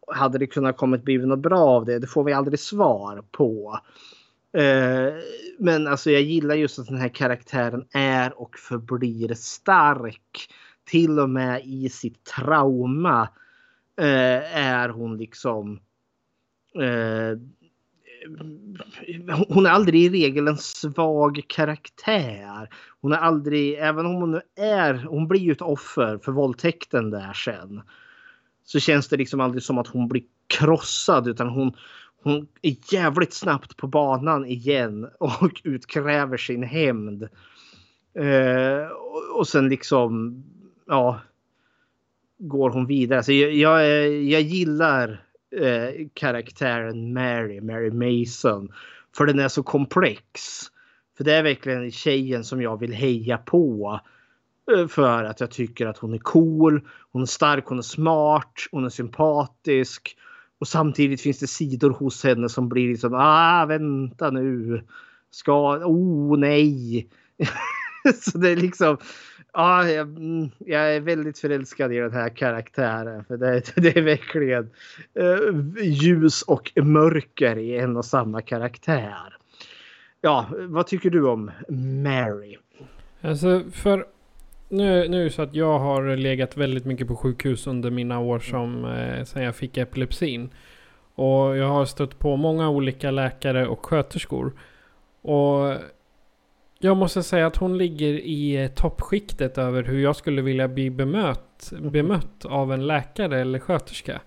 Hade 0.06 0.38
det 0.38 0.46
kunnat 0.46 0.76
kommit 0.76 1.02
blivit 1.02 1.28
något 1.28 1.38
bra 1.38 1.60
av 1.60 1.84
det? 1.84 1.98
Det 1.98 2.06
får 2.06 2.24
vi 2.24 2.32
aldrig 2.32 2.58
svar 2.58 3.24
på. 3.30 3.80
Eh, 4.52 5.14
men 5.58 5.86
alltså 5.86 6.10
jag 6.10 6.22
gillar 6.22 6.54
just 6.54 6.78
att 6.78 6.86
den 6.86 6.98
här 6.98 7.08
karaktären 7.08 7.84
är 7.92 8.40
och 8.40 8.58
förblir 8.58 9.34
stark. 9.34 10.48
Till 10.86 11.18
och 11.18 11.30
med 11.30 11.62
i 11.64 11.88
sitt 11.88 12.24
trauma 12.24 13.28
eh, 13.98 14.56
är 14.56 14.88
hon 14.88 15.16
liksom 15.16 15.80
eh, 16.74 17.38
hon 19.48 19.66
är 19.66 19.70
aldrig 19.70 20.02
i 20.02 20.08
regel 20.08 20.48
en 20.48 20.56
svag 20.56 21.44
karaktär. 21.46 22.68
Hon 23.00 23.12
är 23.12 23.16
aldrig, 23.16 23.74
även 23.74 24.06
om 24.06 24.14
hon 24.14 24.30
nu 24.30 24.40
är, 24.56 24.94
hon 24.94 25.28
blir 25.28 25.40
ju 25.40 25.52
ett 25.52 25.62
offer 25.62 26.18
för 26.18 26.32
våldtäkten 26.32 27.10
där 27.10 27.32
sen. 27.32 27.82
Så 28.64 28.80
känns 28.80 29.08
det 29.08 29.16
liksom 29.16 29.40
aldrig 29.40 29.62
som 29.62 29.78
att 29.78 29.86
hon 29.86 30.08
blir 30.08 30.22
krossad 30.46 31.28
utan 31.28 31.48
hon, 31.48 31.72
hon 32.22 32.46
är 32.62 32.76
jävligt 32.94 33.32
snabbt 33.32 33.76
på 33.76 33.86
banan 33.86 34.46
igen 34.46 35.08
och 35.20 35.60
utkräver 35.64 36.36
sin 36.36 36.62
hämnd. 36.62 37.22
Eh, 38.14 38.88
och 39.34 39.48
sen 39.48 39.68
liksom, 39.68 40.42
ja, 40.86 41.20
går 42.38 42.70
hon 42.70 42.86
vidare. 42.86 43.22
Så 43.22 43.32
jag, 43.32 43.52
jag, 43.54 43.86
jag 44.22 44.40
gillar 44.40 45.24
eh, 45.60 46.06
karaktären 46.14 47.12
Mary, 47.12 47.60
Mary 47.60 47.90
Mason. 47.90 48.72
För 49.16 49.26
den 49.26 49.38
är 49.38 49.48
så 49.48 49.62
komplex. 49.62 50.60
För 51.16 51.24
det 51.24 51.34
är 51.34 51.42
verkligen 51.42 51.90
tjejen 51.90 52.44
som 52.44 52.62
jag 52.62 52.80
vill 52.80 52.92
heja 52.92 53.38
på. 53.38 54.00
Eh, 54.72 54.86
för 54.86 55.24
att 55.24 55.40
jag 55.40 55.50
tycker 55.50 55.86
att 55.86 55.98
hon 55.98 56.14
är 56.14 56.18
cool, 56.18 56.80
hon 57.12 57.22
är 57.22 57.26
stark, 57.26 57.66
hon 57.66 57.78
är 57.78 57.82
smart, 57.82 58.52
hon 58.70 58.84
är 58.84 58.88
sympatisk. 58.88 60.16
Och 60.58 60.68
samtidigt 60.68 61.20
finns 61.20 61.38
det 61.38 61.46
sidor 61.46 61.90
hos 61.90 62.24
henne 62.24 62.48
som 62.48 62.68
blir 62.68 62.88
liksom, 62.88 63.14
ah 63.14 63.66
vänta 63.66 64.30
nu. 64.30 64.82
Ska, 65.30 65.76
oh 65.76 66.38
nej. 66.38 67.08
så 68.20 68.38
det 68.38 68.50
är 68.50 68.56
liksom, 68.56 68.96
Ja, 69.58 69.88
jag, 69.88 70.08
mm, 70.08 70.50
jag, 70.58 70.96
är 70.96 71.00
väldigt 71.00 71.38
förälskad 71.38 71.92
i 71.92 71.96
den 71.96 72.12
här 72.12 72.28
karaktären. 72.28 73.24
För 73.24 73.36
det, 73.36 73.62
det 73.76 73.96
är 73.96 74.02
verkligen 74.02 74.70
uh, 75.20 75.84
ljus 75.84 76.42
och 76.42 76.72
mörker 76.76 77.58
i 77.58 77.78
en 77.78 77.96
och 77.96 78.04
samma 78.04 78.42
karaktär. 78.42 79.36
Ja, 80.20 80.46
vad 80.68 80.86
tycker 80.86 81.10
du 81.10 81.28
om 81.28 81.50
Mary? 82.02 82.56
Alltså 83.20 83.62
för 83.72 84.06
nu, 84.68 85.08
nu 85.08 85.20
är 85.20 85.24
det 85.24 85.30
så 85.30 85.42
att 85.42 85.54
jag 85.54 85.78
har 85.78 86.16
legat 86.16 86.56
väldigt 86.56 86.84
mycket 86.84 87.08
på 87.08 87.16
sjukhus 87.16 87.66
under 87.66 87.90
mina 87.90 88.18
år 88.18 88.38
som 88.38 88.84
eh, 88.84 89.24
sen 89.24 89.42
jag 89.42 89.56
fick 89.56 89.76
epilepsin. 89.76 90.50
Och 91.14 91.56
jag 91.56 91.68
har 91.68 91.84
stött 91.84 92.18
på 92.18 92.36
många 92.36 92.68
olika 92.68 93.10
läkare 93.10 93.66
och 93.66 93.86
sköterskor. 93.86 94.52
Och 95.22 95.74
jag 96.78 96.96
måste 96.96 97.22
säga 97.22 97.46
att 97.46 97.56
hon 97.56 97.78
ligger 97.78 98.12
i 98.12 98.64
eh, 98.64 98.70
toppskiktet 98.70 99.58
över 99.58 99.82
hur 99.82 100.02
jag 100.02 100.16
skulle 100.16 100.42
vilja 100.42 100.68
bli 100.68 100.90
bemött, 100.90 101.72
bemött 101.80 102.44
av 102.44 102.72
en 102.72 102.86
läkare 102.86 103.40
eller 103.40 103.58
sköterska. 103.58 104.20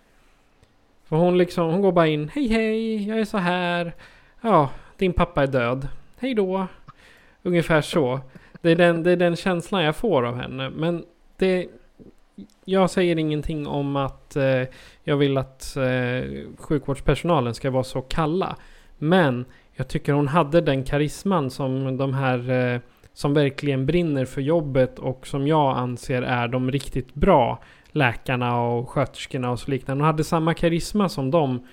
För 1.05 1.15
hon 1.15 1.37
liksom, 1.37 1.71
hon 1.71 1.81
går 1.81 1.91
bara 1.91 2.07
in. 2.07 2.29
Hej 2.29 2.47
hej, 2.47 3.07
jag 3.07 3.19
är 3.19 3.25
så 3.25 3.37
här. 3.37 3.95
Ja, 4.41 4.69
din 4.97 5.13
pappa 5.13 5.43
är 5.43 5.47
död. 5.47 5.87
Hej 6.19 6.33
då. 6.33 6.67
Ungefär 7.43 7.81
så. 7.81 8.19
Det 8.61 8.71
är, 8.71 8.75
den, 8.75 9.03
det 9.03 9.11
är 9.11 9.15
den 9.17 9.35
känslan 9.35 9.83
jag 9.83 9.95
får 9.95 10.25
av 10.25 10.35
henne. 10.35 10.69
Men 10.69 11.05
det... 11.37 11.67
Jag 12.65 12.89
säger 12.89 13.17
ingenting 13.17 13.67
om 13.67 13.95
att 13.95 14.35
eh, 14.35 14.63
jag 15.03 15.17
vill 15.17 15.37
att 15.37 15.75
eh, 15.75 16.29
sjukvårdspersonalen 16.57 17.53
ska 17.53 17.71
vara 17.71 17.83
så 17.83 18.01
kalla. 18.01 18.55
Men 18.97 19.45
jag 19.79 19.87
tycker 19.87 20.13
hon 20.13 20.27
hade 20.27 20.61
den 20.61 20.83
karisman 20.83 21.49
som 21.49 21.97
de 21.97 22.13
här 22.13 22.49
eh, 22.49 22.79
som 23.13 23.33
verkligen 23.33 23.85
brinner 23.85 24.25
för 24.25 24.41
jobbet 24.41 24.99
och 24.99 25.27
som 25.27 25.47
jag 25.47 25.77
anser 25.77 26.21
är 26.21 26.47
de 26.47 26.71
riktigt 26.71 27.13
bra 27.13 27.59
läkarna 27.91 28.61
och 28.61 28.89
sköterskorna 28.89 29.51
och 29.51 29.59
så 29.59 29.71
liknande. 29.71 30.03
Hon 30.03 30.07
hade 30.07 30.23
samma 30.23 30.53
karisma 30.53 31.09
som 31.09 31.31
dem 31.31 31.67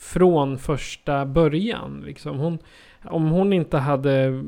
från 0.00 0.58
första 0.58 1.26
början. 1.26 2.02
Liksom. 2.06 2.38
Hon, 2.38 2.58
om 3.04 3.30
hon 3.30 3.52
inte 3.52 3.78
hade 3.78 4.42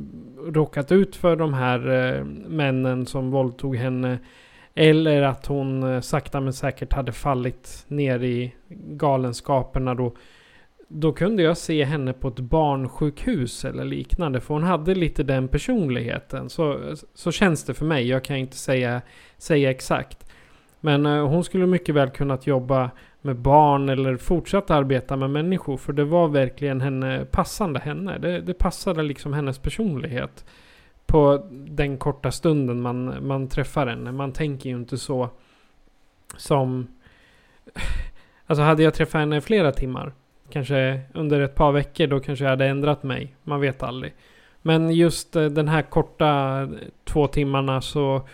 råkat 0.47 0.93
ut 0.93 1.17
för 1.17 1.37
de 1.37 1.55
här 1.55 1.91
eh, 1.91 2.25
männen 2.49 3.07
som 3.07 3.31
våldtog 3.31 3.77
henne. 3.77 4.19
Eller 4.75 5.23
att 5.23 5.47
hon 5.47 5.83
eh, 5.83 6.01
sakta 6.01 6.41
men 6.41 6.53
säkert 6.53 6.93
hade 6.93 7.13
fallit 7.13 7.85
ner 7.89 8.23
i 8.23 8.55
galenskaperna 8.69 9.95
då. 9.95 10.13
Då 10.89 11.13
kunde 11.13 11.43
jag 11.43 11.57
se 11.57 11.85
henne 11.85 12.13
på 12.13 12.29
ett 12.29 12.41
barnsjukhus 12.41 13.65
eller 13.65 13.85
liknande. 13.85 14.41
För 14.41 14.55
hon 14.55 14.63
hade 14.63 14.95
lite 14.95 15.23
den 15.23 15.49
personligheten. 15.49 16.51
Så, 16.51 16.95
så 17.15 17.33
känns 17.33 17.65
det 17.65 17.75
för 17.75 17.85
mig. 17.85 18.09
Jag 18.09 18.25
kan 18.25 18.37
inte 18.37 18.57
säga, 18.57 19.03
säga 19.39 19.71
exakt. 19.71 20.33
Men 20.81 21.07
eh, 21.07 21.29
hon 21.29 21.45
skulle 21.45 21.67
mycket 21.67 21.95
väl 21.95 22.11
kunnat 22.11 22.47
jobba 22.47 22.91
med 23.21 23.37
barn 23.37 23.89
eller 23.89 24.17
fortsatt 24.17 24.71
arbeta 24.71 25.17
med 25.17 25.31
människor. 25.31 25.77
För 25.77 25.93
det 25.93 26.05
var 26.05 26.29
verkligen 26.29 26.81
henne, 26.81 27.25
passande 27.31 27.81
henne. 27.81 28.19
Det, 28.19 28.41
det 28.41 28.55
passade 28.55 29.03
liksom 29.03 29.33
hennes 29.33 29.59
personlighet. 29.59 30.45
På 31.07 31.47
den 31.51 31.99
korta 31.99 32.31
stunden 32.31 32.81
man, 32.81 33.27
man 33.27 33.49
träffar 33.49 33.87
henne. 33.87 34.13
Man 34.13 34.33
tänker 34.33 34.71
ju 34.71 34.77
inte 34.77 34.99
så 34.99 35.29
som... 36.37 36.87
Alltså 38.47 38.63
hade 38.63 38.83
jag 38.83 38.95
träffat 38.95 39.19
henne 39.19 39.37
i 39.37 39.41
flera 39.41 39.73
timmar. 39.73 40.13
Kanske 40.51 41.01
under 41.15 41.41
ett 41.41 41.55
par 41.55 41.73
veckor 41.73 42.07
då 42.07 42.21
kanske 42.21 42.45
jag 42.45 42.51
hade 42.51 42.67
ändrat 42.67 43.03
mig. 43.03 43.37
Man 43.43 43.61
vet 43.61 43.83
aldrig. 43.83 44.15
Men 44.63 44.91
just 44.91 45.37
eh, 45.37 45.45
den 45.45 45.69
här 45.69 45.83
korta 45.83 46.61
eh, 46.63 46.69
två 47.05 47.27
timmarna 47.27 47.81
så... 47.81 48.29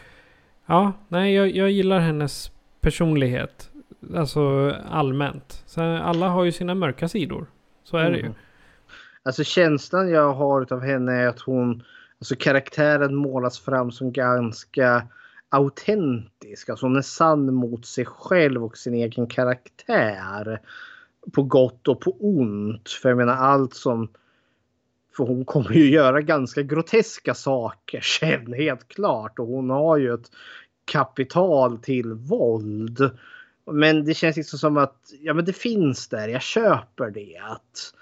Ja, 0.67 0.93
nej 1.09 1.35
jag, 1.35 1.57
jag 1.57 1.71
gillar 1.71 1.99
hennes 1.99 2.53
personlighet. 2.81 3.71
Alltså 4.17 4.71
allmänt. 4.91 5.63
Så 5.67 5.83
alla 5.83 6.29
har 6.29 6.45
ju 6.45 6.53
sina 6.53 6.75
mörka 6.75 7.09
sidor. 7.09 7.47
Så 7.85 7.97
är 7.97 8.11
det 8.11 8.17
ju. 8.17 8.25
Mm. 8.25 8.35
Alltså 9.23 9.45
känslan 9.45 10.11
jag 10.11 10.33
har 10.33 10.73
av 10.73 10.81
henne 10.81 11.13
är 11.13 11.29
att 11.29 11.41
hon, 11.41 11.83
alltså 12.19 12.37
karaktären 12.37 13.15
målas 13.15 13.59
fram 13.59 13.93
som 13.93 14.13
ganska 14.13 15.07
autentisk. 15.49 16.69
Alltså 16.69 16.87
hon 16.87 16.97
är 16.97 17.03
sann 17.03 17.55
mot 17.55 17.87
sig 17.87 18.05
själv 18.05 18.65
och 18.65 18.79
sin 18.79 18.95
egen 18.95 19.27
karaktär. 19.27 20.61
På 21.32 21.43
gott 21.43 21.89
och 21.89 22.01
på 22.01 22.16
ont. 22.20 22.89
För 22.89 23.09
jag 23.09 23.19
menar 23.19 23.35
allt 23.35 23.74
som... 23.74 24.09
För 25.16 25.24
hon 25.24 25.44
kommer 25.44 25.73
ju 25.73 25.90
göra 25.90 26.20
ganska 26.20 26.62
groteska 26.62 27.35
saker 27.35 28.01
sen 28.01 28.53
helt 28.53 28.89
klart. 28.89 29.39
Och 29.39 29.47
hon 29.47 29.70
har 29.70 29.97
ju 29.97 30.15
ett 30.15 30.31
kapital 30.85 31.78
till 31.78 32.12
våld. 32.12 33.11
Men 33.70 34.05
det 34.05 34.15
känns 34.15 34.36
liksom 34.36 34.59
som 34.59 34.77
att 34.77 34.97
ja, 35.20 35.35
men 35.35 35.44
det 35.44 35.53
finns 35.53 36.09
där. 36.09 36.28
Jag 36.28 36.43
köper 36.43 37.11
det. 37.11 37.39
Att, 37.39 37.94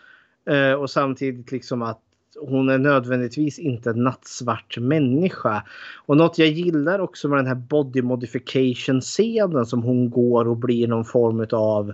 eh, 0.55 0.73
och 0.73 0.91
samtidigt 0.91 1.53
liksom 1.53 1.83
att 1.83 2.01
hon 2.41 2.69
är 2.69 2.79
nödvändigtvis 2.79 3.59
inte 3.59 3.91
en 3.91 4.05
nattsvart 4.05 4.79
människa. 4.79 5.65
Och 6.07 6.17
något 6.17 6.39
jag 6.39 6.49
gillar 6.49 6.99
också 6.99 7.29
med 7.29 7.39
den 7.39 7.47
här 7.47 7.55
body 7.55 8.03
modification 8.03 9.01
scenen 9.01 9.67
som 9.67 9.83
hon 9.83 10.11
går 10.11 10.49
och 10.49 10.57
blir 10.57 10.89
någon 10.89 11.05
form 11.05 11.47
av 11.53 11.93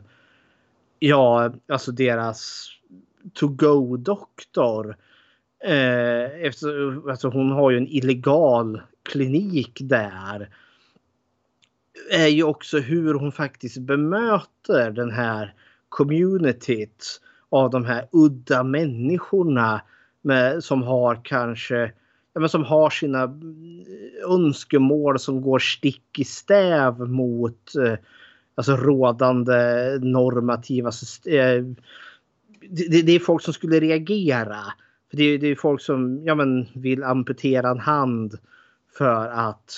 ja, 0.99 1.53
alltså 1.69 1.93
deras 1.93 2.69
to 3.35 3.49
go 3.49 3.97
doktor. 3.97 4.97
Eh, 5.65 6.47
efter, 6.47 7.11
alltså 7.11 7.29
hon 7.29 7.51
har 7.51 7.71
ju 7.71 7.77
en 7.77 7.89
illegal 7.89 8.81
klinik 9.03 9.79
där 9.81 10.49
är 12.11 12.27
ju 12.27 12.43
också 12.43 12.79
hur 12.79 13.15
hon 13.15 13.33
faktiskt 13.33 13.79
bemöter 13.79 14.91
den 14.91 15.11
här 15.11 15.55
communityt 15.89 17.21
av 17.49 17.71
de 17.71 17.85
här 17.85 18.09
udda 18.13 18.63
människorna 18.63 19.83
med, 20.23 20.65
som 20.65 20.83
har 20.83 21.21
kanske 21.25 21.93
ja, 22.33 22.41
men 22.41 22.49
som 22.49 22.65
har 22.65 22.91
sina 22.91 23.23
mm, 23.23 23.85
önskemål 24.29 25.19
som 25.19 25.43
går 25.43 25.59
stick 25.59 26.19
i 26.19 26.25
stäv 26.25 27.01
mot 27.01 27.77
eh, 27.77 27.99
alltså 28.57 28.77
rådande 28.77 29.99
normativa 30.03 30.93
system. 30.93 31.35
Eh, 31.35 31.65
det, 32.71 33.03
det 33.03 33.13
är 33.13 33.19
folk 33.19 33.43
som 33.43 33.55
skulle 33.55 33.81
reagera. 33.81 34.59
För 35.11 35.17
det, 35.17 35.39
det 35.39 35.47
är 35.47 35.55
folk 35.55 35.81
som 35.81 36.23
ja, 36.25 36.35
men, 36.35 36.67
vill 36.75 37.05
amputera 37.05 37.71
en 37.71 37.81
hand 37.81 38.39
för 38.99 39.29
att 39.29 39.73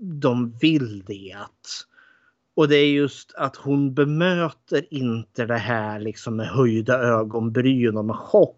de 0.00 0.58
vill 0.60 1.04
det. 1.06 1.36
Och 2.54 2.68
det 2.68 2.76
är 2.76 2.92
just 2.92 3.34
att 3.34 3.56
hon 3.56 3.94
bemöter 3.94 4.94
inte 4.94 5.46
det 5.46 5.56
här 5.58 6.00
liksom 6.00 6.36
med 6.36 6.46
höjda 6.46 6.98
ögonbryn 6.98 7.96
och 7.96 8.04
med 8.04 8.16
chock. 8.16 8.56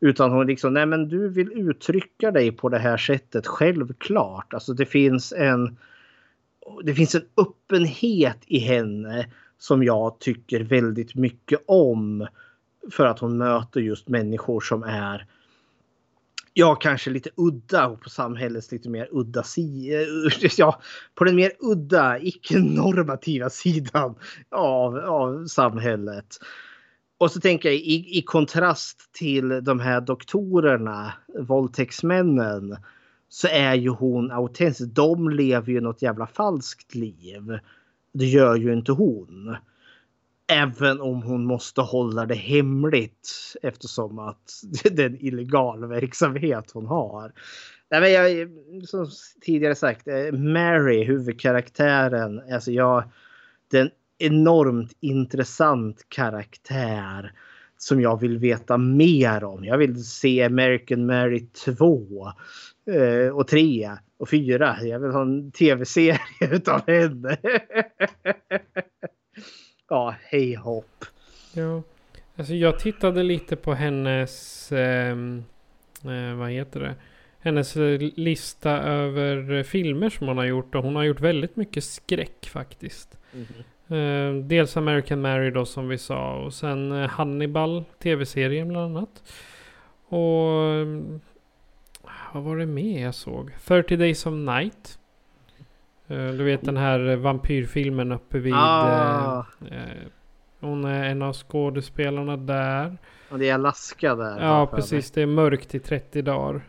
Utan 0.00 0.30
hon 0.30 0.46
liksom, 0.46 0.74
nej 0.74 0.86
men 0.86 1.08
du 1.08 1.28
vill 1.28 1.52
uttrycka 1.52 2.30
dig 2.30 2.52
på 2.52 2.68
det 2.68 2.78
här 2.78 2.96
sättet, 2.96 3.46
självklart. 3.46 4.54
Alltså 4.54 4.72
det 4.72 4.86
finns 4.86 5.32
en, 5.32 5.76
det 6.84 6.94
finns 6.94 7.14
en 7.14 7.24
öppenhet 7.36 8.38
i 8.46 8.58
henne 8.58 9.26
som 9.58 9.84
jag 9.84 10.18
tycker 10.18 10.60
väldigt 10.60 11.14
mycket 11.14 11.60
om. 11.66 12.26
För 12.90 13.06
att 13.06 13.18
hon 13.18 13.38
möter 13.38 13.80
just 13.80 14.08
människor 14.08 14.60
som 14.60 14.82
är 14.82 15.26
ja, 16.54 16.74
kanske 16.74 17.10
lite 17.10 17.30
udda 17.36 17.86
och 17.86 18.00
på 18.00 18.10
samhällets 18.10 18.72
lite 18.72 18.88
mer 18.88 19.08
udda 19.12 19.42
sida. 19.42 20.00
Eh, 20.00 20.50
ja, 20.56 20.80
på 21.14 21.24
den 21.24 21.36
mer 21.36 21.52
udda, 21.60 22.18
icke-normativa 22.18 23.50
sidan 23.50 24.14
av, 24.50 24.96
av 24.96 25.46
samhället. 25.46 26.38
Och 27.18 27.30
så 27.30 27.40
tänker 27.40 27.68
jag 27.68 27.78
i, 27.78 28.18
i 28.18 28.22
kontrast 28.22 29.12
till 29.12 29.48
de 29.48 29.80
här 29.80 30.00
doktorerna, 30.00 31.12
våldtäktsmännen, 31.38 32.76
så 33.32 33.48
är 33.48 33.74
ju 33.74 33.88
hon 33.88 34.30
autentisk. 34.30 34.90
De 34.94 35.30
lever 35.30 35.72
ju 35.72 35.80
något 35.80 36.02
jävla 36.02 36.26
falskt 36.26 36.94
liv. 36.94 37.58
Det 38.12 38.26
gör 38.26 38.56
ju 38.56 38.72
inte 38.72 38.92
hon. 38.92 39.56
Även 40.52 41.00
om 41.00 41.22
hon 41.22 41.44
måste 41.44 41.80
hålla 41.80 42.26
det 42.26 42.34
hemligt 42.34 43.54
eftersom 43.62 44.18
att 44.18 44.62
det 44.90 45.02
är 45.02 45.06
en 45.06 45.24
illegal 45.24 45.86
verksamhet 45.86 46.70
hon 46.74 46.86
har. 46.86 47.32
Nej, 47.90 48.00
men 48.00 48.12
jag, 48.12 48.50
som 48.88 49.06
tidigare 49.40 49.74
sagt, 49.74 50.08
eh, 50.08 50.32
Mary, 50.32 51.04
huvudkaraktären, 51.04 52.52
alltså 52.52 52.72
jag, 52.72 53.04
det 53.70 53.78
är 53.78 53.82
en 53.82 53.90
enormt 54.18 54.92
intressant 55.00 56.06
karaktär 56.08 57.32
som 57.82 58.00
jag 58.00 58.20
vill 58.20 58.38
veta 58.38 58.78
mer 58.78 59.44
om. 59.44 59.64
Jag 59.64 59.78
vill 59.78 60.04
se 60.04 60.42
American 60.42 61.06
Mary 61.06 61.40
2 61.40 62.32
eh, 62.90 63.36
och 63.36 63.48
3 63.48 63.90
och 64.18 64.28
4. 64.28 64.76
Jag 64.82 64.98
vill 64.98 65.10
ha 65.10 65.22
en 65.22 65.52
tv-serie 65.52 66.20
utav 66.40 66.80
henne. 66.86 67.36
ja, 69.88 70.14
hej 70.20 70.54
hopp. 70.54 71.04
Ja, 71.52 71.82
alltså 72.36 72.54
jag 72.54 72.78
tittade 72.78 73.22
lite 73.22 73.56
på 73.56 73.74
hennes, 73.74 74.72
eh, 74.72 75.16
eh, 76.04 76.34
vad 76.36 76.50
heter 76.50 76.80
det? 76.80 76.94
Hennes 77.38 77.76
lista 78.16 78.82
över 78.82 79.62
filmer 79.62 80.10
som 80.10 80.28
hon 80.28 80.38
har 80.38 80.44
gjort 80.44 80.74
och 80.74 80.82
hon 80.82 80.96
har 80.96 81.04
gjort 81.04 81.20
väldigt 81.20 81.56
mycket 81.56 81.84
skräck 81.84 82.48
faktiskt. 82.48 83.18
Mm 83.34 83.46
-hmm. 83.46 83.62
Eh, 83.92 84.34
dels 84.34 84.76
American 84.76 85.20
Mary 85.20 85.50
då 85.50 85.64
som 85.64 85.88
vi 85.88 85.98
sa 85.98 86.34
och 86.34 86.54
sen 86.54 86.92
eh, 86.92 87.08
Hannibal, 87.08 87.84
tv-serien 88.02 88.68
bland 88.68 88.96
annat. 88.96 89.22
Och 90.08 90.64
ehm, 90.64 91.20
vad 92.32 92.42
var 92.42 92.56
det 92.56 92.66
mer 92.66 93.02
jag 93.02 93.14
såg? 93.14 93.50
30 93.64 93.96
Days 93.96 94.26
of 94.26 94.34
Night. 94.34 94.98
Eh, 96.08 96.26
du 96.26 96.44
vet 96.44 96.64
den 96.64 96.76
här 96.76 97.16
vampyrfilmen 97.16 98.12
uppe 98.12 98.38
vid... 98.38 98.54
Ah. 98.54 99.46
Eh, 99.70 100.08
hon 100.60 100.84
är 100.84 101.04
en 101.04 101.22
av 101.22 101.32
skådespelarna 101.32 102.36
där. 102.36 102.98
Och 103.30 103.38
det 103.38 103.48
är 103.48 103.54
Alaska 103.54 104.14
där. 104.14 104.40
Ja, 104.40 104.66
precis. 104.66 105.10
Det 105.10 105.22
är 105.22 105.26
mörkt 105.26 105.74
i 105.74 105.78
30 105.80 106.22
dagar. 106.22 106.62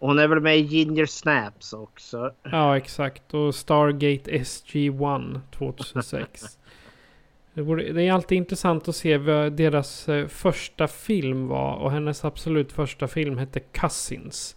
Hon 0.00 0.18
är 0.18 0.28
väl 0.28 0.40
med 0.40 0.58
i 0.58 0.60
Ginger 0.60 1.06
Snaps 1.06 1.72
också. 1.72 2.34
Ja, 2.42 2.76
exakt. 2.76 3.34
Och 3.34 3.54
Stargate 3.54 4.30
SG-1 4.30 5.40
2006. 5.50 6.58
det, 7.54 7.62
borde, 7.62 7.92
det 7.92 8.02
är 8.02 8.12
alltid 8.12 8.38
intressant 8.38 8.88
att 8.88 8.96
se 8.96 9.18
vad 9.18 9.52
deras 9.52 10.08
eh, 10.08 10.26
första 10.26 10.88
film 10.88 11.48
var. 11.48 11.74
Och 11.76 11.90
hennes 11.90 12.24
absolut 12.24 12.72
första 12.72 13.08
film 13.08 13.38
hette 13.38 13.60
Cousins. 13.60 14.56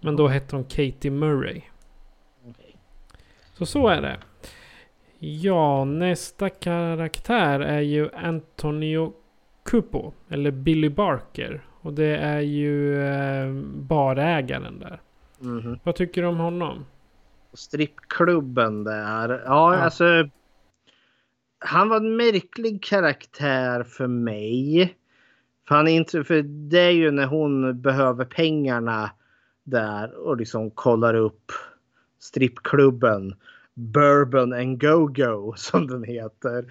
Men 0.00 0.16
då 0.16 0.28
hette 0.28 0.56
hon 0.56 0.64
Katie 0.64 1.10
Murray. 1.10 1.60
Så 3.54 3.66
så 3.66 3.88
är 3.88 4.02
det. 4.02 4.18
Ja, 5.18 5.84
nästa 5.84 6.50
karaktär 6.50 7.60
är 7.60 7.80
ju 7.80 8.10
Antonio 8.14 9.12
Cupo. 9.64 10.12
Eller 10.28 10.50
Billy 10.50 10.88
Barker. 10.88 11.62
Och 11.82 11.92
det 11.92 12.16
är 12.16 12.40
ju 12.40 13.02
eh, 13.04 13.52
barägaren 13.74 14.78
där. 14.78 15.00
Mm. 15.40 15.78
Vad 15.82 15.94
tycker 15.94 16.22
du 16.22 16.28
om 16.28 16.38
honom? 16.38 16.84
Strippklubben 17.52 18.84
där. 18.84 19.28
Ja, 19.28 19.74
ja, 19.74 19.76
alltså. 19.76 20.28
Han 21.58 21.88
var 21.88 21.96
en 21.96 22.16
märklig 22.16 22.82
karaktär 22.82 23.82
för 23.82 24.06
mig. 24.06 24.96
För, 25.68 25.74
han 25.74 25.88
inte, 25.88 26.24
för 26.24 26.42
det 26.42 26.80
är 26.80 26.90
ju 26.90 27.10
när 27.10 27.26
hon 27.26 27.80
behöver 27.80 28.24
pengarna 28.24 29.10
där 29.64 30.14
och 30.14 30.36
liksom 30.36 30.70
kollar 30.70 31.14
upp 31.14 31.52
strippklubben 32.18 33.34
Bourbon 33.74 34.52
and 34.52 34.80
Go-Go 34.80 35.54
som 35.56 35.86
den 35.86 36.04
heter. 36.04 36.66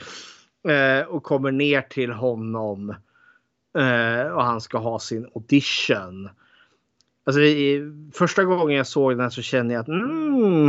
Eh, 0.69 1.07
och 1.07 1.23
kommer 1.23 1.51
ner 1.51 1.81
till 1.81 2.11
honom. 2.11 2.95
Eh, 3.77 4.31
och 4.33 4.43
han 4.43 4.61
ska 4.61 4.77
ha 4.77 4.99
sin 4.99 5.27
audition. 5.35 6.29
Alltså, 7.23 7.41
i, 7.41 7.91
första 8.13 8.43
gången 8.43 8.77
jag 8.77 8.87
såg 8.87 9.11
den 9.11 9.19
här 9.19 9.29
så 9.29 9.41
kände 9.41 9.73
jag 9.73 9.81
att 9.81 9.87
mm, 9.87 10.65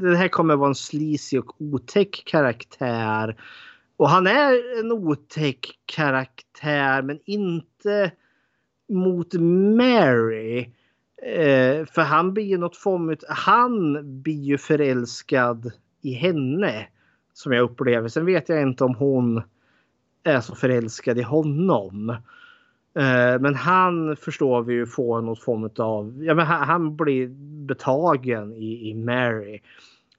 det 0.00 0.16
här 0.16 0.28
kommer 0.28 0.56
vara 0.56 0.68
en 0.68 0.74
sleazy 0.74 1.38
och 1.38 1.60
otäck 1.60 2.22
karaktär. 2.26 3.36
Och 3.96 4.08
han 4.08 4.26
är 4.26 4.80
en 4.80 4.92
otäck 4.92 5.78
karaktär 5.86 7.02
men 7.02 7.18
inte 7.24 8.12
mot 8.88 9.34
Mary. 9.76 10.58
Eh, 11.22 11.86
för 11.86 12.00
han 12.02 12.34
blir 12.34 12.44
ju 12.44 12.58
något 12.58 12.76
formigt. 12.76 13.24
Han 13.28 13.98
blir 14.22 14.42
ju 14.42 14.58
förälskad 14.58 15.72
i 16.02 16.12
henne. 16.12 16.88
Som 17.32 17.52
jag 17.52 17.62
upplever. 17.62 18.08
Sen 18.08 18.26
vet 18.26 18.48
jag 18.48 18.62
inte 18.62 18.84
om 18.84 18.94
hon 18.94 19.42
är 20.28 20.40
så 20.40 20.54
förälskad 20.54 21.18
i 21.18 21.22
honom. 21.22 22.10
Eh, 22.94 23.40
men 23.40 23.54
han 23.54 24.16
förstår 24.16 24.62
vi 24.62 24.74
ju 24.74 24.86
får 24.86 25.22
något 25.22 25.42
form 25.42 25.70
av... 25.78 26.24
Ja, 26.24 26.34
men 26.34 26.46
han, 26.46 26.68
han 26.68 26.96
blir 26.96 27.28
betagen 27.66 28.52
i, 28.52 28.90
i 28.90 28.94
Mary. 28.94 29.60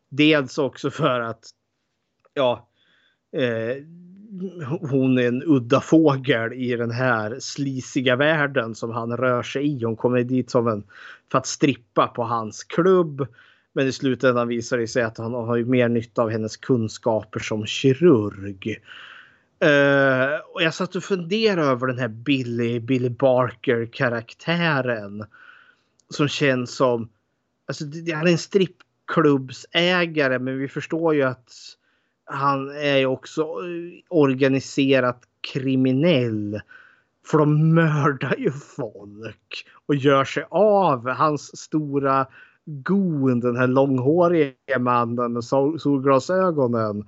Dels 0.09 0.57
också 0.57 0.91
för 0.91 1.19
att... 1.19 1.49
Ja. 2.33 2.67
Eh, 3.31 3.83
hon 4.81 5.17
är 5.17 5.27
en 5.27 5.43
udda 5.45 5.81
fågel 5.81 6.53
i 6.53 6.75
den 6.75 6.91
här 6.91 7.37
slisiga 7.39 8.15
världen 8.15 8.75
som 8.75 8.91
han 8.91 9.17
rör 9.17 9.43
sig 9.43 9.67
i. 9.67 9.83
Hon 9.83 9.95
kommer 9.95 10.23
dit 10.23 10.49
som 10.49 10.67
en 10.67 10.83
för 11.31 11.37
att 11.37 11.45
strippa 11.45 12.07
på 12.07 12.23
hans 12.23 12.63
klubb. 12.63 13.27
Men 13.73 13.87
i 13.87 13.91
slutändan 13.91 14.47
visar 14.47 14.77
det 14.77 14.87
sig 14.87 15.03
att 15.03 15.17
han 15.17 15.33
har 15.33 15.55
ju 15.55 15.65
mer 15.65 15.89
nytta 15.89 16.21
av 16.21 16.29
hennes 16.29 16.57
kunskaper 16.57 17.39
som 17.39 17.65
kirurg. 17.65 18.77
Uh, 19.63 20.39
och 20.53 20.63
jag 20.63 20.73
satt 20.73 20.95
och 20.95 21.03
funderade 21.03 21.61
över 21.61 21.87
den 21.87 21.99
här 21.99 22.07
Billy, 22.07 22.79
Billy 22.79 23.09
Barker 23.09 23.85
karaktären. 23.85 25.25
Som 26.09 26.27
känns 26.27 26.75
som, 26.75 27.09
alltså 27.67 27.83
han 28.13 28.27
är 28.27 28.31
en 28.31 28.37
strippklubbsägare 28.37 30.39
men 30.39 30.57
vi 30.57 30.67
förstår 30.67 31.15
ju 31.15 31.23
att 31.23 31.53
han 32.25 32.69
är 32.69 32.97
ju 32.97 33.05
också 33.05 33.41
eh, 33.41 34.01
organiserat 34.09 35.23
kriminell. 35.53 36.61
För 37.25 37.37
de 37.37 37.73
mördar 37.73 38.35
ju 38.37 38.51
folk 38.51 39.67
och 39.85 39.95
gör 39.95 40.25
sig 40.25 40.45
av. 40.49 41.09
Hans 41.09 41.57
stora 41.57 42.27
gon, 42.65 43.39
den 43.39 43.55
här 43.55 43.67
långhåriga 43.67 44.79
mannen 44.79 45.33
med 45.33 45.43
solglasögonen. 45.43 47.05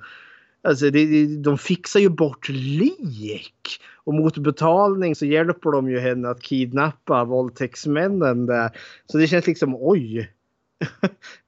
Alltså 0.63 0.89
det, 0.89 1.25
de 1.37 1.57
fixar 1.57 1.99
ju 1.99 2.09
bort 2.09 2.49
lik. 2.49 3.81
Och 4.03 4.13
mot 4.13 4.37
betalning 4.37 5.15
så 5.15 5.25
hjälper 5.25 5.71
de 5.71 5.89
ju 5.89 5.99
henne 5.99 6.29
att 6.29 6.41
kidnappa 6.41 7.23
våldtäktsmännen 7.23 8.45
där. 8.45 8.69
Så 9.05 9.17
det 9.17 9.27
känns 9.27 9.47
liksom 9.47 9.75
oj. 9.79 10.31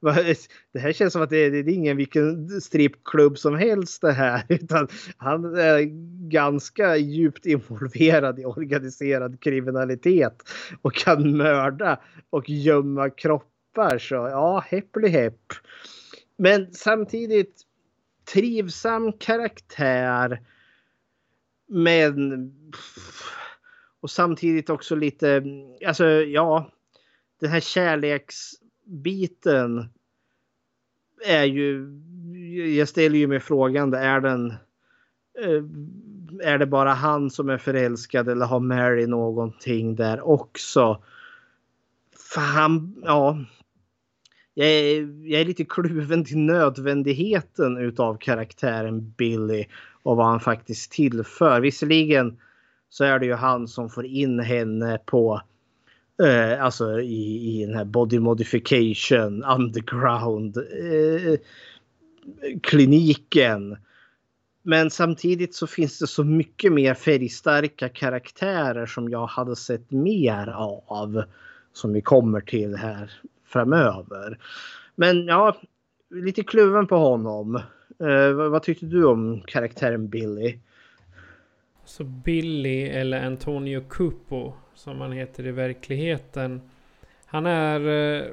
det 0.72 0.78
här 0.78 0.92
känns 0.92 1.12
som 1.12 1.22
att 1.22 1.30
det 1.30 1.36
är, 1.36 1.50
det 1.50 1.58
är 1.58 1.68
ingen 1.68 1.96
vilken 1.96 2.48
strippklubb 2.60 3.38
som 3.38 3.56
helst 3.56 4.00
det 4.00 4.12
här. 4.12 4.42
Utan 4.48 4.88
han 5.16 5.54
är 5.54 5.80
ganska 6.28 6.96
djupt 6.96 7.46
involverad 7.46 8.38
i 8.38 8.44
organiserad 8.44 9.40
kriminalitet. 9.40 10.42
Och 10.82 10.94
kan 10.94 11.36
mörda 11.36 12.00
och 12.30 12.50
gömma 12.50 13.10
kroppar. 13.10 13.98
Så 13.98 14.14
ja, 14.14 14.64
häpplig 14.66 15.08
häpp. 15.08 15.52
Men 16.36 16.72
samtidigt 16.72 17.64
trivsam 18.24 19.12
karaktär. 19.12 20.40
Men 21.66 22.50
och 24.04 24.10
samtidigt 24.10 24.70
också 24.70 24.94
lite, 24.94 25.42
alltså 25.86 26.06
ja, 26.06 26.70
den 27.40 27.50
här 27.50 27.60
kärleksbiten 27.60 29.88
är 31.26 31.44
ju, 31.44 31.86
jag 32.76 32.88
ställer 32.88 33.18
ju 33.18 33.26
mig 33.26 33.40
frågan, 33.40 33.94
är 33.94 34.20
den, 34.20 34.50
eh, 35.38 35.64
är 36.42 36.58
det 36.58 36.66
bara 36.66 36.92
han 36.92 37.30
som 37.30 37.48
är 37.48 37.58
förälskad 37.58 38.28
eller 38.28 38.46
har 38.46 38.60
Mary 38.60 39.06
någonting 39.06 39.96
där 39.96 40.20
också? 40.20 41.02
För 42.34 42.40
han, 42.40 43.02
ja, 43.04 43.38
jag 44.54 44.68
är, 44.68 45.28
jag 45.28 45.40
är 45.40 45.44
lite 45.44 45.64
kluven 45.64 46.24
till 46.24 46.38
nödvändigheten 46.38 47.76
utav 47.76 48.16
karaktären 48.16 49.10
Billy 49.10 49.64
och 50.02 50.16
vad 50.16 50.26
han 50.26 50.40
faktiskt 50.40 50.92
tillför. 50.92 51.60
Visserligen 51.60 52.38
så 52.90 53.04
är 53.04 53.18
det 53.18 53.26
ju 53.26 53.34
han 53.34 53.68
som 53.68 53.90
får 53.90 54.06
in 54.06 54.40
henne 54.40 54.98
på 55.06 55.42
eh, 56.22 56.64
alltså 56.64 57.00
i, 57.00 57.52
i 57.60 57.66
den 57.66 57.74
här 57.74 57.84
body 57.84 58.18
modification 58.18 59.44
underground 59.44 60.56
eh, 60.56 61.38
kliniken. 62.62 63.76
Men 64.62 64.90
samtidigt 64.90 65.54
så 65.54 65.66
finns 65.66 65.98
det 65.98 66.06
så 66.06 66.24
mycket 66.24 66.72
mer 66.72 66.94
färgstarka 66.94 67.88
karaktärer 67.88 68.86
som 68.86 69.08
jag 69.08 69.26
hade 69.26 69.56
sett 69.56 69.90
mer 69.90 70.48
av. 70.86 71.24
Som 71.72 71.92
vi 71.92 72.00
kommer 72.00 72.40
till 72.40 72.76
här 72.76 73.10
framöver. 73.54 74.38
Men 74.94 75.26
ja, 75.26 75.56
lite 76.10 76.42
kluven 76.42 76.86
på 76.86 76.96
honom. 76.96 77.56
Eh, 78.00 78.32
vad, 78.32 78.50
vad 78.50 78.62
tyckte 78.62 78.86
du 78.86 79.04
om 79.04 79.42
karaktären 79.46 80.08
Billy? 80.08 80.58
Så 81.84 82.04
Billy 82.04 82.82
eller 82.82 83.26
Antonio 83.26 83.84
Cupo 83.88 84.52
som 84.74 85.00
han 85.00 85.12
heter 85.12 85.46
i 85.46 85.52
verkligheten. 85.52 86.60
Han 87.26 87.46
är... 87.46 87.80
Eh, 87.88 88.30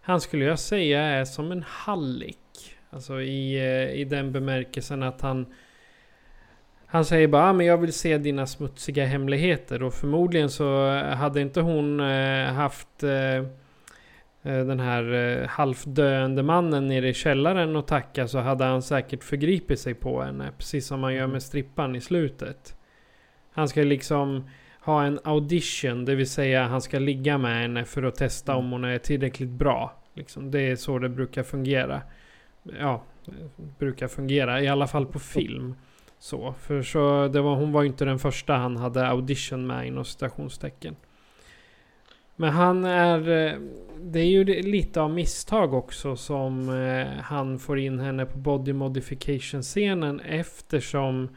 han 0.00 0.20
skulle 0.20 0.44
jag 0.44 0.58
säga 0.58 1.00
är 1.00 1.24
som 1.24 1.52
en 1.52 1.62
hallick. 1.62 2.76
Alltså 2.90 3.20
i, 3.20 3.56
eh, 3.56 4.00
i 4.00 4.04
den 4.04 4.32
bemärkelsen 4.32 5.02
att 5.02 5.20
han... 5.20 5.46
Han 6.90 7.04
säger 7.04 7.28
bara 7.28 7.50
ah, 7.50 7.52
men 7.52 7.66
jag 7.66 7.78
vill 7.78 7.92
se 7.92 8.18
dina 8.18 8.46
smutsiga 8.46 9.06
hemligheter 9.06 9.82
och 9.82 9.94
förmodligen 9.94 10.50
så 10.50 10.88
hade 10.98 11.40
inte 11.40 11.60
hon 11.60 12.00
eh, 12.00 12.52
haft 12.52 13.02
eh, 13.02 13.42
Eh, 14.42 14.64
den 14.64 14.80
här 14.80 15.12
eh, 15.12 15.48
halvdöende 15.48 16.42
mannen 16.42 16.88
nere 16.88 17.08
i 17.08 17.14
källaren 17.14 17.76
och 17.76 17.86
tacka 17.86 18.28
så 18.28 18.38
hade 18.38 18.64
han 18.64 18.82
säkert 18.82 19.24
förgripit 19.24 19.80
sig 19.80 19.94
på 19.94 20.22
henne. 20.22 20.52
Precis 20.58 20.86
som 20.86 21.00
man 21.00 21.14
gör 21.14 21.26
med 21.26 21.42
strippan 21.42 21.96
i 21.96 22.00
slutet. 22.00 22.76
Han 23.52 23.68
ska 23.68 23.82
liksom 23.82 24.50
ha 24.80 25.04
en 25.04 25.20
audition, 25.24 26.04
det 26.04 26.14
vill 26.14 26.30
säga 26.30 26.66
han 26.66 26.80
ska 26.80 26.98
ligga 26.98 27.38
med 27.38 27.62
henne 27.62 27.84
för 27.84 28.02
att 28.02 28.14
testa 28.14 28.56
om 28.56 28.70
hon 28.70 28.84
är 28.84 28.98
tillräckligt 28.98 29.48
bra. 29.48 30.02
Liksom, 30.14 30.50
det 30.50 30.60
är 30.60 30.76
så 30.76 30.98
det 30.98 31.08
brukar 31.08 31.42
fungera. 31.42 32.02
Ja, 32.80 33.02
brukar 33.78 34.08
fungera. 34.08 34.60
I 34.62 34.68
alla 34.68 34.86
fall 34.86 35.06
på 35.06 35.18
film. 35.18 35.74
Så, 36.18 36.54
för 36.60 36.82
så 36.82 37.28
det 37.28 37.40
var, 37.40 37.54
hon 37.54 37.72
var 37.72 37.82
ju 37.82 37.88
inte 37.88 38.04
den 38.04 38.18
första 38.18 38.54
han 38.54 38.76
hade 38.76 39.08
audition 39.08 39.66
med 39.66 39.86
inom 39.86 40.04
citationstecken. 40.04 40.96
Men 42.36 42.50
han 42.50 42.84
är... 42.84 43.28
Eh, 43.28 43.58
det 44.00 44.20
är 44.20 44.26
ju 44.26 44.44
lite 44.44 45.00
av 45.00 45.10
misstag 45.10 45.74
också 45.74 46.16
som 46.16 46.68
eh, 46.68 47.22
han 47.22 47.58
får 47.58 47.78
in 47.78 48.00
henne 48.00 48.26
på 48.26 48.38
body 48.38 48.72
modification 48.72 49.62
scenen 49.62 50.20
eftersom 50.20 51.28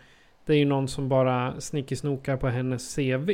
det 0.46 0.54
är 0.54 0.58
ju 0.58 0.66
någon 0.66 0.88
som 0.88 1.10
bara 1.10 1.62
snickesnokar 1.62 2.38
på 2.38 2.48
hennes 2.48 2.96
CV. 2.96 3.30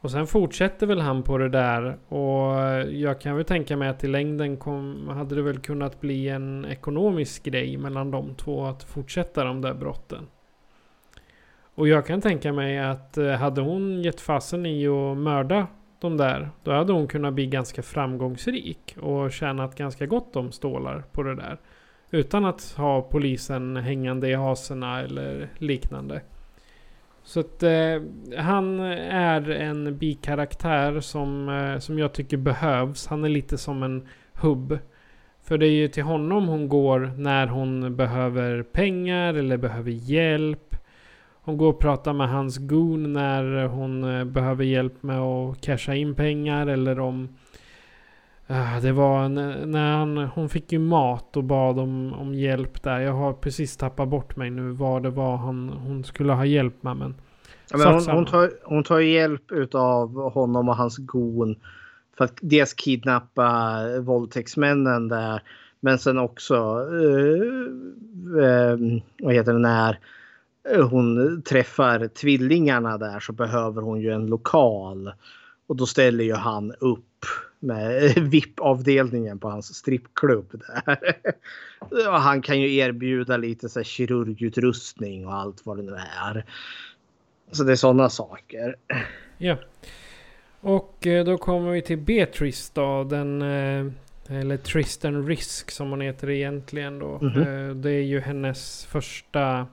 Och 0.00 0.10
sen 0.10 0.26
fortsätter 0.26 0.86
väl 0.86 1.00
han 1.00 1.22
på 1.22 1.38
det 1.38 1.48
där 1.48 1.98
och 2.08 2.54
jag 2.92 3.20
kan 3.20 3.36
väl 3.36 3.44
tänka 3.44 3.76
mig 3.76 3.88
att 3.88 4.04
i 4.04 4.08
längden 4.08 4.56
kom, 4.56 5.08
hade 5.08 5.34
det 5.34 5.42
väl 5.42 5.58
kunnat 5.58 6.00
bli 6.00 6.28
en 6.28 6.64
ekonomisk 6.64 7.42
grej 7.42 7.76
mellan 7.76 8.10
de 8.10 8.34
två 8.34 8.64
att 8.64 8.82
fortsätta 8.82 9.44
de 9.44 9.60
där 9.60 9.74
brotten. 9.74 10.26
Och 11.74 11.88
jag 11.88 12.06
kan 12.06 12.20
tänka 12.20 12.52
mig 12.52 12.78
att 12.78 13.18
eh, 13.18 13.30
hade 13.30 13.60
hon 13.60 14.02
gett 14.02 14.20
fasen 14.20 14.66
i 14.66 14.88
att 14.88 15.16
mörda 15.16 15.66
de 16.00 16.16
där, 16.16 16.50
då 16.64 16.72
hade 16.72 16.92
hon 16.92 17.08
kunnat 17.08 17.34
bli 17.34 17.46
ganska 17.46 17.82
framgångsrik 17.82 18.96
och 19.00 19.32
tjänat 19.32 19.74
ganska 19.74 20.06
gott 20.06 20.36
om 20.36 20.52
stålar 20.52 21.04
på 21.12 21.22
det 21.22 21.34
där. 21.34 21.58
Utan 22.10 22.44
att 22.44 22.74
ha 22.76 23.02
polisen 23.02 23.76
hängande 23.76 24.28
i 24.28 24.34
haserna 24.34 25.00
eller 25.00 25.48
liknande. 25.58 26.22
Så 27.30 27.40
att 27.40 27.62
eh, 27.62 28.02
han 28.36 28.80
är 28.80 29.50
en 29.50 29.98
bikaraktär 29.98 31.00
som, 31.00 31.48
eh, 31.48 31.78
som 31.78 31.98
jag 31.98 32.12
tycker 32.12 32.36
behövs. 32.36 33.06
Han 33.06 33.24
är 33.24 33.28
lite 33.28 33.58
som 33.58 33.82
en 33.82 34.08
hubb. 34.32 34.78
För 35.42 35.58
det 35.58 35.66
är 35.66 35.70
ju 35.70 35.88
till 35.88 36.02
honom 36.02 36.48
hon 36.48 36.68
går 36.68 37.12
när 37.16 37.46
hon 37.46 37.96
behöver 37.96 38.62
pengar 38.62 39.34
eller 39.34 39.56
behöver 39.56 39.90
hjälp. 39.90 40.76
Hon 41.42 41.56
går 41.56 41.68
och 41.68 41.78
pratar 41.78 42.12
med 42.12 42.28
hans 42.28 42.58
goon 42.58 43.12
när 43.12 43.66
hon 43.66 44.04
eh, 44.04 44.24
behöver 44.24 44.64
hjälp 44.64 45.02
med 45.02 45.20
att 45.20 45.60
casha 45.60 45.94
in 45.94 46.14
pengar 46.14 46.66
eller 46.66 47.00
om... 47.00 47.28
Uh, 48.50 48.80
det 48.82 48.92
var 48.92 49.28
när 49.66 49.96
han, 49.96 50.16
hon 50.16 50.48
fick 50.48 50.72
ju 50.72 50.78
mat 50.78 51.36
och 51.36 51.44
bad 51.44 51.78
om, 51.78 52.12
om 52.12 52.34
hjälp 52.34 52.82
där. 52.82 53.00
Jag 53.00 53.12
har 53.12 53.32
precis 53.32 53.76
tappat 53.76 54.08
bort 54.08 54.36
mig 54.36 54.50
nu 54.50 54.70
vad 54.70 55.02
det 55.02 55.10
var 55.10 55.36
han, 55.36 55.68
hon 55.68 56.04
skulle 56.04 56.32
ha 56.32 56.44
hjälp 56.44 56.82
med. 56.82 56.96
Men, 56.96 57.14
ja, 57.70 57.78
men 57.78 57.94
hon, 57.94 58.08
hon, 58.08 58.26
tar, 58.26 58.50
hon 58.64 58.84
tar 58.84 59.00
hjälp 59.00 59.74
av 59.74 60.30
honom 60.30 60.68
och 60.68 60.76
hans 60.76 60.98
gon. 60.98 61.56
För 62.18 62.24
att 62.24 62.38
dels 62.42 62.74
kidnappa 62.74 63.78
våldtäktsmännen 64.00 65.08
där. 65.08 65.42
Men 65.80 65.98
sen 65.98 66.18
också... 66.18 66.54
Uh, 66.78 67.42
uh, 68.36 69.00
vad 69.22 69.34
heter 69.34 69.52
det? 69.52 69.58
När 69.58 69.98
hon 70.90 71.42
träffar 71.42 72.08
tvillingarna 72.08 72.98
där 72.98 73.20
så 73.20 73.32
behöver 73.32 73.82
hon 73.82 74.00
ju 74.00 74.10
en 74.10 74.26
lokal. 74.26 75.12
Och 75.66 75.76
då 75.76 75.86
ställer 75.86 76.24
ju 76.24 76.34
han 76.34 76.72
upp 76.80 77.04
med 77.60 78.18
VIP-avdelningen 78.30 79.38
på 79.38 79.50
hans 79.50 79.74
strippklubb 79.74 80.62
där. 80.66 81.14
Han 82.10 82.42
kan 82.42 82.60
ju 82.60 82.76
erbjuda 82.76 83.36
lite 83.36 83.68
så 83.68 83.78
här 83.78 83.84
kirurgutrustning 83.84 85.26
och 85.26 85.34
allt 85.34 85.66
vad 85.66 85.76
det 85.76 85.82
nu 85.82 85.96
är. 86.22 86.44
Så 87.50 87.64
det 87.64 87.72
är 87.72 87.76
sådana 87.76 88.10
saker. 88.10 88.76
Ja. 89.38 89.56
Och 90.60 91.06
eh, 91.06 91.24
då 91.24 91.38
kommer 91.38 91.70
vi 91.70 91.82
till 91.82 91.98
Beatrice 91.98 92.70
då. 92.70 93.04
Den, 93.04 93.42
eh, 93.42 93.86
eller 94.28 94.56
Tristan 94.56 95.26
Risk 95.26 95.70
som 95.70 95.90
hon 95.90 96.00
heter 96.00 96.30
egentligen 96.30 96.98
då. 96.98 97.18
Mm 97.18 97.34
-hmm. 97.34 97.74
Det 97.74 97.90
är 97.90 98.02
ju 98.02 98.20
hennes 98.20 98.84
första 98.84 99.66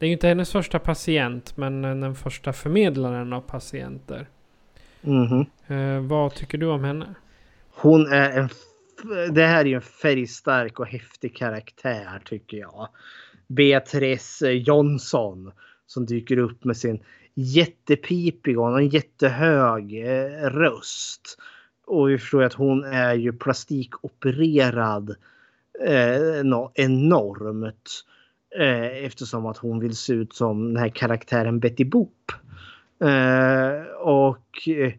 det 0.00 0.06
är 0.06 0.08
ju 0.08 0.12
inte 0.12 0.28
hennes 0.28 0.52
första 0.52 0.78
patient, 0.78 1.56
men 1.56 1.82
den 1.82 2.14
första 2.14 2.52
förmedlaren 2.52 3.32
av 3.32 3.40
patienter. 3.40 4.26
Mm 5.02 5.26
-hmm. 5.26 5.46
eh, 5.66 6.08
vad 6.08 6.34
tycker 6.34 6.58
du 6.58 6.66
om 6.66 6.84
henne? 6.84 7.14
Hon 7.70 8.06
är 8.06 8.30
en... 8.30 8.48
Det 9.32 9.46
här 9.46 9.60
är 9.60 9.64
ju 9.64 9.74
en 9.74 9.80
färgstark 9.80 10.80
och 10.80 10.86
häftig 10.86 11.36
karaktär 11.36 12.22
tycker 12.24 12.56
jag. 12.56 12.88
Beatrice 13.48 14.42
Johnson 14.42 15.52
som 15.86 16.06
dyker 16.06 16.38
upp 16.38 16.64
med 16.64 16.76
sin 16.76 17.02
jättepipiga 17.34 18.60
och 18.60 18.78
en 18.78 18.88
jättehög 18.88 20.06
eh, 20.06 20.50
röst. 20.50 21.38
Och 21.86 22.10
vi 22.10 22.18
förstår 22.18 22.42
att 22.42 22.54
hon 22.54 22.84
är 22.84 23.14
ju 23.14 23.32
plastikopererad 23.32 25.16
eh, 25.86 26.40
enormt. 26.74 28.04
Eh, 28.58 29.04
eftersom 29.04 29.46
att 29.46 29.56
hon 29.56 29.80
vill 29.80 29.96
se 29.96 30.12
ut 30.12 30.34
som 30.34 30.74
den 30.74 30.82
här 30.82 30.88
karaktären 30.88 31.60
Betty 31.60 31.84
Boop. 31.84 32.32
Eh, 33.04 33.82
och 33.98 34.68
eh, 34.68 34.92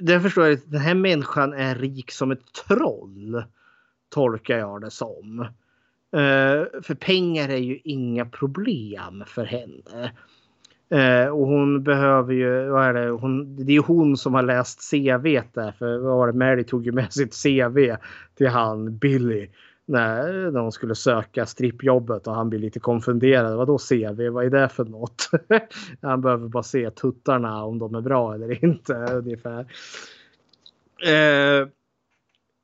Det 0.00 0.20
förstår 0.20 0.44
jag 0.44 0.54
att 0.54 0.70
den 0.70 0.80
här 0.80 0.94
människan 0.94 1.52
är 1.52 1.74
rik 1.74 2.10
som 2.10 2.30
ett 2.30 2.52
troll. 2.66 3.44
Tolkar 4.08 4.58
jag 4.58 4.80
det 4.80 4.90
som. 4.90 5.40
Eh, 6.12 6.82
för 6.82 6.94
pengar 6.94 7.48
är 7.48 7.56
ju 7.56 7.78
inga 7.84 8.24
problem 8.24 9.24
för 9.26 9.44
henne. 9.44 10.12
Eh, 10.90 11.28
och 11.28 11.46
hon 11.46 11.82
behöver 11.82 12.34
ju, 12.34 12.68
vad 12.68 12.84
är 12.84 12.94
det, 12.94 13.10
hon, 13.10 13.56
det 13.56 13.72
är 13.72 13.74
ju 13.74 13.82
hon 13.82 14.16
som 14.16 14.34
har 14.34 14.42
läst 14.42 14.90
CV 14.90 15.40
där. 15.52 15.72
För 15.72 15.98
vad 15.98 16.16
var 16.16 16.26
det, 16.26 16.38
Mary 16.38 16.64
tog 16.64 16.86
ju 16.86 16.92
med 16.92 17.12
sitt 17.12 17.42
CV 17.42 17.96
till 18.34 18.48
han 18.48 18.98
Billy. 18.98 19.48
När, 19.86 20.50
de 20.50 20.72
skulle 20.72 20.94
söka 20.94 21.46
strippjobbet 21.46 22.26
och 22.26 22.34
han 22.34 22.50
blir 22.50 22.58
lite 22.58 22.80
konfunderad. 22.80 23.56
Vadå 23.56 23.78
CV? 23.78 24.28
Vad 24.28 24.44
är 24.44 24.50
det 24.50 24.68
för 24.68 24.84
något? 24.84 25.30
han 26.02 26.20
behöver 26.20 26.48
bara 26.48 26.62
se 26.62 26.90
tuttarna 26.90 27.64
om 27.64 27.78
de 27.78 27.94
är 27.94 28.00
bra 28.00 28.34
eller 28.34 28.64
inte 28.64 28.94
ungefär. 28.94 29.60
Eh, 31.04 31.68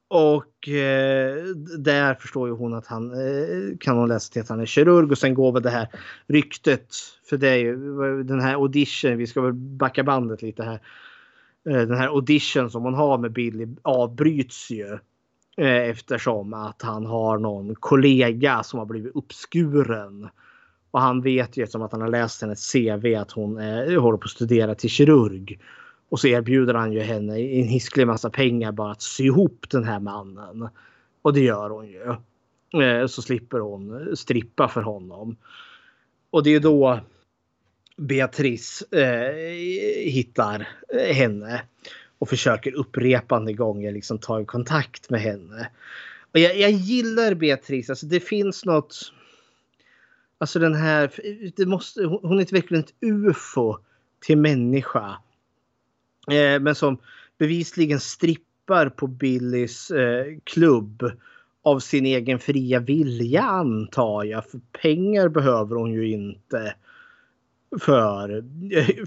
och 0.09 0.69
eh, 0.69 1.45
där 1.79 2.15
förstår 2.15 2.49
ju 2.49 2.55
hon 2.55 2.75
att 2.75 2.87
han 2.87 3.11
eh, 3.13 3.77
kan 3.81 3.97
hon 3.97 4.09
läsa 4.09 4.33
till 4.33 4.43
att 4.43 4.49
han 4.49 4.61
är 4.61 4.67
kirurg 4.67 5.11
och 5.11 5.19
sen 5.19 5.35
går 5.35 5.53
väl 5.53 5.63
det 5.63 5.71
här 5.71 5.89
ryktet 6.27 6.95
för 7.29 7.37
det 7.37 7.49
är 7.49 7.57
ju 7.57 8.23
den 8.23 8.41
här 8.41 8.55
audition. 8.55 9.17
Vi 9.17 9.27
ska 9.27 9.41
väl 9.41 9.53
backa 9.53 10.05
bandet 10.05 10.43
lite 10.43 10.63
här. 10.63 10.81
Eh, 11.69 11.89
den 11.89 11.97
här 11.97 12.09
audition 12.09 12.71
som 12.71 12.83
hon 12.83 12.95
har 12.95 13.19
med 13.19 13.33
Billy 13.33 13.67
avbryts 13.83 14.71
ju 14.71 14.87
eh, 14.87 14.99
Eh, 15.59 15.91
eftersom 15.91 16.55
att 16.55 16.83
han 16.83 17.07
har 17.07 17.39
någon 17.39 17.75
kollega 17.75 18.63
som 18.63 18.79
har 18.79 18.87
blivit 18.87 19.17
uppskuren. 19.17 20.29
Och 20.91 21.01
han 21.01 21.23
vet 21.23 21.57
ju 21.57 21.63
eftersom 21.63 21.83
att 21.83 21.93
han 21.93 22.01
har 22.01 22.09
läst 22.09 22.43
hennes 22.43 22.73
CV 22.73 23.15
att 23.15 23.33
hon 23.33 23.59
eh, 23.59 24.01
håller 24.01 24.19
på 24.19 24.25
att 24.25 24.31
studera 24.31 24.75
till 24.75 24.91
kirurg. 24.91 25.61
Och 26.09 26.21
så 26.21 26.29
erbjuder 26.29 26.75
han 26.75 26.93
ju 26.93 27.01
henne 27.01 27.41
en 27.41 27.69
hisklig 27.69 28.07
massa 28.07 28.31
pengar 28.31 28.73
bara 28.73 28.93
att 28.93 29.03
sy 29.03 29.25
ihop 29.25 29.67
den 29.71 29.85
här 29.85 30.01
mannen. 30.01 30.69
Och 31.23 31.33
det 31.33 31.41
gör 31.41 31.71
hon 31.71 31.87
ju. 31.87 32.15
Eh, 32.83 33.07
så 33.07 33.23
slipper 33.23 33.59
hon 33.59 34.17
strippa 34.17 34.69
för 34.69 34.83
honom. 34.83 35.37
Och 36.31 36.43
det 36.43 36.55
är 36.55 36.61
då 36.61 37.01
Beatrice 37.97 38.83
eh, 38.93 39.33
hittar 40.11 40.69
henne 41.13 41.63
och 42.19 42.29
försöker 42.29 42.73
upprepande 42.73 43.53
gånger 43.53 43.93
liksom 43.93 44.19
ta 44.19 44.45
kontakt 44.45 45.11
med 45.11 45.21
henne. 45.21 45.71
Och 46.33 46.39
jag, 46.39 46.59
jag 46.59 46.71
gillar 46.71 47.35
Beatrice. 47.35 47.91
Alltså 47.91 48.07
det 48.07 48.21
finns 48.21 48.65
något. 48.65 49.13
Alltså 50.39 50.59
den 50.59 50.75
här. 50.75 51.13
Det 51.57 51.67
måste, 51.67 52.05
hon 52.05 52.41
är 52.41 52.53
verkligen 52.53 52.85
ett 52.85 52.95
ufo 53.01 53.77
till 54.21 54.39
människa. 54.39 55.19
Eh, 56.31 56.61
men 56.61 56.75
som 56.75 56.99
bevisligen 57.39 58.01
strippar 58.01 58.89
på 58.89 59.07
Billys 59.07 59.91
eh, 59.91 60.27
klubb 60.45 61.11
av 61.63 61.79
sin 61.81 62.07
egen 62.07 62.39
fria 62.39 62.81
vilja 62.81 63.43
antar 63.43 64.25
jag. 64.25 64.51
För 64.51 64.61
pengar 64.83 65.29
behöver 65.29 65.77
hon 65.77 65.93
ju 65.93 66.09
inte. 66.09 66.75
För, 67.81 68.45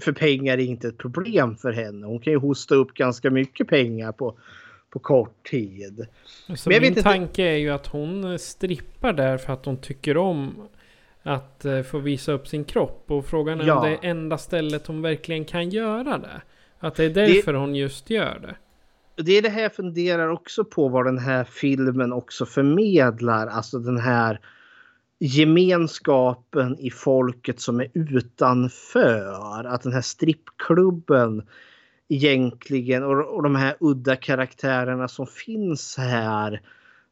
för 0.00 0.12
pengar 0.12 0.58
är 0.58 0.64
inte 0.64 0.88
ett 0.88 0.98
problem 0.98 1.56
för 1.56 1.72
henne. 1.72 2.06
Hon 2.06 2.20
kan 2.20 2.32
ju 2.32 2.38
hosta 2.38 2.74
upp 2.74 2.94
ganska 2.94 3.30
mycket 3.30 3.68
pengar 3.68 4.12
på, 4.12 4.38
på 4.90 4.98
kort 4.98 5.50
tid. 5.50 6.06
Så 6.56 6.70
min 6.70 6.84
inte... 6.84 7.02
tanke 7.02 7.42
är 7.42 7.56
ju 7.56 7.70
att 7.70 7.86
hon 7.86 8.38
strippar 8.38 9.12
där 9.12 9.38
för 9.38 9.52
att 9.52 9.64
hon 9.64 9.76
tycker 9.76 10.16
om 10.16 10.68
att 11.22 11.62
uh, 11.64 11.82
få 11.82 11.98
visa 11.98 12.32
upp 12.32 12.48
sin 12.48 12.64
kropp. 12.64 13.04
Och 13.06 13.26
frågan 13.26 13.60
är 13.60 13.66
ja. 13.66 13.78
om 13.78 13.88
det 13.88 13.94
är 13.94 14.10
enda 14.10 14.38
stället 14.38 14.86
hon 14.86 15.02
verkligen 15.02 15.44
kan 15.44 15.70
göra 15.70 16.18
det. 16.18 16.42
Att 16.78 16.94
det 16.94 17.04
är 17.04 17.10
därför 17.10 17.52
det, 17.52 17.58
hon 17.58 17.74
just 17.74 18.10
gör 18.10 18.38
det. 18.38 18.56
Det 19.22 19.32
är 19.32 19.42
det 19.42 19.48
här 19.48 19.62
jag 19.62 19.74
funderar 19.74 20.28
också 20.28 20.64
på 20.64 20.88
vad 20.88 21.06
den 21.06 21.18
här 21.18 21.44
filmen 21.44 22.12
också 22.12 22.46
förmedlar. 22.46 23.46
Alltså 23.46 23.78
den 23.78 23.98
här 23.98 24.40
gemenskapen 25.24 26.78
i 26.78 26.90
folket 26.90 27.60
som 27.60 27.80
är 27.80 27.88
utanför. 27.94 29.64
Att 29.64 29.82
den 29.82 29.92
här 29.92 30.00
strippklubben 30.00 31.42
egentligen 32.08 33.02
och, 33.02 33.34
och 33.34 33.42
de 33.42 33.56
här 33.56 33.76
udda 33.80 34.16
karaktärerna 34.16 35.08
som 35.08 35.26
finns 35.26 35.96
här 35.98 36.60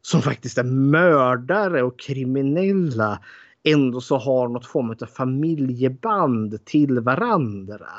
som 0.02 0.22
faktiskt 0.22 0.58
är 0.58 0.64
mördare 0.64 1.82
och 1.82 1.98
kriminella 1.98 3.20
ändå 3.62 4.00
så 4.00 4.16
har 4.16 4.48
något 4.48 4.66
form 4.66 4.90
av 4.90 5.06
familjeband 5.06 6.64
till 6.64 7.00
varandra. 7.00 7.90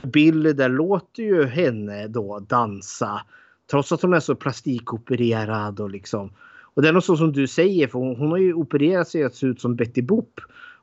För 0.00 0.08
Billy 0.08 0.52
där 0.52 0.68
låter 0.68 1.22
ju 1.22 1.44
henne 1.44 2.08
då 2.08 2.38
dansa. 2.38 3.22
Trots 3.70 3.92
att 3.92 4.02
hon 4.02 4.14
är 4.14 4.20
så 4.20 4.34
plastikopererad 4.34 5.80
och 5.80 5.90
liksom. 5.90 6.32
Och 6.76 6.82
det 6.82 6.88
är 6.88 6.92
något 6.92 7.04
så 7.04 7.16
som 7.16 7.32
du 7.32 7.46
säger 7.46 7.88
för 7.88 7.98
hon, 7.98 8.16
hon 8.16 8.30
har 8.30 8.38
ju 8.38 8.54
opererat 8.54 9.08
sig 9.08 9.24
att 9.24 9.34
se 9.34 9.46
ut 9.46 9.60
som 9.60 9.76
Betty 9.76 10.02
Boop. 10.02 10.40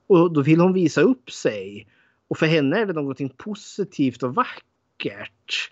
Och 0.07 0.33
då 0.33 0.41
vill 0.41 0.59
hon 0.59 0.73
visa 0.73 1.01
upp 1.01 1.31
sig. 1.31 1.87
Och 2.27 2.37
för 2.37 2.45
henne 2.45 2.77
är 2.77 2.85
det 2.85 2.93
någonting 2.93 3.29
positivt 3.37 4.23
och 4.23 4.35
vackert. 4.35 5.71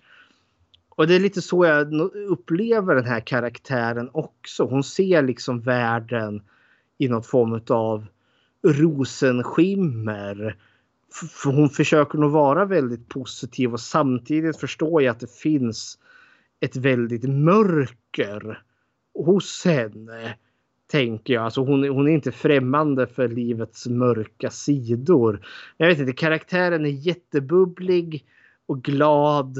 Och 0.88 1.06
det 1.06 1.14
är 1.14 1.20
lite 1.20 1.42
så 1.42 1.64
jag 1.64 1.94
upplever 2.14 2.94
den 2.94 3.04
här 3.04 3.20
karaktären 3.20 4.10
också. 4.12 4.64
Hon 4.64 4.84
ser 4.84 5.22
liksom 5.22 5.60
världen 5.60 6.42
i 6.98 7.08
något 7.08 7.26
form 7.26 7.60
av 7.68 8.06
rosenskimmer 8.66 10.56
för 11.12 11.50
hon 11.50 11.68
försöker 11.68 12.18
nog 12.18 12.30
vara 12.30 12.64
väldigt 12.64 13.08
positiv 13.08 13.72
och 13.72 13.80
samtidigt 13.80 14.56
förstår 14.56 15.02
jag 15.02 15.12
att 15.12 15.20
det 15.20 15.32
finns 15.32 15.98
ett 16.60 16.76
väldigt 16.76 17.24
mörker 17.24 18.62
hos 19.14 19.64
henne. 19.64 20.36
Tänker 20.90 21.34
jag. 21.34 21.44
Alltså 21.44 21.60
hon, 21.60 21.88
hon 21.88 22.08
är 22.08 22.12
inte 22.12 22.32
främmande 22.32 23.06
för 23.06 23.28
livets 23.28 23.86
mörka 23.86 24.50
sidor. 24.50 25.46
Jag 25.76 25.86
vet 25.86 25.98
inte, 25.98 26.12
karaktären 26.12 26.86
är 26.86 26.90
jättebubblig 26.90 28.26
och 28.66 28.82
glad, 28.82 29.58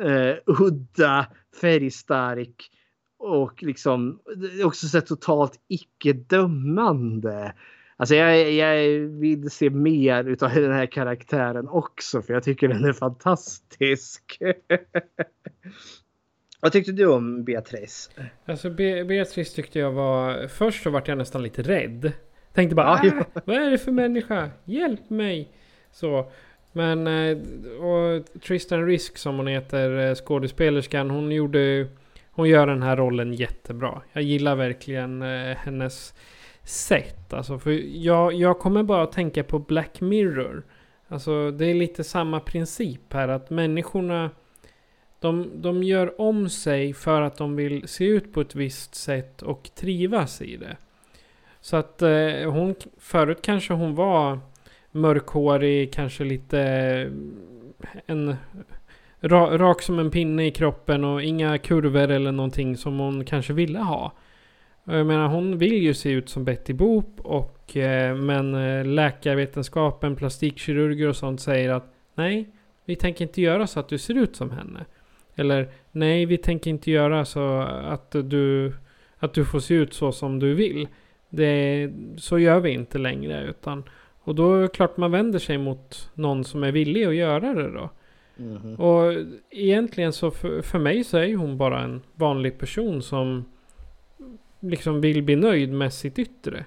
eh, 0.00 0.36
udda, 0.46 1.26
färgstark 1.60 2.70
och 3.18 3.62
liksom 3.62 4.20
också 4.64 4.86
så 4.86 5.00
totalt 5.00 5.60
icke 5.68 6.12
dömande. 6.12 7.54
Alltså 7.96 8.14
jag, 8.14 8.52
jag 8.52 9.00
vill 9.00 9.50
se 9.50 9.70
mer 9.70 10.24
utav 10.24 10.54
den 10.54 10.72
här 10.72 10.86
karaktären 10.86 11.68
också 11.68 12.22
för 12.22 12.34
jag 12.34 12.42
tycker 12.42 12.68
den 12.68 12.84
är 12.84 12.92
fantastisk. 12.92 14.38
Vad 16.60 16.72
tyckte 16.72 16.92
du 16.92 17.06
om 17.06 17.44
Beatrice? 17.44 18.10
Alltså 18.46 18.70
Be 18.70 19.04
Beatrice 19.04 19.54
tyckte 19.54 19.78
jag 19.78 19.92
var... 19.92 20.48
Först 20.48 20.82
så 20.82 20.90
vart 20.90 21.08
jag 21.08 21.18
nästan 21.18 21.42
lite 21.42 21.62
rädd. 21.62 22.12
Tänkte 22.52 22.74
bara 22.74 22.90
ah, 22.90 23.24
vad 23.44 23.56
är 23.56 23.70
det 23.70 23.78
för 23.78 23.92
människa? 23.92 24.50
Hjälp 24.64 25.10
mig! 25.10 25.48
Så. 25.92 26.30
Men 26.72 27.06
eh, 27.06 27.38
och 27.82 28.42
Tristan 28.42 28.86
Risk 28.86 29.18
som 29.18 29.36
hon 29.36 29.46
heter, 29.46 30.08
eh, 30.08 30.14
skådespelerskan, 30.14 31.10
hon 31.10 31.32
gjorde... 31.32 31.88
Hon 32.30 32.48
gör 32.48 32.66
den 32.66 32.82
här 32.82 32.96
rollen 32.96 33.34
jättebra. 33.34 34.02
Jag 34.12 34.22
gillar 34.22 34.56
verkligen 34.56 35.22
eh, 35.22 35.56
hennes 35.56 36.14
sätt. 36.62 37.32
Alltså, 37.32 37.58
för 37.58 37.70
jag, 37.96 38.32
jag 38.32 38.58
kommer 38.58 38.82
bara 38.82 39.02
att 39.02 39.12
tänka 39.12 39.44
på 39.44 39.58
Black 39.58 40.00
Mirror. 40.00 40.62
Alltså 41.08 41.50
det 41.50 41.66
är 41.66 41.74
lite 41.74 42.04
samma 42.04 42.40
princip 42.40 43.12
här 43.12 43.28
att 43.28 43.50
människorna 43.50 44.30
de, 45.20 45.50
de 45.54 45.82
gör 45.82 46.20
om 46.20 46.48
sig 46.48 46.94
för 46.94 47.22
att 47.22 47.36
de 47.36 47.56
vill 47.56 47.88
se 47.88 48.04
ut 48.04 48.32
på 48.32 48.40
ett 48.40 48.54
visst 48.54 48.94
sätt 48.94 49.42
och 49.42 49.70
trivas 49.74 50.42
i 50.42 50.56
det. 50.56 50.76
Så 51.60 51.76
att 51.76 52.02
eh, 52.02 52.50
hon, 52.52 52.74
förut 52.98 53.38
kanske 53.42 53.74
hon 53.74 53.94
var 53.94 54.40
mörkhårig, 54.90 55.92
kanske 55.92 56.24
lite 56.24 56.60
eh, 56.60 57.10
en 58.06 58.36
ra, 59.20 59.58
rak 59.58 59.82
som 59.82 59.98
en 59.98 60.10
pinne 60.10 60.46
i 60.46 60.50
kroppen 60.50 61.04
och 61.04 61.22
inga 61.22 61.58
kurvor 61.58 62.10
eller 62.10 62.32
någonting 62.32 62.76
som 62.76 62.98
hon 62.98 63.24
kanske 63.24 63.52
ville 63.52 63.78
ha. 63.78 64.12
Jag 64.84 65.06
menar 65.06 65.28
hon 65.28 65.58
vill 65.58 65.82
ju 65.82 65.94
se 65.94 66.10
ut 66.10 66.28
som 66.28 66.44
Betty 66.44 66.72
Boop 66.72 67.20
och 67.20 67.76
eh, 67.76 68.16
men 68.16 68.54
eh, 68.54 68.84
läkarvetenskapen, 68.84 70.16
plastikkirurger 70.16 71.08
och 71.08 71.16
sånt 71.16 71.40
säger 71.40 71.70
att 71.70 71.94
nej, 72.14 72.48
vi 72.84 72.96
tänker 72.96 73.24
inte 73.24 73.40
göra 73.40 73.66
så 73.66 73.80
att 73.80 73.88
du 73.88 73.98
ser 73.98 74.14
ut 74.14 74.36
som 74.36 74.50
henne. 74.50 74.84
Eller 75.38 75.68
nej, 75.92 76.26
vi 76.26 76.38
tänker 76.38 76.70
inte 76.70 76.90
göra 76.90 77.24
så 77.24 77.58
att 77.84 78.10
du, 78.10 78.72
att 79.18 79.34
du 79.34 79.44
får 79.44 79.60
se 79.60 79.74
ut 79.74 79.94
så 79.94 80.12
som 80.12 80.38
du 80.38 80.54
vill. 80.54 80.88
Det, 81.28 81.90
så 82.16 82.38
gör 82.38 82.60
vi 82.60 82.70
inte 82.70 82.98
längre. 82.98 83.44
Utan, 83.44 83.84
och 84.20 84.34
då 84.34 84.54
är 84.54 84.62
det 84.62 84.68
klart 84.68 84.96
man 84.96 85.10
vänder 85.10 85.38
sig 85.38 85.58
mot 85.58 86.10
någon 86.14 86.44
som 86.44 86.64
är 86.64 86.72
villig 86.72 87.04
att 87.04 87.14
göra 87.14 87.54
det 87.54 87.70
då. 87.70 87.90
Mm. 88.38 88.74
Och 88.74 89.14
egentligen 89.50 90.12
så 90.12 90.30
för, 90.30 90.62
för 90.62 90.78
mig 90.78 91.04
så 91.04 91.18
är 91.18 91.36
hon 91.36 91.58
bara 91.58 91.80
en 91.80 92.02
vanlig 92.14 92.58
person 92.58 93.02
som 93.02 93.44
liksom 94.60 95.00
vill 95.00 95.22
bli 95.22 95.36
nöjd 95.36 95.72
med 95.72 95.92
sitt 95.92 96.18
yttre. 96.18 96.64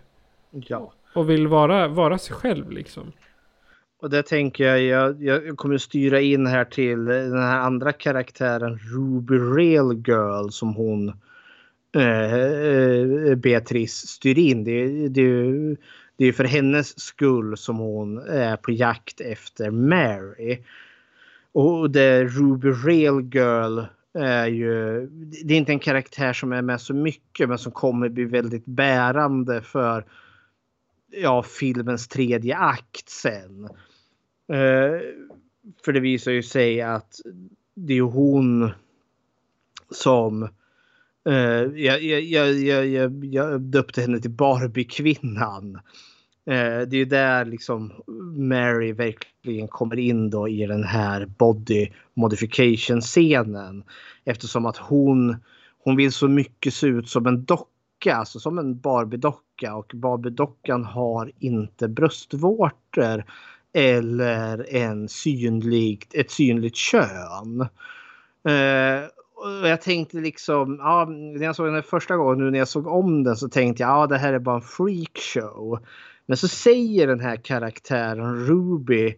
Ja. 0.52 0.93
Och 1.15 1.30
vill 1.30 1.48
vara, 1.48 1.88
vara 1.88 2.18
sig 2.18 2.35
själv 2.35 2.72
liksom. 2.72 3.11
Och 4.02 4.10
det 4.10 4.23
tänker 4.23 4.64
jag, 4.64 4.82
jag, 4.82 5.23
jag 5.23 5.57
kommer 5.57 5.78
styra 5.78 6.22
in 6.22 6.48
här 6.48 6.65
till 6.65 7.06
den 7.06 7.41
här 7.41 7.60
andra 7.60 7.94
karaktären 7.94 8.80
Ruby 8.94 9.36
Real 9.36 10.03
Girl 10.07 10.49
som 10.49 10.76
hon 10.76 11.10
eh, 11.95 12.34
eh, 12.34 13.36
Beatrice 13.36 14.07
styr 14.07 14.38
in. 14.38 14.64
Det, 14.64 15.07
det, 15.07 15.76
det 16.18 16.26
är 16.26 16.32
för 16.32 16.44
hennes 16.44 16.99
skull 16.99 17.57
som 17.57 17.78
hon 17.78 18.18
är 18.18 18.57
på 18.57 18.72
jakt 18.72 19.22
efter 19.22 19.72
Mary. 19.72 20.60
Och 21.52 21.91
det 21.91 22.23
Ruby 22.23 22.69
Real 22.69 23.22
Girl 23.22 23.80
är 24.14 24.48
ju, 24.48 25.07
det 25.44 25.53
är 25.53 25.57
inte 25.57 25.72
en 25.72 25.80
karaktär 25.80 26.34
som 26.34 26.53
är 26.53 26.61
med 26.61 26.82
så 26.82 26.94
mycket 26.94 27.49
men 27.49 27.57
som 27.57 27.72
kommer 27.72 28.10
bli 28.10 28.26
väldigt 28.26 28.65
bärande 28.65 29.61
för 29.61 30.06
ja, 31.11 31.43
filmens 31.43 32.07
tredje 32.07 32.57
akt 32.57 33.09
sen. 33.09 33.63
Eh, 34.51 35.01
för 35.85 35.93
det 35.93 35.99
visar 35.99 36.31
ju 36.31 36.43
sig 36.43 36.81
att 36.81 37.15
det 37.75 37.97
är 37.97 38.01
hon 38.01 38.71
som 39.91 40.43
eh, 41.29 41.33
jag, 41.75 42.03
jag, 42.03 42.21
jag, 42.21 42.88
jag, 42.88 43.25
jag 43.25 43.61
döpte 43.61 44.01
henne 44.01 44.19
till 44.19 44.31
Barbie-kvinnan. 44.31 45.75
Eh, 46.45 46.81
det 46.88 46.97
är 46.97 47.05
där 47.05 47.45
liksom 47.45 47.93
Mary 48.38 48.93
verkligen 48.93 49.67
kommer 49.67 49.99
in 49.99 50.29
då 50.29 50.49
i 50.49 50.65
den 50.65 50.83
här 50.83 51.25
body 51.25 51.89
modification 52.13 53.01
scenen. 53.01 53.83
Eftersom 54.25 54.65
att 54.65 54.77
hon, 54.77 55.35
hon 55.83 55.95
vill 55.95 56.11
så 56.11 56.27
mycket 56.27 56.73
se 56.73 56.88
ut 56.88 57.09
som 57.09 57.27
en 57.27 57.45
docka, 57.45 58.15
alltså 58.15 58.39
som 58.39 58.57
en 58.57 58.75
Barbie-docka 58.75 59.51
och 59.69 59.91
Barbie-dockan 59.93 60.85
har 60.85 61.31
inte 61.39 61.88
bröstvårtor 61.88 63.23
eller 63.73 64.73
en 64.75 65.09
synligt, 65.09 66.13
ett 66.13 66.31
synligt 66.31 66.75
kön. 66.75 67.61
Eh, 68.47 69.07
och 69.35 69.67
jag 69.67 69.81
tänkte 69.81 70.17
liksom, 70.17 70.77
ja, 70.79 71.05
när 71.09 71.43
jag 71.43 71.55
såg 71.55 71.73
den 71.73 71.83
första 71.83 72.17
gången, 72.17 72.38
nu 72.38 72.51
när 72.51 72.59
jag 72.59 72.67
såg 72.67 72.88
om 72.88 73.23
den 73.23 73.35
så 73.35 73.49
tänkte 73.49 73.83
jag, 73.83 73.89
ja 73.89 74.07
det 74.07 74.17
här 74.17 74.33
är 74.33 74.39
bara 74.39 74.55
en 74.55 74.61
freakshow. 74.61 75.79
Men 76.25 76.38
så 76.38 76.47
säger 76.47 77.07
den 77.07 77.19
här 77.19 77.35
karaktären 77.35 78.45
Ruby 78.45 79.15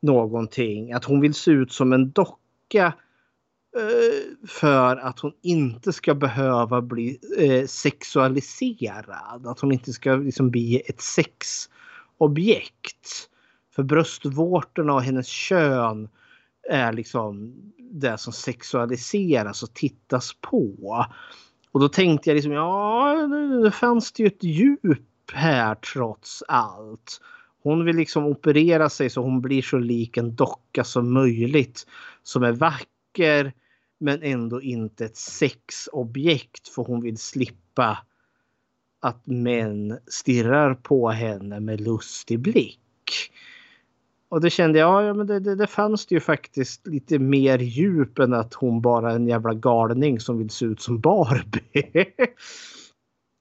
någonting, 0.00 0.92
att 0.92 1.04
hon 1.04 1.20
vill 1.20 1.34
se 1.34 1.50
ut 1.50 1.72
som 1.72 1.92
en 1.92 2.10
docka 2.10 2.92
Eh, 3.76 4.48
för 4.48 4.96
att 4.96 5.20
hon 5.20 5.32
inte 5.42 5.92
ska 5.92 6.14
behöva 6.14 6.82
bli 6.82 7.18
eh, 7.38 7.66
sexualiserad. 7.66 9.46
Att 9.46 9.60
hon 9.60 9.72
inte 9.72 9.92
ska 9.92 10.16
liksom 10.16 10.50
bli 10.50 10.82
ett 10.86 11.00
sexobjekt. 11.00 11.68
För 13.74 13.82
bröstvårtorna 13.82 14.94
och 14.94 15.02
hennes 15.02 15.26
kön 15.26 16.08
är 16.70 16.92
liksom 16.92 17.54
det 17.78 18.18
som 18.18 18.32
sexualiseras 18.32 19.62
och 19.62 19.74
tittas 19.74 20.32
på. 20.40 21.06
Och 21.72 21.80
då 21.80 21.88
tänkte 21.88 22.30
jag 22.30 22.34
liksom, 22.34 22.52
ja, 22.52 23.14
det 23.64 23.70
fanns 23.70 24.12
det 24.12 24.22
ju 24.22 24.26
ett 24.26 24.44
djup 24.44 25.30
här 25.32 25.74
trots 25.74 26.42
allt. 26.48 27.20
Hon 27.62 27.84
vill 27.84 27.96
liksom 27.96 28.24
operera 28.24 28.88
sig 28.88 29.10
så 29.10 29.22
hon 29.22 29.40
blir 29.40 29.62
så 29.62 29.78
lik 29.78 30.16
en 30.16 30.34
docka 30.34 30.84
som 30.84 31.12
möjligt. 31.12 31.86
Som 32.22 32.42
är 32.42 32.52
vacker 32.52 32.97
men 34.00 34.22
ändå 34.22 34.62
inte 34.62 35.04
ett 35.04 35.16
sexobjekt 35.16 36.68
för 36.68 36.82
hon 36.82 37.02
vill 37.02 37.18
slippa 37.18 37.98
att 39.00 39.26
män 39.26 39.98
stirrar 40.06 40.74
på 40.74 41.08
henne 41.08 41.60
med 41.60 41.80
lustig 41.80 42.40
blick. 42.40 42.80
Och 44.28 44.40
det 44.40 44.50
kände 44.50 44.78
jag, 44.78 45.04
ja 45.04 45.14
men 45.14 45.26
det, 45.26 45.40
det, 45.40 45.54
det 45.54 45.66
fanns 45.66 46.06
det 46.06 46.14
ju 46.14 46.20
faktiskt 46.20 46.86
lite 46.86 47.18
mer 47.18 47.58
djup 47.58 48.18
än 48.18 48.34
att 48.34 48.54
hon 48.54 48.80
bara 48.80 49.10
är 49.10 49.16
en 49.16 49.28
jävla 49.28 49.54
galning 49.54 50.20
som 50.20 50.38
vill 50.38 50.50
se 50.50 50.64
ut 50.64 50.80
som 50.80 51.00
Barbie. 51.00 52.04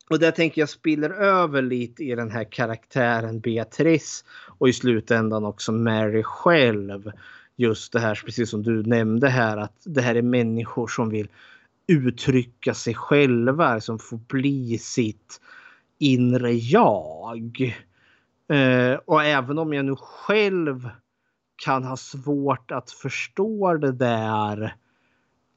och 0.10 0.19
där 0.19 0.31
tänker 0.31 0.61
jag 0.61 0.69
spiller 0.69 1.10
över 1.10 1.61
lite 1.61 2.03
i 2.03 2.15
den 2.15 2.31
här 2.31 2.52
karaktären 2.52 3.39
Beatrice 3.39 4.26
och 4.60 4.69
i 4.69 4.73
slutändan 4.73 5.45
också 5.45 5.72
Mary 5.72 6.23
själv. 6.23 7.11
Just 7.59 7.93
det 7.93 7.99
här, 7.99 8.21
precis 8.25 8.49
som 8.49 8.63
du 8.63 8.84
nämnde 8.84 9.29
här, 9.29 9.57
att 9.57 9.81
det 9.84 10.01
här 10.01 10.15
är 10.15 10.21
människor 10.21 10.88
som 10.88 11.09
vill 11.09 11.27
uttrycka 11.88 12.73
sig 12.73 12.93
själva, 12.93 13.73
liksom 13.73 13.99
som 13.99 14.07
får 14.09 14.17
bli 14.17 14.77
sitt 14.77 15.41
inre 15.99 16.53
jag. 16.53 17.75
Eh, 18.49 18.93
och 19.05 19.23
även 19.23 19.57
om 19.57 19.73
jag 19.73 19.85
nu 19.85 19.95
själv 19.95 20.89
kan 21.55 21.84
ha 21.84 21.97
svårt 21.97 22.71
att 22.71 22.91
förstå 22.91 23.73
det 23.73 23.91
där 23.91 24.75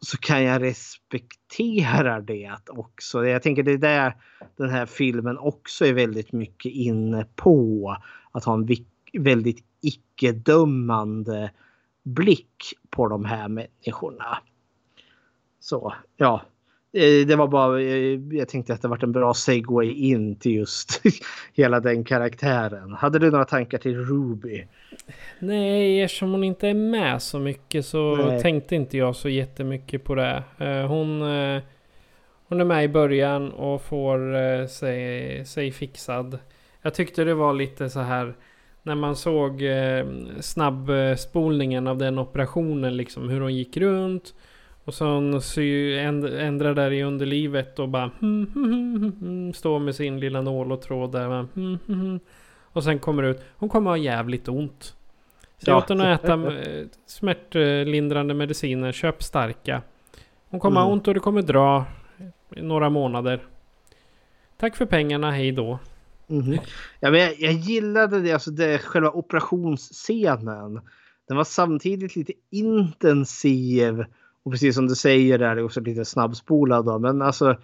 så 0.01 0.17
kan 0.17 0.45
jag 0.45 0.63
respektera 0.63 2.21
det 2.21 2.57
också. 2.69 3.27
Jag 3.27 3.43
tänker 3.43 3.63
det 3.63 3.73
är 3.73 3.79
där 3.79 4.17
den 4.57 4.71
här 4.71 4.87
filmen 4.87 5.39
också 5.39 5.87
är 5.87 5.93
väldigt 5.93 6.33
mycket 6.33 6.73
inne 6.73 7.27
på. 7.37 7.97
Att 8.33 8.45
ha 8.45 8.55
en 8.55 8.69
väldigt 9.13 9.65
icke-dömande 9.81 11.51
blick 12.03 12.75
på 12.91 13.09
de 13.09 13.25
här 13.25 13.49
människorna. 13.49 14.39
Så 15.61 15.95
ja, 16.17 16.43
Eh, 16.93 17.27
det 17.27 17.37
var 17.37 17.49
bara, 17.49 17.81
eh, 17.81 18.21
jag 18.31 18.49
tänkte 18.49 18.75
att 18.75 18.83
det 18.83 18.89
var 18.89 19.05
en 19.05 19.13
bra 19.13 19.35
segway 19.35 19.91
in 19.91 20.37
till 20.37 20.53
just 20.53 21.03
hela 21.55 21.81
den 21.81 22.05
karaktären. 22.05 22.93
Hade 22.93 23.19
du 23.19 23.31
några 23.31 23.45
tankar 23.45 23.79
till 23.79 23.97
Ruby? 23.97 24.67
Nej, 25.39 26.03
eftersom 26.03 26.31
hon 26.31 26.45
inte 26.45 26.69
är 26.69 26.75
med 26.75 27.23
så 27.23 27.39
mycket 27.39 27.87
så 27.87 28.17
Nej. 28.17 28.43
tänkte 28.43 28.77
inte 28.77 28.99
jag 28.99 29.17
så 29.17 29.29
jättemycket 29.29 30.05
på 30.05 30.15
det. 30.15 30.43
Eh, 30.59 30.87
hon, 30.87 31.21
hon 32.49 32.61
är 32.61 32.65
med 32.65 32.85
i 32.85 32.89
början 32.89 33.53
och 33.53 33.83
får 33.83 34.67
sig, 34.67 35.45
sig 35.47 35.73
fixad. 35.73 36.39
Jag 36.83 36.95
tyckte 36.95 37.25
det 37.25 37.35
var 37.35 37.53
lite 37.53 37.91
så 37.91 38.01
här 38.01 38.35
när 38.91 38.97
man 38.97 39.17
såg 39.17 39.63
snabbspolningen 40.41 41.87
av 41.87 41.99
den 41.99 42.19
operationen, 42.19 42.97
liksom 42.97 43.29
hur 43.29 43.41
hon 43.41 43.55
gick 43.55 43.77
runt. 43.77 44.35
Och 44.85 44.95
sen 44.95 45.41
sy, 45.41 45.99
ändrar 45.99 46.75
där 46.75 46.91
i 46.91 47.03
underlivet 47.03 47.79
och 47.79 47.89
bara 47.89 48.11
hmm, 48.21 48.47
hmm, 48.55 49.13
hmm, 49.21 49.53
Står 49.53 49.79
med 49.79 49.95
sin 49.95 50.21
lilla 50.21 50.41
nål 50.41 50.73
och 50.73 50.83
tråd 50.83 51.13
där. 51.13 51.47
och 52.73 52.85
sen 52.85 52.99
kommer 52.99 53.23
ut. 53.23 53.43
Hon 53.57 53.69
kommer 53.69 53.91
ha 53.91 53.97
jävligt 53.97 54.49
ont. 54.49 54.95
Så 55.59 55.71
jag 55.71 55.79
åt 55.79 55.89
henne 55.89 56.15
att 56.15 56.25
äta 56.25 56.53
smärtlindrande 57.07 58.35
mediciner. 58.35 58.93
Köp 58.93 59.23
starka. 59.23 59.83
Hon 60.49 60.61
kommer 60.61 60.81
mm. 60.81 60.87
ha 60.87 60.93
ont 60.93 61.09
och 61.09 61.15
det 61.15 61.21
kommer 61.21 61.43
dra 61.43 61.85
några 62.49 62.91
månader. 62.91 63.41
Tack 64.57 64.77
för 64.77 64.87
pengarna, 64.87 65.31
hej 65.31 65.53
då. 65.53 65.79
Mm. 66.31 66.59
Ja, 67.01 67.11
men 67.11 67.21
jag, 67.21 67.41
jag 67.41 67.53
gillade 67.53 68.21
det, 68.21 68.33
alltså 68.33 68.51
det, 68.51 68.79
själva 68.79 69.11
operationsscenen. 69.11 70.81
Den 71.29 71.37
var 71.37 71.45
samtidigt 71.45 72.17
lite 72.17 72.33
intensiv 72.51 74.05
och 74.43 74.53
precis 74.53 74.75
som 74.75 74.87
du 74.87 74.95
säger 74.95 75.39
där 75.39 75.51
är 75.51 75.57
det 75.57 75.63
också 75.63 75.81
lite 75.81 76.05
snabbspolad 76.05 76.85
då. 76.85 76.99
Men 76.99 77.23
alltså 77.23 77.57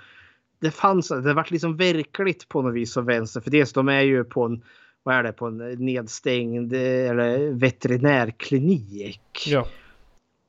det 0.60 0.70
fanns, 0.70 1.08
det 1.08 1.34
vart 1.34 1.50
liksom 1.50 1.76
verkligt 1.76 2.48
på 2.48 2.62
något 2.62 2.74
vis 2.74 2.92
som 2.92 3.06
vänster. 3.06 3.40
För 3.40 3.50
dels 3.50 3.72
de 3.72 3.88
är 3.88 4.00
ju 4.00 4.24
på 4.24 4.44
en, 4.44 4.62
vad 5.02 5.14
är 5.14 5.22
det, 5.22 5.32
på 5.32 5.46
en 5.46 5.56
nedstängd 5.58 6.72
eller 6.72 7.50
veterinärklinik. 7.50 9.46
Ja. 9.46 9.66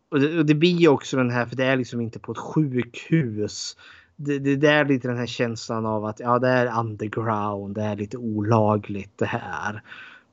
Och 0.09 0.19
det, 0.19 0.39
och 0.39 0.45
det 0.45 0.55
blir 0.55 0.75
ju 0.75 0.87
också 0.87 1.17
den 1.17 1.31
här, 1.31 1.45
för 1.45 1.55
det 1.55 1.65
är 1.65 1.77
liksom 1.77 2.01
inte 2.01 2.19
på 2.19 2.31
ett 2.31 2.37
sjukhus. 2.37 3.77
Det, 4.19 4.39
det, 4.39 4.55
det 4.55 4.69
är 4.69 4.85
lite 4.85 5.07
den 5.07 5.17
här 5.17 5.25
känslan 5.25 5.85
av 5.85 6.05
att 6.05 6.19
ja, 6.19 6.39
det 6.39 6.47
är 6.47 6.79
underground, 6.79 7.75
det 7.75 7.81
är 7.81 7.95
lite 7.95 8.17
olagligt 8.17 9.17
det 9.17 9.25
här. 9.25 9.81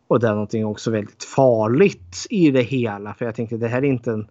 Och 0.09 0.21
det 0.21 0.29
är 0.29 0.33
någonting 0.33 0.67
också 0.67 0.91
väldigt 0.91 1.25
farligt 1.25 2.27
i 2.31 2.51
det 2.51 2.63
hela. 2.63 3.15
För 3.15 3.25
jag 3.25 3.35
tänkte 3.35 3.57
det 3.57 3.69
här 3.69 3.79
är 3.79 3.87
inte 3.87 4.11
en 4.11 4.27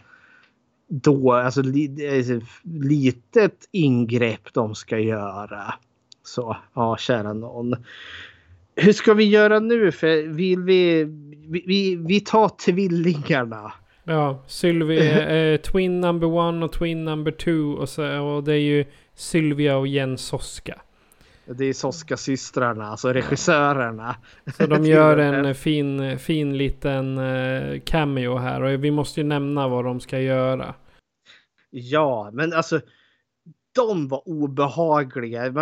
då, 0.87 1.33
alltså 1.33 1.61
li, 1.61 1.89
litet 2.63 3.69
ingrepp 3.71 4.53
de 4.53 4.75
ska 4.75 4.99
göra. 4.99 5.73
Så 6.23 6.57
ja, 6.73 6.97
kära 6.97 7.33
någon. 7.33 7.75
Hur 8.75 8.93
ska 8.93 9.13
vi 9.13 9.23
göra 9.23 9.59
nu? 9.59 9.91
För 9.91 10.27
vill 10.27 10.63
vi, 10.63 11.03
vi, 11.65 11.95
vi 11.95 12.19
tar 12.19 12.49
tvillingarna. 12.49 13.73
Ja, 14.03 14.43
Sylvie 14.47 15.53
eh, 15.53 15.61
Twin 15.61 16.01
number 16.01 16.27
one 16.27 16.65
och 16.65 16.71
Twin 16.71 17.05
number 17.05 17.31
two. 17.31 17.75
Och, 17.79 17.89
så, 17.89 18.19
och 18.19 18.43
det 18.43 18.53
är 18.53 18.57
ju 18.57 18.85
Sylvia 19.15 19.77
och 19.77 19.87
Jens 19.87 20.21
Soska. 20.21 20.81
Det 21.45 21.65
är 21.65 21.73
Soska-systrarna, 21.73 22.85
alltså 22.85 23.13
regissörerna. 23.13 24.15
Så 24.57 24.67
de 24.67 24.85
gör 24.85 25.17
en 25.17 25.55
fin, 25.55 26.19
fin 26.19 26.57
liten 26.57 27.17
eh, 27.17 27.79
cameo 27.85 28.37
här 28.37 28.61
och 28.61 28.83
vi 28.83 28.91
måste 28.91 29.19
ju 29.19 29.27
nämna 29.27 29.67
vad 29.67 29.85
de 29.85 29.99
ska 29.99 30.19
göra. 30.19 30.75
Ja, 31.69 32.29
men 32.33 32.53
alltså 32.53 32.81
de 33.75 34.07
var 34.07 34.27
obehagliga. 34.27 35.53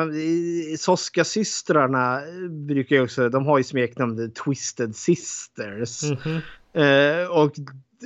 Soska-systrarna 0.77 2.21
brukar 2.67 2.95
ju 2.95 3.01
också, 3.01 3.29
de 3.29 3.45
har 3.45 3.57
ju 3.57 3.63
smeknamnet 3.63 4.35
Twisted 4.35 4.95
Sisters. 4.95 6.03
Mm 6.03 6.41
-hmm. 6.73 7.25
och 7.25 7.51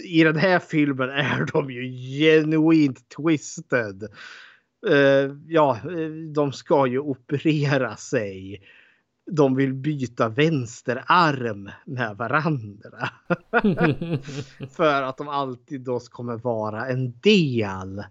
i 0.04 0.24
den 0.24 0.36
här 0.36 0.60
filmen 0.60 1.10
är 1.10 1.46
de 1.54 1.72
ju 1.72 1.92
genuint 2.20 3.10
twisted. 3.10 4.08
Uh, 4.88 5.38
ja, 5.48 5.78
de 6.34 6.52
ska 6.52 6.88
ju 6.88 7.00
operera 7.00 7.96
sig. 7.96 8.62
de 9.32 9.56
vill 9.56 9.74
byta 9.74 10.30
vänsterarm 10.30 11.70
med 11.86 12.18
varandra. 12.18 13.10
För 14.72 15.02
att 15.02 15.18
de 15.18 15.28
alltid 15.30 15.82
då 15.82 16.00
kommer 16.00 16.38
vara 16.38 16.88
en 16.88 17.20
del 17.20 18.04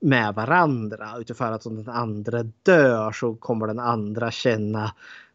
med 0.00 0.34
varandra. 0.34 1.18
Utifrån 1.18 1.52
att 1.52 1.66
om 1.66 1.76
den 1.76 1.94
andra 1.94 2.42
dör 2.42 3.12
så 3.12 3.34
kommer 3.34 3.66
den 3.66 3.78
andra 3.78 4.30
känna 4.30 4.92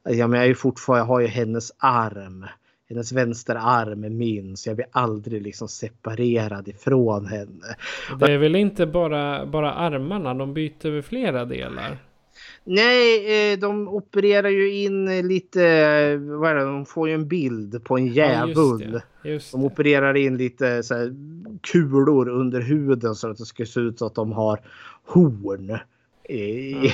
Ja, 0.10 0.28
men 0.28 0.38
jag, 0.38 0.44
är 0.44 0.50
ju 0.50 0.56
fortfarande, 0.56 1.02
jag 1.02 1.08
har 1.08 1.20
ju 1.20 1.28
hennes 1.28 1.72
arm. 1.78 2.46
Hennes 2.90 3.12
vänsterarm 3.12 4.56
så 4.56 4.70
jag 4.70 4.76
blir 4.76 4.88
aldrig 4.91 5.41
liksom 5.41 5.68
separerad 5.68 6.68
ifrån 6.68 7.26
henne. 7.26 7.76
Det 8.20 8.32
är 8.32 8.38
väl 8.38 8.56
inte 8.56 8.86
bara, 8.86 9.45
bara 9.45 9.74
armarna, 9.74 10.34
de 10.34 10.53
byter 10.53 10.91
väl 10.91 11.02
flera 11.02 11.45
delar? 11.45 11.98
Nej, 12.64 13.53
eh, 13.53 13.60
de 13.60 13.88
opererar 13.88 14.49
ju 14.49 14.74
in 14.74 15.28
lite, 15.28 15.60
vad 16.18 16.52
är 16.52 16.56
det, 16.56 16.64
de 16.64 16.86
får 16.86 17.10
ju 17.10 17.16
en 17.16 17.28
bild 17.28 17.84
på 17.84 17.98
en 17.98 18.07
djävul. 18.07 19.02
Ja. 19.24 19.40
De 19.52 19.64
opererar 19.64 20.18
in 20.18 20.38
lite 20.38 20.84
så 20.84 20.95
här, 20.95 21.16
kulor 21.62 22.30
under 22.30 22.62
huden 22.62 23.16
så 23.16 23.30
att 23.30 23.38
det 23.38 23.45
ska 23.45 23.66
se 23.66 23.80
ut 23.80 23.98
som 23.98 24.07
att 24.07 24.16
de 24.16 24.32
har 24.32 24.60
horn. 25.06 25.78
Mm. 26.30 26.82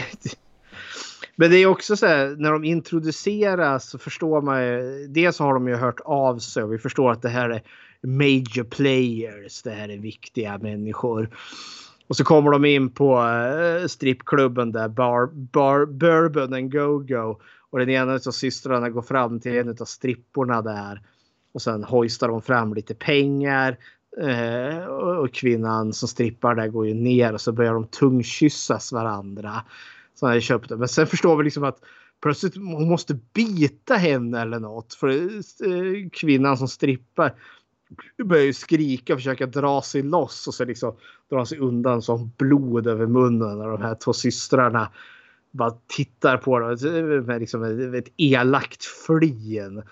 Men 1.35 1.51
det 1.51 1.57
är 1.57 1.65
också 1.65 1.95
så 1.95 2.05
här 2.05 2.35
när 2.37 2.51
de 2.51 2.63
introduceras 2.63 3.89
så 3.89 3.97
förstår 3.97 4.41
man 4.41 4.63
ju. 4.63 5.07
Dels 5.07 5.39
har 5.39 5.53
de 5.53 5.67
ju 5.67 5.75
hört 5.75 5.99
av 6.05 6.39
sig 6.39 6.63
och 6.63 6.73
vi 6.73 6.77
förstår 6.77 7.11
att 7.11 7.21
det 7.21 7.29
här 7.29 7.49
är 7.49 7.61
major 8.03 8.63
players. 8.63 9.61
Det 9.61 9.71
här 9.71 9.89
är 9.89 9.97
viktiga 9.97 10.57
människor. 10.57 11.29
Och 12.07 12.15
så 12.15 12.23
kommer 12.23 12.51
de 12.51 12.65
in 12.65 12.89
på 12.89 13.21
uh, 13.21 13.87
strippklubben 13.87 14.71
där, 14.71 14.87
bar, 14.87 15.29
bar, 15.33 15.85
Bourbon 15.85 16.53
and 16.53 16.71
Go-Go. 16.71 17.39
Och 17.69 17.79
den 17.79 17.89
ena 17.89 18.13
av 18.13 18.19
systrarna 18.19 18.89
går 18.89 19.01
fram 19.01 19.39
till 19.39 19.57
en 19.57 19.69
av 19.69 19.85
stripporna 19.85 20.61
där. 20.61 21.01
Och 21.53 21.61
sen 21.61 21.83
hojstar 21.83 22.27
de 22.27 22.41
fram 22.41 22.73
lite 22.73 22.95
pengar. 22.95 23.77
Uh, 24.21 24.85
och 24.85 25.33
kvinnan 25.33 25.93
som 25.93 26.07
strippar 26.07 26.55
där 26.55 26.67
går 26.67 26.87
ju 26.87 26.93
ner 26.93 27.33
och 27.33 27.41
så 27.41 27.51
börjar 27.51 27.73
de 27.73 27.87
tungkyssas 27.87 28.91
varandra 28.91 29.63
som 30.15 30.27
hade 30.27 30.41
köpte. 30.41 30.75
Men 30.75 30.87
sen 30.87 31.07
förstår 31.07 31.37
vi 31.37 31.43
liksom 31.43 31.63
att 31.63 31.79
plötsligt 32.21 32.55
hon 32.55 32.89
måste 32.89 33.13
bita 33.33 33.95
henne 33.95 34.41
eller 34.41 34.59
något. 34.59 34.93
För 34.93 35.09
eh, 35.09 36.09
kvinnan 36.11 36.57
som 36.57 36.67
strippar 36.67 37.33
börjar 38.23 38.43
ju 38.43 38.53
skrika 38.53 39.13
och 39.13 39.19
försöka 39.19 39.45
dra 39.45 39.81
sig 39.81 40.01
loss 40.01 40.47
och 40.47 40.53
så 40.53 40.65
liksom 40.65 40.95
drar 41.29 41.45
sig 41.45 41.57
undan 41.57 42.01
som 42.01 42.31
blod 42.37 42.87
över 42.87 43.05
munnen 43.05 43.57
när 43.57 43.67
de 43.67 43.81
här 43.81 43.95
två 43.95 44.13
systrarna 44.13 44.91
bara 45.51 45.73
tittar 45.87 46.37
på 46.37 46.59
dem 46.59 47.25
med 47.25 47.39
liksom 47.39 47.93
ett 47.93 48.13
elakt 48.17 48.83
flin. 48.83 49.83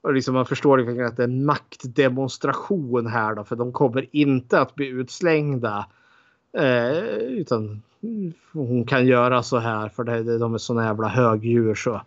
Och 0.00 0.14
liksom 0.14 0.34
man 0.34 0.46
förstår 0.46 1.02
att 1.04 1.16
det 1.16 1.22
är 1.22 1.28
en 1.28 1.44
maktdemonstration 1.44 3.06
här 3.06 3.34
då 3.34 3.44
för 3.44 3.56
de 3.56 3.72
kommer 3.72 4.16
inte 4.16 4.60
att 4.60 4.74
bli 4.74 4.86
utslängda. 4.86 5.86
Eh, 6.56 7.16
utan 7.16 7.82
hon 8.52 8.84
kan 8.84 9.06
göra 9.06 9.42
så 9.42 9.58
här 9.58 9.88
för 9.88 10.04
det, 10.04 10.38
de 10.38 10.54
är 10.54 10.58
såna 10.58 10.84
jävla 10.84 11.08
högdjur 11.08 11.74
så. 11.74 12.00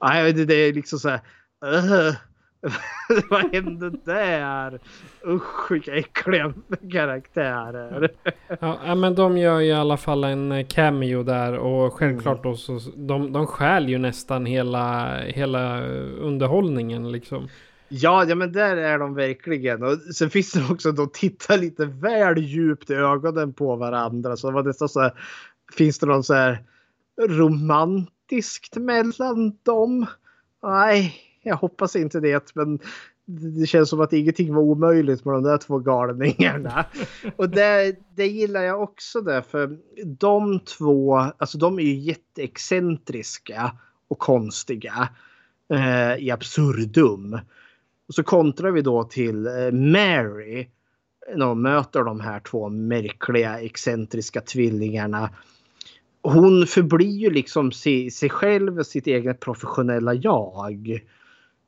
Nej, 0.00 0.32
det, 0.32 0.44
det 0.44 0.54
är 0.54 0.72
liksom 0.72 0.98
så 0.98 1.08
här. 1.08 1.20
Uh, 1.64 2.14
vad 3.30 3.54
hände 3.54 3.90
där? 4.04 4.78
Usch 5.26 5.70
vilka 5.70 5.94
äckliga 5.94 6.52
karaktärer. 6.92 8.10
Ja, 8.60 8.94
men 8.94 9.14
de 9.14 9.38
gör 9.38 9.60
ju 9.60 9.68
i 9.68 9.72
alla 9.72 9.96
fall 9.96 10.24
en 10.24 10.66
cameo 10.66 11.22
där 11.22 11.58
och 11.58 11.92
självklart 11.92 12.44
mm. 12.44 12.50
då 12.50 12.56
så 12.56 12.80
de, 12.96 13.32
de 13.32 13.46
stjäl 13.46 13.88
ju 13.88 13.98
nästan 13.98 14.46
hela, 14.46 15.16
hela 15.18 15.80
underhållningen 16.20 17.12
liksom. 17.12 17.48
Ja, 17.88 18.24
ja, 18.24 18.34
men 18.34 18.52
där 18.52 18.76
är 18.76 18.98
de 18.98 19.14
verkligen. 19.14 19.82
Och 19.82 19.98
sen 20.14 20.30
finns 20.30 20.52
det 20.52 20.66
också 20.70 20.92
de 20.92 21.10
tittar 21.12 21.58
lite 21.58 21.84
väl 21.84 22.38
djupt 22.38 22.90
i 22.90 22.94
ögonen 22.94 23.52
på 23.52 23.76
varandra. 23.76 24.36
Så 24.36 24.46
det 24.46 24.54
var 24.54 24.62
nästan 24.62 24.88
så 24.88 25.00
här, 25.00 25.12
finns 25.72 25.98
det 25.98 26.06
någon 26.06 26.24
så 26.24 26.34
här 26.34 26.64
romantiskt 27.20 28.76
mellan 28.76 29.58
dem? 29.62 30.06
Nej, 30.62 31.14
jag 31.42 31.56
hoppas 31.56 31.96
inte 31.96 32.20
det. 32.20 32.54
Men 32.54 32.78
det 33.26 33.66
känns 33.66 33.88
som 33.90 34.00
att 34.00 34.12
ingenting 34.12 34.54
var 34.54 34.62
omöjligt 34.62 35.24
med 35.24 35.34
de 35.34 35.42
där 35.42 35.58
två 35.58 35.78
galningarna. 35.78 36.84
Och 37.36 37.50
det, 37.50 37.96
det 38.16 38.26
gillar 38.26 38.62
jag 38.62 38.82
också 38.82 39.20
där 39.20 39.42
för 39.42 39.78
de 40.04 40.60
två, 40.60 41.16
alltså 41.16 41.58
de 41.58 41.78
är 41.78 41.82
ju 41.82 41.94
jätteexcentriska 41.94 43.72
och 44.08 44.18
konstiga 44.18 45.08
eh, 45.72 46.14
i 46.16 46.30
absurdum. 46.30 47.38
Och 48.08 48.14
så 48.14 48.22
kontrar 48.22 48.70
vi 48.70 48.82
då 48.82 49.04
till 49.04 49.46
eh, 49.46 49.72
Mary. 49.72 50.68
När 51.36 51.46
hon 51.46 51.62
möter 51.62 52.02
de 52.02 52.20
här 52.20 52.40
två 52.40 52.68
märkliga 52.68 53.60
excentriska 53.60 54.40
tvillingarna. 54.40 55.30
Hon 56.22 56.66
förblir 56.66 57.16
ju 57.18 57.30
liksom 57.30 57.72
sig, 57.72 58.10
sig 58.10 58.30
själv, 58.30 58.82
sitt 58.82 59.06
eget 59.06 59.40
professionella 59.40 60.14
jag. 60.14 61.00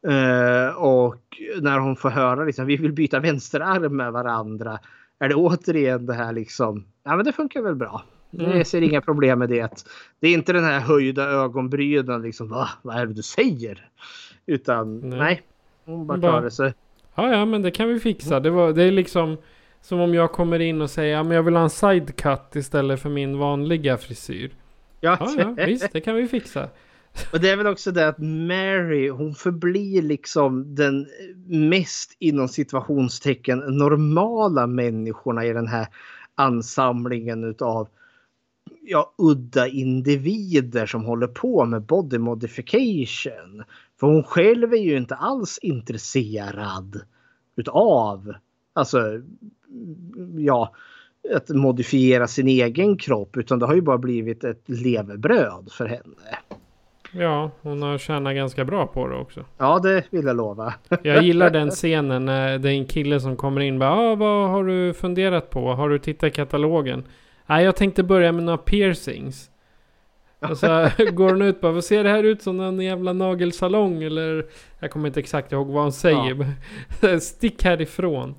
Uh, 0.07 0.77
och 0.77 1.23
när 1.61 1.79
hon 1.79 1.97
får 1.97 2.11
höra 2.11 2.45
liksom, 2.45 2.67
vi 2.67 2.77
vill 2.77 2.93
byta 2.93 3.21
vänsterarm 3.21 3.97
med 3.97 4.13
varandra. 4.13 4.79
Är 5.19 5.29
det 5.29 5.35
återigen 5.35 6.07
det 6.07 6.15
här 6.15 6.33
liksom, 6.33 6.85
ja 7.05 7.17
men 7.17 7.25
det 7.25 7.33
funkar 7.33 7.63
väl 7.63 7.75
bra. 7.75 8.03
Mm. 8.33 8.59
Jag 8.59 8.67
ser 8.67 8.83
inga 8.83 9.01
problem 9.01 9.39
med 9.39 9.49
det. 9.49 9.85
Det 10.21 10.29
är 10.29 10.35
inte 10.35 10.53
den 10.53 10.65
här 10.65 10.81
höjda 10.81 11.25
ögonbrynen 11.25 12.23
liksom, 12.23 12.49
Va? 12.49 12.69
vad 12.83 12.97
är 12.97 13.07
det 13.07 13.15
du 13.15 13.23
säger? 13.23 13.89
Utan 14.47 15.01
nej, 15.01 15.19
nej 15.19 15.43
hon 15.97 16.07
bara 16.07 16.19
klarar 16.19 16.51
sig. 16.51 16.75
Ja, 17.15 17.33
ja, 17.33 17.45
men 17.45 17.63
det 17.63 17.71
kan 17.71 17.89
vi 17.89 18.01
fixa. 18.01 18.41
Det, 18.41 18.51
var, 18.51 18.73
det 18.73 18.83
är 18.83 18.93
liksom 18.93 19.37
som 19.81 20.01
om 20.01 20.15
jag 20.15 20.33
kommer 20.33 20.61
in 20.61 20.83
och 20.83 20.91
säger 20.91 21.21
att 21.21 21.27
ja, 21.27 21.35
jag 21.35 21.43
vill 21.43 21.57
ha 21.57 21.63
en 21.63 21.71
sidecut 21.71 22.57
istället 22.57 23.01
för 23.01 23.09
min 23.09 23.39
vanliga 23.39 23.99
frisyr. 23.99 24.51
Ja, 25.01 25.17
ja, 25.21 25.55
ja 25.57 25.67
visst, 25.67 25.93
det 25.93 26.01
kan 26.01 26.15
vi 26.15 26.29
fixa. 26.29 26.69
Och 27.33 27.41
det 27.41 27.51
är 27.51 27.57
väl 27.57 27.67
också 27.67 27.93
det 27.93 28.09
att 28.09 28.19
Mary, 28.19 29.09
hon 29.09 29.35
förblir 29.35 30.03
liksom 30.03 30.75
den 30.75 31.07
mest 31.47 32.17
inom 32.19 32.49
situationstecken 32.49 33.59
normala 33.59 34.67
människorna 34.67 35.47
i 35.47 35.53
den 35.53 35.67
här 35.67 35.87
ansamlingen 36.35 37.45
utav 37.45 37.89
ja, 38.83 39.15
udda 39.19 39.69
individer 39.69 40.87
som 40.87 41.05
håller 41.05 41.27
på 41.27 41.65
med 41.65 41.83
body 41.83 42.19
modification. 42.19 43.65
För 44.01 44.07
hon 44.07 44.23
själv 44.23 44.73
är 44.73 44.79
ju 44.79 44.97
inte 44.97 45.15
alls 45.15 45.59
intresserad 45.63 47.01
utav 47.57 48.35
alltså 48.73 49.21
ja, 50.37 50.75
att 51.35 51.49
modifiera 51.49 52.27
sin 52.27 52.49
egen 52.49 52.97
kropp 52.97 53.37
utan 53.37 53.59
det 53.59 53.67
har 53.67 53.75
ju 53.75 53.81
bara 53.81 53.99
blivit 53.99 54.45
ett 54.45 54.63
levebröd 54.67 55.69
för 55.73 55.87
henne. 55.87 56.39
Ja, 57.13 57.51
hon 57.63 57.83
har 57.83 57.99
tjänat 57.99 58.35
ganska 58.35 58.65
bra 58.65 58.87
på 58.87 59.09
det 59.09 59.17
också. 59.17 59.45
Ja, 59.59 59.79
det 59.79 60.05
vill 60.11 60.27
jag 60.27 60.37
lova. 60.37 60.75
jag 61.03 61.23
gillar 61.23 61.51
den 61.51 61.71
scenen 61.71 62.25
när 62.25 62.59
det 62.59 62.69
är 62.69 62.73
en 62.73 62.87
kille 62.87 63.21
som 63.21 63.37
kommer 63.37 63.61
in 63.61 63.75
och 63.75 63.81
bara, 63.81 63.91
ah, 63.91 64.15
vad 64.15 64.49
har 64.51 64.65
du 64.65 64.95
funderat 64.95 65.51
på? 65.51 65.75
Har 65.75 65.89
du 65.89 65.99
tittat 65.99 66.29
i 66.29 66.31
katalogen? 66.31 67.05
Nej, 67.47 67.65
jag 67.65 67.77
tänkte 67.77 68.03
börja 68.03 68.33
med 68.33 68.45
några 68.45 68.59
piercings. 68.59 69.51
Och 70.41 70.59
så 70.59 70.67
går 71.13 71.31
hon 71.31 71.43
ut 71.43 71.61
bara, 71.61 71.73
vad 71.73 71.85
ser 71.85 72.05
det 72.05 72.11
här 72.11 72.23
ut 72.23 72.43
som 72.43 72.61
en 72.61 72.81
jävla 72.81 73.13
nagelsalong? 73.13 74.03
Eller 74.03 74.47
jag 74.81 74.91
kommer 74.91 75.07
inte 75.07 75.21
exakt 75.21 75.53
ihåg 75.53 75.67
vad 75.67 75.83
hon 75.83 75.93
säger. 75.93 76.55
Ja. 77.01 77.21
Stick 77.21 77.65
härifrån. 77.65 78.35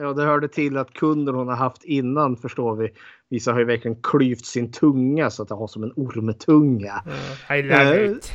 Ja, 0.00 0.12
det 0.12 0.24
hörde 0.24 0.48
till 0.48 0.76
att 0.76 0.92
kunden 0.92 1.34
hon 1.34 1.48
har 1.48 1.56
haft 1.56 1.84
innan 1.84 2.36
förstår 2.36 2.76
vi. 2.76 2.88
Vissa 3.30 3.52
har 3.52 3.58
ju 3.58 3.64
verkligen 3.64 4.02
klyvt 4.02 4.44
sin 4.44 4.72
tunga 4.72 5.30
så 5.30 5.42
att 5.42 5.48
det 5.48 5.54
har 5.54 5.66
som 5.66 5.82
en 5.82 5.92
ormtunga. 5.96 7.02
I 7.50 7.62
love 7.62 8.08
uh, 8.08 8.12
it. 8.12 8.32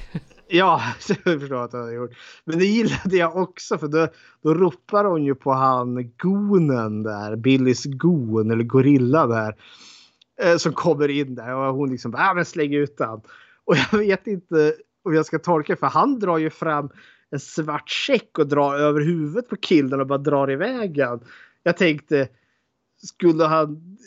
Ja, 0.47 0.81
jag 1.25 1.39
förstår 1.39 1.63
att 1.63 1.71
det 1.71 1.77
har 1.77 1.91
gjort. 1.91 2.11
Men 2.45 2.59
det 2.59 2.65
gillade 2.65 3.17
jag 3.17 3.35
också 3.35 3.77
för 3.77 3.87
då, 3.87 4.07
då 4.43 4.53
ropar 4.53 5.05
hon 5.05 5.23
ju 5.23 5.35
på 5.35 5.51
han 5.51 6.11
gonen 6.17 7.03
där, 7.03 7.35
Billys 7.35 7.85
gon 7.85 8.51
eller 8.51 8.63
gorilla 8.63 9.27
där. 9.27 9.55
Eh, 10.41 10.57
som 10.57 10.73
kommer 10.73 11.07
in 11.07 11.35
där 11.35 11.55
och 11.55 11.75
hon 11.75 11.89
liksom 11.89 12.11
bara, 12.11 12.29
ah, 12.29 12.33
men 12.33 12.45
släng 12.45 12.73
ut 12.73 12.97
den. 12.97 13.21
Och 13.65 13.75
jag 13.91 13.99
vet 13.99 14.27
inte 14.27 14.75
om 15.03 15.13
jag 15.13 15.25
ska 15.25 15.39
tolka 15.39 15.75
för 15.75 15.87
han 15.87 16.19
drar 16.19 16.37
ju 16.37 16.49
fram 16.49 16.89
en 17.29 17.39
svart 17.39 17.89
check 17.89 18.39
och 18.39 18.47
drar 18.47 18.75
över 18.75 19.01
huvudet 19.01 19.49
på 19.49 19.55
killen 19.55 19.99
och 19.99 20.07
bara 20.07 20.17
drar 20.17 20.51
iväg 20.51 20.95
den. 20.95 21.19
Jag 21.63 21.77
tänkte, 21.77 22.27
skulle 23.03 23.43
han, 23.43 23.97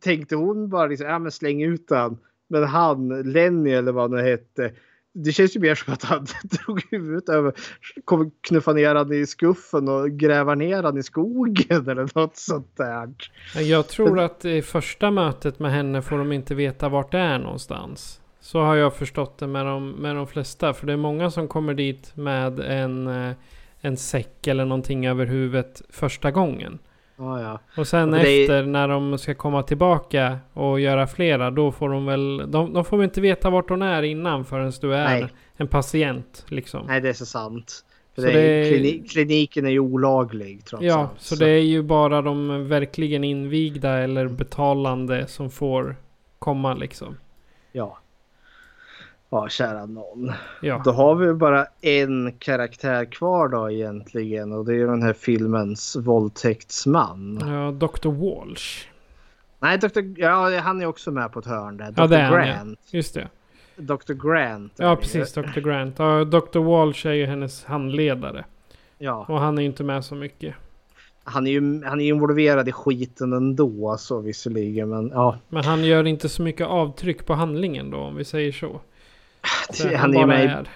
tänkte 0.00 0.36
hon 0.36 0.68
bara 0.68 0.86
liksom, 0.86 1.06
ja 1.06 1.18
men 1.18 1.32
släng 1.32 1.62
ut 1.62 1.88
den. 1.88 2.18
Men 2.48 2.64
han, 2.64 3.08
Lenny 3.22 3.70
eller 3.70 3.92
vad 3.92 4.14
han 4.14 4.24
hette, 4.24 4.72
det 5.12 5.32
känns 5.32 5.56
ju 5.56 5.60
mer 5.60 5.74
som 5.74 5.92
att 5.92 6.02
han 6.02 6.26
drog 6.42 6.82
huvudet 6.90 7.28
över, 7.28 7.52
kommer 8.04 8.30
knuffa 8.40 8.72
ner 8.72 8.94
han 8.94 9.12
i 9.12 9.26
skuffen 9.26 9.88
och 9.88 10.10
gräva 10.10 10.54
ner 10.54 10.82
han 10.82 10.98
i 10.98 11.02
skogen 11.02 11.88
eller 11.88 12.18
något 12.18 12.36
sånt 12.36 12.76
där. 12.76 13.14
Jag 13.62 13.88
tror 13.88 14.20
att 14.20 14.44
i 14.44 14.62
första 14.62 15.10
mötet 15.10 15.58
med 15.58 15.72
henne 15.72 16.02
får 16.02 16.18
de 16.18 16.32
inte 16.32 16.54
veta 16.54 16.88
vart 16.88 17.12
det 17.12 17.18
är 17.18 17.38
någonstans. 17.38 18.20
Så 18.40 18.60
har 18.60 18.76
jag 18.76 18.94
förstått 18.94 19.38
det 19.38 19.46
med 19.46 19.66
de, 19.66 19.90
med 19.90 20.16
de 20.16 20.26
flesta. 20.26 20.74
För 20.74 20.86
det 20.86 20.92
är 20.92 20.96
många 20.96 21.30
som 21.30 21.48
kommer 21.48 21.74
dit 21.74 22.16
med 22.16 22.60
en, 22.60 23.06
eh, 23.06 23.32
en 23.80 23.96
säck 23.96 24.46
eller 24.46 24.64
någonting 24.64 25.06
över 25.06 25.26
huvudet 25.26 25.82
första 25.88 26.30
gången. 26.30 26.78
Ja, 27.20 27.40
ja. 27.42 27.58
Och 27.76 27.86
sen 27.88 28.10
Men 28.10 28.20
det 28.22 28.28
är- 28.30 28.40
efter 28.42 28.62
när 28.62 28.88
de 28.88 29.18
ska 29.18 29.34
komma 29.34 29.62
tillbaka 29.62 30.38
och 30.52 30.80
göra 30.80 31.06
flera. 31.06 31.50
Då 31.50 31.72
får 31.72 31.88
de 31.88 32.06
väl... 32.06 32.36
De, 32.50 32.72
de 32.72 32.84
får 32.84 32.96
väl 32.96 33.04
inte 33.04 33.20
veta 33.20 33.50
vart 33.50 33.68
de 33.68 33.82
är 33.82 34.02
innan 34.02 34.44
förrän 34.44 34.72
du 34.80 34.94
är 34.94 35.04
Nej. 35.04 35.26
en 35.56 35.68
patient. 35.68 36.44
Liksom. 36.48 36.86
Nej, 36.86 37.00
det 37.00 37.08
är 37.08 37.12
så 37.12 37.26
sant. 37.26 37.84
För 38.14 38.22
Så 38.22 38.28
det 38.28 38.32
är, 38.42 38.70
det 38.70 38.76
klini- 38.76 39.08
kliniken 39.08 39.66
är 39.66 39.70
ju 39.70 39.78
olaglig 39.80 40.64
trots 40.64 40.84
Ja, 40.84 40.94
allt. 40.98 41.10
så 41.20 41.34
det 41.36 41.48
är 41.50 41.62
ju 41.62 41.82
bara 41.82 42.22
de 42.22 42.68
verkligen 42.68 43.24
invigda 43.24 43.90
eller 43.98 44.28
betalande 44.28 45.26
som 45.26 45.50
får 45.50 45.96
komma 46.38 46.74
liksom. 46.74 47.16
Ja. 47.72 47.98
Ja, 49.30 49.48
kära 49.48 49.86
någon. 49.86 50.32
Ja. 50.62 50.82
Då 50.84 50.90
har 50.90 51.14
vi 51.14 51.32
bara 51.32 51.66
en 51.80 52.32
karaktär 52.38 53.04
kvar 53.04 53.48
då 53.48 53.70
egentligen 53.70 54.52
och 54.52 54.64
det 54.64 54.74
är 54.74 54.86
den 54.86 55.02
här 55.02 55.12
filmens 55.12 55.96
våldtäktsman. 55.96 57.38
Ja, 57.46 57.70
Dr. 57.88 58.08
Walsh. 58.08 58.86
Nej, 59.60 59.78
Dr. 59.78 60.00
Ja, 60.16 60.58
han 60.60 60.82
är 60.82 60.86
också 60.86 61.10
med 61.10 61.32
på 61.32 61.38
ett 61.38 61.46
hörn 61.46 61.76
där. 61.76 61.90
Dr. 61.90 62.00
Ja, 62.00 62.06
det 62.06 62.16
är 62.16 62.22
han 62.22 62.48
ja. 62.48 62.54
Grant. 62.54 62.78
Just 62.90 63.14
det. 63.14 63.28
Dr. 63.76 64.12
Grant. 64.12 64.72
Ja, 64.76 64.96
precis. 64.96 65.32
Dr. 65.32 65.60
Grant. 65.60 65.94
Ja, 65.98 66.24
Dr. 66.24 66.58
Walsh 66.58 67.06
är 67.06 67.12
ju 67.12 67.26
hennes 67.26 67.64
handledare. 67.64 68.44
Ja, 68.98 69.26
Och 69.28 69.40
han 69.40 69.58
är 69.58 69.62
ju 69.62 69.68
inte 69.68 69.84
med 69.84 70.04
så 70.04 70.14
mycket. 70.14 70.54
han 71.24 71.46
är 71.46 71.50
ju 71.50 71.84
han 71.84 72.00
är 72.00 72.04
involverad 72.08 72.68
i 72.68 72.72
skiten 72.72 73.32
ändå 73.32 73.96
så 73.98 74.20
visserligen 74.20 74.88
men 74.88 75.08
ja. 75.14 75.38
Men 75.48 75.64
han 75.64 75.84
gör 75.84 76.06
inte 76.06 76.28
så 76.28 76.42
mycket 76.42 76.66
avtryck 76.66 77.26
på 77.26 77.34
handlingen 77.34 77.90
då, 77.90 77.98
om 77.98 78.16
vi 78.16 78.24
säger 78.24 78.52
så. 78.52 78.80
Det- 79.82 79.96
han 79.96 80.16
är 80.16 80.26
med 80.26 80.44
i- 80.44 80.48
är. 80.48 80.68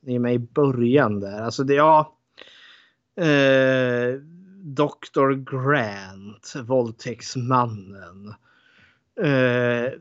Det 0.00 0.14
är 0.14 0.18
med 0.18 0.34
i 0.34 0.38
början 0.38 1.20
där. 1.20 1.42
Alltså 1.42 1.64
det, 1.64 1.74
ja. 1.74 2.12
Eh, 3.20 4.12
Dr. 4.62 5.32
Grant, 5.32 6.54
våldtäktsmannen. 6.64 8.34
Eh, 9.20 9.92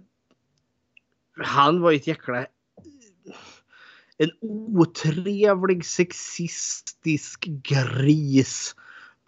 han 1.44 1.82
var 1.82 1.92
ju 1.92 1.98
ett 1.98 2.08
jäkla... 2.08 2.46
En 4.18 4.30
otrevlig 4.42 5.86
sexistisk 5.86 7.46
gris 7.46 8.76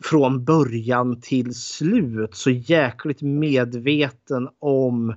från 0.03 0.45
början 0.45 1.21
till 1.21 1.55
slut. 1.55 2.35
Så 2.35 2.49
jäkligt 2.49 3.21
medveten 3.21 4.49
om 4.59 5.15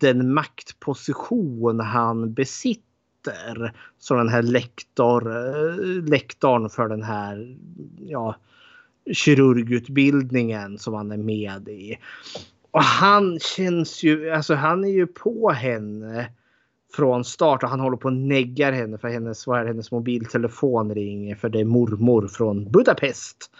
den 0.00 0.34
maktposition 0.34 1.80
han 1.80 2.32
besitter. 2.32 3.72
Som 3.98 4.18
den 4.18 4.28
här 4.28 4.42
lektor, 4.42 5.36
eh, 5.36 6.04
lektorn 6.04 6.70
för 6.70 6.88
den 6.88 7.02
här 7.02 7.56
ja, 7.98 8.36
kirurgutbildningen 9.12 10.78
som 10.78 10.94
han 10.94 11.12
är 11.12 11.16
med 11.16 11.68
i. 11.68 11.96
Och 12.70 12.82
han 12.82 13.38
känns 13.38 14.02
ju, 14.02 14.30
alltså 14.30 14.54
han 14.54 14.84
är 14.84 14.88
ju 14.88 15.06
på 15.06 15.50
henne 15.50 16.30
från 16.96 17.24
start 17.24 17.62
och 17.62 17.68
han 17.68 17.80
håller 17.80 17.96
på 17.96 18.08
och 18.08 18.12
neggar 18.12 18.72
henne 18.72 18.98
för 18.98 19.08
hennes, 19.08 19.46
vad 19.46 19.58
är 19.58 19.64
det, 19.64 19.70
hennes 19.70 19.90
mobiltelefon 19.90 20.94
ringer 20.94 21.34
för 21.34 21.48
det 21.48 21.60
är 21.60 21.64
mormor 21.64 22.28
från 22.28 22.70
Budapest 22.70 23.50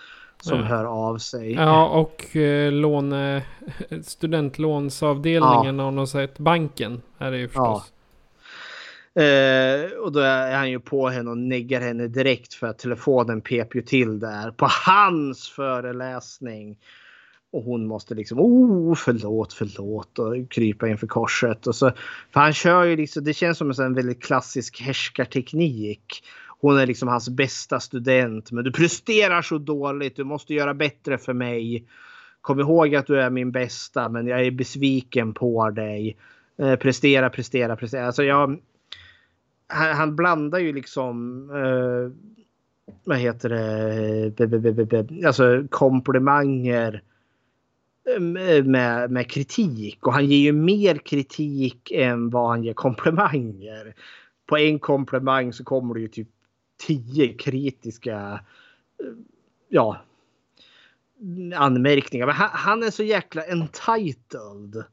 som 0.41 0.59
Ja. 0.59 0.65
hör 0.65 0.85
av 0.85 1.19
sig. 1.19 1.53
Ja, 1.53 1.89
och 1.89 2.37
eh, 2.37 2.73
låne, 2.73 3.43
studentlånsavdelningen 4.03 5.79
har 5.79 5.91
nog 5.91 6.09
sett. 6.09 6.39
Banken 6.39 7.03
är 7.19 7.31
det 7.31 7.39
ju 7.39 7.49
förstås. 7.49 7.93
Eh, 9.15 9.91
och 9.99 10.13
då 10.13 10.21
är 10.21 10.57
han 10.57 10.71
ju 10.71 10.81
på 10.81 11.09
henne 11.09 11.31
och 11.31 11.39
neggar 11.39 11.81
henne 11.81 12.07
direkt 12.09 12.55
för 12.55 12.67
att 12.67 12.79
telefonen 12.79 13.41
pep 13.41 13.75
ju 13.75 13.83
till 13.83 14.19
där 14.19 14.51
på 14.51 14.69
hans 14.87 15.49
föreläsning. 15.49 16.79
Och 17.53 17.63
hon 17.63 17.87
måste 17.87 18.15
liksom, 18.15 18.41
oh 18.41 18.95
förlåt, 18.95 19.53
förlåt 19.53 20.19
och 20.19 20.51
krypa 20.51 20.89
inför 20.89 21.07
korset. 21.07 21.67
Och 21.67 21.75
så, 21.75 21.91
för 22.33 22.41
han 22.41 22.53
kör 22.53 22.85
ju 22.85 22.97
liksom, 22.97 23.25
det 23.25 23.35
känns 23.35 23.59
som 23.59 23.69
en 23.69 23.75
sån 23.75 23.95
väldigt 23.95 24.23
klassisk 24.23 24.81
härskarteknik. 24.81 26.23
Hon 26.61 26.79
är 26.79 26.87
liksom 26.87 27.09
hans 27.09 27.29
bästa 27.29 27.81
student 27.81 28.53
men 28.53 28.65
du 28.65 28.73
presterar 28.73 29.43
så 29.43 29.59
dåligt, 29.59 30.17
du 30.17 30.25
måste 30.25 30.55
göra 30.55 30.75
bättre 30.75 31.19
för 31.19 31.33
mig. 31.33 31.85
Kom 32.41 32.61
ihåg 32.61 32.95
att 32.95 33.07
du 33.07 33.21
är 33.21 33.31
min 33.31 33.53
bästa 33.53 34.09
men 34.09 34.27
jag 34.27 34.47
är 34.47 34.51
besviken 34.51 35.35
på 35.35 35.71
dig. 35.71 36.17
Eh, 36.59 36.77
prestera, 36.77 37.31
prestera, 37.31 37.77
prestera. 37.77 38.07
Alltså 38.07 38.25
jag, 38.25 38.61
han, 39.67 39.97
han 39.97 40.17
blandar 40.17 40.59
ju 40.59 40.73
liksom 40.73 41.47
eh, 41.51 42.31
vad 43.05 43.19
heter 43.19 43.49
det, 43.49 44.37
be, 44.37 44.47
be, 44.47 44.73
be, 44.73 44.73
be, 44.73 45.03
be, 45.03 45.27
alltså 45.27 45.65
komplimanger 45.71 47.03
eh, 48.15 48.21
med, 48.65 49.11
med 49.11 49.31
kritik 49.31 50.07
och 50.07 50.13
han 50.13 50.27
ger 50.27 50.39
ju 50.39 50.53
mer 50.53 50.95
kritik 50.95 51.91
än 51.91 52.31
vad 52.31 52.49
han 52.49 52.65
ger 52.65 52.75
komplimanger. 52.75 53.95
På 54.47 54.59
en 54.59 54.79
komplimang 54.79 55.53
så 55.53 55.65
kommer 55.65 55.95
det 55.95 56.01
ju 56.01 56.09
typ 56.09 56.29
tio 56.87 57.33
kritiska 57.33 58.41
eh, 59.01 59.07
ja, 59.69 60.01
anmärkningar. 61.57 62.27
Men 62.27 62.35
han, 62.35 62.51
han 62.53 62.83
är 62.83 62.91
så 62.91 63.03
jäkla 63.03 63.43
entitled. 63.43 64.85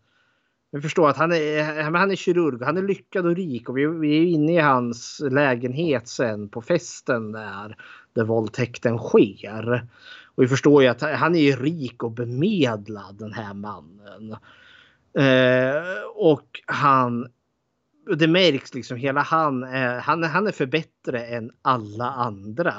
Jag 0.72 0.82
förstår 0.82 1.10
att 1.10 1.18
han 1.18 1.32
är, 1.32 1.80
eh, 1.80 1.92
han 1.92 2.12
är 2.12 2.16
kirurg, 2.16 2.64
han 2.64 2.78
är 2.78 2.82
lyckad 2.82 3.26
och 3.26 3.36
rik 3.36 3.70
och 3.70 3.78
vi, 3.78 3.86
vi 3.86 4.18
är 4.18 4.24
inne 4.24 4.54
i 4.54 4.60
hans 4.60 5.22
lägenhet 5.32 6.08
sen 6.08 6.50
på 6.50 6.62
festen 6.62 7.32
där, 7.32 7.78
där 8.14 8.24
våldtäkten 8.24 8.98
sker. 8.98 9.88
Och 10.36 10.44
vi 10.44 10.48
förstår 10.48 10.84
ju 10.84 10.90
att 10.90 11.02
han 11.02 11.36
är 11.36 11.58
rik 11.58 12.04
och 12.04 12.12
bemedlad 12.12 13.16
den 13.20 13.34
här 13.34 13.54
mannen. 13.54 14.36
Eh, 15.18 16.04
och 16.16 16.62
han, 16.66 17.28
det 18.16 18.28
märks 18.28 18.74
liksom 18.74 18.98
hela 18.98 19.22
han 19.22 19.64
är, 19.64 20.00
han, 20.00 20.24
han 20.24 20.48
är 20.48 20.52
för 20.52 20.66
bättre 20.66 21.26
än 21.26 21.52
alla 21.62 22.06
andra. 22.06 22.74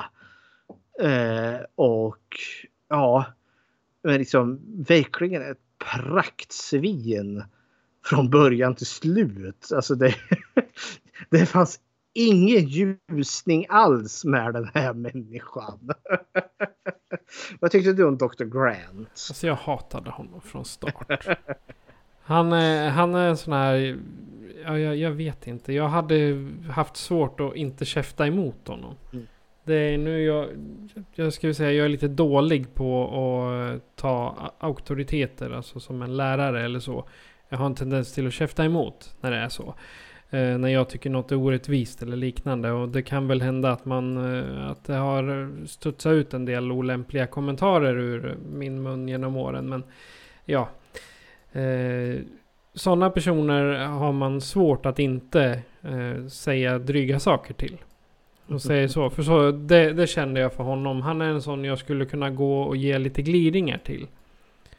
Eh, 1.02 1.60
och 1.74 2.36
ja, 2.88 3.24
men 4.02 4.18
liksom 4.18 4.60
verkligen 4.88 5.50
ett 5.50 5.58
praktsvin 5.92 7.44
från 8.04 8.30
början 8.30 8.74
till 8.74 8.86
slut. 8.86 9.72
Alltså 9.74 9.94
det, 9.94 10.14
det 11.30 11.46
fanns 11.46 11.80
ingen 12.12 12.68
ljusning 12.68 13.66
alls 13.68 14.24
med 14.24 14.52
den 14.52 14.70
här 14.74 14.94
människan. 14.94 15.90
Vad 17.60 17.70
tyckte 17.70 17.92
du 17.92 18.04
om 18.04 18.18
Dr. 18.18 18.44
Grant? 18.44 19.08
Alltså 19.10 19.46
jag 19.46 19.54
hatade 19.54 20.10
honom 20.10 20.40
från 20.40 20.64
start. 20.64 21.26
Han 22.28 22.52
är, 22.52 22.90
han 22.90 23.14
är 23.14 23.28
en 23.28 23.36
sån 23.36 23.52
här... 23.52 23.98
Ja, 24.64 24.78
jag, 24.78 24.96
jag 24.96 25.10
vet 25.10 25.46
inte. 25.46 25.72
Jag 25.72 25.88
hade 25.88 26.46
haft 26.70 26.96
svårt 26.96 27.40
att 27.40 27.56
inte 27.56 27.84
käfta 27.84 28.26
emot 28.26 28.68
honom. 28.68 28.94
Mm. 29.12 29.26
Det 29.64 29.74
är 29.74 29.98
nu 29.98 30.22
jag... 30.22 30.48
Jag 31.14 31.32
skulle 31.32 31.54
säga 31.54 31.72
jag 31.72 31.84
är 31.84 31.88
lite 31.88 32.08
dålig 32.08 32.74
på 32.74 33.08
att 33.08 33.96
ta 33.96 34.36
auktoriteter. 34.58 35.50
Alltså 35.50 35.80
som 35.80 36.02
en 36.02 36.16
lärare 36.16 36.64
eller 36.64 36.80
så. 36.80 37.08
Jag 37.48 37.58
har 37.58 37.66
en 37.66 37.74
tendens 37.74 38.14
till 38.14 38.26
att 38.26 38.32
käfta 38.32 38.64
emot 38.64 39.16
när 39.20 39.30
det 39.30 39.36
är 39.36 39.48
så. 39.48 39.74
Eh, 40.30 40.58
när 40.58 40.68
jag 40.68 40.88
tycker 40.88 41.10
något 41.10 41.32
är 41.32 41.36
orättvist 41.36 42.02
eller 42.02 42.16
liknande. 42.16 42.70
Och 42.70 42.88
det 42.88 43.02
kan 43.02 43.28
väl 43.28 43.42
hända 43.42 43.70
att 43.70 43.84
man... 43.84 44.34
Eh, 44.34 44.70
att 44.70 44.84
det 44.84 44.94
har 44.94 45.52
studsat 45.66 46.12
ut 46.12 46.34
en 46.34 46.44
del 46.44 46.72
olämpliga 46.72 47.26
kommentarer 47.26 47.98
ur 47.98 48.36
min 48.52 48.82
mun 48.82 49.08
genom 49.08 49.36
åren. 49.36 49.68
Men 49.68 49.82
ja. 50.44 50.68
Eh, 51.58 52.20
Sådana 52.74 53.10
personer 53.10 53.86
har 53.86 54.12
man 54.12 54.40
svårt 54.40 54.86
att 54.86 54.98
inte 54.98 55.62
eh, 55.82 56.26
säga 56.28 56.78
dryga 56.78 57.20
saker 57.20 57.54
till. 57.54 57.76
Och 58.46 58.62
säger 58.62 58.88
så. 58.88 59.10
För 59.10 59.22
så, 59.22 59.50
det, 59.50 59.92
det 59.92 60.06
kände 60.06 60.40
jag 60.40 60.52
för 60.52 60.64
honom. 60.64 61.02
Han 61.02 61.20
är 61.20 61.26
en 61.28 61.42
sån 61.42 61.64
jag 61.64 61.78
skulle 61.78 62.04
kunna 62.04 62.30
gå 62.30 62.62
och 62.62 62.76
ge 62.76 62.98
lite 62.98 63.22
gliringar 63.22 63.78
till. 63.78 64.06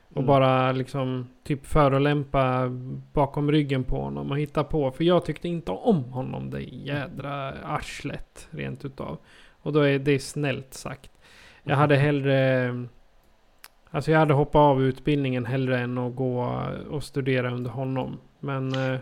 Och 0.10 0.18
Mm. 0.18 0.28
bara 0.28 0.72
liksom 0.72 1.28
typ 1.44 1.66
förolämpa 1.66 2.70
bakom 3.14 3.52
ryggen 3.52 3.84
på 3.84 4.02
honom 4.02 4.32
och 4.32 4.40
hitta 4.40 4.64
på. 4.64 4.92
För 4.92 5.04
jag 5.04 5.26
tyckte 5.26 5.48
inte 5.48 5.72
om 5.72 6.04
honom 6.04 6.50
det 6.50 6.62
jädra 6.62 7.54
arslet 7.64 8.48
rent 8.52 8.86
utav. 8.86 9.18
Och 9.62 9.74
då 9.74 9.80
är 9.82 10.00
det 10.00 10.20
snällt 10.20 10.74
sagt. 10.74 11.12
Jag 11.64 11.76
hade 11.76 11.96
hellre... 11.96 12.72
Alltså 13.92 14.12
jag 14.12 14.20
hade 14.20 14.34
hoppat 14.34 14.60
av 14.60 14.84
utbildningen 14.84 15.46
hellre 15.46 15.80
än 15.80 15.98
att 15.98 16.16
gå 16.16 16.64
och 16.90 17.04
studera 17.04 17.52
under 17.52 17.70
honom. 17.70 18.18
Men... 18.40 18.94
eh, 18.94 19.00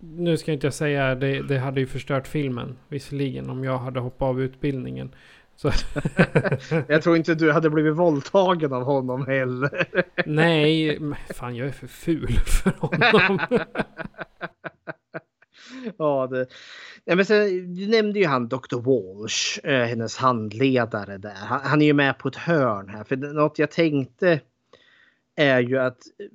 nu 0.00 0.36
ska 0.36 0.52
inte 0.52 0.66
jag 0.66 0.74
säga, 0.74 1.14
det, 1.14 1.42
det 1.42 1.58
hade 1.58 1.80
ju 1.80 1.86
förstört 1.86 2.26
filmen 2.26 2.76
visserligen 2.88 3.50
om 3.50 3.64
jag 3.64 3.78
hade 3.78 4.00
hoppat 4.00 4.26
av 4.26 4.40
utbildningen. 4.40 5.14
Jag 6.88 7.02
tror 7.02 7.16
inte 7.16 7.34
du 7.34 7.52
hade 7.52 7.70
blivit 7.70 7.96
våldtagen 7.96 8.72
av 8.72 8.82
honom 8.82 9.26
heller. 9.26 9.86
nej, 10.26 10.98
fan 11.34 11.56
jag 11.56 11.68
är 11.68 11.72
för 11.72 11.86
ful 11.86 12.32
för 12.46 12.72
honom. 12.78 13.38
ja, 15.98 16.26
det... 16.26 16.46
Nej, 17.04 17.16
men 17.16 17.24
sen, 17.24 17.74
du 17.74 17.88
nämnde 17.88 18.18
ju 18.18 18.26
han 18.26 18.48
Dr. 18.48 18.76
Walsh, 18.76 19.58
eh, 19.64 19.84
hennes 19.84 20.16
handledare 20.16 21.18
där. 21.18 21.34
Han, 21.34 21.60
han, 21.62 21.82
är 21.82 21.86
ju 21.86 21.92
med 21.92 22.18
på 22.18 22.28
ett 22.28 22.36
hörn 22.36 22.88
här. 22.88 23.04
För 23.04 23.16
något 23.16 23.58
jag 23.58 23.70
tänkte 23.70 24.40
är 25.36 25.60
ju 25.60 25.78
att 25.78 25.98
eh, 26.18 26.26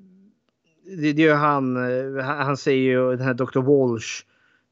det, 0.97 1.13
det 1.13 1.21
är 1.21 1.25
ju 1.25 1.29
eh, 1.29 1.37
han, 1.37 1.75
han 2.19 2.57
säger 2.57 2.81
ju 2.81 3.15
den 3.15 3.25
här 3.25 3.33
Dr. 3.33 3.61
Walsh. 3.61 4.23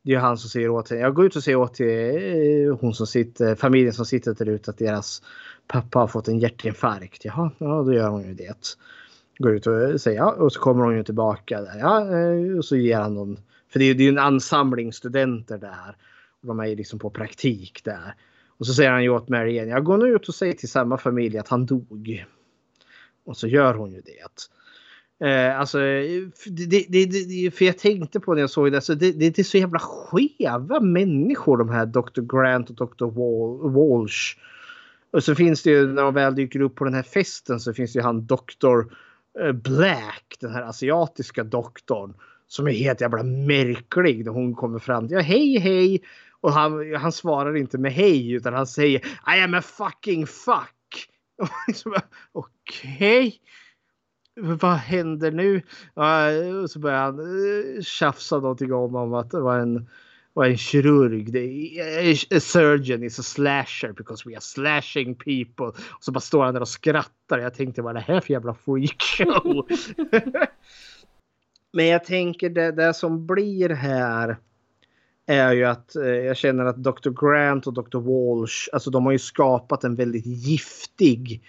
Det 0.03 0.11
är 0.11 0.15
ju 0.15 0.19
han 0.19 0.38
som 0.38 0.49
säger 0.49 0.69
åt 0.69 0.89
henne. 0.89 1.02
Jag 1.02 1.14
går 1.14 1.26
ut 1.26 1.35
och 1.35 1.43
säger 1.43 1.57
åt 1.57 1.73
till 1.73 2.77
hon 2.81 2.93
som 2.93 3.07
sitter, 3.07 3.56
familjen 3.56 3.93
som 3.93 4.06
sitter 4.06 4.34
där 4.34 4.49
ute 4.49 4.72
att 4.72 4.77
deras 4.77 5.22
pappa 5.68 5.99
har 5.99 6.07
fått 6.07 6.27
en 6.27 6.39
hjärtinfarkt. 6.39 7.26
Jaha, 7.26 7.52
ja 7.57 7.84
då 7.84 7.93
gör 7.93 8.10
hon 8.10 8.23
ju 8.23 8.34
det. 8.34 8.77
Går 9.38 9.56
ut 9.56 9.68
och 9.68 10.02
säger 10.02 10.18
ja 10.18 10.31
och 10.31 10.53
så 10.53 10.60
kommer 10.60 10.84
hon 10.84 10.98
ju 10.98 11.03
tillbaka. 11.03 11.61
Där. 11.61 11.80
Ja, 11.80 12.06
och 12.57 12.65
så 12.65 12.76
ger 12.76 12.98
han 12.98 13.14
någon 13.14 13.38
för 13.72 13.80
det 13.80 13.85
är 13.85 13.93
ju 13.93 14.10
en 14.10 14.18
ansamling 14.18 14.93
studenter 14.93 15.57
där. 15.57 15.95
Och 16.41 16.48
de 16.48 16.60
är 16.60 16.65
ju 16.65 16.76
liksom 16.76 16.99
på 16.99 17.10
praktik 17.10 17.81
där. 17.84 18.15
Och 18.48 18.68
så 18.68 18.73
säger 18.73 18.91
han 18.91 19.03
ju 19.03 19.10
åt 19.10 19.30
Mary 19.30 19.52
igen. 19.52 19.69
Jag 19.69 19.84
går 19.84 19.98
nu 19.98 20.06
ut 20.06 20.27
och 20.27 20.35
säger 20.35 20.53
till 20.53 20.69
samma 20.69 20.98
familj 20.98 21.38
att 21.38 21.48
han 21.48 21.65
dog. 21.65 22.26
Och 23.26 23.38
så 23.38 23.48
gör 23.48 23.73
hon 23.73 23.91
ju 23.91 24.02
det. 24.02 24.48
Eh, 25.27 25.60
alltså, 25.60 25.77
det, 25.77 26.85
det, 26.89 27.06
det, 27.06 27.52
för 27.52 27.65
jag 27.65 27.77
tänkte 27.77 28.19
på 28.19 28.34
när 28.34 28.41
jag 28.41 28.49
såg 28.49 28.72
det. 28.72 28.77
Alltså, 28.77 28.95
det, 28.95 29.11
det 29.11 29.39
är 29.39 29.43
så 29.43 29.57
jävla 29.57 29.80
skeva 29.80 30.80
människor 30.80 31.57
de 31.57 31.69
här 31.69 31.85
Dr. 31.85 32.22
Grant 32.22 32.69
och 32.69 32.76
Dr. 32.76 33.06
Wal 33.06 33.72
Walsh. 33.73 34.38
Och 35.11 35.23
så 35.23 35.35
finns 35.35 35.64
det 35.64 35.69
ju 35.69 35.88
när 35.88 36.03
de 36.03 36.14
väl 36.14 36.35
dyker 36.35 36.61
upp 36.61 36.76
på 36.76 36.84
den 36.84 36.93
här 36.93 37.03
festen 37.03 37.60
så 37.60 37.73
finns 37.73 37.93
det 37.93 37.99
ju 37.99 38.03
han 38.03 38.26
Dr. 38.26 38.81
Eh, 39.39 39.52
Black, 39.52 40.38
den 40.39 40.52
här 40.52 40.61
asiatiska 40.61 41.43
doktorn 41.43 42.14
som 42.52 42.68
är 42.68 42.72
helt 42.72 43.02
jävla 43.02 43.23
märklig 43.23 44.26
när 44.26 44.32
hon 44.32 44.56
kommer 44.56 44.80
fram 44.80 45.07
till 45.07 45.18
ja, 45.18 45.22
hej 45.22 45.60
hej 45.60 46.02
och 46.41 46.52
han, 46.52 46.95
han 46.95 47.11
svarar 47.11 47.57
inte 47.57 47.78
med 47.78 47.94
hej 47.94 48.32
utan 48.32 48.53
han 48.53 48.68
säger 48.68 48.99
I 49.38 49.41
am 49.44 49.53
a 49.53 49.61
fucking 49.61 50.28
fuck. 50.28 51.07
Okej. 52.32 53.40
Okay. 54.40 54.56
Vad 54.56 54.76
händer 54.76 55.32
nu? 55.32 55.61
och 56.64 56.72
så 56.72 56.80
börjar 56.80 56.99
han 56.99 57.19
uh, 57.19 57.82
tjafsa 57.82 58.40
någonting 58.40 58.73
om, 58.73 58.95
om 58.95 59.14
att 59.14 59.32
det 59.32 59.40
var 59.40 59.60
en, 59.60 59.90
var 60.34 60.45
en 60.45 60.57
kirurg. 60.57 61.38
A 62.36 62.40
surgeon 62.40 63.03
is 63.03 63.19
a 63.19 63.23
slasher 63.23 63.91
because 63.91 64.30
we 64.30 64.36
are 64.36 64.41
slashing 64.41 65.15
people. 65.15 65.65
Och 65.65 66.03
så 66.03 66.11
bara 66.11 66.19
står 66.19 66.44
han 66.44 66.53
där 66.53 66.61
och 66.61 66.68
skrattar. 66.68 67.40
Jag 67.40 67.53
tänkte 67.53 67.82
vad 67.82 67.90
är 67.90 67.94
det 67.94 68.14
här 68.14 68.19
för 68.19 68.34
jävla 68.34 68.53
freakshow? 68.53 69.68
Men 71.73 71.88
jag 71.88 72.03
tänker 72.03 72.49
det, 72.49 72.72
det 72.72 72.93
som 72.93 73.27
blir 73.27 73.69
här 73.69 74.38
är 75.26 75.52
ju 75.52 75.65
att 75.65 75.95
eh, 75.95 76.03
jag 76.03 76.38
känner 76.38 76.65
att 76.65 76.84
Dr. 76.84 77.10
Grant 77.10 77.68
och 77.68 77.73
Dr. 77.73 77.98
Walsh, 77.98 78.69
alltså 78.73 78.89
de 78.89 79.06
har 79.06 79.11
ju 79.11 79.19
skapat 79.19 79.84
en 79.84 79.95
väldigt 79.95 80.26
giftig 80.26 81.43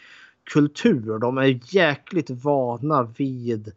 kultur. 0.52 1.18
De 1.18 1.38
är 1.38 1.60
jäkligt 1.74 2.30
vana 2.30 3.02
vid 3.02 3.72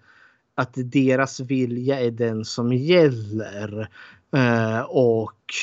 att 0.55 0.73
deras 0.75 1.39
vilja 1.39 1.99
är 1.99 2.11
den 2.11 2.45
som 2.45 2.73
gäller. 2.73 3.89
Eh, 4.35 4.81
och 4.81 5.53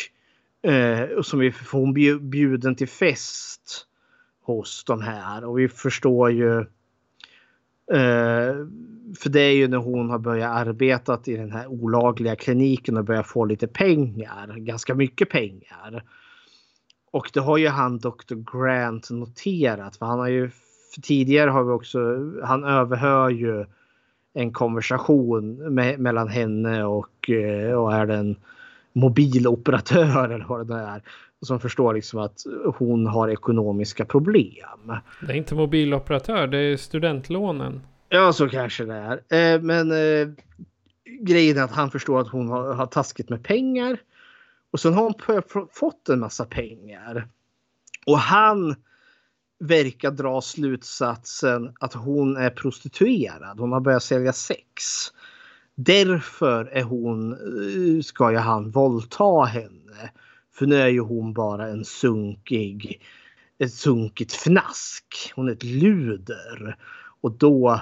eh, 0.70 1.20
som 1.22 1.38
vi 1.38 1.52
får 1.52 2.18
bjuden 2.18 2.74
till 2.74 2.88
fest 2.88 3.86
hos 4.42 4.84
de 4.84 5.00
här. 5.00 5.44
Och 5.44 5.58
vi 5.58 5.68
förstår 5.68 6.30
ju 6.30 6.66
Uh, 7.92 8.66
för 9.18 9.28
det 9.28 9.40
är 9.40 9.52
ju 9.52 9.68
när 9.68 9.78
hon 9.78 10.10
har 10.10 10.18
börjat 10.18 10.56
arbeta 10.56 11.20
i 11.24 11.36
den 11.36 11.52
här 11.52 11.66
olagliga 11.66 12.36
kliniken 12.36 12.96
och 12.96 13.04
börjat 13.04 13.26
få 13.26 13.44
lite 13.44 13.66
pengar, 13.66 14.56
ganska 14.56 14.94
mycket 14.94 15.30
pengar. 15.30 16.04
Och 17.10 17.30
det 17.34 17.40
har 17.40 17.56
ju 17.58 17.68
han 17.68 17.98
Dr. 17.98 18.34
Grant 18.52 19.10
noterat 19.10 19.96
för 19.96 20.06
han 20.06 20.18
har 20.18 20.28
ju 20.28 20.50
tidigare 21.02 21.50
har 21.50 21.64
vi 21.64 21.70
också, 21.70 21.98
han 22.44 22.64
överhör 22.64 23.30
ju 23.30 23.64
en 24.34 24.52
konversation 24.52 25.56
med, 25.74 26.00
mellan 26.00 26.28
henne 26.28 26.84
och, 26.84 27.30
eh, 27.30 27.72
och 27.72 27.94
är 27.94 28.06
den 28.06 28.36
mobiloperatör 28.92 30.28
eller 30.34 30.44
vad 30.48 30.66
det 30.66 30.74
är 30.74 31.02
som 31.42 31.60
förstår 31.60 31.94
liksom 31.94 32.20
att 32.20 32.40
hon 32.78 33.06
har 33.06 33.28
ekonomiska 33.28 34.04
problem. 34.04 34.92
Det 35.20 35.32
är 35.32 35.36
inte 35.36 35.54
mobiloperatör, 35.54 36.46
det 36.46 36.58
är 36.58 36.76
studentlånen. 36.76 37.80
Ja, 38.08 38.32
så 38.32 38.48
kanske 38.48 38.84
det 38.84 38.94
är. 38.94 39.54
Eh, 39.54 39.62
men 39.62 39.90
eh, 39.90 40.28
grejen 41.20 41.58
är 41.58 41.62
att 41.62 41.72
han 41.72 41.90
förstår 41.90 42.20
att 42.20 42.28
hon 42.28 42.48
har, 42.48 42.74
har 42.74 42.86
taskigt 42.86 43.28
med 43.28 43.44
pengar. 43.44 43.98
Och 44.70 44.80
sen 44.80 44.94
har 44.94 45.02
hon 45.02 45.68
fått 45.72 46.08
en 46.08 46.20
massa 46.20 46.44
pengar. 46.44 47.28
Och 48.06 48.18
han 48.18 48.74
verkar 49.58 50.10
dra 50.10 50.40
slutsatsen 50.40 51.72
att 51.80 51.94
hon 51.94 52.36
är 52.36 52.50
prostituerad. 52.50 53.60
Hon 53.60 53.72
har 53.72 53.80
börjat 53.80 54.02
sälja 54.02 54.32
sex. 54.32 54.82
Därför 55.74 56.64
är 56.64 56.82
hon, 56.82 57.32
eh, 57.32 58.02
ska 58.02 58.30
ju 58.30 58.36
han 58.36 58.70
våldta 58.70 59.42
henne. 59.44 60.10
För 60.54 60.66
nu 60.66 60.76
är 60.76 60.88
ju 60.88 61.00
hon 61.00 61.32
bara 61.32 61.68
en 61.68 61.84
sunkig, 61.84 63.02
ett 63.58 63.72
sunkigt 63.72 64.32
fnask. 64.32 65.32
Hon 65.34 65.48
är 65.48 65.52
ett 65.52 65.64
luder. 65.64 66.76
Och 67.20 67.32
då 67.32 67.80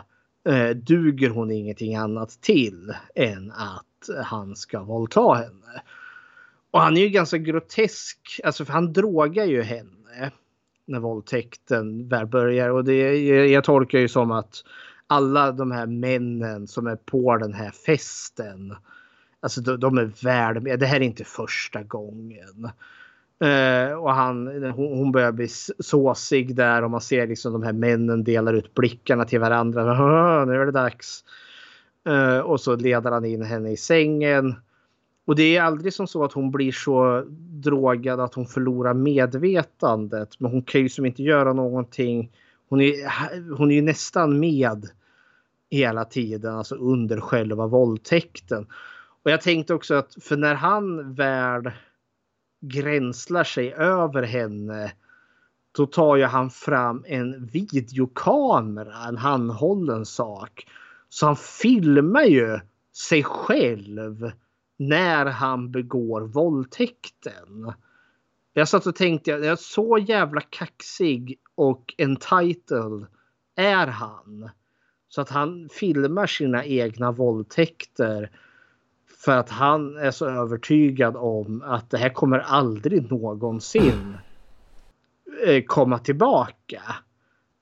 eh, 0.48 0.70
duger 0.70 1.30
hon 1.30 1.51
ingenting 1.51 1.97
annat 1.97 2.30
till 2.40 2.94
än 3.14 3.52
att 3.52 4.24
han 4.24 4.56
ska 4.56 4.82
våldta 4.82 5.34
henne. 5.34 5.82
Och 6.70 6.80
han 6.80 6.97
är 6.97 7.01
ju 7.01 7.09
ganska 7.09 7.38
grotesk, 7.38 8.40
alltså 8.44 8.64
för 8.64 8.72
han 8.72 8.92
drogar 8.92 9.44
ju 9.44 9.62
henne 9.62 10.32
när 10.84 10.98
våldtäkten 10.98 12.09
väl 12.09 12.26
börjar. 12.26 12.70
Och 12.70 12.84
det, 12.84 13.16
jag 13.47 13.64
tolkar 13.64 13.98
ju 13.98 14.09
som 14.09 14.30
att 14.30 14.64
alla 15.06 15.52
de 15.52 15.70
här 15.70 15.86
männen 15.86 16.66
som 16.66 16.86
är 16.86 16.97
på 16.97 17.36
den 17.36 17.55
här 17.55 17.70
festen 17.70 18.74
Alltså 19.40 19.60
de, 19.60 19.80
de 19.80 19.98
är 19.98 20.10
väl 20.24 20.62
med. 20.62 20.80
Det 20.80 20.86
här 20.86 20.96
är 20.96 21.04
inte 21.04 21.24
första 21.24 21.82
gången. 21.82 22.70
Uh, 23.44 23.92
och 23.92 24.14
han, 24.14 24.46
hon, 24.62 24.98
hon, 24.98 25.12
börjar 25.12 25.32
bli 25.32 25.48
såsig 25.78 26.56
där 26.56 26.84
och 26.84 26.90
man 26.90 27.00
ser 27.00 27.26
liksom 27.26 27.52
de 27.52 27.62
här 27.62 27.72
männen 27.72 28.24
delar 28.24 28.54
ut 28.54 28.74
blickarna 28.74 29.24
till 29.24 29.40
varandra. 29.40 29.84
Nu 30.44 30.54
är 30.54 30.66
det 30.66 30.72
dags. 30.72 31.24
Uh, 32.08 32.38
och 32.38 32.60
så 32.60 32.76
leder 32.76 33.10
han 33.10 33.24
in 33.24 33.42
henne 33.42 33.70
i 33.70 33.76
sängen. 33.76 34.54
Och 35.24 35.36
det 35.36 35.56
är 35.56 35.62
aldrig 35.62 35.92
som 35.92 36.06
så 36.06 36.24
att 36.24 36.32
hon 36.32 36.50
blir 36.50 36.72
så 36.72 37.24
drogad 37.38 38.20
att 38.20 38.34
hon 38.34 38.46
förlorar 38.46 38.94
medvetandet. 38.94 40.40
Men 40.40 40.50
hon 40.50 40.62
kan 40.62 40.80
ju 40.80 40.88
som 40.88 41.06
inte 41.06 41.22
göra 41.22 41.52
någonting. 41.52 42.30
Hon 42.68 42.80
är, 42.80 43.56
hon 43.56 43.70
är 43.70 43.74
ju 43.74 43.82
nästan 43.82 44.40
med 44.40 44.86
hela 45.70 46.04
tiden, 46.04 46.54
alltså 46.54 46.74
under 46.74 47.20
själva 47.20 47.66
våldtäkten. 47.66 48.66
Och 49.22 49.30
jag 49.30 49.40
tänkte 49.40 49.74
också 49.74 49.94
att 49.94 50.16
för 50.20 50.36
när 50.36 50.55
han 50.55 51.14
väl 51.14 51.70
gränslar 52.60 53.44
sig 53.44 53.72
över 53.72 54.22
henne 54.22 54.92
då 55.72 55.86
tar 55.86 56.16
ju 56.16 56.24
han 56.24 56.51
fram 56.51 57.05
en 57.06 57.47
videokamera, 57.47 59.09
en 59.09 59.16
handhållen 59.16 60.06
sak. 60.06 60.66
Så 61.09 61.26
han 61.26 61.36
filmar 61.36 62.22
ju 62.22 62.59
sig 62.92 63.24
själv 63.24 64.32
när 64.76 65.26
han 65.26 65.70
begår 65.70 66.20
våldtäkten. 66.20 67.72
Jag 68.52 68.68
satt 68.68 68.86
och 68.86 68.97
tänkte, 68.97 69.30
jag 69.30 69.59
så 69.59 69.98
jävla 69.98 70.40
kaxig 70.40 71.38
och 71.55 71.94
entitled 71.98 73.06
är 73.56 73.86
han. 73.86 74.51
Så 75.09 75.20
att 75.20 75.28
han 75.28 75.68
filmar 75.72 76.26
sina 76.26 76.64
egna 76.64 77.12
våldtäkter 77.12 78.30
för 79.20 79.32
att 79.32 79.51
han 79.51 79.97
är 79.97 80.10
så 80.10 80.26
övertygad 80.26 81.16
om 81.16 81.62
att 81.66 81.90
det 81.90 81.98
här 81.98 82.09
kommer 82.09 82.38
aldrig 82.38 83.10
någonsin 83.10 84.16
eh, 85.47 85.64
komma 85.66 85.98
tillbaka 85.98 86.82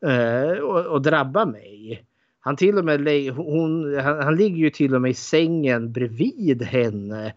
eh, 0.07 0.59
och, 0.59 0.87
och 0.87 1.03
drabba 1.03 1.47
mig. 1.47 2.05
Han 2.41 2.57
till 2.57 2.79
och 2.79 2.85
med 2.85 3.31
hon, 3.31 3.99
han, 3.99 4.23
han 4.23 4.37
ligger 4.37 4.57
ju 4.57 4.71
till 4.71 4.95
och 4.95 5.01
med 5.01 5.11
i 5.11 5.15
sängen 5.15 5.93
bredvid 5.93 6.63
henne 6.63 7.35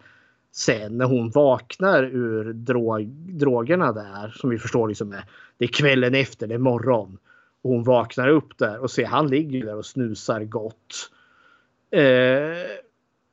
sen 0.52 0.98
när 0.98 1.06
hon 1.06 1.30
vaknar 1.30 2.04
ur 2.04 2.54
drog, 2.54 3.08
drogerna 3.08 3.92
där 3.92 4.30
som 4.30 4.50
vi 4.50 4.58
förstår 4.58 4.88
liksom 4.88 5.12
är, 5.12 5.24
det 5.58 5.66
är 5.66 5.70
kvällen 5.70 6.16
efter, 6.16 6.48
det 6.48 6.54
är 6.54 6.60
morgon. 6.60 7.18
Och 7.62 7.70
hon 7.70 7.84
vaknar 7.84 8.28
upp 8.28 8.58
där 8.58 8.80
och 8.80 8.92
ser 8.92 9.06
han 9.06 9.28
ligger 9.28 9.66
där 9.66 9.76
och 9.76 9.86
snusar 9.86 10.44
gott. 10.44 11.12
Eh, 11.92 12.82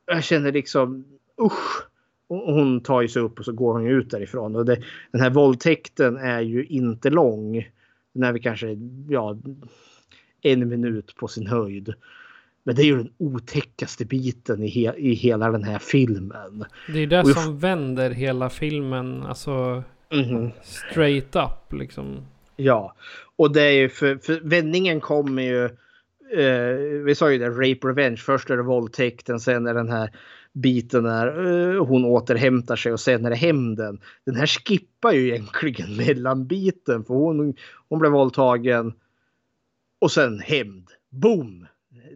jag 0.09 0.23
känner 0.23 0.51
liksom 0.51 1.05
usch. 1.41 1.85
Hon 2.27 2.81
tar 2.81 3.01
ju 3.01 3.07
sig 3.07 3.21
upp 3.21 3.39
och 3.39 3.45
så 3.45 3.51
går 3.51 3.73
hon 3.73 3.87
ut 3.87 4.09
därifrån. 4.09 4.55
Och 4.55 4.65
det, 4.65 4.81
den 5.11 5.21
här 5.21 5.29
våldtäkten 5.29 6.17
är 6.17 6.41
ju 6.41 6.65
inte 6.65 7.09
lång. 7.09 7.69
Den 8.13 8.23
är 8.23 8.31
väl 8.31 8.41
kanske 8.41 8.77
ja, 9.09 9.37
en 10.41 10.69
minut 10.69 11.15
på 11.15 11.27
sin 11.27 11.47
höjd. 11.47 11.93
Men 12.63 12.75
det 12.75 12.81
är 12.81 12.85
ju 12.85 12.97
den 12.97 13.11
otäckaste 13.17 14.05
biten 14.05 14.63
i, 14.63 14.67
he 14.67 14.93
i 14.97 15.13
hela 15.13 15.51
den 15.51 15.63
här 15.63 15.79
filmen. 15.79 16.65
Det 16.93 16.99
är 16.99 17.07
det 17.07 17.19
Och 17.19 17.27
som 17.27 17.59
vänder 17.59 18.11
hela 18.11 18.49
filmen. 18.49 19.23
Alltså 19.23 19.83
Mhm. 20.11 20.51
straight 20.63 21.35
up 21.35 21.73
liksom. 21.73 22.17
Ja, 22.55 22.95
och 23.35 23.53
det 23.53 23.61
är 23.61 23.71
ju 23.71 23.89
för, 23.89 24.17
för 24.17 24.39
vändningen 24.43 25.01
kommer 25.01 25.41
ju. 25.41 25.69
Eh, 26.37 26.75
vi 27.05 27.15
sa 27.15 27.31
ju 27.31 27.37
det, 27.37 27.49
rape 27.49 27.87
revenge. 27.87 28.17
Först 28.17 28.49
är 28.49 28.57
det 28.57 28.63
våldtäkten, 28.63 29.39
sen 29.39 29.67
är 29.67 29.73
den 29.73 29.89
här 29.89 30.11
biten 30.53 31.03
när 31.03 31.27
eh, 31.75 31.85
hon 31.85 32.05
återhämtar 32.05 32.75
sig 32.75 32.91
och 32.93 32.99
sen 32.99 33.25
är 33.25 33.29
det 33.29 33.35
hämnden. 33.35 33.99
Den 34.25 34.35
här 34.35 34.45
skippar 34.45 35.11
ju 35.11 35.27
egentligen 35.27 35.95
mellanbiten 35.97 37.03
för 37.03 37.13
hon, 37.13 37.55
hon 37.89 37.99
blev 37.99 38.11
våldtagen 38.11 38.93
och 40.01 40.11
sen 40.11 40.39
hämnd. 40.39 40.87
Boom! 41.09 41.67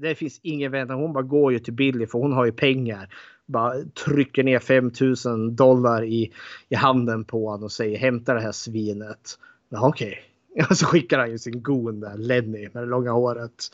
Det 0.01 0.15
finns 0.15 0.39
ingen 0.43 0.71
väntan. 0.71 0.99
Hon 0.99 1.13
bara 1.13 1.23
går 1.23 1.53
ju 1.53 1.59
till 1.59 1.73
Billy 1.73 2.07
för 2.07 2.19
hon 2.19 2.33
har 2.33 2.45
ju 2.45 2.51
pengar. 2.51 3.13
Bara 3.45 3.73
trycker 4.05 4.43
ner 4.43 4.59
5000 4.59 5.55
dollar 5.55 6.03
i, 6.03 6.33
i 6.69 6.75
handen 6.75 7.25
på 7.25 7.49
honom 7.49 7.63
och 7.63 7.71
säger 7.71 7.97
hämta 7.97 8.33
det 8.33 8.41
här 8.41 8.51
svinet. 8.51 9.39
Ja, 9.69 9.87
Okej. 9.87 10.32
Och 10.69 10.77
så 10.77 10.85
skickar 10.85 11.19
han 11.19 11.31
ju 11.31 11.37
sin 11.37 11.61
gon 11.61 11.99
där, 11.99 12.17
Lenny 12.17 12.69
med 12.73 12.83
det 12.83 12.89
långa 12.89 13.11
håret. 13.11 13.69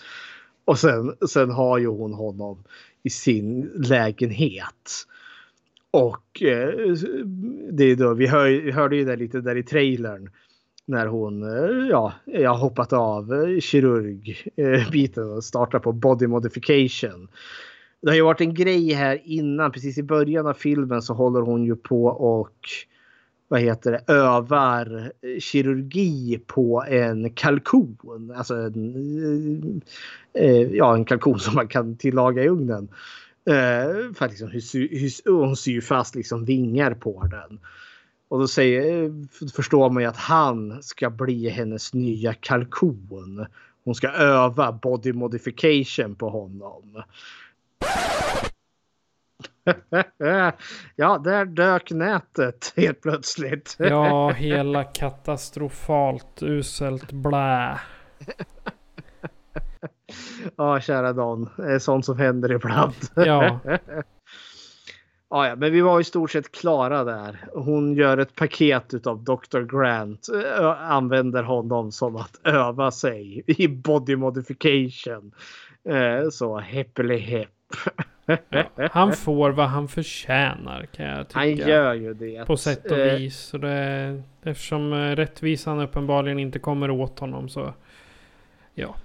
Och 0.65 0.79
sen, 0.79 1.15
sen 1.29 1.51
har 1.51 1.77
ju 1.77 1.87
hon 1.87 2.13
honom 2.13 2.63
i 3.03 3.09
sin 3.09 3.71
lägenhet. 3.75 5.05
Och 5.91 6.43
eh, 6.43 6.93
det 7.71 7.83
är 7.83 7.95
då, 7.95 8.13
vi, 8.13 8.27
hör, 8.27 8.45
vi 8.47 8.71
hörde 8.71 8.95
ju 8.95 9.05
det 9.05 9.15
lite 9.15 9.41
där 9.41 9.55
i 9.55 9.63
trailern. 9.63 10.29
När 10.85 11.05
hon 11.05 11.43
eh, 11.43 11.87
ja, 11.89 12.13
jag 12.25 12.49
har 12.49 12.57
hoppat 12.57 12.93
av 12.93 13.33
eh, 13.33 13.59
kirurgbiten 13.59 15.23
eh, 15.23 15.29
och 15.29 15.43
startar 15.43 15.79
på 15.79 15.91
body 15.91 16.27
modification. 16.27 17.27
Det 18.01 18.09
har 18.09 18.15
ju 18.15 18.21
varit 18.21 18.41
en 18.41 18.53
grej 18.53 18.93
här 18.93 19.21
innan, 19.23 19.71
precis 19.71 19.97
i 19.97 20.03
början 20.03 20.47
av 20.47 20.53
filmen 20.53 21.01
så 21.01 21.13
håller 21.13 21.41
hon 21.41 21.65
ju 21.65 21.75
på 21.75 22.05
och 22.05 22.57
vad 23.49 23.61
heter 23.61 23.91
det, 23.91 24.13
övar 24.13 25.11
eh, 25.21 25.39
kirurgi 25.39 26.39
på 26.47 26.83
en 26.87 27.29
kalkon. 27.29 28.33
Alltså 28.35 28.55
en, 28.55 29.81
eh, 30.33 30.43
eh, 30.43 30.61
ja, 30.61 30.95
en 30.95 31.05
kalkon 31.05 31.39
som 31.39 31.55
man 31.55 31.67
kan 31.67 31.95
tillaga 31.97 32.43
i 32.43 32.47
ugnen. 32.47 32.87
För 34.15 34.25
att 34.25 34.31
liksom, 34.31 34.51
hon 35.25 35.55
syr 35.55 35.81
fast 35.81 36.15
liksom 36.15 36.45
vingar 36.45 36.93
på 36.93 37.23
den. 37.31 37.59
Och 38.27 38.39
då 38.39 38.47
säger, 38.47 39.11
förstår 39.55 39.89
man 39.89 40.03
ju 40.03 40.09
att 40.09 40.17
han 40.17 40.83
ska 40.83 41.09
bli 41.09 41.49
hennes 41.49 41.93
nya 41.93 42.33
kalkon. 42.33 43.45
Hon 43.83 43.95
ska 43.95 44.09
öva 44.09 44.71
body 44.71 45.13
modification 45.13 46.15
på 46.15 46.29
honom. 46.29 47.03
ja, 50.95 51.17
där 51.17 51.45
dök 51.45 51.91
nätet 51.91 52.73
helt 52.75 53.01
plötsligt. 53.01 53.75
Ja, 53.79 54.29
hela 54.29 54.83
katastrofalt 54.83 56.43
uselt 56.43 57.11
blä. 57.11 57.79
Ja, 60.55 60.79
kära 60.79 61.13
Don. 61.13 61.49
Det 61.57 61.73
är 61.73 61.79
sånt 61.79 62.05
som 62.05 62.17
händer 62.19 62.51
ibland. 62.51 62.95
Ja. 63.15 63.59
Ja, 65.31 65.47
ja, 65.47 65.55
men 65.55 65.71
vi 65.71 65.81
var 65.81 65.99
i 65.99 66.03
stort 66.03 66.31
sett 66.31 66.51
klara 66.51 67.03
där. 67.03 67.45
Hon 67.53 67.93
gör 67.93 68.17
ett 68.17 68.35
paket 68.35 69.07
av 69.07 69.23
Dr. 69.23 69.59
Grant. 69.59 70.29
Ö, 70.33 70.73
använder 70.73 71.43
honom 71.43 71.91
som 71.91 72.15
att 72.15 72.39
öva 72.43 72.91
sig 72.91 73.43
i 73.47 73.67
body 73.67 74.15
modification. 74.15 75.31
Eh, 75.89 76.29
så 76.31 76.59
heppeli 76.59 77.17
hepp. 77.17 77.49
Han 78.91 79.13
får 79.13 79.49
vad 79.49 79.67
han 79.67 79.87
förtjänar 79.87 80.85
kan 80.85 81.05
jag 81.05 81.27
tycka. 81.27 81.39
Han 81.39 81.55
gör 81.55 81.93
ju 81.93 82.13
det. 82.13 82.45
På 82.47 82.57
sätt 82.57 82.91
och 82.91 82.97
Eh, 82.97 83.15
vis. 83.15 83.37
Så 83.37 83.57
det, 83.57 84.23
eftersom 84.43 84.93
eh, 84.93 85.15
rättvisan 85.15 85.79
uppenbarligen 85.79 86.39
inte 86.39 86.59
kommer 86.59 86.91
åt 86.91 87.19
honom 87.19 87.49
så... 87.49 87.73
Ja. 88.73 88.95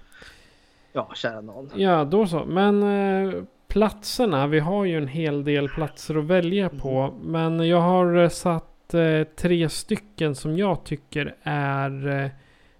Ja, 0.93 1.11
kära 1.15 1.41
någon. 1.41 1.71
Ja, 1.75 2.05
då 2.05 2.27
så. 2.27 2.45
Men 2.45 2.83
eh, 2.83 3.43
platserna. 3.69 4.47
Vi 4.47 4.59
har 4.61 4.85
ju 4.85 4.97
en 4.97 5.09
hel 5.09 5.45
del 5.45 5.69
platser 5.69 6.15
att 6.19 6.25
välja 6.25 6.69
på. 6.69 7.15
Men 7.23 7.69
jag 7.69 7.81
har 7.81 8.29
satt 8.29 8.95
eh, 8.95 9.23
tre 9.37 9.69
stycken 9.69 10.35
som 10.35 10.59
jag 10.59 10.85
tycker 10.85 11.35
är 11.43 12.09
eh, 12.25 12.31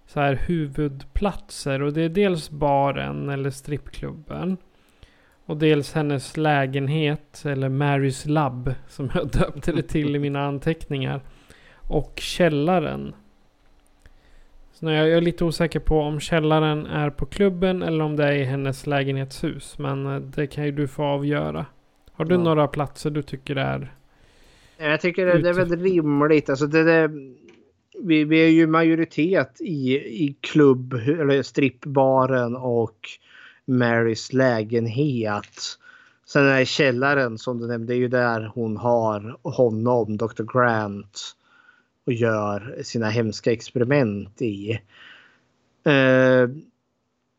så 0.07 0.19
här 0.19 0.33
huvudplatser. 0.47 1.81
Och 1.81 1.93
det 1.93 2.01
är 2.01 2.09
dels 2.09 2.49
baren 2.49 3.29
eller 3.29 3.49
strippklubben. 3.49 4.57
Och 5.45 5.57
dels 5.57 5.93
hennes 5.93 6.37
lägenhet 6.37 7.43
eller 7.45 7.69
Marys 7.69 8.25
labb 8.25 8.73
som 8.87 9.09
jag 9.13 9.27
döpte 9.31 9.71
det 9.71 9.81
till 9.83 10.15
i 10.15 10.19
mina 10.19 10.45
anteckningar. 10.47 11.21
Och 11.87 12.13
källaren. 12.15 13.15
Så 14.73 14.85
jag 14.91 15.11
är 15.11 15.21
lite 15.21 15.45
osäker 15.45 15.79
på 15.79 15.99
om 15.99 16.19
källaren 16.19 16.85
är 16.85 17.09
på 17.09 17.25
klubben 17.25 17.83
eller 17.83 18.03
om 18.05 18.15
det 18.15 18.25
är 18.27 18.31
i 18.31 18.43
hennes 18.43 18.87
lägenhetshus. 18.87 19.77
Men 19.79 20.05
eh, 20.05 20.19
det 20.19 20.47
kan 20.47 20.65
ju 20.65 20.71
du 20.71 20.87
få 20.87 21.03
avgöra. 21.03 21.65
Har 22.11 22.25
du 22.25 22.35
Ja. 22.35 22.41
några 22.41 22.67
platser 22.67 23.09
du 23.09 23.21
tycker 23.21 23.55
är... 23.55 23.93
Jag 24.77 25.01
tycker 25.01 25.25
det, 25.25 25.41
det 25.41 25.49
är 25.49 25.53
väl 25.53 25.79
rimligt. 25.79 26.49
Alltså 26.49 26.67
det, 26.67 26.83
det, 26.83 27.09
vi, 28.01 28.23
vi 28.23 28.45
är 28.45 28.49
ju 28.49 28.67
majoritet 28.67 29.61
i, 29.61 29.95
i 29.95 30.37
klubb 30.41 30.93
eller 30.93 31.41
strippbaren 31.43 32.55
och 32.55 32.99
Marys 33.65 34.33
lägenhet. 34.33 35.77
Sen 36.25 36.45
är 36.45 36.65
källaren 36.65 37.37
som 37.37 37.59
du 37.59 37.67
nämnde, 37.67 37.93
det 37.93 37.97
är 37.97 37.99
ju 37.99 38.07
där 38.07 38.51
hon 38.55 38.77
har 38.77 39.37
honom, 39.43 40.17
Dr. 40.17 40.43
Grant 40.53 41.35
och 42.05 42.13
gör 42.13 42.79
sina 42.83 43.09
hemska 43.09 43.51
experiment 43.51 44.41
i. 44.41 44.71
Eh, 45.83 46.49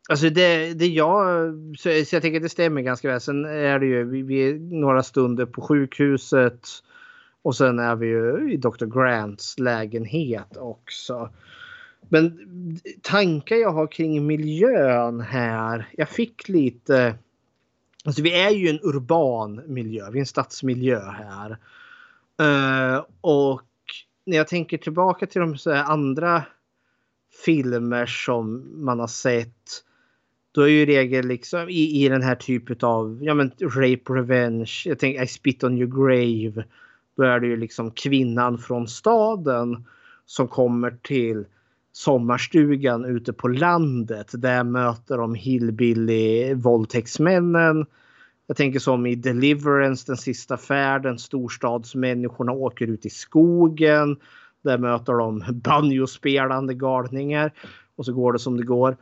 alltså 0.08 0.30
det, 0.30 0.74
det 0.74 0.86
jag, 0.86 1.52
så, 1.78 2.04
så 2.04 2.16
jag 2.16 2.22
tänker 2.22 2.36
att 2.36 2.42
det 2.42 2.48
stämmer 2.48 2.82
ganska 2.82 3.08
väl. 3.08 3.20
Sen 3.20 3.44
är 3.44 3.78
det 3.78 3.86
ju, 3.86 4.04
vi, 4.04 4.22
vi 4.22 4.50
är 4.50 4.54
några 4.54 5.02
stunder 5.02 5.46
på 5.46 5.62
sjukhuset. 5.62 6.68
Och 7.42 7.56
sen 7.56 7.78
är 7.78 7.96
vi 7.96 8.06
ju 8.06 8.52
i 8.52 8.56
Dr. 8.56 8.86
Grants 8.86 9.58
lägenhet 9.58 10.56
också. 10.56 11.30
Men 12.08 12.38
tankar 13.02 13.56
jag 13.56 13.72
har 13.72 13.86
kring 13.86 14.26
miljön 14.26 15.20
här. 15.20 15.88
Jag 15.96 16.08
fick 16.08 16.48
lite. 16.48 17.14
Alltså 18.04 18.22
vi 18.22 18.42
är 18.42 18.50
ju 18.50 18.68
en 18.68 18.80
urban 18.82 19.62
miljö. 19.66 20.10
Vi 20.10 20.18
är 20.18 20.20
en 20.20 20.26
stadsmiljö 20.26 21.00
här. 21.00 21.58
Uh, 22.42 23.04
och 23.20 23.62
när 24.26 24.36
jag 24.36 24.48
tänker 24.48 24.78
tillbaka 24.78 25.26
till 25.26 25.40
de 25.40 25.58
så 25.58 25.72
här 25.72 25.84
andra 25.84 26.42
filmer 27.44 28.06
som 28.06 28.70
man 28.84 29.00
har 29.00 29.06
sett. 29.06 29.82
Då 30.52 30.62
är 30.62 30.68
ju 30.68 30.86
regel 30.86 31.26
liksom 31.26 31.68
i, 31.68 32.04
i 32.04 32.08
den 32.08 32.22
här 32.22 32.34
typen 32.34 32.76
av 32.82 33.18
ja, 33.22 33.34
men, 33.34 33.52
rape 33.60 34.12
revenge. 34.12 34.82
Jag 34.84 34.98
tänker 34.98 35.22
I 35.22 35.26
spit 35.26 35.64
on 35.64 35.78
your 35.78 36.06
grave. 36.06 36.64
Då 37.16 37.22
är 37.22 37.40
det 37.40 37.46
ju 37.46 37.56
liksom 37.56 37.90
kvinnan 37.90 38.58
från 38.58 38.88
staden 38.88 39.84
som 40.26 40.48
kommer 40.48 40.98
till 41.02 41.44
sommarstugan 41.96 43.04
ute 43.04 43.32
på 43.32 43.48
landet. 43.48 44.30
Där 44.32 44.64
möter 44.64 45.18
de 45.18 45.34
hillbilly 45.34 46.54
våldtäktsmännen. 46.54 47.86
Jag 48.46 48.56
tänker 48.56 48.78
som 48.78 49.06
i 49.06 49.14
Deliverance, 49.14 50.04
den 50.06 50.16
sista 50.16 50.56
färden. 50.56 51.18
Storstadsmänniskorna 51.18 52.52
åker 52.52 52.86
ut 52.86 53.06
i 53.06 53.10
skogen. 53.10 54.16
Där 54.64 54.78
möter 54.78 55.12
de 55.12 55.44
banjospelande 55.52 56.74
galningar. 56.74 57.52
Och 57.96 58.06
så 58.06 58.12
går 58.12 58.32
det 58.32 58.38
som 58.38 58.56
det 58.56 58.64
går. 58.64 58.96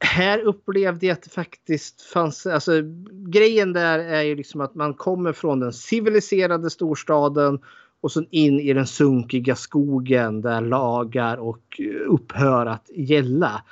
Här 0.00 0.38
upplevde 0.38 1.06
jag 1.06 1.14
att 1.14 1.22
det 1.22 1.30
faktiskt 1.30 2.02
fanns, 2.02 2.46
alltså 2.46 2.72
grejen 3.12 3.72
där 3.72 3.98
är 3.98 4.22
ju 4.22 4.34
liksom 4.34 4.60
att 4.60 4.74
man 4.74 4.94
kommer 4.94 5.32
från 5.32 5.60
den 5.60 5.72
civiliserade 5.72 6.70
storstaden 6.70 7.58
och 8.00 8.12
sen 8.12 8.26
in 8.30 8.60
i 8.60 8.72
den 8.72 8.86
sunkiga 8.86 9.56
skogen 9.56 10.40
där 10.40 10.60
lagar 10.60 11.36
och 11.36 11.80
upphör 12.06 12.66
att 12.66 12.90
gälla. 12.94 13.62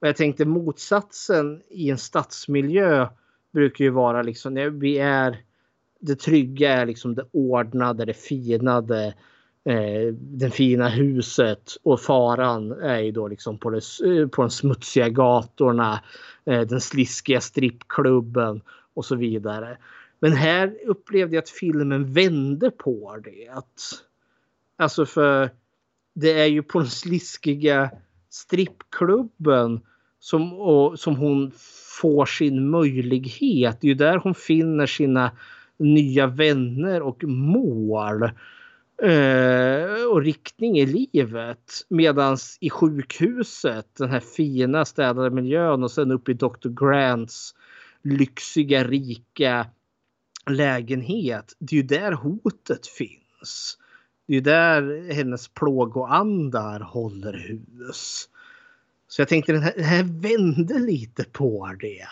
Och 0.00 0.08
jag 0.08 0.16
tänkte 0.16 0.44
motsatsen 0.44 1.62
i 1.68 1.90
en 1.90 1.98
stadsmiljö 1.98 3.08
brukar 3.52 3.84
ju 3.84 3.90
vara 3.90 4.22
liksom 4.22 4.54
när 4.54 4.68
vi 4.70 4.98
är 4.98 5.42
det 6.02 6.16
trygga 6.16 6.72
är 6.72 6.86
liksom 6.86 7.14
det 7.14 7.24
ordnade, 7.32 8.04
det 8.04 8.14
finade, 8.14 9.14
eh, 9.64 10.14
det 10.14 10.50
fina 10.50 10.88
huset 10.88 11.76
och 11.82 12.00
faran 12.00 12.72
är 12.72 12.98
ju 12.98 13.12
då 13.12 13.28
liksom 13.28 13.58
på, 13.58 13.70
det, 13.70 13.80
eh, 14.04 14.28
på 14.28 14.42
de 14.42 14.50
smutsiga 14.50 15.08
gatorna, 15.08 16.00
eh, 16.44 16.60
den 16.60 16.80
sliskiga 16.80 17.40
strippklubben 17.40 18.60
och 18.94 19.04
så 19.04 19.16
vidare. 19.16 19.76
Men 20.22 20.32
här 20.32 20.76
upplevde 20.86 21.36
jag 21.36 21.42
att 21.42 21.50
filmen 21.50 22.12
vände 22.12 22.70
på 22.70 23.16
det. 23.24 23.48
Att, 23.48 23.80
alltså 24.76 25.06
för 25.06 25.50
det 26.14 26.40
är 26.40 26.46
ju 26.46 26.62
på 26.62 26.78
den 26.78 26.88
sliskiga 26.88 27.90
strippklubben 28.30 29.80
som, 30.18 30.52
och, 30.52 30.98
som 30.98 31.16
hon 31.16 31.52
får 32.00 32.26
sin 32.26 32.70
möjlighet. 32.70 33.80
Det 33.80 33.86
är 33.86 33.88
ju 33.88 33.94
där 33.94 34.16
hon 34.16 34.34
finner 34.34 34.86
sina 34.86 35.30
nya 35.76 36.26
vänner 36.26 37.02
och 37.02 37.24
mål 37.24 38.22
eh, 39.02 40.04
och 40.10 40.22
riktning 40.22 40.78
i 40.78 40.86
livet. 40.86 41.86
Medan 41.88 42.36
i 42.60 42.70
sjukhuset, 42.70 43.94
den 43.98 44.10
här 44.10 44.20
fina 44.20 44.84
städade 44.84 45.30
miljön 45.30 45.84
och 45.84 45.90
sen 45.90 46.10
upp 46.10 46.28
i 46.28 46.34
Dr. 46.34 46.68
Grants 46.68 47.54
lyxiga, 48.02 48.84
rika 48.84 49.66
lägenhet. 50.50 51.56
Det 51.58 51.76
är 51.76 51.76
ju 51.76 51.82
där 51.82 52.12
hotet 52.12 52.86
finns. 52.86 53.78
Det 54.26 54.32
är 54.32 54.34
ju 54.34 54.40
där 54.40 55.12
hennes 55.12 55.48
plågoandar 55.48 56.80
håller 56.80 57.32
hus. 57.32 58.28
Så 59.08 59.20
jag 59.20 59.28
tänkte 59.28 59.52
den 59.52 59.62
här, 59.62 59.72
den 59.76 59.84
här 59.84 60.04
vände 60.04 60.78
lite 60.78 61.24
på 61.24 61.74
det. 61.80 62.06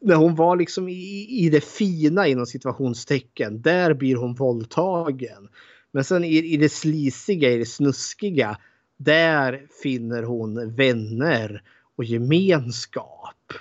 När 0.00 0.14
hon 0.14 0.34
var 0.34 0.56
liksom 0.56 0.88
i, 0.88 1.26
i 1.30 1.50
det 1.50 1.64
fina 1.64 2.26
inom 2.26 2.46
situationstecken, 2.46 3.62
där 3.62 3.94
blir 3.94 4.16
hon 4.16 4.34
våldtagen. 4.34 5.48
Men 5.92 6.04
sen 6.04 6.24
i, 6.24 6.36
i 6.36 6.56
det 6.56 6.68
slisiga, 6.68 7.50
i 7.50 7.58
det 7.58 7.66
snuskiga, 7.66 8.58
där 8.96 9.66
finner 9.82 10.22
hon 10.22 10.74
vänner 10.74 11.62
och 11.96 12.04
gemenskap. 12.04 13.52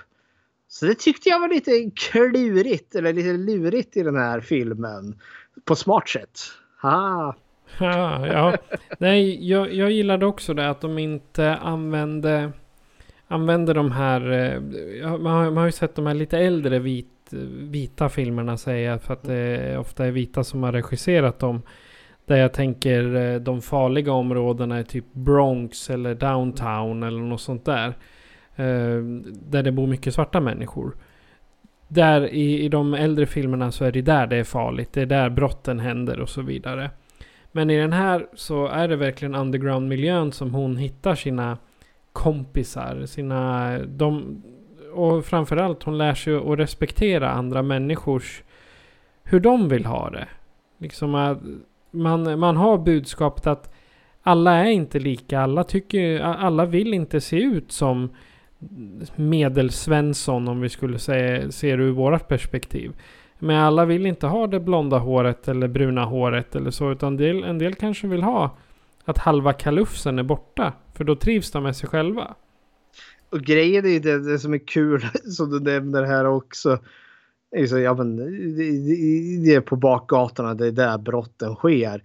Så 0.74 0.86
det 0.86 1.00
tyckte 1.00 1.30
jag 1.30 1.40
var 1.40 1.50
lite 1.50 1.92
klurigt 1.96 2.96
eller 2.96 3.14
lite 3.14 3.34
lurigt 3.34 3.98
i 3.98 4.04
den 4.04 4.16
här 4.16 4.40
filmen. 4.40 5.20
På 5.66 5.76
smart 5.76 6.10
sätt. 6.10 6.40
Ha. 6.82 7.36
Ja, 7.80 8.28
ja. 8.28 8.58
Nej, 9.00 9.50
jag, 9.50 9.74
jag 9.74 9.92
gillade 9.92 10.26
också 10.26 10.54
det 10.54 10.70
att 10.70 10.82
de 10.82 10.98
inte 10.98 11.56
använde, 11.56 12.52
använde 13.28 13.74
de 13.74 13.92
här... 13.92 14.32
Eh, 14.32 14.62
man 15.18 15.34
har, 15.34 15.46
man 15.46 15.58
har 15.58 15.66
ju 15.66 15.72
sett 15.72 15.96
de 15.96 16.06
här 16.08 16.14
lite 16.14 16.38
äldre 16.38 16.80
vit, 16.80 17.34
vita 17.60 18.10
filmerna 18.10 18.58
säga 18.58 19.00
för 19.00 19.14
att 19.14 19.24
det 19.24 19.78
ofta 19.78 20.06
är 20.06 20.12
vita 20.12 20.44
som 20.44 20.64
har 20.64 20.72
regisserat 20.72 21.40
dem. 21.40 21.62
Där 22.26 22.38
jag 22.38 22.54
tänker 22.54 23.16
eh, 23.16 23.40
de 23.40 23.62
farliga 23.62 24.12
områdena 24.12 24.78
är 24.78 24.84
typ 24.84 25.14
Bronx 25.14 25.90
eller 25.90 26.16
Downtown 26.16 27.04
eller 27.04 27.22
något 27.22 27.42
sånt 27.42 27.66
där. 27.66 27.94
Eh, 28.62 29.04
där 29.50 29.64
det 29.64 29.72
bor 29.72 29.88
mycket 29.88 30.14
svarta 30.14 30.40
människor. 30.40 30.96
Där 31.88 32.28
i, 32.34 32.64
i 32.64 32.70
de 32.70 32.94
äldre 32.94 33.26
filmerna 33.26 33.72
så 33.72 33.86
är 33.86 33.92
det 33.92 34.02
där 34.02 34.28
det 34.28 34.36
är 34.36 34.44
farligt. 34.44 34.94
Det 34.94 35.02
är 35.02 35.06
där 35.06 35.30
brotten 35.30 35.80
händer 35.80 36.20
och 36.20 36.30
så 36.30 36.42
vidare. 36.42 36.92
Men 37.52 37.70
i 37.70 37.78
den 37.78 37.94
här 37.94 38.28
så 38.34 38.68
är 38.68 38.88
det 38.88 38.96
verkligen 38.96 39.36
underground-miljön 39.36 40.32
som 40.32 40.54
hon 40.54 40.78
hittar 40.78 41.16
sina 41.16 41.58
kompisar. 42.14 43.06
Sina, 43.06 43.78
de, 43.80 44.42
och 44.94 45.26
framförallt 45.26 45.84
hon 45.84 45.98
lär 45.98 46.14
sig 46.14 46.36
att 46.36 46.60
respektera 46.60 47.30
andra 47.30 47.62
människors 47.62 48.44
hur 49.24 49.40
de 49.40 49.70
vill 49.70 49.86
ha 49.86 50.10
det. 50.10 50.28
Liksom 50.78 51.16
att 51.16 51.40
man, 51.92 52.40
man 52.40 52.58
har 52.58 52.78
budskapet 52.78 53.48
att 53.48 53.74
alla 54.24 54.54
är 54.54 54.70
inte 54.70 55.00
lika. 55.00 55.42
Alla, 55.42 55.64
tycker, 55.64 56.20
alla 56.20 56.66
vill 56.66 56.94
inte 56.94 57.22
se 57.22 57.38
ut 57.42 57.72
som 57.72 58.10
medelsvensson 59.16 60.48
om 60.48 60.62
vi 60.62 60.70
skulle 60.70 61.00
säga, 61.00 61.52
se 61.52 61.76
det 61.76 61.84
ur 61.84 61.92
vårt 61.92 62.28
perspektiv. 62.28 62.92
Men 63.40 63.58
alla 63.58 63.86
vill 63.86 64.06
inte 64.06 64.28
ha 64.28 64.48
det 64.48 64.60
blonda 64.60 64.98
håret 64.98 65.48
eller 65.48 65.68
bruna 65.68 66.06
håret 66.06 66.56
eller 66.56 66.72
så. 66.72 66.92
Utan 66.92 67.18
del, 67.18 67.44
en 67.44 67.58
del 67.58 67.76
kanske 67.76 68.08
vill 68.08 68.24
ha 68.24 68.58
att 69.06 69.18
halva 69.18 69.54
kalufsen 69.54 70.20
är 70.20 70.24
borta. 70.24 70.74
För 70.94 71.04
då 71.04 71.16
trivs 71.16 71.52
de 71.52 71.64
med 71.64 71.76
sig 71.76 71.90
själva. 71.90 72.36
Och 73.30 73.42
grejen 73.42 73.86
är 73.86 73.90
ju 73.90 74.00
det, 74.00 74.32
det 74.32 74.40
som 74.40 74.54
är 74.54 74.68
kul 74.68 75.02
som 75.26 75.50
du 75.50 75.60
nämner 75.60 76.04
här 76.04 76.26
också. 76.26 76.80
Är 77.56 77.66
så, 77.66 77.80
ja, 77.80 77.94
men, 77.94 78.18
det, 79.46 79.56
är 79.56 79.62
på 79.62 79.76
bakgatorna, 79.76 80.54
det 80.54 80.68
är 80.68 80.72
där 80.72 80.98
brotten 80.98 81.56
sker. 81.56 82.04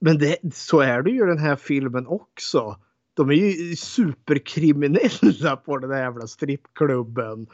Men 0.00 0.18
det, 0.18 0.36
så 0.54 0.80
är 0.80 1.02
det 1.02 1.10
ju 1.10 1.22
i 1.22 1.26
den 1.26 1.38
här 1.38 1.56
filmen 1.56 2.06
också. 2.06 2.76
De 3.20 3.30
är 3.30 3.34
ju 3.34 3.76
superkriminella 3.76 5.56
på 5.56 5.78
den 5.78 5.90
här 5.90 6.02
jävla 6.02 6.26
strippklubben. 6.26 7.46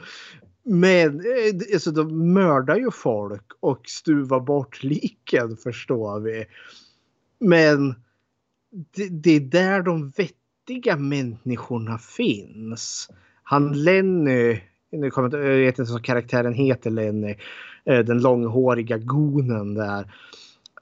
Men 0.63 1.19
eh, 1.19 1.73
alltså, 1.73 1.91
de 1.91 2.33
mördar 2.33 2.75
ju 2.75 2.91
folk 2.91 3.45
och 3.59 3.81
stuvar 3.85 4.39
bort 4.39 4.83
liken 4.83 5.57
förstår 5.57 6.19
vi. 6.19 6.45
Men 7.39 7.95
det, 8.95 9.09
det 9.09 9.31
är 9.31 9.39
där 9.39 9.81
de 9.81 10.09
vettiga 10.09 10.97
människorna 10.97 11.97
finns. 11.97 13.09
Han 13.43 13.83
Lenny, 13.83 14.61
nu 14.91 15.11
kommer 15.11 15.37
jag, 15.37 15.47
jag 15.47 15.65
vet 15.65 15.79
inte 15.79 15.91
vad 15.91 16.05
karaktären 16.05 16.53
heter 16.53 16.89
Lenny, 16.89 17.35
eh, 17.85 17.99
den 17.99 18.21
långhåriga 18.21 18.97
gonen 18.97 19.73
där. 19.73 20.13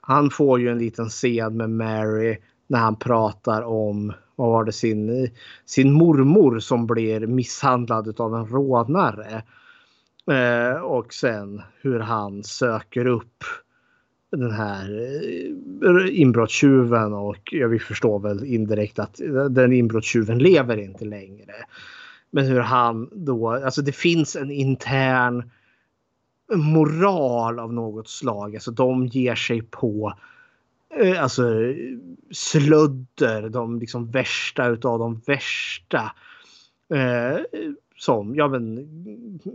Han 0.00 0.30
får 0.30 0.60
ju 0.60 0.68
en 0.68 0.78
liten 0.78 1.08
scen 1.08 1.56
med 1.56 1.70
Mary 1.70 2.36
när 2.66 2.78
han 2.78 2.96
pratar 2.96 3.62
om 3.62 4.12
vad 4.36 4.48
var 4.48 4.64
det, 4.64 4.72
sin, 4.72 5.30
sin 5.64 5.92
mormor 5.92 6.58
som 6.58 6.86
blir 6.86 7.26
misshandlad 7.26 8.20
av 8.20 8.34
en 8.34 8.46
rånare. 8.46 9.42
Eh, 10.30 10.80
och 10.80 11.14
sen 11.14 11.62
hur 11.80 12.00
han 12.00 12.44
söker 12.44 13.06
upp 13.06 13.44
den 14.30 14.50
här 14.50 15.00
eh, 15.82 16.20
inbrottstjuven 16.20 17.12
och 17.12 17.48
ja, 17.52 17.68
vi 17.68 17.78
förstår 17.78 18.18
väl 18.18 18.44
indirekt 18.44 18.98
att 18.98 19.20
den 19.50 19.72
inbrottstjuven 19.72 20.38
lever 20.38 20.76
inte 20.76 21.04
längre. 21.04 21.54
Men 22.30 22.46
hur 22.46 22.60
han 22.60 23.10
då, 23.12 23.50
alltså 23.50 23.82
det 23.82 23.92
finns 23.92 24.36
en 24.36 24.50
intern 24.50 25.50
moral 26.54 27.58
av 27.58 27.72
något 27.72 28.08
slag. 28.08 28.54
Alltså 28.54 28.70
de 28.70 29.06
ger 29.06 29.34
sig 29.34 29.62
på 29.62 30.08
eh, 30.08 30.35
Eh, 30.94 31.22
alltså 31.22 31.42
slödder, 32.30 33.48
de 33.48 33.78
liksom 33.78 34.10
värsta 34.10 34.68
utav 34.68 34.98
de 34.98 35.20
värsta. 35.26 36.12
Eh, 36.94 37.38
som 37.96 38.34
ja, 38.34 38.48
men, 38.48 38.78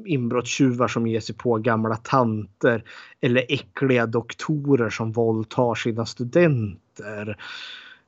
inbrottstjuvar 0.05 0.87
som 0.87 1.07
ger 1.07 1.19
sig 1.19 1.35
på 1.35 1.57
gamla 1.57 1.95
tanter 1.95 2.83
eller 3.21 3.45
äckliga 3.49 4.05
doktorer 4.05 4.89
som 4.89 5.11
våldtar 5.11 5.75
sina 5.75 6.05
studenter. 6.05 7.37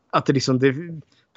Att 0.10 0.26
det 0.26 0.34
liksom, 0.34 0.60
det, 0.60 0.76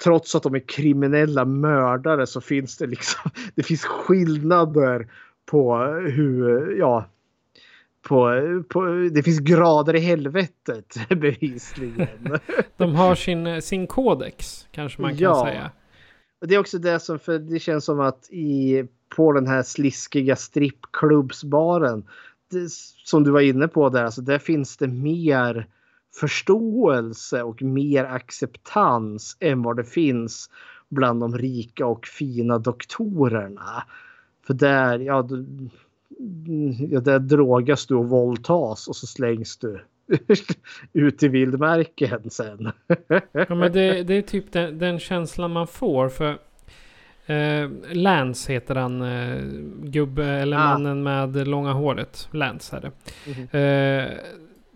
trots 0.03 0.35
att 0.35 0.43
de 0.43 0.55
är 0.55 0.67
kriminella 0.67 1.45
mördare 1.45 2.27
så 2.27 2.41
finns 2.41 2.77
det 2.77 2.87
liksom 2.87 3.31
det 3.55 3.63
finns 3.63 3.85
skillnader 3.85 5.07
på 5.45 5.77
hur, 5.85 6.71
ja, 6.77 7.05
på, 8.07 8.63
på, 8.69 8.85
det 9.11 9.23
finns 9.23 9.39
grader 9.39 9.95
i 9.95 9.99
helvetet 9.99 10.95
bevisligen. 11.09 12.39
De 12.77 12.95
har 12.95 13.15
sin, 13.15 13.61
sin 13.61 13.87
kodex 13.87 14.67
kanske 14.71 15.01
man 15.01 15.11
kan 15.11 15.19
Ja. 15.19 15.45
säga. 15.45 15.71
Och 16.41 16.47
det 16.47 16.55
är 16.55 16.59
också 16.59 16.77
det 16.77 16.99
som, 16.99 17.19
för 17.19 17.39
det 17.39 17.59
känns 17.59 17.85
som 17.85 17.99
att 17.99 18.29
i, 18.31 18.83
på 19.15 19.31
den 19.31 19.47
här 19.47 19.63
sliskiga 19.63 20.35
strippklubbsbaren, 20.35 22.03
det, 22.51 22.69
som 23.05 23.23
du 23.23 23.31
var 23.31 23.41
inne 23.41 23.67
på 23.67 23.89
där, 23.89 24.03
alltså 24.03 24.21
där 24.21 24.39
finns 24.39 24.77
det 24.77 24.87
mer 24.87 25.67
förståelse 26.19 27.43
och 27.43 27.61
mer 27.61 28.05
acceptans 28.05 29.37
än 29.39 29.61
vad 29.63 29.77
det 29.77 29.83
finns 29.83 30.49
bland 30.89 31.19
de 31.19 31.37
rika 31.37 31.85
och 31.85 32.05
fina 32.05 32.59
doktorerna. 32.59 33.83
För 34.47 34.53
där, 34.53 34.99
ja, 34.99 35.27
ja 36.89 36.99
där 36.99 37.19
drogas 37.19 37.85
du 37.87 37.95
och 37.95 38.09
våldtas 38.09 38.87
och 38.87 38.95
så 38.95 39.07
slängs 39.07 39.57
du 39.57 39.79
ut 40.93 41.23
i 41.23 41.27
vildmarken 41.27 42.29
sen. 42.29 42.71
Ja, 43.31 43.55
men 43.55 43.71
det, 43.71 44.03
det 44.03 44.13
är 44.13 44.21
typ 44.21 44.51
den, 44.51 44.79
den 44.79 44.99
känslan 44.99 45.51
man 45.51 45.67
får. 45.67 46.09
För 46.09 46.37
eh, 47.25 47.69
Lance 47.91 48.53
heter 48.53 48.75
han. 48.75 49.01
Eh, 49.01 49.43
gubbe, 49.83 50.25
eller 50.25 50.57
Ah. 50.57 50.63
mannen 50.63 51.03
med 51.03 51.47
långa 51.47 51.73
håret. 51.73 52.29
Lance 52.31 52.75
är 52.77 52.81
det. 52.81 52.91
Mhm. 53.31 53.61
Eh, 53.61 54.17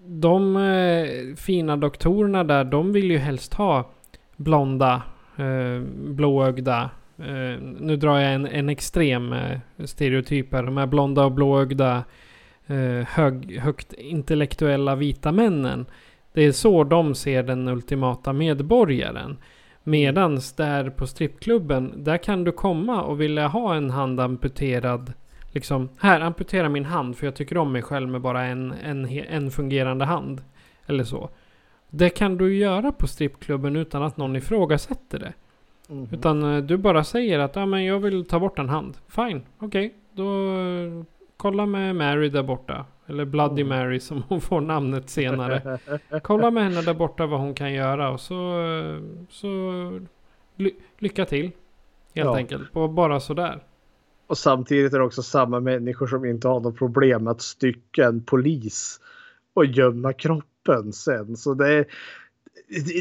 de 0.05 0.57
eh, 0.57 1.35
fina 1.35 1.77
doktorerna 1.77 2.43
där, 2.43 2.63
de 2.63 2.93
vill 2.93 3.11
ju 3.11 3.18
helst 3.18 3.53
ha 3.53 3.89
blonda, 4.35 5.01
eh, 5.38 5.81
blåögda. 5.95 6.89
Eh, 7.22 7.61
nu 7.80 7.95
drar 7.95 8.19
jag 8.19 8.34
en, 8.34 8.48
en 8.48 8.69
extrem 8.69 9.34
eh, 9.34 9.60
stereotyp 9.85 10.53
här. 10.53 10.64
De 10.64 10.77
här 10.77 10.88
blonda 10.88 11.26
och 11.26 11.31
blåögda, 11.31 12.03
eh, 12.68 13.07
hög, 13.07 13.60
högt 13.60 13.93
intellektuella 13.93 14.95
vita 14.95 15.31
männen. 15.31 15.85
Det 16.34 16.41
är 16.41 16.52
så 16.52 16.84
de 16.84 17.15
ser 17.15 17.43
den 17.43 17.68
ultimata 17.68 18.34
medborgaren. 18.34 19.38
Medans 19.84 20.53
där 20.53 20.89
på 20.89 21.07
strippklubben, 21.07 21.93
där 22.03 22.18
kan 22.18 22.43
du 22.43 22.52
komma 22.52 23.03
och 23.03 23.22
vilja 23.22 23.48
ha 23.48 23.76
en 23.76 23.89
hand 23.89 24.19
amputerad. 24.19 25.14
Liksom, 25.52 25.89
här, 25.98 26.22
amputera 26.22 26.69
min 26.69 26.85
hand 26.85 27.18
för 27.18 27.27
jag 27.27 27.35
tycker 27.35 27.57
om 27.57 27.72
mig 27.72 27.81
själv 27.81 28.10
med 28.10 28.22
bara 28.22 28.43
en, 28.43 28.73
en, 28.84 29.06
en 29.10 29.52
fungerande 29.52 30.06
hand. 30.06 30.41
Eller 30.88 31.03
så. 31.03 31.30
Det 31.89 32.10
kan 32.10 32.38
du 32.38 32.56
göra 32.56 32.91
på 32.91 33.07
strippklubben 33.07 33.76
utan 33.76 34.03
att 34.03 34.18
någon 34.18 34.35
ifrågasätter 34.35 35.19
det. 35.19 35.34
Mm. 35.91 36.07
Utan 36.11 36.43
eh, 36.55 36.63
du 36.63 36.77
bara 36.77 37.03
säger 37.03 37.39
att 37.39 37.55
ja, 37.55 37.65
men 37.65 37.85
jag 37.85 37.99
vill 37.99 38.26
ta 38.26 38.39
bort 38.39 38.59
en 38.59 38.69
hand. 38.69 38.97
Fine, 39.07 39.41
okej. 39.59 39.93
Då 40.13 40.57
eh, 40.59 41.03
kolla 41.38 41.65
med 41.65 41.95
Mary 41.95 42.30
där 42.30 42.43
borta. 42.43 42.85
Eller 43.07 43.26
Bloody 43.26 43.61
Mm. 43.61 43.77
Mary 43.80 43.99
som 43.99 44.23
hon 44.27 44.41
får 44.41 44.61
namnet 44.61 45.09
senare. 45.09 45.80
kolla 46.23 46.51
med 46.51 46.63
henne 46.63 46.81
där 46.81 46.93
borta 46.93 47.26
vad 47.26 47.39
hon 47.39 47.53
kan 47.53 47.73
göra 47.73 48.09
och 48.09 48.19
så, 48.19 48.61
eh, 48.69 48.99
så 49.30 49.99
ly 50.55 50.72
lycka 50.99 51.26
till. 51.26 51.43
Helt 52.15 52.26
Ja. 52.26 52.35
enkelt. 52.35 52.63
Och 52.73 52.89
bara 52.89 53.19
sådär. 53.19 53.63
Och 54.27 54.38
samtidigt 54.38 54.93
är 54.93 54.97
det 54.99 55.05
också 55.05 55.23
samma 55.23 55.59
människor 55.59 56.07
som 56.07 56.26
inte 56.26 56.47
har 56.47 56.59
något 56.59 56.77
problem 56.77 57.23
med 57.23 57.31
att 57.31 57.41
stycka 57.41 58.05
en 58.07 58.23
polis 58.23 58.99
och 59.53 59.65
gömma 59.65 60.13
kroppen 60.13 60.93
sen. 60.93 61.38
Så 61.38 61.53
det 61.53 61.73
är, 61.73 61.85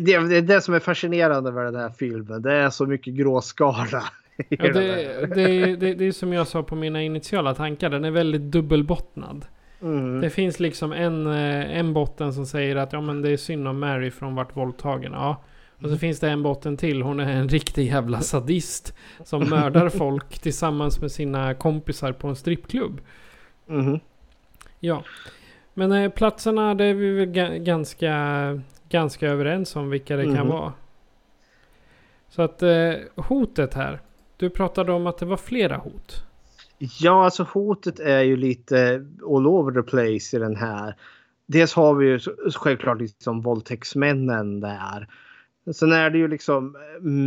det, 0.02 0.12
är 0.14 0.42
det 0.42 0.60
som 0.60 0.74
är 0.74 0.78
fascinerande 0.80 1.52
med 1.52 1.64
den 1.64 1.74
här 1.74 1.90
filmen. 1.98 2.42
Det 2.42 2.52
är 2.52 2.70
så 2.70 2.86
mycket 2.86 3.14
gråskala. 3.14 4.02
Ja, 4.48 4.72
det, 4.72 5.26
det, 5.34 5.76
det, 5.76 5.94
det 5.94 6.04
är 6.06 6.12
som 6.12 6.32
jag 6.32 6.46
sa 6.46 6.62
på 6.62 6.74
mina 6.74 7.02
initiala 7.02 7.54
tankar. 7.54 7.90
Den 7.90 8.04
är 8.04 8.10
väldigt 8.10 8.40
dubbelbottnad. 8.42 9.44
Mm. 9.82 10.20
Det 10.20 10.30
finns 10.30 10.60
liksom 10.60 10.92
en, 10.92 11.26
eh, 11.26 11.78
en 11.78 11.92
botten 11.92 12.32
som 12.34 12.46
säger 12.46 12.76
att 12.76 12.92
ja, 12.92 13.00
men 13.00 13.22
det 13.22 13.30
är 13.30 13.36
synd 13.36 13.68
om 13.68 13.78
Mary 13.80 14.10
från 14.10 14.34
vart 14.34 14.56
våldtagen. 14.56 15.12
Ja. 15.12 15.42
Och 15.76 15.84
Mm. 15.84 15.94
så 15.96 15.98
finns 15.98 16.20
det 16.20 16.28
en 16.30 16.42
botten 16.42 16.76
till. 16.76 17.02
Hon 17.02 17.20
är 17.20 17.32
en 17.32 17.48
riktig 17.48 17.86
jävla 17.86 18.20
sadist. 18.20 18.94
Som 19.24 19.48
mördar 19.50 19.88
folk 19.98 20.38
tillsammans 20.38 21.00
med 21.00 21.10
sina 21.12 21.54
kompisar 21.54 22.12
på 22.12 22.28
en 22.28 22.36
strippklubb. 22.36 23.00
Mhm. 23.66 24.00
Ja. 24.80 25.02
Men 25.74 25.92
eh, 25.92 26.10
platserna, 26.10 26.74
det 26.74 26.84
är 26.84 26.94
vi 26.94 27.10
väl 27.10 27.28
ga- 27.28 27.58
ganska, 27.58 28.12
ganska 28.90 29.28
överens 29.28 29.76
om 29.76 29.90
vilka 29.90 30.16
det 30.16 30.24
kan 30.24 30.32
Mhm. 30.34 30.48
vara. 30.48 30.72
Så 32.28 32.42
att 32.42 32.62
eh, 32.62 32.92
hotet 33.16 33.74
här. 33.74 34.00
Du 34.36 34.50
pratade 34.50 34.92
om 34.92 35.06
att 35.06 35.18
det 35.18 35.26
var 35.26 35.36
flera 35.36 35.76
hot. 35.76 36.24
Ja, 37.00 37.24
alltså 37.24 37.42
hotet 37.42 38.00
är 38.00 38.20
ju 38.20 38.36
lite 38.36 39.06
all 39.28 39.46
over 39.46 39.82
the 39.82 39.90
place 39.90 40.36
i 40.36 40.40
den 40.40 40.56
här. 40.56 40.94
Dels 41.46 41.74
har 41.74 41.94
vi 41.94 42.06
ju 42.06 42.20
självklart 42.54 43.00
liksom 43.00 43.40
våldtäktsmännen 43.40 44.60
där. 44.60 45.08
Sen 45.74 45.92
är 45.92 46.10
det 46.10 46.18
ju 46.18 46.28
liksom 46.28 46.76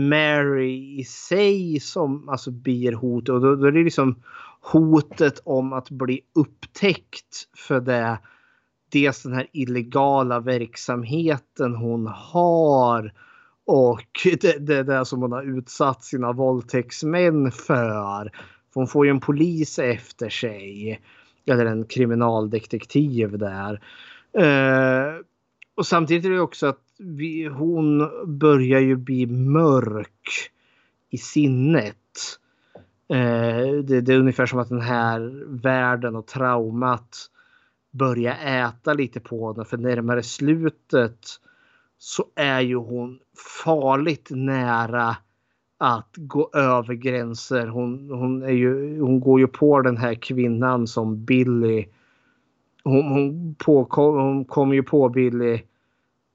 Mary 0.10 1.00
i 1.00 1.04
sig 1.04 1.80
som 1.80 2.30
alltså 2.30 2.52
blir 2.52 2.92
hot 2.94 3.30
och 3.30 3.42
då, 3.42 3.56
då 3.56 3.66
är 3.68 3.72
det 3.72 3.84
liksom 3.84 4.16
hotet 4.62 5.42
om 5.44 5.74
att 5.74 5.90
bli 5.90 6.22
upptäckt 6.36 7.48
för 7.58 7.80
det. 7.80 8.18
Dels 8.94 9.24
den 9.24 9.34
här 9.34 9.48
illegala 9.52 10.40
verksamheten 10.40 11.76
hon 11.76 12.08
har 12.08 13.14
och 13.66 14.28
det, 14.42 14.68
det 14.68 14.84
där 14.84 15.04
som 15.04 15.22
hon 15.22 15.32
har 15.32 15.58
utsatt 15.58 16.04
sina 16.04 16.32
våldtäktsmän 16.32 17.52
för. 17.52 18.32
För 18.74 18.80
hon 18.80 18.88
får 18.88 19.06
ju 19.06 19.10
en 19.10 19.20
polis 19.20 19.80
efter 19.80 20.30
sig. 20.30 21.02
Eller 21.46 21.66
en 21.66 21.86
kriminaldetektiv 21.86 23.38
där. 23.38 23.82
Eh, 24.38 25.14
och 25.76 25.86
samtidigt 25.86 26.26
är 26.26 26.30
det 26.30 26.40
också 26.40 26.68
att 26.68 26.82
vi, 27.00 27.46
hon 27.46 28.10
börjar 28.40 28.80
ju 28.80 28.96
bli 28.96 29.26
mörk 29.26 30.52
i 31.10 31.18
sinnet. 31.18 31.96
Eh, 33.10 33.84
det, 33.84 34.02
det 34.02 34.14
är 34.14 34.20
ungefär 34.20 34.46
som 34.46 34.60
att 34.60 34.70
den 34.70 34.82
här 34.82 35.46
världen 35.48 36.16
och 36.16 36.28
traumat 36.28 37.30
börjar 37.94 38.38
äta 38.68 38.94
lite 38.94 39.20
på 39.20 39.52
henne. 39.52 39.66
För 39.66 39.78
närmare 39.78 40.24
slutet 40.24 41.20
så 41.98 42.26
är 42.36 42.60
ju 42.60 42.76
hon 42.76 43.20
farligt 43.64 44.28
nära 44.32 45.16
att 45.78 46.14
gå 46.18 46.50
över 46.54 46.94
gränser. 46.94 47.68
Hon, 47.68 48.10
hon, 48.10 48.44
är 48.44 48.52
ju, 48.52 49.02
hon 49.02 49.20
går 49.20 49.40
ju 49.40 49.48
på 49.48 49.82
den 49.82 49.98
här 49.98 50.14
kvinnan 50.14 50.88
som 50.88 51.26
Billy. 51.26 51.86
Hon, 52.84 53.04
hon, 53.04 53.56
på, 53.56 53.88
hon 53.96 54.46
kommer 54.46 54.76
ju 54.76 54.84
på 54.84 55.10
Billy, 55.10 55.62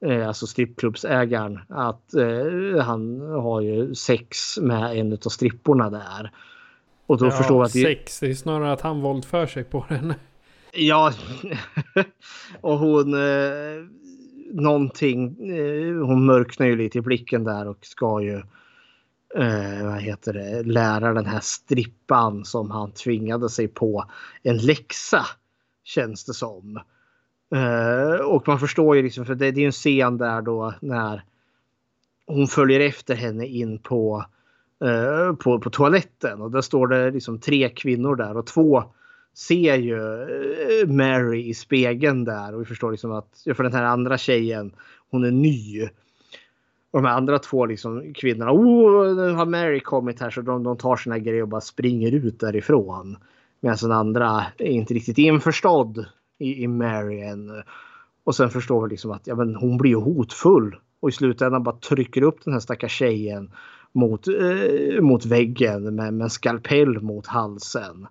eh, 0.05 0.27
alltså 0.27 0.47
strippklubbsägaren, 0.47 1.59
att 1.69 2.13
eh, 2.13 2.83
han 2.83 3.21
har 3.21 3.61
ju 3.61 3.95
sex 3.95 4.57
med 4.57 4.97
en 4.97 5.13
av 5.13 5.29
stripporna 5.29 5.89
där. 5.89 6.31
Och 7.05 7.17
då 7.17 7.31
förstår 7.31 7.57
jag 7.57 7.65
att 7.65 7.71
sex. 7.71 8.19
Det 8.19 8.29
är 8.29 8.33
snarare 8.33 8.71
att 8.71 8.81
han 8.81 9.01
våldför 9.01 9.45
sig 9.45 9.63
på 9.63 9.85
henne. 9.89 10.15
Ja, 10.73 11.13
och 12.61 12.77
hon... 12.77 13.13
Eh, 13.13 13.85
någonting... 14.51 15.49
Eh, 15.49 16.05
hon 16.05 16.25
mörknar 16.25 16.67
ju 16.67 16.75
lite 16.75 16.97
i 16.97 17.01
blicken 17.01 17.43
där 17.43 17.67
och 17.67 17.85
ska 17.85 18.21
ju... 18.21 18.35
Eh, 19.35 19.85
vad 19.85 20.01
heter 20.01 20.33
det? 20.33 20.63
Lära 20.63 21.13
den 21.13 21.25
här 21.25 21.39
strippan 21.39 22.45
som 22.45 22.71
han 22.71 22.91
tvingade 22.91 23.49
sig 23.49 23.67
på 23.67 24.05
en 24.43 24.57
läxa. 24.57 25.25
Känns 25.83 26.25
det 26.25 26.33
som. 26.33 26.79
Eh, 27.55 28.25
och 28.25 28.47
man 28.47 28.59
förstår 28.59 28.95
ju 28.95 29.03
liksom, 29.03 29.25
för 29.25 29.35
det, 29.35 29.51
det 29.51 29.59
är 29.59 29.61
ju 29.61 29.65
en 29.65 29.71
scen 29.71 30.17
där 30.17 30.41
då 30.41 30.73
när 30.81 31.23
hon 32.27 32.47
följer 32.47 32.79
efter 32.79 33.15
henne 33.15 33.45
in 33.45 33.79
på, 33.79 34.25
eh, 34.83 35.35
på, 35.35 35.59
på 35.59 35.69
toaletten 35.69 36.41
och 36.41 36.51
där 36.51 36.61
står 36.61 36.87
det 36.87 37.11
liksom 37.11 37.39
tre 37.39 37.69
kvinnor 37.69 38.15
där 38.15 38.37
och 38.37 38.47
två 38.47 38.83
ser 39.33 39.75
ju 39.75 39.97
eh, 39.97 40.87
Mary 40.87 41.49
i 41.49 41.53
spegeln 41.53 42.25
där 42.25 42.55
och 42.55 42.61
vi 42.61 42.65
förstår 42.65 42.91
liksom 42.91 43.11
att 43.11 43.43
för 43.55 43.63
den 43.63 43.73
här 43.73 43.83
andra 43.83 44.17
tjejen 44.17 44.71
hon 45.09 45.23
är 45.23 45.31
ny. 45.31 45.89
Och 46.91 47.01
de 47.01 47.05
andra 47.05 47.39
två 47.39 47.65
liksom 47.65 48.13
kvinnorna, 48.13 48.51
oh, 48.51 49.15
nu 49.15 49.31
har 49.31 49.45
Mary 49.45 49.79
kommit 49.79 50.19
här 50.19 50.29
så 50.29 50.41
de, 50.41 50.63
de 50.63 50.77
tar 50.77 50.95
sina 50.95 51.19
grejer 51.19 51.41
och 51.41 51.47
bara 51.47 51.61
springer 51.61 52.11
ut 52.11 52.39
därifrån. 52.39 53.17
Medan 53.59 53.77
den 53.81 53.91
andra 53.91 54.45
är 54.57 54.65
inte 54.65 54.93
riktigt 54.93 55.17
införstådd 55.17 56.05
i, 56.37 56.63
i 56.63 56.67
Mary 56.67 57.21
än. 57.21 57.63
Och 58.23 58.35
sen 58.35 58.49
förstår 58.49 58.83
vi 58.83 58.89
liksom 58.89 59.11
att 59.11 59.27
ja, 59.27 59.35
men 59.35 59.55
hon 59.55 59.77
blir 59.77 59.95
hotfull 59.95 60.75
och 60.99 61.09
i 61.09 61.11
slutändan 61.11 61.63
bara 61.63 61.75
trycker 61.75 62.21
upp 62.21 62.43
den 62.43 62.53
här 62.53 62.59
stackars 62.59 62.91
tjejen 62.91 63.51
mot, 63.91 64.27
eh, 64.27 65.01
mot 65.01 65.25
väggen 65.25 65.95
med, 65.95 66.13
med 66.13 66.21
en 66.21 66.29
skalpell 66.29 67.01
mot 67.01 67.27
halsen. 67.27 68.07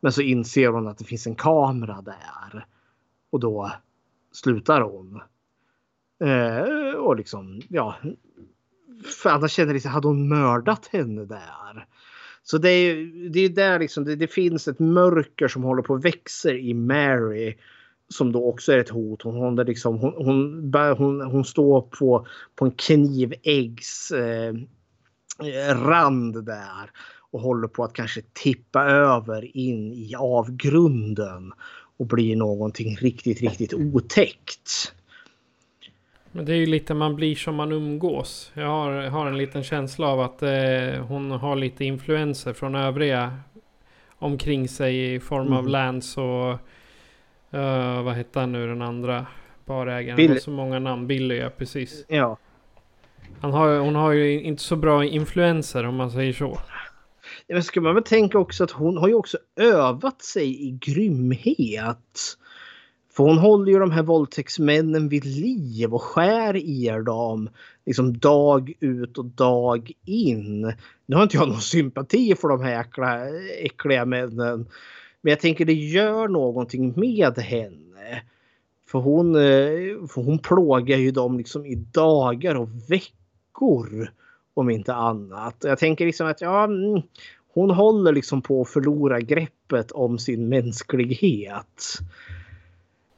Men 0.00 0.12
så 0.12 0.22
inser 0.22 0.68
hon 0.68 0.88
att 0.88 0.98
det 0.98 1.04
finns 1.04 1.26
en 1.26 1.34
kamera 1.34 2.02
där. 2.02 2.66
Och 3.30 3.40
då 3.40 3.72
slutar 4.32 4.80
hon. 4.80 5.20
Eh, 6.24 6.94
och 6.94 7.16
liksom, 7.16 7.60
ja. 7.68 7.96
För 9.22 9.30
annars 9.30 9.52
känner 9.52 9.74
liksom, 9.74 9.90
hade 9.90 10.08
hon 10.08 10.28
mördat 10.28 10.86
henne 10.86 11.24
där? 11.24 11.86
Så 12.42 12.58
det 12.58 12.70
är 12.70 12.94
ju 12.94 13.28
det 13.28 13.40
är 13.40 13.48
där 13.48 13.78
liksom, 13.78 14.04
det, 14.04 14.16
det 14.16 14.26
finns 14.26 14.68
ett 14.68 14.78
mörker 14.78 15.48
som 15.48 15.62
håller 15.62 15.82
på 15.82 15.94
att 15.94 16.04
växer 16.04 16.54
i 16.54 16.74
Mary. 16.74 17.56
Som 18.08 18.32
då 18.32 18.48
också 18.48 18.72
är 18.72 18.78
ett 18.78 18.88
hot. 18.88 19.22
Hon, 19.22 19.36
hon, 19.36 19.56
liksom, 19.56 19.98
hon, 19.98 20.14
hon, 20.16 20.70
bär- 20.72 20.96
hon, 20.96 21.20
hon 21.20 21.44
står 21.44 21.80
på, 21.80 22.26
på 22.54 22.64
en 22.64 22.70
kniväggs 22.70 24.10
eh, 24.10 24.54
rand 25.74 26.44
där 26.44 26.90
och 27.30 27.40
håller 27.40 27.68
på 27.68 27.84
att 27.84 27.92
kanske 27.92 28.22
tippa 28.32 28.84
över 28.84 29.56
in 29.56 29.92
i 29.92 30.14
avgrunden 30.18 31.52
och 31.96 32.06
blir 32.06 32.36
någonting 32.36 32.96
riktigt, 32.96 33.40
riktigt 33.40 33.74
otäckt. 33.74 34.94
Men 36.32 36.44
det 36.44 36.52
är 36.52 36.56
ju 36.56 36.66
lite 36.66 36.94
man 36.94 37.16
blir 37.16 37.36
som 37.36 37.54
man 37.54 37.72
umgås. 37.72 38.52
Jag 38.54 38.66
har, 38.66 39.02
har 39.02 39.26
en 39.26 39.38
liten 39.38 39.64
känsla 39.64 40.06
av 40.06 40.20
att 40.20 40.42
eh, 40.42 41.04
hon 41.08 41.30
har 41.30 41.56
lite 41.56 41.84
influenser 41.84 42.52
från 42.52 42.74
övriga 42.74 43.38
omkring 44.18 44.68
sig 44.68 45.14
i 45.14 45.20
form 45.20 45.52
av 45.52 45.58
Mm. 45.58 45.72
Lance 45.72 46.20
och 46.20 46.50
eh, 47.58 48.02
vad 48.02 48.14
hette 48.14 48.40
han 48.40 48.52
nu 48.52 48.66
den 48.66 48.82
andra 48.82 49.26
barägaren? 49.64 50.16
Billy. 50.16 50.34
Har 50.34 50.40
så 50.40 50.50
många 50.50 50.78
namn. 50.78 51.06
Billy 51.06 51.36
ja, 51.36 51.50
precis. 51.56 52.04
Ja. 52.08 52.36
Han 53.40 53.52
har, 53.52 53.78
hon 53.78 53.94
har 53.94 54.12
ju 54.12 54.42
inte 54.42 54.62
så 54.62 54.76
bra 54.76 55.04
influenser 55.04 55.86
om 55.86 55.96
man 55.96 56.10
säger 56.10 56.32
så. 56.32 56.58
Men 57.52 57.62
ska 57.62 57.80
man 57.80 57.94
väl 57.94 58.04
tänka 58.04 58.38
också 58.38 58.64
att 58.64 58.70
hon 58.70 58.96
har 58.96 59.08
ju 59.08 59.14
också 59.14 59.38
övat 59.56 60.22
sig 60.22 60.68
i 60.68 60.70
grymhet. 60.70 62.36
För 63.12 63.24
hon 63.24 63.38
håller 63.38 63.72
ju 63.72 63.78
de 63.78 63.90
här 63.90 64.02
våldtäktsmännen 64.02 65.08
vid 65.08 65.24
liv 65.24 65.94
och 65.94 66.02
skär 66.02 66.56
i 66.56 66.86
dem 67.06 67.48
liksom 67.86 68.18
dag 68.18 68.72
ut 68.80 69.18
och 69.18 69.24
dag 69.24 69.92
in. 70.04 70.72
Nu 71.06 71.16
har 71.16 71.22
inte 71.22 71.36
jag 71.36 71.48
någon 71.48 71.60
sympati 71.60 72.34
för 72.34 72.48
de 72.48 72.62
här 72.62 72.80
äckla, 72.80 73.28
äckliga 73.58 74.04
männen. 74.04 74.68
Men 75.20 75.30
jag 75.30 75.40
tänker 75.40 75.64
det 75.64 75.72
gör 75.72 76.28
någonting 76.28 76.92
med 76.96 77.38
henne. 77.38 78.22
För 78.86 78.98
hon, 78.98 79.34
eh, 79.34 80.06
för 80.08 80.22
hon 80.22 80.38
plågar 80.38 80.96
ju 80.96 81.10
dem 81.10 81.38
liksom 81.38 81.66
i 81.66 81.74
dagar 81.74 82.54
och 82.54 82.68
veckor. 82.88 84.10
Om 84.54 84.70
inte 84.70 84.94
annat. 84.94 85.56
Jag 85.60 85.78
tänker 85.78 86.06
liksom 86.06 86.26
att 86.26 86.40
ja, 86.40 86.64
mm, 86.64 87.02
hon 87.52 87.70
håller 87.70 88.12
liksom 88.12 88.42
på 88.42 88.60
att 88.60 88.68
förlora 88.68 89.20
greppet 89.20 89.92
om 89.92 90.18
sin 90.18 90.48
mänsklighet. 90.48 91.98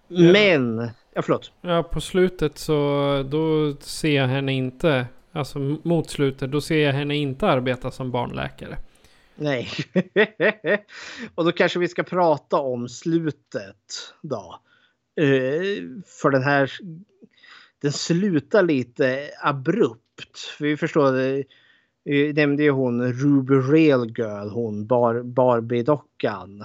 Men, 0.08 0.90
ja 1.14 1.22
förlåt. 1.22 1.52
Ja, 1.60 1.82
på 1.82 2.00
slutet 2.00 2.58
så 2.58 3.22
då 3.30 3.74
ser 3.80 4.16
jag 4.16 4.28
henne 4.28 4.52
inte 4.52 5.06
Alltså 5.32 5.58
mot 5.58 6.10
slutet, 6.10 6.52
då 6.52 6.60
ser 6.60 6.86
jag 6.86 6.92
henne 6.92 7.16
inte 7.16 7.46
arbeta 7.46 7.90
som 7.90 8.10
barnläkare. 8.10 8.78
Nej. 9.34 9.68
och 11.34 11.44
då 11.44 11.52
kanske 11.52 11.78
vi 11.78 11.88
ska 11.88 12.02
prata 12.02 12.56
om 12.56 12.88
slutet 12.88 14.14
då. 14.22 14.60
Uh, 15.20 16.00
för 16.06 16.30
den 16.30 16.42
här, 16.42 16.72
den 17.82 17.92
slutar 17.92 18.62
lite 18.62 19.30
abrupt. 19.42 20.38
För 20.38 20.64
vi 20.64 20.76
förstår, 20.76 21.44
Eh, 22.04 22.34
nämnde 22.34 22.62
ju 22.62 22.70
hon 22.70 23.12
Ruby 23.12 23.54
Real 23.54 24.06
Girl, 24.06 24.48
hon 24.48 24.86
bar, 24.86 25.22
Barbie-dockan. 25.22 26.64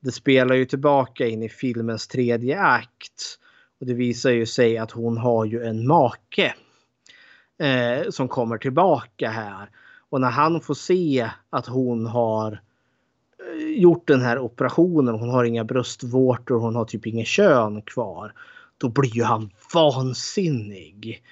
Det 0.00 0.12
spelar 0.12 0.54
ju 0.54 0.64
tillbaka 0.64 1.26
in 1.26 1.42
i 1.42 1.48
filmens 1.48 2.08
tredje 2.08 2.60
akt. 2.60 3.38
Och 3.80 3.86
det 3.86 3.94
visar 3.94 4.30
ju 4.30 4.46
sig 4.46 4.78
att 4.78 4.90
hon 4.90 5.16
har 5.16 5.44
ju 5.44 5.64
en 5.64 5.86
make. 5.86 6.54
Eh, 7.58 8.10
som 8.10 8.28
kommer 8.28 8.58
tillbaka 8.58 9.30
här. 9.30 9.70
Och 10.10 10.20
när 10.20 10.30
han 10.30 10.60
får 10.60 10.74
se 10.74 11.30
att 11.50 11.66
hon 11.66 12.06
har 12.06 12.52
eh, 12.52 13.80
gjort 13.80 14.08
den 14.08 14.20
här 14.20 14.38
operationen, 14.38 15.14
hon 15.14 15.28
har 15.28 15.44
inga 15.44 15.64
bröstvårtor, 15.64 16.58
hon 16.58 16.76
har 16.76 16.84
typ 16.84 17.06
inget 17.06 17.26
kön 17.26 17.82
kvar. 17.82 18.32
Då 18.78 18.88
blir 18.88 19.16
ju 19.16 19.22
han 19.22 19.50
vansinnig. 19.74 21.22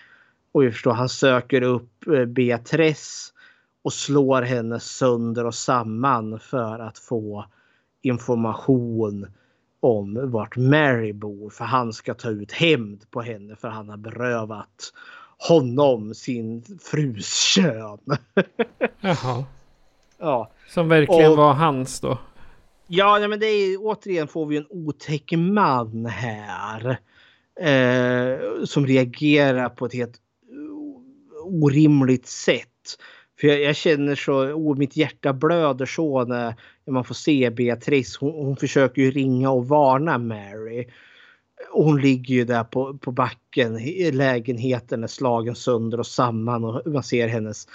Och 0.52 0.62
vi 0.62 0.70
förstår, 0.70 0.92
han 0.92 1.08
söker 1.08 1.62
upp 1.62 2.06
eh, 2.06 2.24
Beatrice 2.24 3.31
och 3.82 3.92
slår 3.92 4.42
henne 4.42 4.80
sönder 4.80 5.46
och 5.46 5.54
samman 5.54 6.38
för 6.38 6.78
att 6.78 6.98
få 6.98 7.44
information 8.02 9.26
om 9.80 10.30
vart 10.30 10.56
Mary 10.56 11.12
bor. 11.12 11.50
För 11.50 11.64
han 11.64 11.92
ska 11.92 12.14
ta 12.14 12.30
ut 12.30 12.52
hämnd 12.52 13.10
på 13.10 13.22
henne 13.22 13.56
för 13.56 13.68
han 13.68 13.88
har 13.88 13.96
berövat 13.96 14.92
honom 15.48 16.14
sin 16.14 16.64
frus 16.82 17.34
kön. 17.34 17.98
Jaha. 19.00 19.44
Ja. 20.18 20.50
Som 20.68 20.88
verkligen 20.88 21.30
och, 21.30 21.36
var 21.36 21.52
hans 21.52 22.00
då? 22.00 22.18
Ja, 22.86 23.28
men 23.28 23.40
det 23.40 23.46
är 23.46 23.76
återigen 23.80 24.28
får 24.28 24.46
vi 24.46 24.56
en 24.56 24.66
otäck 24.70 25.32
man 25.32 26.06
här. 26.06 26.98
Eh, 27.60 28.64
som 28.64 28.86
reagerar 28.86 29.68
på 29.68 29.86
ett 29.86 29.94
helt 29.94 30.20
orimligt 31.44 32.26
sätt. 32.26 32.68
För 33.42 33.48
jag, 33.48 33.62
jag, 33.62 33.76
känner 33.76 34.14
så, 34.14 34.32
oh, 34.32 34.76
mitt 34.76 34.96
hjärta 34.96 35.32
blöder 35.32 35.86
så 35.86 36.24
när, 36.24 36.54
man 36.86 37.04
får 37.04 37.14
se 37.14 37.50
Beatrice. 37.50 38.16
Hon, 38.16 38.32
hon 38.32 38.56
försöker 38.56 39.02
ju 39.02 39.10
ringa 39.10 39.50
och 39.50 39.68
varna 39.68 40.18
Mary. 40.18 40.86
Och 41.72 41.84
hon 41.84 42.00
ligger 42.00 42.34
ju 42.34 42.44
där 42.44 42.64
på, 42.64 42.98
på 42.98 43.12
backen. 43.12 43.78
Lägenheten 44.12 45.02
är 45.04 45.06
slagen 45.06 45.54
sönder 45.54 46.00
och 46.00 46.06
samman 46.06 46.64
och 46.64 46.86
man 46.86 47.02
ser 47.02 47.28
hennes 47.28 47.68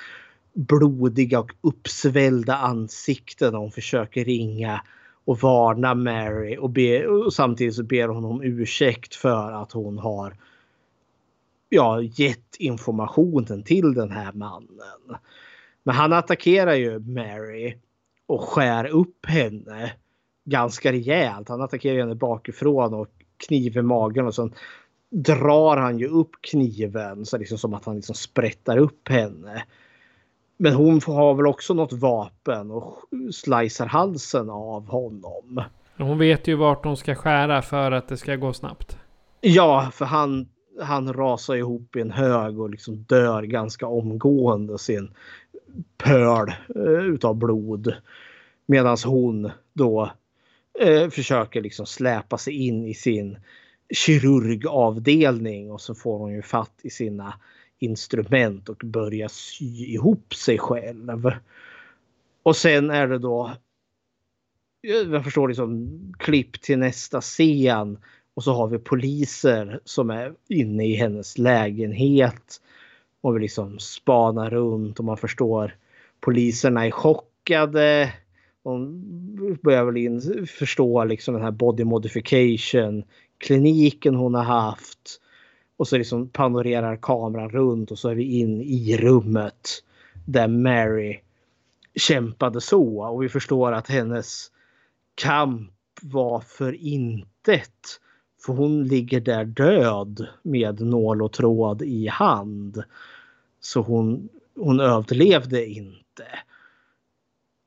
blodiga 0.54 1.40
och 1.40 1.52
uppsvällda 1.62 2.56
ansikte 2.56 3.52
när 3.52 3.58
hon 3.58 3.72
försöker 3.72 4.26
ringa 4.26 4.82
och 5.26 5.40
varna 5.40 5.96
Mary 5.96 6.58
och, 6.58 6.70
be, 6.70 7.08
och 7.08 7.34
samtidigt 7.34 7.76
så 7.76 7.84
ber 7.84 8.08
hon 8.08 8.26
om 8.26 8.44
ursäkt 8.44 9.16
för 9.16 9.52
att 9.52 9.72
hon 9.72 9.98
har 9.98 10.36
ja, 11.70 12.02
gett 12.02 12.56
informationen 12.60 13.64
till 13.64 13.94
den 13.94 14.12
här 14.12 14.34
mannen. 14.34 15.18
Men 15.88 15.96
han 15.96 16.14
attackerar 16.14 16.74
ju 16.74 17.00
Mary 17.00 17.78
och 18.26 18.42
skär 18.42 18.86
upp 18.86 19.26
henne 19.26 19.92
ganska 20.46 20.92
rejält. 20.92 21.50
Han 21.50 21.62
attackerar 21.62 22.00
henne 22.00 22.16
bakifrån 22.16 22.94
och 22.94 23.08
kniv 23.48 23.78
i 23.78 23.82
magen 23.82 24.26
och 24.26 24.36
sen 24.36 24.54
drar 25.10 25.78
han 25.78 26.00
ju 26.00 26.08
upp 26.08 26.32
kniven 26.42 27.26
så 27.26 27.38
liksom 27.38 27.58
som 27.58 27.74
att 27.74 27.86
han 27.86 27.96
liksom 27.96 28.16
sprättar 28.16 28.78
upp 28.78 29.10
henne. 29.10 29.64
Men 30.58 30.74
hon 30.74 31.02
har 31.06 31.34
väl 31.34 31.48
också 31.48 31.74
något 31.74 31.94
vapen 31.94 32.72
och 32.72 32.98
slicear 33.32 33.86
halsen 33.86 34.50
av 34.50 34.88
honom. 34.88 35.64
Hon 35.98 36.18
vet 36.18 36.48
ju 36.48 36.56
vart 36.56 36.86
hon 36.86 36.98
ska 36.98 37.16
skära 37.16 37.62
för 37.62 37.92
att 37.92 38.08
det 38.08 38.18
ska 38.18 38.36
gå 38.36 38.54
snabbt. 38.54 38.98
Ja, 39.42 39.90
för 39.94 40.06
han, 40.06 40.48
han 40.82 41.14
rasar 41.14 41.56
ihop 41.56 41.96
i 41.96 42.02
en 42.02 42.12
hög 42.12 42.60
och 42.60 42.70
liksom 42.70 42.96
dör 43.04 43.44
ganska 43.44 43.88
omgående 43.88 44.78
sin 44.78 45.14
pöl 45.98 46.50
eh, 46.76 47.06
utav 47.06 47.36
blod. 47.36 47.94
Medan 48.66 48.98
hon 49.06 49.52
då 49.74 50.12
eh, 50.80 51.10
försöker 51.10 51.62
liksom 51.62 51.86
släpa 51.86 52.38
sig 52.38 52.68
in 52.68 52.86
i 52.86 52.94
sin 52.94 53.38
kirurgavdelning 53.94 55.72
och 55.72 55.82
så 55.82 55.96
får 55.96 56.20
hon 56.20 56.34
ju 56.34 56.42
fatt 56.42 56.80
i 56.82 56.90
sina 56.90 57.34
instrument 57.80 58.70
och 58.70 58.82
börjar 58.84 59.28
sy 59.28 59.66
ihop 59.66 60.34
sig 60.36 60.58
själv. 60.58 61.32
Och 62.44 62.56
sen 62.56 62.90
är 62.90 63.08
det 63.08 63.20
då 63.20 63.52
eh, 64.88 65.12
jag 65.12 65.24
förstår 65.24 65.48
liksom 65.48 66.00
klipp 66.20 66.62
till 66.62 66.80
nästa 66.80 67.22
scen 67.22 67.98
och 68.34 68.44
så 68.44 68.54
har 68.54 68.68
vi 68.68 68.80
poliser 68.80 69.80
som 69.84 70.10
är 70.10 70.34
inne 70.48 70.86
i 70.86 70.96
hennes 70.96 71.38
lägenhet 71.38 72.62
och 73.22 73.36
vi 73.36 73.40
liksom 73.40 73.80
spanar 73.80 74.50
runt 74.50 75.00
och 75.00 75.06
man 75.06 75.18
förstår 75.18 75.76
poliserna 76.20 76.86
är 76.86 76.92
chockade. 76.92 78.14
De 78.64 79.58
börjar 79.64 79.86
väl 79.86 79.98
in, 79.98 80.48
förstå 80.48 81.04
liksom 81.04 81.34
den 81.34 81.44
här 81.44 81.52
body 81.52 81.84
modification 81.84 83.04
kliniken 83.38 84.16
hon 84.16 84.34
har 84.34 84.44
haft. 84.44 85.22
Och 85.78 85.88
så 85.88 85.98
liksom 85.98 86.30
panorerar 86.30 86.96
kameran 87.02 87.50
runt 87.50 87.92
och 87.92 88.00
så 88.00 88.10
är 88.10 88.16
vi 88.16 88.40
in 88.40 88.62
i 88.62 88.98
rummet 88.98 89.84
där 90.26 90.48
Mary 90.48 91.20
kämpade 91.96 92.62
så. 92.62 93.06
Och 93.06 93.24
vi 93.24 93.30
förstår 93.30 93.72
att 93.72 93.90
hennes 93.90 94.52
kamp 95.16 95.72
var 96.02 96.40
för 96.40 96.74
intet. 96.74 98.00
För 98.48 98.54
hon 98.54 98.84
ligger 98.84 99.20
där 99.20 99.46
död 99.46 100.28
med 100.42 100.82
nål 100.82 101.22
och 101.22 101.32
tråd 101.32 101.82
i 101.82 102.08
hand. 102.08 102.84
Så 103.60 103.82
hon, 103.82 104.30
hon 104.56 104.80
överlevde 104.80 105.66
inte. 105.66 106.26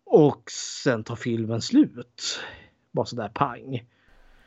Och 0.06 0.42
sen 0.82 1.04
tar 1.04 1.16
filmen 1.16 1.60
slut. 1.60 2.40
Bara 2.90 3.06
sådär 3.06 3.28
pang. 3.34 3.84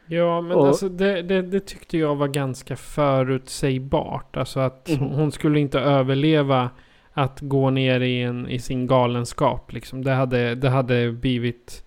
Ja, 0.08 0.42
men 0.42 0.58
och, 0.58 0.68
alltså 0.68 0.90
det, 0.90 1.22
det, 1.22 1.42
det, 1.42 1.60
tyckte 1.60 1.98
jag 1.98 2.16
var 2.16 2.28
ganska 2.28 2.76
förutsägbart. 2.76 4.38
Alltså 4.38 4.60
att 4.60 4.90
mm. 4.90 5.10
hon 5.10 5.32
skulle 5.32 5.60
inte 5.60 5.80
överleva 5.80 6.70
att 7.12 7.40
gå 7.42 7.70
ner 7.70 8.00
i, 8.00 8.22
en, 8.22 8.48
i 8.50 8.60
sin 8.60 8.88
galenskap. 8.88 9.74
Liksom. 9.74 10.04
Det, 10.04 10.12
hade, 10.12 10.56
det 10.56 10.70
hade 10.70 11.12
blivit... 11.12 11.86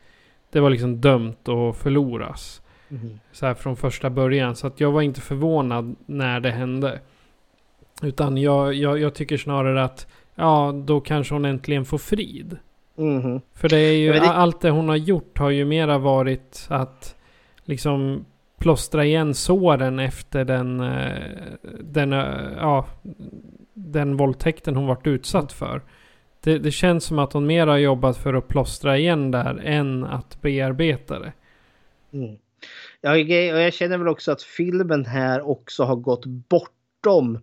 Det 0.50 0.60
var 0.60 0.70
liksom 0.70 1.00
dömt 1.00 1.48
att 1.48 1.76
förloras. 1.76 2.62
Mm. 2.90 3.18
Så 3.32 3.46
här 3.46 3.54
från 3.54 3.76
första 3.76 4.10
början. 4.10 4.56
Så 4.56 4.66
att 4.66 4.80
jag 4.80 4.92
var 4.92 5.02
inte 5.02 5.20
förvånad 5.20 5.96
när 6.06 6.40
det 6.40 6.50
hände. 6.50 7.00
Utan 8.02 8.36
jag, 8.36 8.74
jag, 8.74 8.98
jag 8.98 9.14
tycker 9.14 9.36
snarare 9.36 9.84
att 9.84 10.06
ja, 10.34 10.72
då 10.86 11.00
kanske 11.00 11.34
hon 11.34 11.44
äntligen 11.44 11.84
får 11.84 11.98
frid. 11.98 12.56
Mm. 12.98 13.40
För 13.54 13.68
det 13.68 13.78
är 13.78 13.96
ju, 13.96 14.12
det... 14.12 14.20
allt 14.20 14.60
det 14.60 14.70
hon 14.70 14.88
har 14.88 14.96
gjort 14.96 15.38
har 15.38 15.50
ju 15.50 15.64
mera 15.64 15.98
varit 15.98 16.66
att 16.68 17.16
liksom 17.64 18.24
plåstra 18.58 19.04
igen 19.04 19.34
såren 19.34 19.98
efter 19.98 20.44
den, 20.44 20.80
eh, 20.80 21.22
den, 21.80 22.12
eh, 22.12 22.52
ja, 22.56 22.86
den 23.74 24.16
våldtäkten 24.16 24.76
hon 24.76 24.86
varit 24.86 25.06
utsatt 25.06 25.52
för. 25.52 25.82
Det, 26.40 26.58
det 26.58 26.70
känns 26.70 27.04
som 27.04 27.18
att 27.18 27.32
hon 27.32 27.46
mer 27.46 27.66
har 27.66 27.76
jobbat 27.76 28.16
för 28.16 28.34
att 28.34 28.48
plåstra 28.48 28.98
igen 28.98 29.30
där 29.30 29.60
än 29.64 30.04
att 30.04 30.42
bearbeta 30.42 31.18
det. 31.18 31.32
Mm. 32.12 32.36
Jag, 33.06 33.30
jag 33.30 33.72
känner 33.72 33.98
väl 33.98 34.08
också 34.08 34.32
att 34.32 34.42
filmen 34.42 35.04
här 35.04 35.48
också 35.48 35.84
har 35.84 35.96
gått 35.96 36.26
bortom 36.26 37.38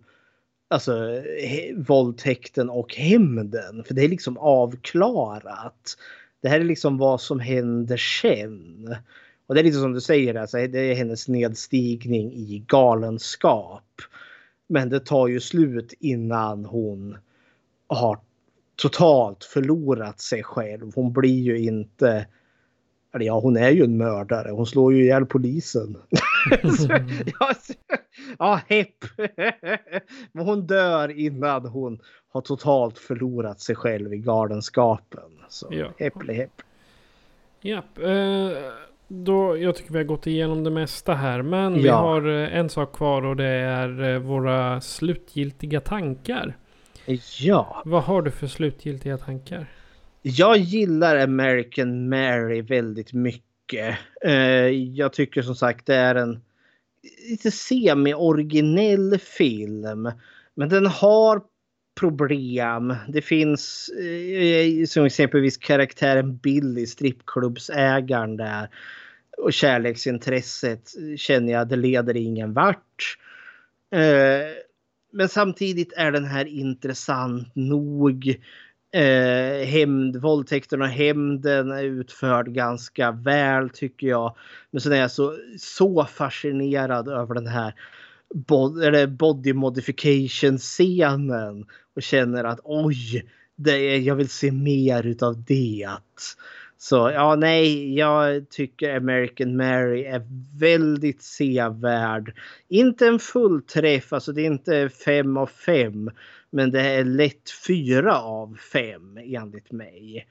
alltså, 0.68 1.22
he, 1.40 1.74
våldtäkten 1.76 2.70
och 2.70 2.94
hämnden. 2.94 3.84
För 3.84 3.94
det 3.94 4.04
är 4.04 4.08
liksom 4.08 4.38
avklarat. 4.38 5.96
Det 6.42 6.48
här 6.48 6.60
är 6.60 6.64
liksom 6.64 6.98
vad 6.98 7.20
som 7.20 7.40
händer 7.40 7.96
sen. 7.96 8.96
Och 9.46 9.54
det 9.54 9.60
är 9.60 9.64
lite 9.64 9.78
som 9.78 9.92
du 9.92 10.00
säger, 10.00 10.34
alltså, 10.34 10.56
det 10.56 10.78
är 10.80 10.94
hennes 10.94 11.28
nedstigning 11.28 12.32
i 12.32 12.64
galenskap. 12.66 14.02
Men 14.68 14.88
det 14.88 15.00
tar 15.00 15.28
ju 15.28 15.40
slut 15.40 15.94
innan 16.00 16.64
hon 16.64 17.18
har 17.86 18.18
totalt 18.76 19.44
förlorat 19.44 20.20
sig 20.20 20.42
själv. 20.42 20.92
Hon 20.94 21.12
blir 21.12 21.42
ju 21.42 21.58
inte 21.58 22.26
eller 23.14 23.26
ja, 23.26 23.40
hon 23.40 23.56
är 23.56 23.70
ju 23.70 23.84
en 23.84 23.96
mördare. 23.96 24.50
Hon 24.50 24.66
slår 24.66 24.92
ju 24.94 25.02
ihjäl 25.02 25.26
polisen. 25.26 25.96
ja, 27.40 27.52
ja, 28.38 28.60
hepp. 28.68 29.04
Men 30.32 30.46
hon 30.46 30.66
dör 30.66 31.18
innan 31.18 31.66
hon 31.66 31.98
har 32.32 32.40
totalt 32.40 32.98
förlorat 32.98 33.60
sig 33.60 33.76
själv 33.76 34.14
i 34.14 34.16
galenskapen. 34.16 35.30
Så 35.48 35.68
ja. 35.70 35.90
hepp 35.98 36.30
hepp. 36.30 36.62
Japp. 37.60 37.98
Eh, 37.98 38.48
då, 39.08 39.56
jag 39.56 39.76
tycker 39.76 39.92
vi 39.92 39.98
har 39.98 40.04
gått 40.04 40.26
igenom 40.26 40.64
det 40.64 40.70
mesta 40.70 41.14
här. 41.14 41.42
Men 41.42 41.74
ja. 41.74 41.80
vi 41.82 41.88
har 41.88 42.28
eh, 42.28 42.56
en 42.56 42.68
sak 42.68 42.92
kvar 42.92 43.24
och 43.24 43.36
det 43.36 43.48
är 43.48 44.14
eh, 44.14 44.18
våra 44.18 44.80
slutgiltiga 44.80 45.80
tankar. 45.80 46.56
Ja. 47.40 47.82
Vad 47.84 48.02
har 48.02 48.22
du 48.22 48.30
för 48.30 48.46
slutgiltiga 48.46 49.18
tankar? 49.18 49.66
Jag 50.26 50.56
gillar 50.56 51.16
American 51.16 52.08
Mary 52.08 52.62
väldigt 52.62 53.12
mycket. 53.12 53.98
Eh, 54.24 54.68
jag 54.68 55.12
tycker 55.12 55.42
som 55.42 55.54
sagt 55.54 55.86
det 55.86 55.94
är 55.94 56.14
en 56.14 56.40
lite 57.30 57.50
semi-originell 57.50 59.18
film. 59.18 60.10
Men 60.54 60.68
den 60.68 60.86
har 60.86 61.42
problem. 62.00 62.94
Det 63.08 63.22
finns 63.22 63.88
eh, 63.88 64.84
som 64.86 65.04
exempelvis 65.04 65.56
karaktären 65.56 66.36
Billy, 66.36 66.86
strippklubbsägaren 66.86 68.36
där. 68.36 68.68
Och 69.38 69.52
kärleksintresset 69.52 70.92
eh, 70.98 71.16
känner 71.16 71.52
jag 71.52 71.68
det 71.68 71.76
leder 71.76 72.16
ingen 72.16 72.52
vart. 72.52 73.18
Men 75.12 75.28
samtidigt 75.28 75.92
är 75.96 76.12
den 76.12 76.24
här 76.24 76.44
intressant 76.44 77.54
nog. 77.54 78.36
Eh, 78.94 79.66
hämnd, 79.66 80.16
våldtäkten 80.16 80.82
och 80.82 80.88
hämnden 80.88 81.70
är 81.70 81.82
utförd 81.82 82.48
ganska 82.48 83.10
väl 83.10 83.70
tycker 83.70 84.06
jag. 84.06 84.36
Men 84.70 84.80
sen 84.80 84.92
är 84.92 84.96
jag 84.96 85.10
så, 85.10 85.36
så 85.58 86.04
fascinerad 86.04 87.08
över 87.08 87.34
den 87.34 87.46
här 87.46 87.74
body, 88.34 89.06
body 89.06 89.52
modification 89.52 90.58
scenen. 90.58 91.66
Och 91.96 92.02
känner 92.02 92.44
att 92.44 92.60
oj, 92.64 93.24
det 93.56 93.72
är, 93.72 93.98
jag 94.00 94.14
vill 94.14 94.28
se 94.28 94.52
mer 94.52 95.06
utav 95.06 95.44
det. 95.44 95.88
Så 96.78 97.10
ja, 97.14 97.34
nej, 97.36 97.94
jag 97.98 98.48
tycker 98.50 98.96
American 98.96 99.56
Mary 99.56 100.04
är 100.04 100.22
väldigt 100.58 101.22
sevärd. 101.22 102.34
Inte 102.68 103.06
en 103.06 103.18
fullträff, 103.18 104.12
alltså 104.12 104.32
det 104.32 104.42
är 104.42 104.46
inte 104.46 104.88
fem 105.04 105.36
av 105.36 105.46
fem. 105.46 106.10
Men 106.54 106.70
det 106.70 106.80
är 106.80 107.04
lätt 107.04 107.50
fyra 107.66 108.20
av 108.22 108.56
fem 108.72 109.18
enligt 109.24 109.72
mig. 109.72 110.26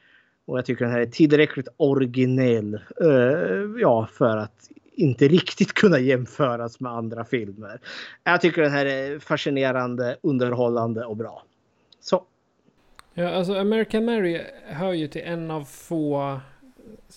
Och 0.45 0.57
jag 0.57 0.65
tycker 0.65 0.85
den 0.85 0.93
här 0.93 1.01
är 1.01 1.05
tillräckligt 1.05 1.67
originell 1.77 2.79
uh, 3.01 3.81
ja, 3.81 4.07
för 4.13 4.37
att 4.37 4.69
inte 4.95 5.27
riktigt 5.27 5.73
kunna 5.73 5.99
jämföras 5.99 6.79
med 6.79 6.91
andra 6.91 7.25
filmer. 7.25 7.79
Jag 8.23 8.41
tycker 8.41 8.61
den 8.61 8.71
här 8.71 8.85
är 8.85 9.19
fascinerande, 9.19 10.17
underhållande 10.21 11.05
och 11.05 11.17
bra. 11.17 11.43
Så. 11.99 12.23
Ja, 13.13 13.29
alltså 13.29 13.53
American 13.53 14.05
Mary 14.05 14.41
hör 14.65 14.93
ju 14.93 15.07
till 15.07 15.21
en 15.25 15.51
av 15.51 15.63
få, 15.63 16.39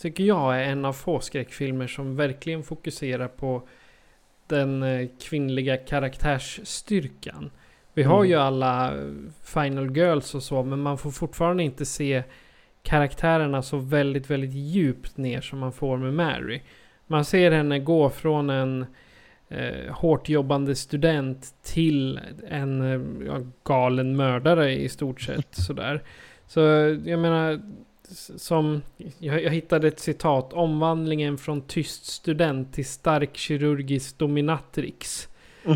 tycker 0.01 0.25
jag 0.25 0.61
är 0.61 0.65
en 0.65 0.85
av 0.85 0.93
få 0.93 1.21
skräckfilmer 1.21 1.87
som 1.87 2.17
verkligen 2.17 2.63
fokuserar 2.63 3.29
på 3.29 3.69
den 4.47 4.83
eh, 4.83 5.09
kvinnliga 5.21 5.77
karaktärsstyrkan. 5.77 7.51
Vi 7.97 8.03
har 8.03 8.19
mm. 8.19 8.31
ju 8.31 8.37
alla 8.37 8.93
Final 9.45 9.97
Girls 9.97 10.35
och 10.35 10.43
så, 10.43 10.63
men 10.63 10.81
man 10.81 10.99
får 10.99 11.11
fortfarande 11.11 11.63
inte 11.63 11.85
se 11.85 12.23
karaktärerna 12.83 13.63
så 13.63 13.77
väldigt, 13.77 14.31
väldigt 14.31 14.53
djupt 14.53 15.17
ner 15.17 15.41
som 15.41 15.59
man 15.59 15.73
får 15.73 15.97
med 15.97 16.15
Mary. 16.15 16.61
Man 17.07 17.25
ser 17.25 17.51
henne 17.51 17.79
gå 17.79 18.11
från 18.11 18.51
en 18.51 18.87
eh, 19.49 19.95
hårt 19.95 20.29
jobbande 20.29 20.75
student 20.75 21.55
till 21.63 22.21
en 22.49 22.93
eh, 22.93 23.41
galen 23.65 24.17
mördare 24.17 24.73
i 24.73 24.89
stort 24.89 25.21
sett. 25.21 25.55
Sådär. 25.67 26.03
Så 26.47 26.61
jag 27.05 27.19
menar, 27.19 27.61
som 28.37 28.83
jag, 29.19 29.43
jag, 29.43 29.51
hittade 29.51 29.89
ett 29.89 30.01
citat. 30.01 30.53
Omvandlingen 30.53 31.39
från 31.39 31.61
tyst 31.61 32.07
student 32.07 32.73
till 32.73 32.87
stark 32.87 33.37
kirurgisk 33.37 34.19
dominatrix. 34.19 35.29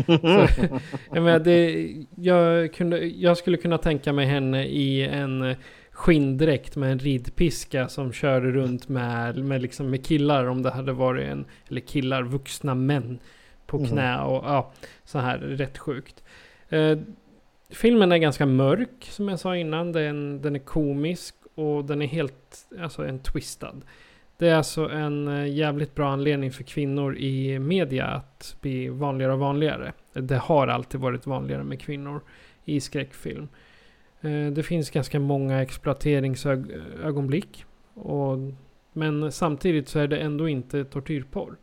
Så, 0.05 0.47
jag, 1.13 1.23
menar, 1.23 1.39
det, 1.39 1.89
jag, 2.15 2.73
kunde, 2.73 3.05
jag 3.05 3.37
skulle 3.37 3.57
kunna 3.57 3.77
tänka 3.77 4.13
mig 4.13 4.25
henne 4.25 4.65
i 4.65 5.07
en 5.07 5.55
skinndräkt 5.91 6.75
med 6.75 6.91
en 6.91 6.99
ridpiska 6.99 7.87
som 7.87 8.13
körde 8.13 8.51
runt 8.51 8.89
med, 8.89 9.37
med, 9.37 9.61
liksom 9.61 9.89
med 9.89 10.05
killar 10.05 10.45
om 10.45 10.61
det 10.61 10.71
hade 10.71 10.93
varit 10.93 11.25
en, 11.25 11.45
eller 11.69 11.81
killar, 11.81 12.23
vuxna 12.23 12.75
män 12.75 13.19
på 13.65 13.77
mm. 13.77 13.89
knä 13.89 14.21
och 14.21 14.43
ja, 14.45 14.71
så 15.03 15.19
här 15.19 15.37
rätt 15.37 15.77
sjukt. 15.77 16.23
Eh, 16.69 16.97
filmen 17.69 18.11
är 18.11 18.17
ganska 18.17 18.45
mörk 18.45 19.07
som 19.09 19.29
jag 19.29 19.39
sa 19.39 19.55
innan. 19.55 19.91
Den, 19.91 20.41
den 20.41 20.55
är 20.55 20.59
komisk 20.59 21.35
och 21.55 21.85
den 21.85 22.01
är 22.01 22.07
helt, 22.07 22.67
alltså 22.79 23.05
en 23.05 23.19
twistad. 23.19 23.75
Det 24.41 24.49
är 24.49 24.55
alltså 24.55 24.89
en 24.89 25.27
eh, 25.27 25.47
jävligt 25.47 25.95
bra 25.95 26.09
anledning 26.09 26.51
för 26.51 26.63
kvinnor 26.63 27.17
i 27.17 27.59
media 27.59 28.05
att 28.05 28.55
bli 28.61 28.89
vanligare 28.89 29.33
och 29.33 29.39
vanligare. 29.39 29.93
Det 30.13 30.37
har 30.37 30.67
alltid 30.67 31.01
varit 31.01 31.27
vanligare 31.27 31.63
med 31.63 31.81
kvinnor 31.81 32.21
i 32.65 32.81
skräckfilm. 32.81 33.47
Eh, 34.21 34.47
det 34.51 34.63
finns 34.63 34.89
ganska 34.89 35.19
många 35.19 35.61
exploateringsögonblick. 35.61 37.65
Och, 37.93 38.37
men 38.93 39.31
samtidigt 39.31 39.89
så 39.89 39.99
är 39.99 40.07
det 40.07 40.17
ändå 40.17 40.49
inte 40.49 40.85
tortyrporr. 40.85 41.55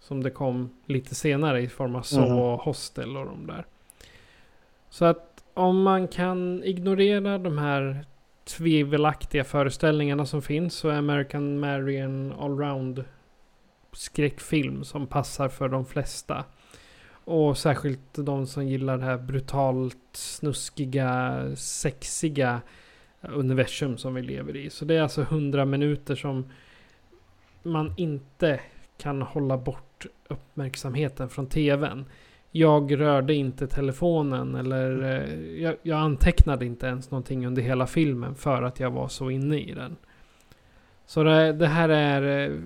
Som 0.00 0.22
det 0.22 0.30
kom 0.30 0.70
lite 0.86 1.14
senare 1.14 1.62
i 1.62 1.68
form 1.68 1.96
av 1.96 2.02
så 2.02 2.24
mm. 2.24 2.38
och 2.38 2.60
Hostel 2.60 3.16
och 3.16 3.26
de 3.26 3.46
där. 3.46 3.66
Så 4.90 5.04
att 5.04 5.44
om 5.54 5.82
man 5.82 6.08
kan 6.08 6.64
ignorera 6.64 7.38
de 7.38 7.58
här 7.58 8.04
tvivelaktiga 8.48 9.44
föreställningarna 9.44 10.26
som 10.26 10.42
finns 10.42 10.74
så 10.74 10.88
är 10.88 10.98
American 10.98 11.60
Mary 11.60 11.96
en 11.96 12.32
allround 12.38 13.04
skräckfilm 13.92 14.84
som 14.84 15.06
passar 15.06 15.48
för 15.48 15.68
de 15.68 15.86
flesta. 15.86 16.44
Och 17.24 17.58
särskilt 17.58 18.14
de 18.14 18.46
som 18.46 18.66
gillar 18.66 18.98
det 18.98 19.04
här 19.04 19.18
brutalt 19.18 19.96
snuskiga, 20.12 21.42
sexiga 21.56 22.60
universum 23.20 23.98
som 23.98 24.14
vi 24.14 24.22
lever 24.22 24.56
i. 24.56 24.70
Så 24.70 24.84
det 24.84 24.94
är 24.94 25.02
alltså 25.02 25.22
hundra 25.22 25.64
minuter 25.64 26.14
som 26.14 26.52
man 27.62 27.94
inte 27.96 28.60
kan 28.98 29.22
hålla 29.22 29.56
bort 29.56 30.06
uppmärksamheten 30.28 31.28
från 31.28 31.46
tvn. 31.46 32.04
Jag 32.58 33.00
rörde 33.00 33.34
inte 33.34 33.66
telefonen 33.66 34.54
eller 34.54 35.02
eh, 35.02 35.62
jag, 35.62 35.76
jag, 35.82 35.98
antecknade 35.98 36.66
inte 36.66 36.86
ens 36.86 37.10
någonting 37.10 37.46
under 37.46 37.62
hela 37.62 37.86
filmen 37.86 38.34
för 38.34 38.62
att 38.62 38.80
jag 38.80 38.90
var 38.90 39.08
så 39.08 39.30
inne 39.30 39.58
i 39.58 39.74
den. 39.74 39.96
Så 41.06 41.22
det, 41.22 41.52
det 41.52 41.66
här 41.66 41.88
är, 41.88 42.48
eh, 42.48 42.56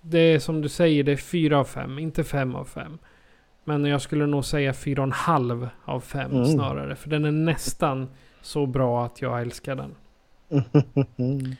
det 0.00 0.18
är 0.18 0.38
som 0.38 0.60
du 0.60 0.68
säger, 0.68 1.04
det 1.04 1.12
är 1.12 1.16
fyra 1.16 1.58
av 1.58 1.64
fem, 1.64 1.98
inte 1.98 2.24
fem 2.24 2.54
av 2.54 2.64
fem. 2.64 2.98
Men 3.64 3.84
jag 3.84 4.02
skulle 4.02 4.26
nog 4.26 4.44
säga 4.44 4.72
fyra 4.72 5.02
och 5.02 5.06
en 5.06 5.12
halv 5.12 5.68
av 5.84 6.00
fem 6.00 6.30
mm. 6.30 6.46
snarare. 6.46 6.96
För 6.96 7.10
den 7.10 7.24
är 7.24 7.32
nästan 7.32 8.08
så 8.42 8.66
bra 8.66 9.04
att 9.04 9.22
jag 9.22 9.40
älskar 9.40 9.74
den. 9.76 9.94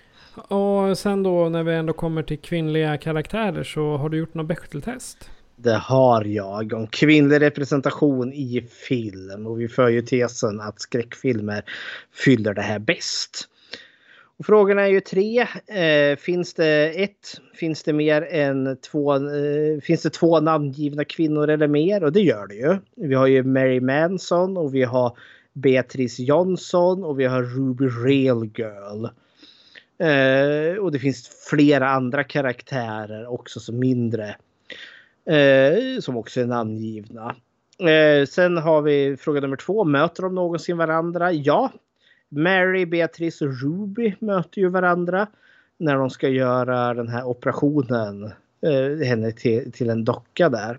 och 0.58 0.98
sen 0.98 1.22
då 1.22 1.48
när 1.48 1.62
vi 1.62 1.74
ändå 1.74 1.92
kommer 1.92 2.22
till 2.22 2.38
kvinnliga 2.38 2.98
karaktärer 2.98 3.62
så 3.62 3.96
har 3.96 4.08
du 4.08 4.18
gjort 4.18 4.34
något 4.34 4.46
Bechdel-test? 4.46 5.30
Det 5.62 5.76
har 5.76 6.24
jag 6.24 6.72
om 6.72 6.86
kvinnlig 6.86 7.40
representation 7.40 8.32
i 8.32 8.66
film 8.70 9.46
och 9.46 9.60
vi 9.60 9.68
för 9.68 9.88
ju 9.88 10.02
tesen 10.02 10.60
att 10.60 10.80
skräckfilmer 10.80 11.64
fyller 12.24 12.54
det 12.54 12.62
här 12.62 12.78
bäst. 12.78 13.48
Och 14.38 14.46
frågorna 14.46 14.82
är 14.82 14.88
ju 14.88 15.00
tre. 15.00 15.46
Eh, 15.66 16.16
finns 16.16 16.54
det 16.54 17.02
ett? 17.02 17.40
Finns 17.54 17.82
det 17.82 17.92
mer 17.92 18.22
än 18.22 18.76
två? 18.76 19.14
Eh, 19.14 19.80
finns 19.82 20.02
det 20.02 20.10
två 20.10 20.40
namngivna 20.40 21.04
kvinnor 21.04 21.50
eller 21.50 21.68
mer? 21.68 22.04
Och 22.04 22.12
det 22.12 22.20
gör 22.20 22.46
det 22.46 22.54
ju. 22.54 22.78
Vi 22.96 23.14
har 23.14 23.26
ju 23.26 23.42
Mary 23.42 23.80
Manson 23.80 24.56
och 24.56 24.74
vi 24.74 24.82
har 24.82 25.16
Beatrice 25.52 26.18
Johnson 26.18 27.04
och 27.04 27.20
vi 27.20 27.24
har 27.24 27.42
Ruby 27.42 27.86
Railgirl. 27.86 29.04
Eh, 29.98 30.78
och 30.78 30.92
det 30.92 30.98
finns 30.98 31.30
flera 31.50 31.88
andra 31.88 32.24
karaktärer 32.24 33.26
också 33.26 33.60
som 33.60 33.78
mindre. 33.78 34.36
Eh, 35.24 36.00
som 36.00 36.16
också 36.16 36.40
är 36.40 36.46
namngivna. 36.46 37.36
Eh, 37.78 38.26
sen 38.26 38.56
har 38.56 38.82
vi 38.82 39.16
fråga 39.16 39.40
nummer 39.40 39.56
två. 39.56 39.84
Möter 39.84 40.22
de 40.22 40.34
någonsin 40.34 40.76
varandra? 40.76 41.32
Ja, 41.32 41.72
Mary, 42.28 42.86
Beatrice 42.86 43.42
och 43.42 43.62
Ruby 43.62 44.14
möter 44.18 44.60
ju 44.60 44.68
varandra 44.68 45.26
när 45.78 45.96
de 45.96 46.10
ska 46.10 46.28
göra 46.28 46.94
den 46.94 47.08
här 47.08 47.24
operationen. 47.24 48.32
Eh, 48.66 49.06
henne 49.06 49.32
till, 49.32 49.72
till 49.72 49.90
en 49.90 50.04
docka 50.04 50.48
där. 50.48 50.78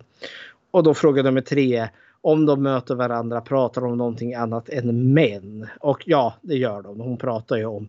Och 0.71 0.83
då 0.83 0.93
fråga 0.93 1.23
nummer 1.23 1.41
tre. 1.41 1.87
Om 2.21 2.45
de 2.45 2.63
möter 2.63 2.95
varandra 2.95 3.41
pratar 3.41 3.81
de 3.81 3.91
om 3.91 3.97
någonting 3.97 4.33
annat 4.33 4.69
än 4.69 5.13
män. 5.13 5.67
Och 5.79 6.03
ja, 6.05 6.35
det 6.41 6.55
gör 6.55 6.81
de. 6.81 6.99
Hon 6.99 7.17
pratar 7.17 7.57
ju 7.57 7.65
om 7.65 7.87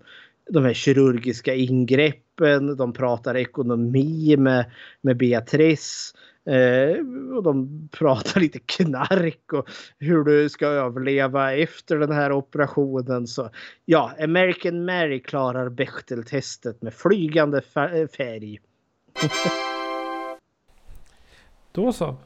de 0.51 0.65
här 0.65 0.73
kirurgiska 0.73 1.55
ingreppen. 1.55 2.77
De 2.77 2.93
pratar 2.93 3.37
ekonomi 3.37 4.37
med, 4.37 4.65
med 5.01 5.17
Beatrice. 5.17 6.15
Eh, 6.47 6.99
och 7.37 7.43
de 7.43 7.89
pratar 7.93 8.41
lite 8.41 8.59
knark 8.59 9.53
och 9.53 9.71
hur 9.99 10.25
du 10.25 10.49
ska 10.49 10.67
överleva 10.67 11.53
efter 11.53 11.97
den 11.97 12.13
här 12.13 12.33
operationen. 12.33 13.27
Så 13.27 13.51
ja, 13.85 14.13
American 14.21 14.85
Mary 14.85 15.23
klarar 15.23 15.69
Bechteltestet 15.69 16.83
med 16.83 16.95
flygande 16.95 17.63
eh, 17.75 18.09
färg. 18.17 18.61
Då 21.73 21.93
så. 21.93 22.17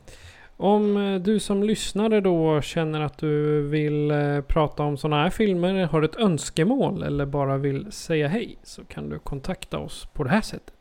Om 0.57 0.97
eh, 0.97 1.21
du 1.21 1.41
som 1.41 1.63
lyssnare 1.63 2.21
då 2.21 2.61
känner 2.61 3.01
att 3.01 3.19
du 3.19 3.63
vill 3.63 4.11
eh, 4.11 4.41
prata 4.41 4.83
om 4.83 4.97
sådana 4.97 5.23
här 5.23 5.31
filmer, 5.31 5.85
har 5.85 6.03
ett 6.03 6.17
önskemål 6.17 7.03
eller 7.03 7.27
bara 7.27 7.57
vill 7.59 7.93
säga 7.93 8.29
hej 8.29 8.59
så 8.63 8.85
kan 8.85 9.09
du 9.09 9.19
kontakta 9.19 9.79
oss 9.79 10.07
på 10.13 10.25
det 10.25 10.31
här 10.31 10.41
sättet. 10.41 10.78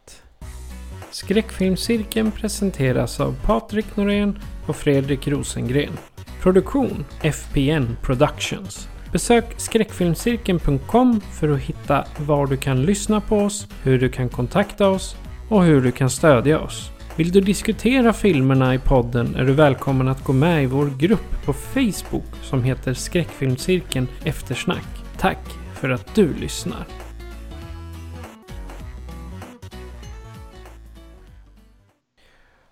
Skräckfilmscirkeln 1.11 2.31
presenteras 2.31 3.19
av 3.19 3.35
Patrik 3.43 3.95
Norén 3.95 4.39
och 4.65 4.75
Fredrik 4.75 5.27
Rosengren. 5.27 5.93
Produktion 6.41 7.05
FPN 7.21 7.97
Productions. 8.01 8.89
Besök 9.11 9.45
skräckfilmscirkeln.com 9.57 11.21
för 11.21 11.49
att 11.49 11.59
hitta 11.59 12.05
var 12.17 12.47
du 12.47 12.57
kan 12.57 12.81
lyssna 12.81 13.21
på 13.21 13.37
oss, 13.37 13.67
hur 13.83 13.99
du 13.99 14.09
kan 14.09 14.29
kontakta 14.29 14.89
oss 14.89 15.15
och 15.49 15.63
hur 15.63 15.81
du 15.81 15.91
kan 15.91 16.09
stödja 16.09 16.59
oss. 16.59 16.91
Vill 17.15 17.31
du 17.31 17.41
diskutera 17.41 18.13
filmerna 18.13 18.75
i 18.75 18.79
podden 18.79 19.35
är 19.35 19.45
du 19.45 19.53
välkommen 19.53 20.07
att 20.07 20.23
gå 20.23 20.33
med 20.33 20.63
i 20.63 20.65
vår 20.65 20.91
grupp 20.99 21.45
på 21.45 21.53
Facebook 21.53 22.35
som 22.41 22.63
heter 22.63 22.93
Skräckfilmscirkeln 22.93 24.07
Eftersnack. 24.23 24.87
Tack 25.17 25.39
för 25.73 25.89
att 25.89 26.15
du 26.15 26.33
lyssnar. 26.33 27.06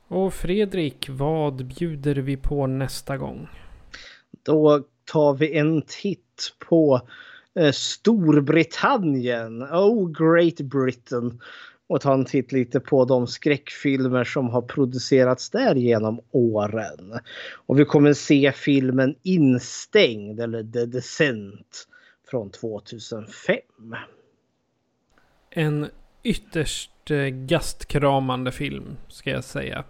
Och 0.07 0.33
Fredrik, 0.33 1.09
vad 1.09 1.65
bjuder 1.65 2.15
vi 2.15 2.37
på 2.37 2.67
nästa 2.67 3.17
gång? 3.17 3.47
Då 4.43 4.83
tar 5.05 5.33
vi 5.33 5.57
en 5.57 5.81
titt 5.81 6.55
på 6.59 7.01
eh, 7.59 7.71
Storbritannien. 7.71 9.63
Oh, 9.63 10.11
Great 10.11 10.61
Britain. 10.61 11.41
Och 11.87 12.01
tar 12.01 12.13
en 12.13 12.25
titt 12.25 12.51
lite 12.51 12.79
på 12.79 13.05
de 13.05 13.27
skräckfilmer 13.27 14.23
som 14.23 14.49
har 14.49 14.61
producerats 14.61 15.49
där 15.49 15.75
genom 15.75 16.19
åren. 16.31 17.19
Och 17.65 17.79
vi 17.79 17.85
kommer 17.85 18.13
se 18.13 18.51
filmen 18.51 19.15
Instängd 19.23 20.39
eller 20.39 20.63
The 20.63 20.85
Descent 20.85 21.87
från 22.29 22.49
2005. 22.49 23.57
En 25.49 25.87
ytterst 26.23 27.11
eh, 27.11 27.27
gastkramande 27.27 28.51
film 28.51 28.97
ska 29.07 29.29
jag 29.29 29.43
säga. 29.43 29.85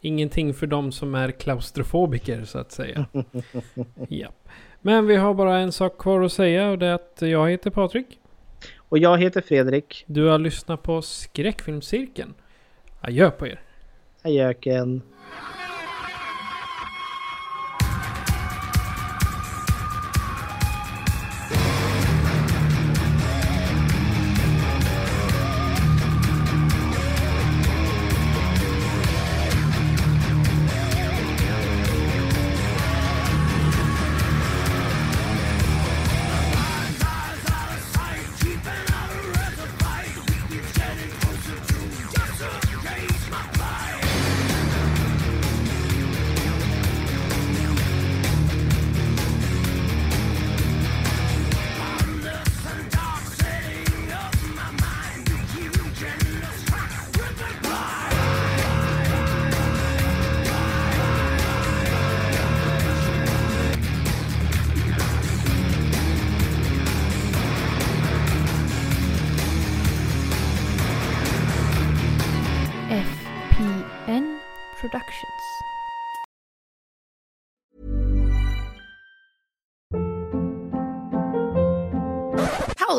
Ingenting 0.00 0.54
för 0.54 0.66
de 0.66 0.92
som 0.92 1.14
är 1.14 1.30
klaustrofobiker 1.30 2.44
så 2.44 2.58
att 2.58 2.72
säga. 2.72 3.06
ja. 4.08 4.28
Men 4.80 5.06
vi 5.06 5.16
har 5.16 5.34
bara 5.34 5.58
en 5.58 5.72
sak 5.72 5.98
kvar 5.98 6.22
att 6.22 6.32
säga 6.32 6.70
och 6.70 6.78
det 6.78 6.86
är 6.86 6.94
att 6.94 7.18
jag 7.20 7.50
heter 7.50 7.70
Patrik. 7.70 8.06
Och 8.76 8.98
jag 8.98 9.18
heter 9.18 9.40
Fredrik. 9.40 10.04
Du 10.06 10.26
har 10.26 10.38
lyssnat 10.38 10.82
på 10.82 11.02
Skräckfilmscirkeln. 11.02 12.34
Adjö 13.00 13.30
på 13.30 13.46
er. 13.46 13.60
Adjöken. 14.22 15.02